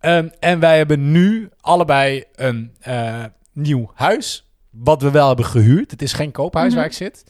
Um, 0.07 0.30
en 0.40 0.61
wij 0.61 0.76
hebben 0.76 1.12
nu 1.12 1.48
allebei 1.61 2.24
een 2.34 2.74
uh, 2.88 3.24
nieuw 3.52 3.90
huis. 3.94 4.48
Wat 4.70 5.02
we 5.02 5.11
wel 5.11 5.26
hebben 5.26 5.44
gehuurd. 5.44 5.90
Het 5.90 6.02
is 6.02 6.12
geen 6.12 6.30
koophuis 6.30 6.64
mm 6.64 6.70
-hmm. 6.70 6.78
waar 6.78 6.86
ik 6.86 6.96
zit. 6.96 7.24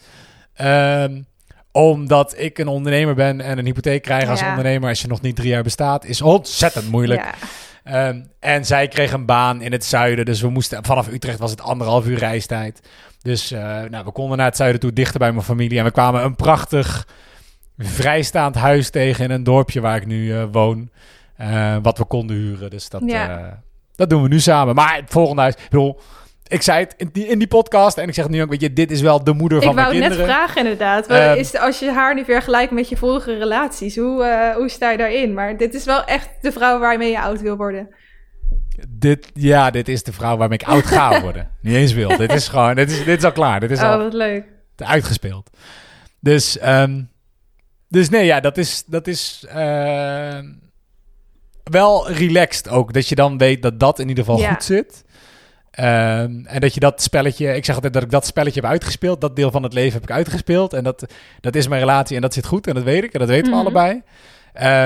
Um, 0.61 1.25
omdat 1.71 2.39
ik 2.39 2.57
een 2.57 2.67
ondernemer 2.67 3.15
ben 3.15 3.41
en 3.41 3.57
een 3.57 3.65
hypotheek 3.65 4.01
krijgen 4.01 4.29
als 4.29 4.39
ja. 4.39 4.49
ondernemer 4.49 4.89
als 4.89 5.01
je 5.01 5.07
nog 5.07 5.21
niet 5.21 5.35
drie 5.35 5.49
jaar 5.49 5.63
bestaat, 5.63 6.05
is 6.05 6.21
ontzettend 6.21 6.89
moeilijk. 6.89 7.35
Ja. 7.83 8.07
Um, 8.07 8.31
en 8.39 8.65
zij 8.65 8.87
kreeg 8.87 9.11
een 9.11 9.25
baan 9.25 9.61
in 9.61 9.71
het 9.71 9.85
zuiden. 9.85 10.25
Dus 10.25 10.41
we 10.41 10.49
moesten 10.49 10.85
vanaf 10.85 11.07
Utrecht 11.07 11.39
was 11.39 11.51
het 11.51 11.61
anderhalf 11.61 12.07
uur 12.07 12.17
reistijd. 12.17 12.81
Dus 13.21 13.51
uh, 13.51 13.59
nou, 13.59 14.05
we 14.05 14.11
konden 14.11 14.37
naar 14.37 14.45
het 14.45 14.55
zuiden 14.55 14.79
toe, 14.79 14.93
dichter 14.93 15.19
bij 15.19 15.31
mijn 15.31 15.45
familie. 15.45 15.77
En 15.77 15.83
we 15.83 15.91
kwamen 15.91 16.23
een 16.23 16.35
prachtig 16.35 17.07
vrijstaand 17.77 18.55
huis 18.55 18.89
tegen 18.89 19.23
in 19.23 19.31
een 19.31 19.43
dorpje 19.43 19.81
waar 19.81 19.95
ik 19.95 20.05
nu 20.05 20.25
uh, 20.25 20.43
woon. 20.51 20.89
Uh, 21.41 21.75
wat 21.81 21.97
we 21.97 22.05
konden 22.05 22.35
huren. 22.35 22.69
Dus 22.69 22.89
dat, 22.89 23.01
ja. 23.05 23.39
uh, 23.39 23.51
dat 23.95 24.09
doen 24.09 24.21
we 24.21 24.27
nu 24.27 24.39
samen. 24.39 24.75
Maar 24.75 24.95
het 24.95 25.09
volgende 25.09 25.41
huis, 25.41 25.53
ik 25.53 25.69
bedoel, 25.69 25.99
ik 26.47 26.61
zei 26.61 26.79
het 26.79 26.93
in 26.97 27.09
die, 27.11 27.27
in 27.27 27.39
die 27.39 27.47
podcast 27.47 27.97
en 27.97 28.07
ik 28.07 28.13
zeg 28.13 28.29
nu 28.29 28.41
ook, 28.41 28.49
weet 28.49 28.61
je, 28.61 28.73
dit 28.73 28.91
is 28.91 29.01
wel 29.01 29.23
de 29.23 29.33
moeder 29.33 29.61
van 29.61 29.75
mijn 29.75 29.89
kinderen. 29.89 30.11
Ik 30.11 30.17
wou 30.17 30.29
net 30.29 30.35
vragen 30.37 30.61
inderdaad. 30.61 31.11
Uh, 31.11 31.35
is, 31.35 31.57
als 31.57 31.79
je 31.79 31.91
haar 31.91 32.15
nu 32.15 32.23
vergelijkt 32.23 32.71
met 32.71 32.89
je 32.89 32.97
vorige 32.97 33.37
relaties, 33.37 33.95
hoe, 33.95 34.53
hoe 34.57 34.69
sta 34.69 34.91
je 34.91 34.97
daarin? 34.97 35.33
Maar 35.33 35.57
dit 35.57 35.73
is 35.73 35.85
wel 35.85 36.03
echt 36.03 36.29
de 36.41 36.51
vrouw 36.51 36.79
waarmee 36.79 37.11
je 37.11 37.21
oud 37.21 37.41
wil 37.41 37.55
worden. 37.57 37.95
Dit, 38.89 39.31
ja, 39.33 39.71
dit 39.71 39.87
is 39.87 40.03
de 40.03 40.13
vrouw 40.13 40.37
waarmee 40.37 40.57
ik 40.57 40.67
oud 40.67 40.85
ga 40.85 41.21
worden. 41.21 41.49
Niet 41.61 41.75
eens 41.75 41.93
wil. 41.93 42.17
dit 42.17 42.33
is 42.33 42.47
gewoon, 42.47 42.75
dit 42.75 42.91
is, 42.91 43.03
dit 43.03 43.17
is 43.17 43.23
al 43.23 43.31
klaar. 43.31 43.59
Dit 43.59 43.71
is 43.71 43.79
oh, 43.79 43.91
al 43.91 43.97
wat 43.97 44.13
leuk. 44.13 44.45
Uitgespeeld. 44.75 45.49
Dus, 46.19 46.67
um, 46.67 47.09
dus 47.87 48.09
nee, 48.09 48.25
ja, 48.25 48.39
dat 48.39 48.57
is, 48.57 48.83
dat 48.85 49.07
is 49.07 49.45
uh, 49.55 50.39
wel 51.71 52.11
relaxed 52.11 52.69
ook. 52.69 52.93
Dat 52.93 53.07
je 53.07 53.15
dan 53.15 53.37
weet 53.37 53.61
dat 53.61 53.79
dat 53.79 53.99
in 53.99 54.07
ieder 54.07 54.23
geval 54.23 54.39
ja. 54.39 54.53
goed 54.53 54.63
zit. 54.63 55.03
Um, 55.79 56.45
en 56.45 56.59
dat 56.59 56.73
je 56.73 56.79
dat 56.79 57.01
spelletje, 57.01 57.55
ik 57.55 57.65
zeg 57.65 57.75
altijd 57.75 57.93
dat 57.93 58.03
ik 58.03 58.11
dat 58.11 58.25
spelletje 58.25 58.61
heb 58.61 58.69
uitgespeeld. 58.69 59.21
Dat 59.21 59.35
deel 59.35 59.51
van 59.51 59.63
het 59.63 59.73
leven 59.73 59.93
heb 59.93 60.03
ik 60.03 60.15
uitgespeeld. 60.15 60.73
En 60.73 60.83
dat, 60.83 61.05
dat 61.41 61.55
is 61.55 61.67
mijn 61.67 61.81
relatie 61.81 62.15
en 62.15 62.21
dat 62.21 62.33
zit 62.33 62.45
goed. 62.45 62.67
En 62.67 62.73
dat 62.73 62.83
weet 62.83 63.03
ik 63.03 63.13
en 63.13 63.19
dat 63.19 63.29
weten 63.29 63.51
we 63.51 63.57
mm 63.57 63.65
-hmm. 63.65 63.75
allebei. 63.75 64.01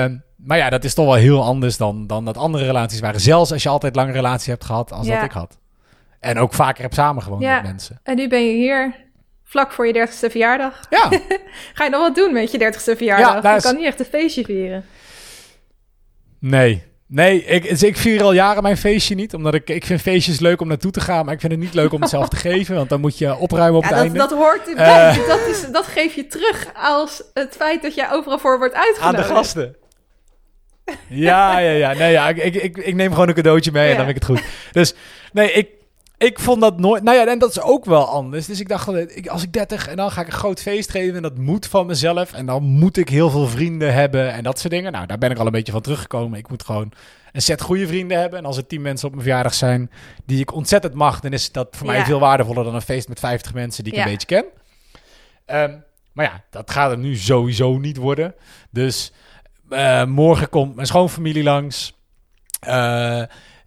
Um, 0.04 0.22
maar 0.36 0.56
ja, 0.56 0.70
dat 0.70 0.84
is 0.84 0.94
toch 0.94 1.04
wel 1.04 1.14
heel 1.14 1.42
anders 1.42 1.76
dan, 1.76 2.06
dan 2.06 2.24
dat 2.24 2.36
andere 2.36 2.64
relaties 2.64 3.00
waren. 3.00 3.20
Zelfs 3.20 3.52
als 3.52 3.62
je 3.62 3.68
altijd 3.68 3.96
lange 3.96 4.12
relatie 4.12 4.50
hebt 4.50 4.64
gehad 4.64 4.92
als 4.92 5.06
ja. 5.06 5.14
dat 5.14 5.24
ik 5.24 5.30
had. 5.30 5.58
En 6.20 6.38
ook 6.38 6.54
vaker 6.54 6.82
heb 6.82 6.94
samengewoond 6.94 7.42
ja. 7.42 7.54
met 7.54 7.62
mensen. 7.62 8.00
En 8.02 8.16
nu 8.16 8.28
ben 8.28 8.46
je 8.46 8.52
hier 8.52 8.94
vlak 9.44 9.72
voor 9.72 9.86
je 9.86 9.92
dertigste 9.92 10.30
verjaardag. 10.30 10.80
Ja. 10.90 11.08
Ga 11.74 11.84
je 11.84 11.90
nog 11.90 12.00
wat 12.00 12.14
doen 12.14 12.32
met 12.32 12.52
je 12.52 12.58
dertigste 12.58 12.96
verjaardag? 12.96 13.42
Ja, 13.42 13.54
je 13.54 13.60
kan 13.60 13.76
niet 13.76 13.86
echt 13.86 14.00
een 14.00 14.06
feestje 14.06 14.44
vieren. 14.44 14.84
Nee. 16.40 16.88
Nee, 17.06 17.44
ik, 17.44 17.68
dus 17.68 17.82
ik 17.82 17.96
vier 17.96 18.22
al 18.22 18.32
jaren 18.32 18.62
mijn 18.62 18.76
feestje 18.76 19.14
niet. 19.14 19.34
Omdat 19.34 19.54
ik, 19.54 19.70
ik 19.70 19.86
vind 19.86 20.00
feestjes 20.00 20.40
leuk 20.40 20.60
om 20.60 20.68
naartoe 20.68 20.90
te 20.90 21.00
gaan. 21.00 21.24
Maar 21.24 21.34
ik 21.34 21.40
vind 21.40 21.52
het 21.52 21.60
niet 21.60 21.74
leuk 21.74 21.92
om 21.92 22.00
het 22.00 22.10
zelf 22.10 22.28
te 22.28 22.36
geven. 22.48 22.74
Want 22.74 22.88
dan 22.88 23.00
moet 23.00 23.18
je 23.18 23.36
opruimen 23.36 23.76
op 23.76 23.82
ja, 23.82 23.88
het 23.88 23.96
dat, 23.96 24.04
einde. 24.04 24.18
Dat 24.18 24.32
hoort 24.32 24.68
erbij. 24.68 25.16
Uh, 25.16 25.28
dat, 25.28 25.46
is, 25.46 25.66
dat 25.72 25.86
geef 25.86 26.14
je 26.14 26.26
terug 26.26 26.66
als 26.74 27.22
het 27.34 27.56
feit 27.56 27.82
dat 27.82 27.94
jij 27.94 28.12
overal 28.12 28.38
voor 28.38 28.58
wordt 28.58 28.74
uitgenodigd. 28.74 29.22
Aan 29.22 29.28
de 29.28 29.34
gasten. 29.34 29.76
Ja, 31.08 31.58
ja, 31.58 31.70
ja. 31.70 31.92
Nee, 31.92 32.12
ja, 32.12 32.28
ik, 32.28 32.54
ik, 32.54 32.78
ik 32.78 32.94
neem 32.94 33.12
gewoon 33.12 33.28
een 33.28 33.34
cadeautje 33.34 33.72
mee 33.72 33.82
en 33.82 33.90
ja. 33.90 33.96
dan 33.96 34.04
vind 34.04 34.16
ik 34.16 34.28
het 34.28 34.38
goed. 34.38 34.48
Dus 34.72 34.94
nee, 35.32 35.52
ik, 35.52 35.68
ik 36.26 36.38
vond 36.38 36.60
dat 36.60 36.78
nooit... 36.78 37.02
Nou 37.02 37.16
ja, 37.16 37.26
en 37.26 37.38
dat 37.38 37.50
is 37.50 37.60
ook 37.60 37.84
wel 37.84 38.06
anders. 38.06 38.46
Dus 38.46 38.60
ik 38.60 38.68
dacht, 38.68 38.88
als 39.28 39.42
ik 39.42 39.52
30 39.52 39.88
en 39.88 39.96
dan 39.96 40.10
ga 40.10 40.20
ik 40.20 40.26
een 40.26 40.32
groot 40.32 40.60
feest 40.60 40.90
geven... 40.90 41.16
en 41.16 41.22
dat 41.22 41.38
moet 41.38 41.66
van 41.66 41.86
mezelf. 41.86 42.32
En 42.32 42.46
dan 42.46 42.62
moet 42.62 42.96
ik 42.96 43.08
heel 43.08 43.30
veel 43.30 43.46
vrienden 43.46 43.94
hebben 43.94 44.32
en 44.32 44.42
dat 44.42 44.58
soort 44.58 44.72
dingen. 44.72 44.92
Nou, 44.92 45.06
daar 45.06 45.18
ben 45.18 45.30
ik 45.30 45.38
al 45.38 45.46
een 45.46 45.52
beetje 45.52 45.72
van 45.72 45.80
teruggekomen. 45.80 46.38
Ik 46.38 46.48
moet 46.48 46.64
gewoon 46.64 46.92
een 47.32 47.42
set 47.42 47.60
goede 47.60 47.86
vrienden 47.86 48.18
hebben. 48.18 48.38
En 48.38 48.44
als 48.44 48.56
er 48.56 48.66
10 48.66 48.82
mensen 48.82 49.06
op 49.06 49.12
mijn 49.12 49.24
verjaardag 49.24 49.54
zijn 49.54 49.90
die 50.24 50.40
ik 50.40 50.54
ontzettend 50.54 50.94
mag... 50.94 51.20
dan 51.20 51.32
is 51.32 51.52
dat 51.52 51.68
voor 51.70 51.86
mij 51.86 51.96
ja. 51.96 52.04
veel 52.04 52.20
waardevoller 52.20 52.64
dan 52.64 52.74
een 52.74 52.82
feest 52.82 53.08
met 53.08 53.18
50 53.18 53.54
mensen 53.54 53.84
die 53.84 53.92
ik 53.92 53.98
ja. 53.98 54.04
een 54.04 54.10
beetje 54.10 54.26
ken. 54.26 54.44
Um, 55.60 55.84
maar 56.12 56.24
ja, 56.24 56.44
dat 56.50 56.70
gaat 56.70 56.90
er 56.90 56.98
nu 56.98 57.16
sowieso 57.16 57.78
niet 57.78 57.96
worden. 57.96 58.34
Dus 58.70 59.12
uh, 59.70 60.04
morgen 60.04 60.48
komt 60.48 60.74
mijn 60.74 60.86
schoonfamilie 60.86 61.42
langs... 61.42 61.98
Uh, 62.68 63.22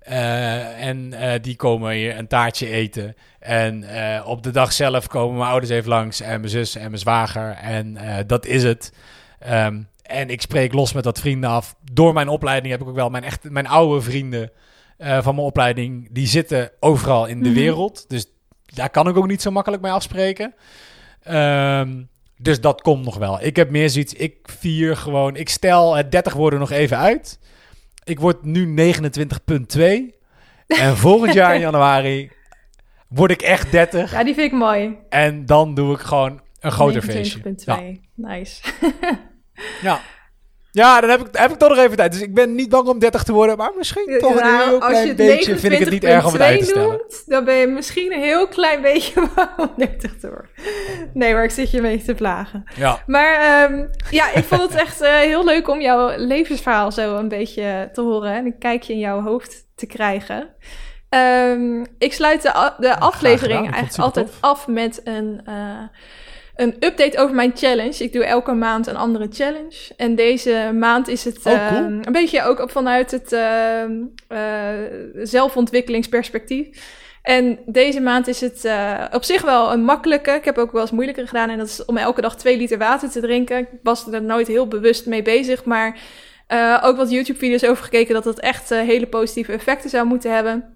Uh, 0.10 0.86
en 0.88 1.12
uh, 1.14 1.32
die 1.42 1.56
komen 1.56 1.92
hier 1.92 2.18
een 2.18 2.28
taartje 2.28 2.70
eten. 2.70 3.16
En 3.40 3.84
uh, 3.84 4.24
op 4.26 4.44
de 4.44 4.52
dag 4.52 4.74
zelf 4.74 5.08
komen 5.08 5.38
mijn 5.38 5.50
ouders 5.50 5.72
even 5.72 5.90
langs. 5.90 6.22
En 6.22 6.40
mijn 6.40 6.52
zus 6.52 6.76
en 6.76 6.88
mijn 6.88 6.98
zwager. 6.98 7.52
En 7.52 7.98
dat 8.28 8.46
is 8.46 8.64
het. 8.64 8.94
Um, 9.50 9.88
en 10.02 10.30
ik 10.30 10.42
spreek 10.42 10.74
los 10.74 10.94
met 10.94 11.06
wat 11.06 11.20
vrienden 11.20 11.50
af. 11.50 11.76
Door 11.92 12.14
mijn 12.14 12.28
opleiding 12.28 12.72
heb 12.72 12.82
ik 12.82 12.88
ook 12.88 12.96
wel 12.96 13.10
mijn, 13.10 13.24
echt, 13.24 13.50
mijn 13.50 13.68
oude 13.68 14.02
vrienden 14.02 14.52
van 14.98 15.36
mijn 15.36 15.48
opleiding. 15.48 16.08
Die 16.12 16.28
zitten 16.28 16.72
overal 16.80 17.26
in 17.26 17.44
de 17.44 17.50
mm 17.50 17.56
-hmm. 17.56 17.64
wereld. 17.64 18.10
Dus 18.10 18.26
daar 18.66 18.90
kan 18.90 19.08
ik 19.08 19.18
ook 19.18 19.28
niet 19.28 19.42
zo 19.42 19.52
makkelijk 19.52 19.82
mee 19.82 19.92
afspreken. 19.92 20.54
Um, 21.30 22.10
dus 22.38 22.62
dat 22.62 22.82
komt 22.82 23.06
nog 23.06 23.18
wel. 23.18 23.42
Ik 23.42 23.56
heb 23.56 23.70
meer 23.70 23.90
zoiets. 23.90 24.14
Ik 24.14 24.36
vier 24.44 24.98
gewoon. 24.98 25.36
Ik 25.36 25.50
stel 25.50 25.96
het 25.96 26.12
30 26.12 26.34
woorden 26.34 26.60
nog 26.60 26.72
even 26.72 26.98
uit. 26.98 27.40
Ik 28.04 28.20
word 28.20 28.44
nu 28.44 28.94
29,2. 28.94 30.22
En 30.68 30.98
volgend 30.98 31.34
jaar 31.34 31.56
in 31.56 31.62
januari 31.70 32.32
word 33.08 33.32
ik 33.32 33.42
echt 33.42 33.72
30. 33.72 34.12
Ja, 34.12 34.24
die 34.24 34.34
vind 34.34 34.52
ik 34.52 34.58
mooi. 34.58 34.98
En 35.10 35.46
dan 35.46 35.74
doe 35.74 35.94
ik 35.94 36.00
gewoon 36.00 36.42
een 36.60 36.72
groter 36.72 37.02
feestje. 37.02 37.40
29,2. 37.40 37.46
Ja. 37.56 37.80
Nice. 38.14 38.62
ja. 39.82 40.00
Ja, 40.74 41.02
dan 41.02 41.10
heb 41.10 41.20
ik, 41.20 41.28
heb 41.32 41.52
ik 41.52 41.58
toch 41.58 41.70
nog 41.70 41.78
even 41.78 41.98
tijd. 41.98 42.12
Dus 42.12 42.22
ik 42.22 42.34
ben 42.34 42.56
niet 42.56 42.70
bang 42.70 42.88
om 42.88 43.00
30 43.00 43.24
te 43.24 43.34
worden, 43.34 43.58
maar 43.58 43.72
misschien 43.78 44.18
toch 44.20 44.36
nou, 44.36 44.64
een 44.64 44.70
heel 44.70 44.80
klein 44.80 45.08
het 45.08 45.18
beetje 45.18 45.58
vind 45.58 45.74
ik 45.74 45.80
het 45.80 45.90
niet 45.90 46.04
erg 46.04 46.26
om 46.26 46.34
het 46.34 46.42
uit 46.42 46.60
te 46.60 46.66
stellen. 46.66 46.88
Noemt, 46.88 47.24
dan 47.26 47.46
ben 47.46 47.56
je 47.56 47.68
misschien 47.68 48.14
een 48.14 48.22
heel 48.22 48.48
klein 48.48 48.82
beetje 48.82 49.28
bang 49.36 49.50
om 49.58 49.72
30 49.78 50.20
te 50.20 50.28
worden. 50.28 50.50
Nee, 51.14 51.34
maar 51.34 51.44
ik 51.44 51.50
zit 51.50 51.72
je 51.72 51.82
mee 51.82 52.04
te 52.04 52.14
plagen. 52.14 52.64
Ja. 52.76 53.04
Maar 53.06 53.64
um, 53.72 53.90
ja, 54.10 54.34
ik 54.34 54.44
vond 54.44 54.62
het 54.62 54.76
echt 54.76 55.02
uh, 55.02 55.18
heel 55.18 55.46
leuk 55.46 55.68
om 55.68 55.82
jouw 55.82 56.18
levensverhaal 56.18 56.92
zo 56.92 57.16
een 57.16 57.30
beetje 57.30 57.90
te 57.94 58.02
horen. 58.02 58.34
En 58.34 58.46
een 58.46 58.58
kijkje 58.58 58.94
in 58.94 59.00
jouw 59.00 59.22
hoofd 59.22 59.66
te 59.76 59.86
krijgen. 59.86 60.50
Um, 61.10 61.86
ik 61.98 62.14
sluit 62.14 62.42
de, 62.42 62.72
de 62.78 63.00
aflevering 63.00 63.72
eigenlijk 63.72 63.98
altijd 63.98 64.26
tof. 64.26 64.38
af 64.40 64.68
met 64.68 65.02
een... 65.04 65.42
Uh, 65.50 65.84
een 66.56 66.76
update 66.80 67.18
over 67.18 67.36
mijn 67.36 67.52
challenge. 67.56 68.04
Ik 68.04 68.14
doe 68.14 68.26
elke 68.26 68.54
maand 68.54 68.88
een 68.88 68.96
andere 68.96 69.28
challenge. 69.32 69.94
En 69.98 70.16
deze 70.16 70.72
maand 70.80 71.08
is 71.08 71.24
het 71.24 71.38
oh, 71.38 71.68
cool. 71.68 71.82
uh, 71.82 72.00
een 72.02 72.12
beetje 72.12 72.44
ook 72.44 72.70
vanuit 72.70 73.12
het 73.12 73.32
uh, 73.32 73.84
uh, 74.30 74.40
zelfontwikkelingsperspectief. 75.24 77.02
En 77.22 77.60
deze 77.66 78.00
maand 78.00 78.28
is 78.28 78.42
het 78.42 78.66
uh, 78.66 79.06
op 79.12 79.24
zich 79.24 79.42
wel 79.42 79.74
een 79.74 79.84
makkelijke. 79.84 80.32
Ik 80.32 80.46
heb 80.46 80.58
ook 80.58 80.72
wel 80.72 80.82
eens 80.82 80.92
moeilijker 80.92 81.28
gedaan. 81.28 81.50
En 81.50 81.58
dat 81.58 81.68
is 81.68 81.86
om 81.86 81.98
elke 81.98 82.22
dag 82.22 82.38
twee 82.38 82.58
liter 82.58 82.78
water 82.78 83.10
te 83.10 83.22
drinken. 83.22 83.58
Ik 83.58 83.68
was 83.84 84.08
er 84.08 84.24
nooit 84.24 84.48
heel 84.48 84.68
bewust 84.68 85.06
mee 85.06 85.22
bezig. 85.22 85.66
Maar 85.66 85.98
uh, 86.48 86.82
ook 86.84 86.98
wat 86.98 87.10
YouTube-video's 87.12 87.64
over 87.64 87.84
gekeken 87.84 88.14
dat 88.14 88.24
dat 88.24 88.40
echt 88.40 88.70
hele 88.70 89.08
positieve 89.08 89.52
effecten 89.52 89.90
zou 89.90 90.06
moeten 90.06 90.34
hebben. 90.34 90.76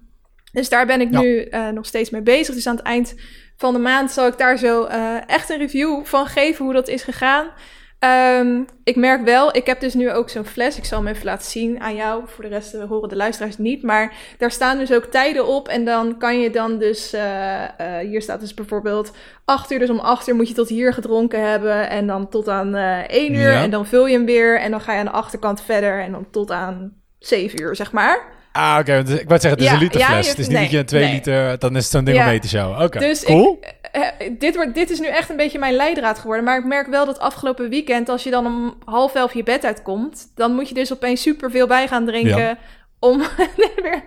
Dus 0.52 0.68
daar 0.68 0.86
ben 0.86 1.00
ik 1.00 1.10
ja. 1.10 1.20
nu 1.20 1.48
nog 1.72 1.86
steeds 1.86 2.10
mee 2.10 2.22
bezig. 2.22 2.54
Dus 2.54 2.66
aan 2.66 2.76
het 2.76 2.84
eind 2.84 3.14
van 3.58 3.72
de 3.72 3.78
maand 3.78 4.10
zal 4.10 4.26
ik 4.26 4.38
daar 4.38 4.56
zo 4.56 4.84
echt 5.26 5.50
een 5.50 5.58
review 5.58 6.04
van 6.04 6.26
geven 6.26 6.64
hoe 6.64 6.74
dat 6.74 6.88
is 6.88 7.02
gegaan. 7.02 7.46
Um, 8.00 8.66
ik 8.84 8.96
merk 8.96 9.24
wel, 9.24 9.56
ik 9.56 9.66
heb 9.66 9.80
dus 9.80 9.94
nu 9.94 10.12
ook 10.12 10.30
zo'n 10.30 10.44
fles. 10.44 10.76
Ik 10.76 10.84
zal 10.84 10.98
hem 10.98 11.08
even 11.08 11.24
laten 11.24 11.50
zien 11.50 11.80
aan 11.80 11.94
jou. 11.94 12.22
Voor 12.26 12.44
de 12.44 12.50
rest 12.50 12.72
horen 12.72 13.08
de 13.08 13.16
luisteraars 13.16 13.58
niet. 13.58 13.82
Maar 13.82 14.14
daar 14.38 14.50
staan 14.50 14.78
dus 14.78 14.92
ook 14.92 15.04
tijden 15.04 15.46
op. 15.46 15.68
En 15.68 15.84
dan 15.84 16.18
kan 16.18 16.40
je 16.40 16.50
dan 16.50 16.78
dus. 16.78 17.14
Uh, 17.14 17.20
uh, 17.80 17.98
hier 17.98 18.22
staat 18.22 18.40
dus 18.40 18.54
bijvoorbeeld 18.54 19.12
8 19.44 19.70
uur. 19.70 19.78
Dus 19.78 19.90
om 19.90 19.98
8 19.98 20.28
uur 20.28 20.34
moet 20.34 20.48
je 20.48 20.54
tot 20.54 20.68
hier 20.68 20.92
gedronken 20.92 21.50
hebben. 21.50 21.88
En 21.88 22.06
dan 22.06 22.28
tot 22.28 22.48
aan 22.48 22.76
uh, 22.76 22.98
1 22.98 23.34
uur. 23.34 23.52
Ja. 23.52 23.62
En 23.62 23.70
dan 23.70 23.86
vul 23.86 24.06
je 24.06 24.16
hem 24.16 24.26
weer. 24.26 24.60
En 24.60 24.70
dan 24.70 24.80
ga 24.80 24.92
je 24.92 24.98
aan 24.98 25.04
de 25.04 25.10
achterkant 25.10 25.62
verder. 25.62 26.02
En 26.02 26.12
dan 26.12 26.30
tot 26.30 26.50
aan 26.50 26.92
7 27.18 27.62
uur, 27.62 27.76
zeg 27.76 27.92
maar. 27.92 28.37
Ah, 28.52 28.76
oké. 28.80 28.98
Okay. 28.98 29.14
Ik 29.18 29.28
wou 29.28 29.40
zeggen, 29.40 29.50
het 29.50 29.60
is 29.60 29.66
ja, 29.66 29.72
een 29.72 29.78
liter 29.78 30.00
fles. 30.00 30.24
Ja, 30.24 30.30
het 30.30 30.38
is 30.38 30.46
niet 30.48 30.56
nee, 30.56 30.62
dat 30.62 30.70
je 30.70 30.78
een 30.78 30.86
2 30.86 31.02
nee. 31.02 31.12
liter... 31.12 31.58
Dan 31.58 31.76
is 31.76 31.82
het 31.82 31.92
zo'n 31.92 32.04
ding 32.04 32.18
om 32.18 32.24
mee 32.24 32.40
te 32.40 32.48
showen. 32.48 32.74
Oké, 32.74 32.84
okay. 32.84 33.08
dus 33.08 33.24
cool. 33.24 33.58
Ik, 33.60 33.78
uh, 33.96 34.28
dit, 34.38 34.54
wordt, 34.54 34.74
dit 34.74 34.90
is 34.90 35.00
nu 35.00 35.06
echt 35.06 35.30
een 35.30 35.36
beetje 35.36 35.58
mijn 35.58 35.74
leidraad 35.74 36.18
geworden. 36.18 36.44
Maar 36.44 36.58
ik 36.58 36.64
merk 36.64 36.86
wel 36.86 37.06
dat 37.06 37.18
afgelopen 37.18 37.68
weekend... 37.68 38.08
als 38.08 38.22
je 38.22 38.30
dan 38.30 38.46
om 38.46 38.74
half 38.84 39.14
elf 39.14 39.34
je 39.34 39.42
bed 39.42 39.64
uitkomt... 39.64 40.32
dan 40.34 40.54
moet 40.54 40.68
je 40.68 40.74
dus 40.74 40.92
opeens 40.92 41.22
superveel 41.22 41.66
bij 41.66 41.88
gaan 41.88 42.06
drinken... 42.06 42.58
Om 43.00 43.18
weer, 43.56 44.02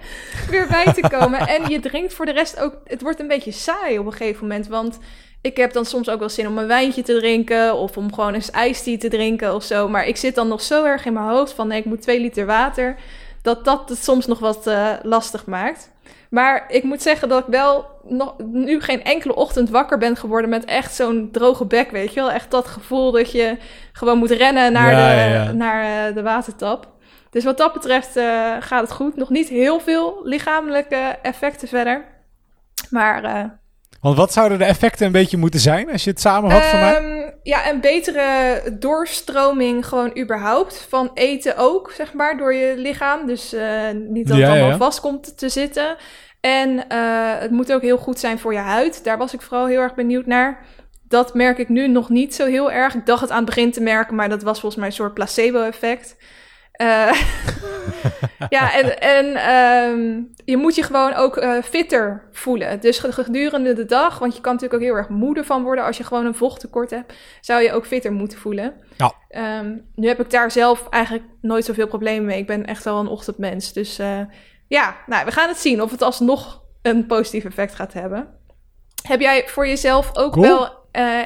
weer 0.50 0.68
bij 0.68 0.94
te 0.94 1.08
komen. 1.10 1.40
en 1.56 1.70
je 1.70 1.80
drinkt 1.80 2.14
voor 2.14 2.26
de 2.26 2.32
rest 2.32 2.60
ook... 2.60 2.78
Het 2.86 3.02
wordt 3.02 3.20
een 3.20 3.28
beetje 3.28 3.52
saai 3.52 4.00
op 4.00 4.06
een 4.06 4.12
gegeven 4.12 4.48
moment. 4.48 4.68
Want 4.68 4.98
ik 5.42 5.58
heb 5.58 5.74
dan 5.74 5.86
soms 5.86 6.10
ook 6.10 6.20
wel 6.20 6.30
zin 6.30 6.48
om 6.48 6.58
een 6.58 6.68
wijntje 6.68 7.02
te 7.02 7.18
drinken... 7.18 7.76
of 7.76 7.98
om 7.98 8.14
gewoon 8.14 8.34
eens 8.34 8.52
ijsthee 8.52 8.98
te 8.98 9.08
drinken 9.08 9.56
of 9.56 9.64
zo. 9.64 9.88
Maar 9.88 10.08
ik 10.08 10.18
zit 10.18 10.36
dan 10.36 10.48
nog 10.48 10.62
zo 10.62 10.86
erg 10.86 11.06
in 11.06 11.14
mijn 11.14 11.26
hoofd 11.26 11.54
van... 11.54 11.68
nee, 11.68 11.80
ik 11.80 11.86
moet 11.86 12.02
twee 12.02 12.20
liter 12.20 12.46
water 12.46 12.96
dat 13.42 13.66
dat 13.66 13.90
het 13.90 14.04
soms 14.04 14.26
nog 14.26 14.40
wat 14.40 14.68
uh, 14.68 14.94
lastig 15.02 15.46
maakt. 15.46 15.92
Maar 16.30 16.66
ik 16.68 16.84
moet 16.84 17.02
zeggen 17.02 17.30
dat 17.30 17.40
ik 17.40 17.48
wel 17.48 17.86
nog, 18.04 18.36
nu 18.38 18.82
geen 18.82 19.04
enkele 19.04 19.36
ochtend 19.36 19.70
wakker 19.70 19.98
ben 19.98 20.16
geworden 20.16 20.50
met 20.50 20.66
echt 20.66 20.96
zo'n 20.96 21.30
droge 21.32 21.66
bek, 21.66 21.92
weet 21.92 22.14
je 22.14 22.20
wel. 22.20 22.32
Echt 22.32 22.52
dat 22.52 22.68
gevoel 22.68 23.12
dat 23.12 23.32
je 23.32 23.58
gewoon 23.92 24.18
moet 24.18 24.32
rennen 24.32 24.72
naar, 24.72 24.92
ja, 24.92 24.98
de, 24.98 25.30
ja, 25.30 25.44
ja. 25.44 25.52
naar 25.52 26.10
uh, 26.10 26.16
de 26.16 26.22
watertap. 26.22 26.88
Dus 27.30 27.44
wat 27.44 27.58
dat 27.58 27.74
betreft 27.74 28.18
uh, 28.18 28.56
gaat 28.60 28.82
het 28.82 28.92
goed. 28.92 29.16
Nog 29.16 29.30
niet 29.30 29.50
heel 29.50 29.80
veel 29.80 30.22
lichamelijke 30.24 31.18
effecten 31.22 31.68
verder. 31.68 32.06
Maar 32.90 33.60
want 34.02 34.18
wat 34.18 34.34
zouden 34.34 34.58
de 34.58 34.66
effecten 34.66 35.06
een 35.06 35.12
beetje 35.12 35.38
moeten 35.38 35.60
zijn 35.60 35.92
als 35.92 36.04
je 36.04 36.10
het 36.10 36.22
samenvat 36.22 36.66
voor 36.66 36.80
mij? 36.80 37.34
Ja, 37.44 37.70
een 37.70 37.82
betere 37.82 38.62
doorstroming 38.80 39.86
gewoon 39.86 40.18
überhaupt. 40.18 40.86
Van 40.90 41.12
eten 41.14 41.58
ook, 41.58 41.92
zeg 41.92 42.14
maar, 42.14 42.38
door 42.38 42.54
je 42.54 42.74
lichaam. 42.78 43.28
Dus 43.28 43.54
uh, 43.54 43.62
niet 44.10 44.28
dat 44.28 44.38
het 44.38 44.46
ja, 44.46 44.52
allemaal 44.52 44.70
ja. 44.70 44.78
vast 44.78 45.00
komt 45.00 45.38
te 45.38 45.50
zitten. 45.50 45.96
En 46.40 46.70
uh, 46.70 47.40
het 47.40 47.52
moet 47.52 47.74
ook 47.74 47.82
heel 47.82 47.98
goed 47.98 48.20
zijn 48.20 48.40
voor 48.40 48.54
je 48.54 48.60
huid. 48.60 49.04
Daar 49.04 49.18
was 49.18 49.34
ik 49.34 49.42
vooral 49.42 49.68
heel 49.68 49.82
erg 49.82 49.96
benieuwd 49.96 50.26
naar. 50.26 50.66
Dat 51.08 51.34
merk 51.34 51.58
ik 51.58 51.70
nu 51.70 51.88
nog 51.88 52.10
niet 52.10 52.36
zo 52.36 52.46
heel 52.46 52.72
erg. 52.72 52.96
Ik 52.96 53.06
dacht 53.06 53.22
het 53.22 53.30
aan 53.30 53.38
het 53.38 53.46
begin 53.46 53.72
te 53.72 53.82
merken, 53.82 54.16
maar 54.16 54.30
dat 54.30 54.44
was 54.44 54.60
volgens 54.60 54.82
mij 54.82 54.90
een 54.90 54.96
soort 54.96 55.14
placebo-effect. 55.14 56.16
Uh, 56.82 57.14
ja, 58.50 58.74
en, 58.74 59.00
en 59.00 59.56
um, 59.56 60.30
je 60.46 60.58
moet 60.58 60.76
je 60.76 60.84
gewoon 60.84 61.14
ook 61.14 61.38
uh, 61.38 61.62
fitter 61.64 62.28
voelen. 62.32 62.80
Dus 62.80 63.00
gedurende 63.00 63.74
de 63.74 63.86
dag, 63.86 64.20
want 64.20 64.36
je 64.36 64.42
kan 64.42 64.54
natuurlijk 64.54 64.82
ook 64.82 64.88
heel 64.88 64.98
erg 64.98 65.10
moede 65.10 65.44
van 65.44 65.64
worden 65.64 65.86
als 65.86 65.98
je 65.98 66.04
gewoon 66.04 66.26
een 66.26 66.36
vochttekort 66.36 66.90
hebt, 66.90 67.14
zou 67.42 67.62
je 67.62 67.74
ook 67.74 67.86
fitter 67.86 68.12
moeten 68.12 68.38
voelen. 68.38 68.74
Ja. 68.98 69.14
Um, 69.60 69.86
nu 69.96 70.08
heb 70.08 70.20
ik 70.20 70.30
daar 70.30 70.52
zelf 70.52 70.88
eigenlijk 70.90 71.26
nooit 71.42 71.66
zoveel 71.66 71.88
problemen 71.88 72.26
mee. 72.26 72.40
Ik 72.40 72.48
ben 72.48 72.66
echt 72.66 72.84
wel 72.84 73.00
een 73.00 73.08
ochtendmens. 73.08 73.74
Dus 73.74 74.00
uh, 74.00 74.20
ja, 74.68 74.96
nou, 75.06 75.26
we 75.26 75.32
gaan 75.32 75.48
het 75.48 75.58
zien 75.58 75.82
of 75.82 75.92
het 75.92 76.02
alsnog 76.02 76.64
een 76.82 77.06
positief 77.06 77.46
effect 77.46 77.76
gaat 77.76 77.94
hebben. 77.94 78.28
Heb 79.08 79.20
jij 79.20 79.48
voor 79.48 79.68
jezelf 79.68 80.18
ook 80.18 80.32
cool. 80.32 80.46
wel 80.46 80.80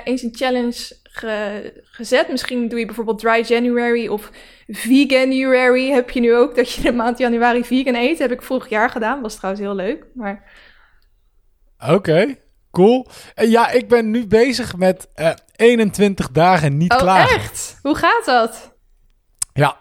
eens 0.03 0.21
een 0.21 0.35
challenge 0.35 1.03
ge 1.15 1.83
gezet. 1.83 2.29
Misschien 2.29 2.67
doe 2.67 2.79
je 2.79 2.85
bijvoorbeeld 2.85 3.19
dry 3.19 3.43
January 3.47 4.07
of 4.07 4.31
veganuary 4.67 5.89
heb 5.91 6.09
je 6.09 6.19
nu 6.19 6.35
ook. 6.35 6.55
Dat 6.55 6.71
je 6.71 6.81
de 6.81 6.91
maand 6.91 7.17
januari 7.17 7.63
vegan 7.63 7.95
eet. 7.95 8.19
Heb 8.19 8.31
ik 8.31 8.41
vorig 8.41 8.69
jaar 8.69 8.89
gedaan. 8.89 9.21
Was 9.21 9.35
trouwens 9.35 9.65
heel 9.65 9.75
leuk. 9.75 10.05
Maar... 10.13 10.43
Oké, 11.79 11.93
okay, 11.93 12.41
cool. 12.71 13.07
En 13.33 13.49
ja, 13.49 13.69
ik 13.69 13.87
ben 13.87 14.11
nu 14.11 14.27
bezig 14.27 14.75
met 14.75 15.07
uh, 15.15 15.31
21 15.55 16.31
dagen 16.31 16.77
niet 16.77 16.91
oh, 16.91 16.97
klagen. 16.97 17.35
echt? 17.35 17.79
Hoe 17.81 17.95
gaat 17.95 18.25
dat? 18.25 18.73
Ja. 19.53 19.77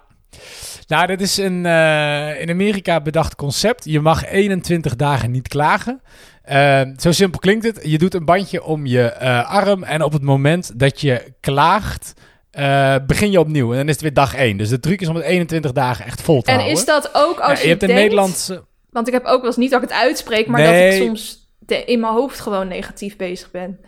Nou, 0.86 1.06
dat 1.06 1.20
is 1.20 1.36
een 1.36 1.64
uh, 1.64 2.40
in 2.40 2.50
Amerika 2.50 3.00
bedacht 3.00 3.34
concept. 3.34 3.84
Je 3.84 4.00
mag 4.00 4.26
21 4.26 4.96
dagen 4.96 5.30
niet 5.30 5.48
klagen. 5.48 6.02
Uh, 6.50 6.82
zo 6.96 7.12
simpel 7.12 7.40
klinkt 7.40 7.64
het. 7.64 7.80
Je 7.82 7.98
doet 7.98 8.14
een 8.14 8.24
bandje 8.24 8.64
om 8.64 8.86
je 8.86 9.16
uh, 9.22 9.50
arm 9.50 9.82
en 9.82 10.02
op 10.02 10.12
het 10.12 10.22
moment 10.22 10.78
dat 10.78 11.00
je 11.00 11.34
klaagt, 11.40 12.12
uh, 12.58 12.96
begin 13.06 13.30
je 13.30 13.40
opnieuw. 13.40 13.70
En 13.70 13.76
dan 13.76 13.86
is 13.86 13.92
het 13.92 14.02
weer 14.02 14.14
dag 14.14 14.34
1. 14.34 14.56
Dus 14.56 14.68
de 14.68 14.80
truc 14.80 15.00
is 15.00 15.08
om 15.08 15.14
het 15.14 15.24
21 15.24 15.72
dagen 15.72 16.04
echt 16.04 16.22
vol 16.22 16.42
te 16.42 16.50
en 16.50 16.56
houden. 16.56 16.76
En 16.76 16.80
is 16.80 16.86
dat 16.86 17.10
ook 17.14 17.40
als 17.40 17.52
ja, 17.52 17.56
je, 17.56 17.62
je 17.62 17.68
hebt 17.68 17.80
denkt, 17.80 17.96
een 17.96 18.02
Nederlandse... 18.02 18.64
Want 18.90 19.06
ik 19.06 19.12
heb 19.12 19.24
ook 19.24 19.40
wel 19.40 19.46
eens 19.46 19.56
niet 19.56 19.70
dat 19.70 19.82
ik 19.82 19.88
het 19.88 19.98
uitspreek, 19.98 20.46
maar 20.46 20.60
nee. 20.60 20.90
dat 20.90 21.00
ik 21.00 21.06
soms 21.06 21.50
de, 21.58 21.84
in 21.84 22.00
mijn 22.00 22.12
hoofd 22.12 22.40
gewoon 22.40 22.68
negatief 22.68 23.16
bezig 23.16 23.50
ben. 23.50 23.80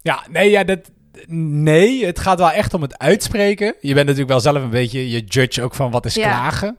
Ja, 0.00 0.24
nee, 0.30 0.50
ja, 0.50 0.64
dat, 0.64 0.90
nee, 1.26 2.06
het 2.06 2.18
gaat 2.18 2.38
wel 2.38 2.50
echt 2.50 2.74
om 2.74 2.82
het 2.82 2.98
uitspreken. 2.98 3.74
Je 3.80 3.94
bent 3.94 4.06
natuurlijk 4.06 4.28
wel 4.28 4.40
zelf 4.40 4.62
een 4.62 4.70
beetje 4.70 5.10
je 5.10 5.20
judge 5.20 5.62
ook 5.62 5.74
van 5.74 5.90
wat 5.90 6.06
is 6.06 6.14
ja. 6.14 6.28
klagen. 6.28 6.78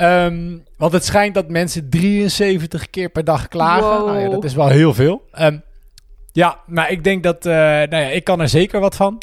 Um, 0.00 0.66
want 0.78 0.92
het 0.92 1.04
schijnt 1.04 1.34
dat 1.34 1.48
mensen 1.48 1.90
73 1.90 2.90
keer 2.90 3.08
per 3.08 3.24
dag 3.24 3.48
klagen. 3.48 3.98
Wow. 3.98 4.06
Nou 4.06 4.18
ja, 4.18 4.28
dat 4.28 4.44
is 4.44 4.54
wel 4.54 4.68
heel 4.68 4.94
veel. 4.94 5.22
Um, 5.40 5.62
ja, 6.32 6.60
maar 6.66 6.90
ik 6.90 7.04
denk 7.04 7.22
dat... 7.22 7.46
Uh, 7.46 7.52
nou 7.52 7.96
ja, 7.96 8.08
ik 8.08 8.24
kan 8.24 8.40
er 8.40 8.48
zeker 8.48 8.80
wat 8.80 8.96
van. 8.96 9.22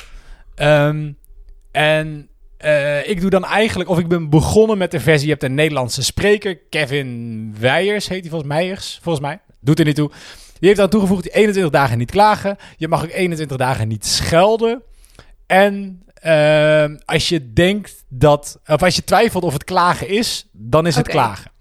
Um, 0.56 1.18
en 1.72 2.30
uh, 2.66 3.10
ik 3.10 3.22
doe 3.22 3.30
dan 3.30 3.46
eigenlijk... 3.46 3.90
Of 3.90 4.00
ik 4.00 4.08
ben 4.08 4.30
begonnen 4.30 4.78
met 4.78 4.92
de 4.92 5.00
versie... 5.00 5.26
Je 5.26 5.32
hebt 5.32 5.44
een 5.44 5.54
Nederlandse 5.54 6.04
spreker. 6.04 6.58
Kevin 6.70 7.56
Weijers 7.60 8.08
heet 8.08 8.22
hij 8.22 8.30
volgens 8.30 8.52
mij. 8.52 8.78
Volgens 9.02 9.26
mij. 9.26 9.40
Doet 9.60 9.80
er 9.80 9.86
niet 9.86 9.96
toe. 9.96 10.10
Die 10.60 10.68
heeft 10.68 10.80
dan 10.80 10.90
toegevoegd... 10.90 11.24
Die 11.24 11.32
21 11.32 11.72
dagen 11.72 11.98
niet 11.98 12.12
klagen. 12.12 12.58
Je 12.78 12.88
mag 12.88 13.04
ook 13.04 13.12
21 13.12 13.58
dagen 13.58 13.88
niet 13.88 14.06
schelden. 14.06 14.82
En 15.46 16.04
uh, 16.26 16.86
als 17.06 17.30
je 17.30 17.54
denkt 17.54 18.04
dat, 18.10 18.60
of 18.68 18.84
als 18.84 18.96
je 18.96 19.04
twijfelt 19.04 19.44
of 19.44 19.54
het 19.54 19.64
klagen 19.64 20.08
is, 20.08 20.50
dan 20.52 20.88
is 20.88 20.96
het 20.96 21.08
okay. 21.08 21.22
klagen. 21.22 21.52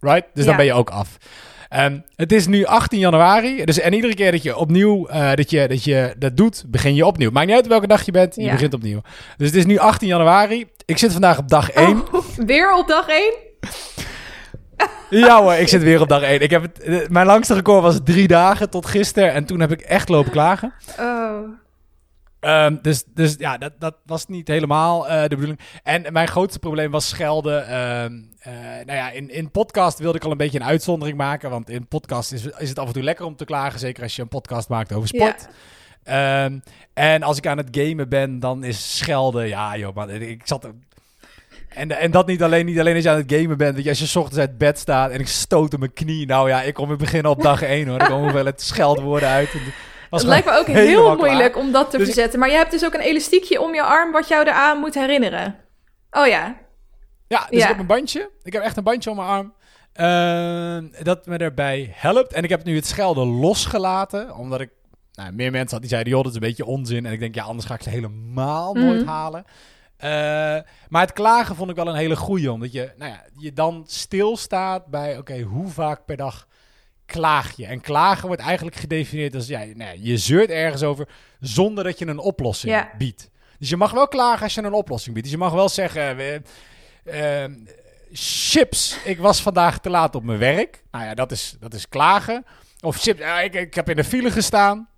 Right? 0.00 0.26
Dus 0.34 0.42
ja. 0.42 0.48
dan 0.48 0.56
ben 0.56 0.66
je 0.66 0.72
ook 0.72 0.90
af. 0.90 1.16
Um, 1.76 2.04
het 2.16 2.32
is 2.32 2.46
nu 2.46 2.64
18 2.64 2.98
januari. 2.98 3.64
Dus, 3.64 3.80
en 3.80 3.92
iedere 3.92 4.14
keer 4.14 4.30
dat 4.30 4.42
je 4.42 4.56
opnieuw 4.56 5.08
uh, 5.10 5.32
dat 5.34 5.50
je, 5.50 5.68
dat 5.68 5.84
je 5.84 6.14
dat 6.18 6.36
doet, 6.36 6.64
begin 6.66 6.94
je 6.94 7.06
opnieuw. 7.06 7.30
Maakt 7.30 7.46
niet 7.46 7.56
uit 7.56 7.66
welke 7.66 7.86
dag 7.86 8.04
je 8.04 8.12
bent, 8.12 8.34
je 8.34 8.50
begint 8.50 8.74
opnieuw. 8.74 9.00
Dus 9.36 9.46
het 9.46 9.56
is 9.56 9.64
nu 9.64 9.78
18 9.78 10.08
januari. 10.08 10.66
Ik 10.84 10.98
zit 10.98 11.12
vandaag 11.12 11.38
op 11.38 11.48
dag 11.48 11.70
1. 11.70 12.02
Oh, 12.12 12.24
weer 12.46 12.74
op 12.74 12.88
dag 12.88 13.08
1? 13.08 13.32
ja 15.10 15.42
hoor, 15.42 15.52
ik 15.54 15.68
zit 15.68 15.82
weer 15.82 16.00
op 16.00 16.08
dag 16.08 16.22
1. 16.22 16.40
Ik 16.40 16.50
heb 16.50 16.62
het, 16.62 17.10
mijn 17.10 17.26
langste 17.26 17.54
record 17.54 17.82
was 17.82 17.98
drie 18.04 18.28
dagen 18.28 18.70
tot 18.70 18.86
gisteren. 18.86 19.32
En 19.32 19.44
toen 19.44 19.60
heb 19.60 19.72
ik 19.72 19.80
echt 19.80 20.08
lopen 20.08 20.30
klagen. 20.30 20.74
Oh. 20.98 21.63
Um, 22.46 22.78
dus, 22.82 23.04
dus 23.14 23.34
ja, 23.38 23.58
dat, 23.58 23.72
dat 23.78 23.96
was 24.06 24.26
niet 24.26 24.48
helemaal 24.48 25.06
uh, 25.06 25.22
de 25.22 25.28
bedoeling. 25.28 25.60
En 25.82 26.12
mijn 26.12 26.28
grootste 26.28 26.58
probleem 26.58 26.90
was 26.90 27.08
schelden. 27.08 27.80
Um, 27.80 28.32
uh, 28.46 28.52
nou 28.84 28.98
ja, 28.98 29.10
in, 29.10 29.30
in 29.30 29.50
podcast 29.50 29.98
wilde 29.98 30.16
ik 30.16 30.24
al 30.24 30.30
een 30.30 30.36
beetje 30.36 30.60
een 30.60 30.66
uitzondering 30.66 31.16
maken. 31.16 31.50
Want 31.50 31.70
in 31.70 31.86
podcast 31.86 32.32
is, 32.32 32.46
is 32.46 32.68
het 32.68 32.78
af 32.78 32.86
en 32.86 32.92
toe 32.92 33.02
lekker 33.02 33.24
om 33.24 33.36
te 33.36 33.44
klagen. 33.44 33.78
Zeker 33.78 34.02
als 34.02 34.16
je 34.16 34.22
een 34.22 34.28
podcast 34.28 34.68
maakt 34.68 34.92
over 34.92 35.08
sport. 35.08 35.48
Ja. 36.04 36.44
Um, 36.44 36.62
en 36.94 37.22
als 37.22 37.36
ik 37.36 37.46
aan 37.46 37.56
het 37.56 37.68
gamen 37.70 38.08
ben, 38.08 38.40
dan 38.40 38.64
is 38.64 38.96
schelden... 38.98 39.48
Ja, 39.48 39.76
joh, 39.76 39.94
man, 39.94 40.10
ik 40.10 40.42
zat... 40.44 40.68
En, 41.68 41.90
en 42.00 42.10
dat 42.10 42.26
niet 42.26 42.42
alleen, 42.42 42.66
niet 42.66 42.78
alleen 42.78 42.94
als 42.94 43.04
je 43.04 43.10
aan 43.10 43.16
het 43.16 43.32
gamen 43.32 43.56
bent. 43.56 43.74
Dat 43.74 43.84
je 43.84 43.90
als 43.90 43.98
je 43.98 44.06
's 44.06 44.16
ochtends 44.16 44.38
uit 44.38 44.58
bed 44.58 44.78
staat 44.78 45.10
en 45.10 45.20
ik 45.20 45.28
stoot 45.28 45.74
op 45.74 45.78
mijn 45.78 45.92
knie. 45.92 46.26
Nou 46.26 46.48
ja, 46.48 46.62
ik 46.62 46.74
kom 46.74 46.90
in 46.90 46.96
beginnen 46.96 47.30
op 47.30 47.42
dag 47.42 47.62
1 47.62 47.88
hoor. 47.88 47.98
Dan 47.98 48.08
komen 48.08 48.32
wel 48.32 48.44
het 48.44 48.62
scheldwoorden 48.62 49.28
uit. 49.28 49.50
Het 50.10 50.22
lijkt 50.22 50.46
me 50.46 50.58
ook 50.58 50.66
heel 50.66 51.16
moeilijk 51.16 51.52
klaar. 51.52 51.64
om 51.64 51.72
dat 51.72 51.90
te 51.90 51.96
dus 51.96 52.06
verzetten. 52.06 52.38
Maar 52.38 52.50
je 52.50 52.56
hebt 52.56 52.70
dus 52.70 52.84
ook 52.84 52.94
een 52.94 53.00
elastiekje 53.00 53.60
om 53.60 53.74
je 53.74 53.82
arm 53.82 54.12
wat 54.12 54.28
jou 54.28 54.46
eraan 54.46 54.78
moet 54.78 54.94
herinneren. 54.94 55.56
Oh 56.10 56.26
ja. 56.26 56.56
Ja, 57.28 57.46
dus 57.50 57.58
ja. 57.58 57.62
ik 57.62 57.68
heb 57.68 57.78
een 57.78 57.86
bandje. 57.86 58.30
Ik 58.42 58.52
heb 58.52 58.62
echt 58.62 58.76
een 58.76 58.84
bandje 58.84 59.10
om 59.10 59.16
mijn 59.16 59.28
arm. 59.28 59.52
Uh, 59.96 61.02
dat 61.02 61.26
me 61.26 61.36
erbij 61.36 61.92
helpt. 61.94 62.32
En 62.32 62.42
ik 62.42 62.50
heb 62.50 62.64
nu 62.64 62.76
het 62.76 62.86
schelden 62.86 63.26
losgelaten. 63.26 64.36
Omdat 64.36 64.60
ik... 64.60 64.70
Nou, 65.12 65.32
meer 65.32 65.50
mensen 65.50 65.70
had 65.70 65.80
die 65.80 65.88
zeiden, 65.88 66.12
joh, 66.12 66.22
dat 66.22 66.30
is 66.30 66.38
een 66.38 66.46
beetje 66.46 66.64
onzin. 66.64 67.06
En 67.06 67.12
ik 67.12 67.20
denk, 67.20 67.34
ja, 67.34 67.44
anders 67.44 67.66
ga 67.66 67.74
ik 67.74 67.82
ze 67.82 67.90
helemaal 67.90 68.74
mm. 68.74 68.84
nooit 68.84 69.04
halen. 69.04 69.44
Eh, 69.96 70.10
maar 70.88 71.00
het 71.00 71.12
klagen 71.12 71.56
vond 71.56 71.70
ik 71.70 71.76
wel 71.76 71.88
een 71.88 71.94
hele 71.94 72.16
goeie, 72.16 72.52
omdat 72.52 72.72
je, 72.72 72.92
nou 72.96 73.10
ja, 73.10 73.24
je 73.38 73.52
dan 73.52 73.84
stilstaat 73.86 74.86
bij, 74.86 75.18
oké, 75.18 75.40
hoe 75.40 75.68
vaak 75.68 76.04
per 76.04 76.16
dag 76.16 76.46
klaag 77.14 77.56
je? 77.56 77.66
En 77.66 77.80
klagen 77.80 78.26
wordt 78.26 78.42
eigenlijk 78.42 78.76
gedefinieerd 78.76 79.34
als, 79.34 79.46
ja, 79.46 79.58
nou 79.58 79.76
ja, 79.76 79.94
je 79.98 80.16
zeurt 80.18 80.50
ergens 80.50 80.82
over 80.82 81.08
zonder 81.40 81.84
dat 81.84 81.98
je 81.98 82.06
een 82.06 82.18
oplossing 82.18 82.72
Ja. 82.72 82.90
biedt. 82.98 83.30
Dus 83.58 83.68
je 83.68 83.76
mag 83.76 83.90
wel 83.92 84.08
klagen 84.08 84.42
als 84.42 84.54
je 84.54 84.62
een 84.62 84.72
oplossing 84.72 85.14
biedt. 85.14 85.26
Dus 85.28 85.36
je 85.36 85.42
mag 85.42 85.52
wel 85.52 85.68
zeggen, 85.68 86.18
eh, 86.18 87.44
eh, 87.44 87.50
chips, 88.12 88.98
ik 89.04 89.18
was 89.18 89.42
vandaag 89.42 89.78
te 89.78 89.90
laat 89.90 90.14
op 90.14 90.24
mijn 90.24 90.38
werk. 90.38 90.82
Nou 90.90 91.04
ja, 91.04 91.14
dat 91.14 91.32
is, 91.32 91.56
dat 91.60 91.74
is 91.74 91.88
klagen. 91.88 92.44
Of 92.80 92.96
chips, 93.00 93.20
ik, 93.44 93.54
ik 93.54 93.74
heb 93.74 93.88
in 93.90 93.96
de 93.96 94.04
file 94.04 94.30
gestaan. 94.30 94.88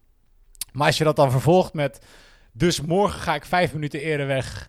Maar 0.72 0.86
als 0.86 0.98
je 0.98 1.04
dat 1.04 1.16
dan 1.16 1.30
vervolgt 1.30 1.72
met, 1.72 1.98
dus 2.52 2.80
morgen 2.80 3.20
ga 3.20 3.34
ik 3.34 3.44
vijf 3.44 3.72
minuten 3.72 4.00
eerder 4.00 4.26
weg, 4.26 4.68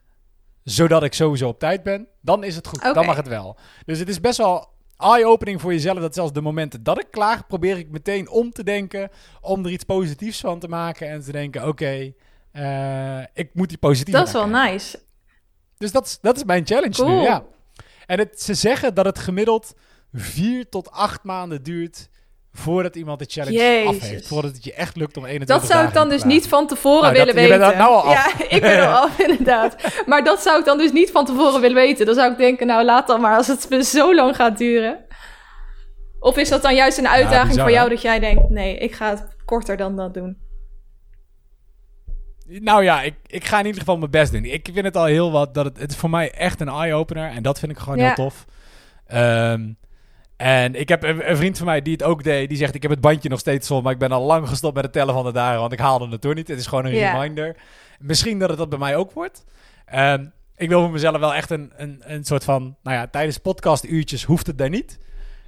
zodat 0.64 1.04
ik 1.04 1.14
sowieso 1.14 1.48
op 1.48 1.60
tijd 1.60 1.84
ben, 1.84 2.08
dan 2.22 2.44
is 2.44 2.56
het 2.56 2.68
goed. 2.68 2.82
Dan 2.94 3.06
mag 3.06 3.16
het 3.16 3.28
wel. 3.28 3.58
Dus 3.86 4.00
het 4.00 4.10
is 4.10 4.20
best 4.20 4.38
wel 4.38 4.76
eye-opening 4.98 5.62
voor 5.62 5.72
jezelf, 5.74 6.00
dat 6.00 6.14
zelfs 6.14 6.34
de 6.34 6.42
momenten 6.42 6.84
dat 6.84 7.00
ik 7.00 7.08
klaag, 7.12 7.48
probeer 7.48 7.78
ik 7.78 7.90
meteen 7.90 8.30
om 8.30 8.52
te 8.52 8.64
denken, 8.64 9.10
om 9.42 9.66
er 9.66 9.72
iets 9.72 9.84
positiefs 9.84 10.40
van 10.40 10.60
te 10.60 10.68
maken 10.68 11.10
en 11.10 11.22
te 11.22 11.32
denken, 11.32 11.68
oké, 11.68 12.14
eh, 12.52 13.20
ik 13.34 13.50
moet 13.54 13.70
die 13.70 13.78
positief 13.78 14.14
Dat 14.14 14.28
is 14.28 14.34
wel 14.34 14.48
nice. 14.48 15.00
dus 15.78 15.92
dat 15.92 16.06
is, 16.06 16.20
dat 16.22 16.36
is 16.36 16.44
mijn 16.44 16.66
challenge 16.66 16.96
Cool. 16.96 17.10
nu, 17.10 17.22
ja. 17.22 17.44
En 18.06 18.20
het, 18.20 18.42
ze 18.42 18.54
zeggen 18.54 18.94
dat 18.94 19.06
het 19.06 19.20
gemiddeld 19.20 19.74
vier 20.14 20.70
tot 20.70 20.92
acht 20.92 21.24
maanden 21.24 21.64
duurt 21.64 22.10
voordat 22.58 22.96
iemand 22.96 23.20
de 23.20 23.26
challenge 23.28 23.58
af 23.88 23.94
Jezus. 23.94 24.10
heeft. 24.10 24.28
Voordat 24.28 24.52
het 24.54 24.64
je 24.64 24.74
echt 24.74 24.96
lukt 24.96 25.18
om 25.18 25.26
21 25.26 25.58
Dat 25.58 25.66
zou 25.72 25.88
ik 25.88 25.94
dagen 25.94 26.10
dan 26.10 26.18
dus 26.18 26.24
niet 26.24 26.48
van 26.48 26.68
tevoren 26.68 27.02
Nou, 27.02 27.16
dat- 27.16 27.26
willen 27.26 27.42
je 27.42 27.48
weten. 27.50 27.60
bent 27.60 27.72
er 27.74 27.80
nou 27.80 27.92
al 27.94 28.04
af. 28.04 28.38
Ja, 28.40 28.46
ik 28.56 28.62
ben 28.62 28.72
er 28.78 28.88
al 28.88 28.96
af, 28.96 29.20
inderdaad. 29.28 29.76
Maar 30.06 30.24
dat 30.24 30.42
zou 30.42 30.60
ik 30.60 30.66
dan 30.66 30.78
dus 30.78 30.92
niet 30.92 31.12
van 31.12 31.26
tevoren 31.26 31.62
willen 31.62 31.76
weten. 31.76 32.06
Dan 32.06 32.16
zou 32.16 32.32
ik 32.32 32.38
denken, 32.38 32.68
nou 32.68 32.84
laat 32.86 33.08
dan 33.08 33.22
maar 33.22 33.36
als 33.38 33.48
het 33.48 33.86
zo 33.86 34.16
lang 34.16 34.36
gaat 34.36 34.58
duren. 34.58 35.06
Of 36.20 36.38
is 36.38 36.50
dat 36.50 36.62
dan 36.62 36.76
juist 36.76 36.98
een 36.98 37.08
uitdaging 37.08 37.48
bizar, 37.48 37.64
voor 37.64 37.72
jou 37.74 37.88
hè? 37.88 37.94
dat 37.94 38.02
jij 38.04 38.20
denkt, 38.20 38.50
nee, 38.50 38.78
ik 38.78 38.94
ga 38.96 39.10
het 39.10 39.28
korter 39.46 39.78
dan 39.78 39.96
dat 39.96 40.14
doen. 40.14 40.38
Nou 42.48 42.84
ja, 42.84 43.02
ik, 43.02 43.16
ik 43.26 43.46
ga 43.46 43.60
in 43.60 43.66
ieder 43.66 43.80
geval 43.80 43.98
mijn 43.98 44.12
best 44.12 44.32
doen. 44.32 44.46
Ik 44.46 44.70
vind 44.74 44.86
het 44.86 44.96
al 44.96 45.06
heel 45.06 45.32
wat. 45.32 45.54
Dat 45.54 45.66
het, 45.66 45.80
het 45.80 45.92
is 45.92 45.98
voor 45.98 46.10
mij 46.10 46.32
echt 46.32 46.62
een 46.62 46.68
eye-opener. 46.68 47.30
En 47.30 47.44
dat 47.44 47.60
vind 47.60 47.72
ik 47.72 47.78
gewoon 47.78 47.98
Ja. 47.98 48.06
heel 48.06 48.14
tof. 48.14 48.46
Ehm, 49.08 49.72
en 50.38 50.76
ik 50.76 50.90
heb 50.90 51.04
een, 51.04 51.30
een 51.30 51.38
vriend 51.38 51.58
van 51.58 51.66
mij 51.66 51.82
die 51.82 51.94
het 51.94 52.04
ook 52.04 52.24
deed. 52.24 52.50
Die 52.50 52.58
zegt, 52.58 52.76
ik 52.76 52.82
heb 52.82 52.92
het 52.92 53.02
bandje 53.02 53.30
nog 53.30 53.40
steeds 53.40 53.68
vol. 53.68 53.82
Maar 53.82 53.94
ik 53.94 54.00
ben 54.00 54.12
al 54.12 54.24
lang 54.26 54.48
gestopt 54.48 54.76
met 54.76 54.84
het 54.84 54.94
tellen 54.94 55.14
van 55.14 55.26
de 55.26 55.32
dagen. 55.32 55.60
Want 55.60 55.72
ik 55.72 55.80
haalde 55.80 56.08
het 56.10 56.22
door 56.22 56.36
niet. 56.36 56.48
Het 56.48 56.60
is 56.60 56.68
gewoon 56.68 56.86
een 56.86 56.92
reminder. 56.92 57.56
Misschien 58.00 58.40
dat 58.40 58.50
het 58.50 58.58
dat 58.58 58.70
bij 58.70 58.80
mij 58.80 58.96
ook 58.96 59.12
wordt. 59.12 59.46
Ehm, 59.86 60.26
ik 60.56 60.70
wil 60.70 60.82
voor 60.82 60.92
mezelf 60.92 61.20
wel 61.20 61.34
echt 61.34 61.50
een, 61.50 61.72
een, 61.76 62.02
een 62.06 62.24
soort 62.24 62.44
van... 62.44 62.76
Nou 62.84 62.98
ja, 62.98 63.08
tijdens 63.08 63.38
podcastuurtjes 63.38 64.24
hoeft 64.24 64.48
het 64.48 64.58
daar 64.58 64.70
niet. 64.70 65.00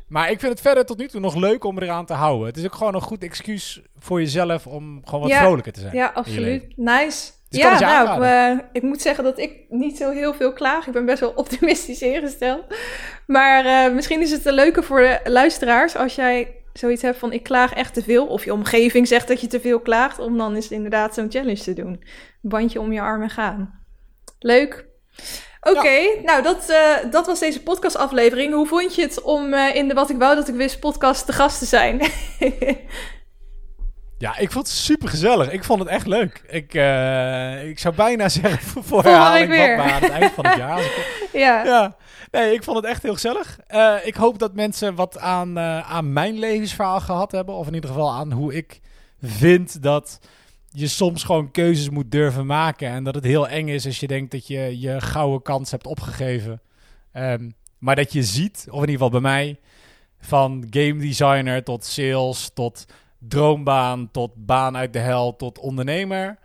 Maar 0.07 0.32
ik 0.32 0.40
vind 0.40 0.52
het 0.52 0.61
verder 0.61 0.86
tot 0.86 0.98
nu 0.98 1.07
toe 1.07 1.20
nog 1.20 1.36
leuk 1.36 1.64
om 1.64 1.80
eraan 1.80 2.06
te 2.06 2.14
houden. 2.14 2.48
Het 2.48 2.57
is 2.57 2.66
ook 2.66 2.76
gewoon 2.76 2.95
een 2.95 3.02
goed 3.02 3.24
excuus 3.24 3.82
voor 3.99 4.20
jezelf 4.20 4.68
om 4.68 5.02
gewoon 5.06 5.22
wat 5.22 5.30
Ja. 5.30 5.40
vrolijker 5.40 5.72
te 5.74 5.80
zijn. 5.80 5.95
Ja, 5.95 6.11
absoluut. 6.14 6.78
Nice. 6.78 7.32
Dus 7.50 7.60
ja, 7.60 7.80
nou, 7.80 8.08
aanraden. 8.08 8.60
eh, 8.60 8.66
ik 8.72 8.82
moet 8.82 9.02
zeggen 9.02 9.24
dat 9.24 9.38
ik 9.38 9.52
niet 9.70 9.98
zo 9.98 10.12
heel 10.12 10.34
veel 10.34 10.54
klaag. 10.54 10.88
Ik 10.88 10.94
ben 10.94 11.06
best 11.06 11.20
wel 11.20 11.34
optimistisch 11.44 12.02
ingesteld. 12.02 12.64
Maar 13.28 13.66
eh, 13.66 13.94
misschien 13.94 14.22
is 14.22 14.32
het 14.32 14.46
een 14.46 14.54
leuke 14.54 14.84
voor 14.84 15.00
de 15.00 15.20
luisteraars 15.24 15.96
als 15.96 16.16
jij 16.16 16.56
zoiets 16.74 17.02
hebt 17.02 17.18
van 17.18 17.34
ik 17.34 17.44
klaag 17.44 17.74
echt 17.74 17.94
te 17.94 18.04
veel. 18.04 18.26
Of 18.26 18.46
je 18.46 18.54
omgeving 18.54 19.08
zegt 19.08 19.28
dat 19.28 19.42
je 19.42 19.48
te 19.48 19.60
veel 19.60 19.80
klaagt. 19.80 20.20
Om 20.20 20.38
dan 20.38 20.56
eens 20.56 20.70
inderdaad 20.70 21.14
zo'n 21.14 21.32
challenge 21.32 21.64
te 21.64 21.74
doen. 21.74 22.04
Bandje 22.42 22.80
om 22.80 22.94
je 22.94 23.02
armen 23.02 23.30
gaan. 23.30 23.84
Leuk. 24.40 24.88
Oké, 25.62 26.22
nou 26.24 26.44
dat, 26.44 26.70
eh, 26.70 27.12
dat 27.12 27.26
was 27.26 27.40
deze 27.40 27.64
podcastaflevering. 27.64 28.54
Hoe 28.54 28.68
vond 28.68 28.96
je 28.96 29.02
het 29.02 29.22
om 29.22 29.54
in 29.54 29.88
de 29.88 29.94
Wat 29.94 30.10
ik 30.10 30.18
wou 30.18 30.36
dat 30.36 30.48
ik 30.48 30.56
wist 30.56 30.80
podcast 30.80 31.26
te 31.26 31.34
gast 31.34 31.60
te 31.60 31.66
zijn? 31.66 32.02
Ja, 34.20 34.38
ik 34.38 34.52
vond 34.52 34.68
het 34.68 34.76
super 34.76 35.10
gezellig. 35.10 35.52
Ik 35.52 35.64
vond 35.64 35.80
het 35.80 35.88
echt 35.88 36.08
leuk. 36.08 36.41
Ik, 36.48 36.74
eh, 36.74 37.68
ik 37.68 37.80
zou 37.80 37.96
bijna 37.96 38.30
zeggen 38.40 38.60
voor, 38.60 38.84
Volgende 38.84 39.16
herhaling 39.16 39.56
vatbaar 39.56 39.91
aan 39.91 40.02
het 40.02 40.12
eind 40.12 40.32
van 40.32 40.46
het 40.46 40.58
jaar. 40.58 40.82
Ja. 41.34 41.64
ja, 41.66 41.96
nee, 42.32 42.54
ik 42.54 42.64
vond 42.64 42.78
het 42.78 42.86
echt 42.86 43.04
heel 43.04 43.14
gezellig. 43.14 43.60
Eh, 43.68 43.96
ik 44.04 44.16
hoop 44.16 44.40
dat 44.40 44.54
mensen 44.54 44.96
wat 44.96 45.20
aan, 45.20 45.58
eh, 45.58 45.91
aan 45.91 46.14
mijn 46.14 46.40
levensverhaal 46.40 47.00
gehad 47.00 47.32
hebben. 47.32 47.56
Of 47.56 47.68
in 47.68 47.74
ieder 47.74 47.90
geval 47.90 48.12
aan 48.12 48.32
hoe 48.32 48.54
ik 48.54 48.80
vind 49.22 49.84
dat 49.84 50.20
je 50.70 50.88
soms 50.88 51.24
gewoon 51.24 51.52
keuzes 51.52 51.90
moet 51.90 52.12
durven 52.12 52.46
maken. 52.46 52.90
En 52.90 53.04
dat 53.04 53.16
het 53.16 53.24
heel 53.24 53.48
eng 53.48 53.68
is 53.68 53.86
als 53.86 54.00
je 54.00 54.08
denkt 54.08 54.32
dat 54.32 54.48
je 54.48 54.80
je 54.80 55.02
gouden 55.02 55.41
kans 55.41 55.72
hebt 55.72 55.88
opgegeven. 55.88 56.62
Ehm, 57.12 57.50
maar 57.78 57.96
dat 57.96 58.14
je 58.14 58.24
ziet, 58.24 58.66
of 58.70 58.84
in 58.84 58.90
ieder 58.90 59.06
geval 59.06 59.10
bij 59.10 59.32
mij, 59.32 59.60
van 60.20 60.68
game 60.70 61.00
designer 61.00 61.64
tot 61.64 61.86
sales, 61.86 62.52
tot 62.54 62.86
droombaan, 63.20 64.10
tot 64.12 64.32
baan 64.36 64.78
uit 64.78 64.94
de 64.94 65.00
hel, 65.00 65.36
tot 65.36 65.60
ondernemer. 65.60 66.38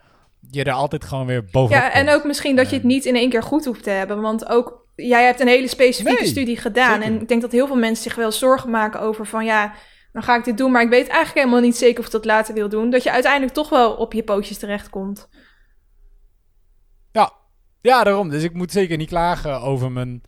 Je 0.51 0.65
er 0.65 0.73
altijd 0.73 1.05
gewoon 1.05 1.27
weer 1.27 1.45
bovenop 1.45 1.83
Ja, 1.83 1.93
en 1.93 2.05
komt. 2.07 2.17
ook 2.17 2.25
misschien 2.25 2.57
dat 2.57 2.71
je 2.71 2.77
het 2.77 2.85
niet 2.85 3.05
in 3.05 3.17
één 3.17 3.31
keer 3.31 3.43
goed 3.43 3.65
hoeft 3.65 3.83
te 3.83 3.91
hebben. 3.91 4.21
Want 4.21 4.49
ook 4.49 4.87
jij 4.95 5.25
hebt 5.25 5.41
een 5.41 5.49
hele 5.49 5.69
specifieke 5.69 6.21
Nee, 6.21 6.29
studie 6.31 6.57
gedaan. 6.57 6.95
zeker. 7.01 7.15
En 7.15 7.21
ik 7.21 7.29
denk 7.29 7.41
dat 7.43 7.53
heel 7.53 7.67
veel 7.67 7.77
mensen 7.77 8.03
zich 8.03 8.15
wel 8.15 8.33
zorgen 8.33 8.71
maken 8.71 9.01
over 9.01 9.27
van 9.27 9.45
ja, 9.45 9.75
dan 10.13 10.23
ga 10.23 10.37
ik 10.37 10.45
dit 10.45 10.59
doen. 10.59 10.71
Maar 10.73 10.83
ik 10.83 10.89
weet 10.89 11.09
eigenlijk 11.09 11.39
helemaal 11.39 11.61
niet 11.61 11.77
zeker 11.77 11.99
of 12.01 12.07
ik 12.07 12.13
dat 12.13 12.25
later 12.25 12.55
wil 12.55 12.69
doen. 12.69 12.91
Dat 12.91 13.03
je 13.03 13.11
uiteindelijk 13.11 13.53
toch 13.53 13.69
wel 13.69 13.93
op 13.95 14.13
je 14.13 14.23
pootjes 14.23 14.59
terechtkomt. 14.59 15.29
Ja. 17.13 17.33
ja, 17.81 18.05
daarom. 18.05 18.29
Dus 18.29 18.43
ik 18.43 18.55
moet 18.55 18.73
zeker 18.73 18.97
niet 18.97 19.09
klagen 19.09 19.61
over 19.61 19.93
mijn, 19.93 20.23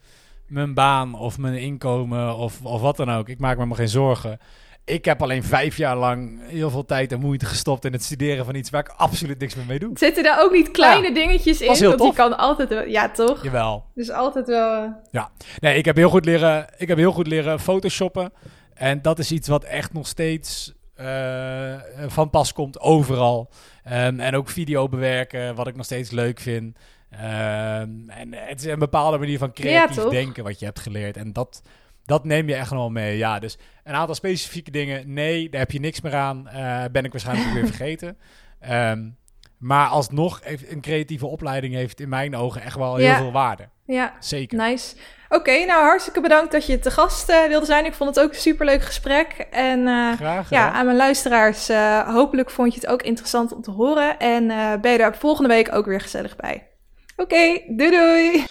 mijn 0.46 0.74
baan 0.74 1.14
of 1.14 1.38
mijn 1.38 1.54
inkomen 1.54 2.36
of, 2.36 2.60
of 2.62 2.80
wat 2.80 2.96
dan 2.96 3.10
ook. 3.10 3.28
Ik 3.28 3.38
maak 3.38 3.58
me 3.58 3.64
maar 3.66 3.76
geen 3.76 3.88
zorgen. 3.88 4.38
Ik 4.86 5.04
heb 5.04 5.22
alleen 5.22 5.42
vijf 5.44 5.76
jaar 5.76 5.96
lang 5.96 6.40
heel 6.42 6.70
veel 6.70 6.84
tijd 6.84 7.12
en 7.12 7.20
moeite 7.20 7.46
gestopt 7.46 7.84
in 7.84 7.92
het 7.92 8.02
studeren 8.04 8.44
van 8.44 8.54
iets 8.54 8.70
waar 8.70 8.80
ik 8.80 8.94
absoluut 8.96 9.38
niks 9.38 9.54
meer 9.54 9.64
mee 9.66 9.78
doe. 9.78 9.90
Zitten 9.94 10.22
daar 10.22 10.42
ook 10.42 10.52
niet 10.52 10.70
kleine 10.70 11.12
dingetjes 11.14 11.60
in? 11.60 11.66
Want 11.66 11.98
tof. 11.98 12.06
je 12.08 12.14
kan 12.14 12.38
altijd 12.38 12.68
wel, 12.68 12.84
ja 12.84 13.10
toch? 13.10 13.42
Jawel. 13.42 13.84
Dus 13.94 14.10
altijd 14.10 14.46
wel. 14.46 14.94
eh, 15.10 15.24
Nee, 15.58 15.76
ik 15.78 15.84
heb 15.84 15.96
heel 15.96 16.10
goed 16.10 16.24
leren, 16.24 16.66
ik 16.76 16.88
heb 16.88 16.98
heel 16.98 17.12
goed 17.12 17.26
leren 17.26 17.60
photoshoppen. 17.60 18.32
En 18.74 19.02
dat 19.02 19.18
is 19.18 19.32
iets 19.32 19.48
wat 19.48 19.64
echt 19.64 19.92
nog 19.92 20.06
steeds 20.06 20.72
eh, 20.94 21.74
van 22.06 22.30
pas 22.30 22.52
komt 22.52 22.80
overal. 22.80 23.50
Ehm, 23.84 24.20
en 24.20 24.36
ook 24.36 24.48
video 24.48 24.88
bewerken, 24.88 25.54
wat 25.54 25.66
ik 25.66 25.76
nog 25.76 25.84
steeds 25.84 26.10
leuk 26.10 26.40
vind. 26.40 26.76
Ehm, 27.10 27.90
en 28.08 28.28
het 28.32 28.58
is 28.60 28.64
een 28.64 28.78
bepaalde 28.78 29.18
manier 29.18 29.38
van 29.38 29.52
creatief 29.52 30.04
denken 30.04 30.44
wat 30.44 30.58
je 30.58 30.64
hebt 30.64 30.80
geleerd. 30.80 31.16
En 31.16 31.32
dat, 31.32 31.62
dat 32.06 32.24
neem 32.24 32.48
je 32.48 32.54
echt 32.54 32.70
nog 32.70 32.78
wel 32.78 32.90
mee. 32.90 33.16
Ja, 33.16 33.38
dus 33.38 33.58
een 33.84 33.94
aantal 33.94 34.14
specifieke 34.14 34.70
dingen, 34.70 35.12
nee, 35.12 35.48
daar 35.48 35.60
heb 35.60 35.70
je 35.70 35.80
niks 35.80 36.00
meer 36.00 36.14
aan. 36.14 36.48
Eh, 36.48 36.84
ben 36.92 37.04
ik 37.04 37.12
waarschijnlijk 37.12 37.52
weer 37.52 37.66
vergeten. 37.74 38.18
Ehm, 38.60 39.08
maar 39.58 39.88
alsnog, 39.88 40.40
een 40.68 40.80
creatieve 40.80 41.26
opleiding 41.26 41.74
heeft 41.74 42.00
in 42.00 42.08
mijn 42.08 42.36
ogen 42.36 42.62
echt 42.62 42.76
wel 42.76 42.96
heel 42.96 43.06
Ja. 43.06 43.16
veel 43.16 43.32
waarde. 43.32 43.68
Ja, 43.84 44.14
Zeker. 44.20 44.58
nice. 44.58 44.96
Oké, 45.28 45.64
nou 45.64 45.82
hartstikke 45.84 46.20
bedankt 46.20 46.52
dat 46.52 46.66
je 46.66 46.78
te 46.78 46.90
gast 46.90 47.28
eh, 47.28 47.44
wilde 47.48 47.66
zijn. 47.66 47.84
Ik 47.84 47.94
vond 47.94 48.14
het 48.16 48.24
ook 48.24 48.32
een 48.32 48.40
superleuk 48.40 48.82
gesprek. 48.82 49.46
En 49.50 49.86
eh, 49.88 50.12
Graag. 50.12 50.50
Ja, 50.50 50.70
aan 50.72 50.84
mijn 50.84 50.96
luisteraars, 50.96 51.68
hopelijk 52.06 52.50
vond 52.50 52.74
je 52.74 52.80
het 52.80 52.88
ook 52.88 53.02
interessant 53.02 53.52
om 53.52 53.62
te 53.62 53.70
horen. 53.70 54.18
En 54.18 54.46
ben 54.80 54.92
je 54.92 54.98
daar 54.98 55.16
volgende 55.16 55.48
week 55.48 55.74
ook 55.74 55.86
weer 55.86 56.00
gezellig 56.00 56.36
bij. 56.36 56.66
Oké, 57.16 57.60
doei 57.68 57.90
doei! 57.90 58.44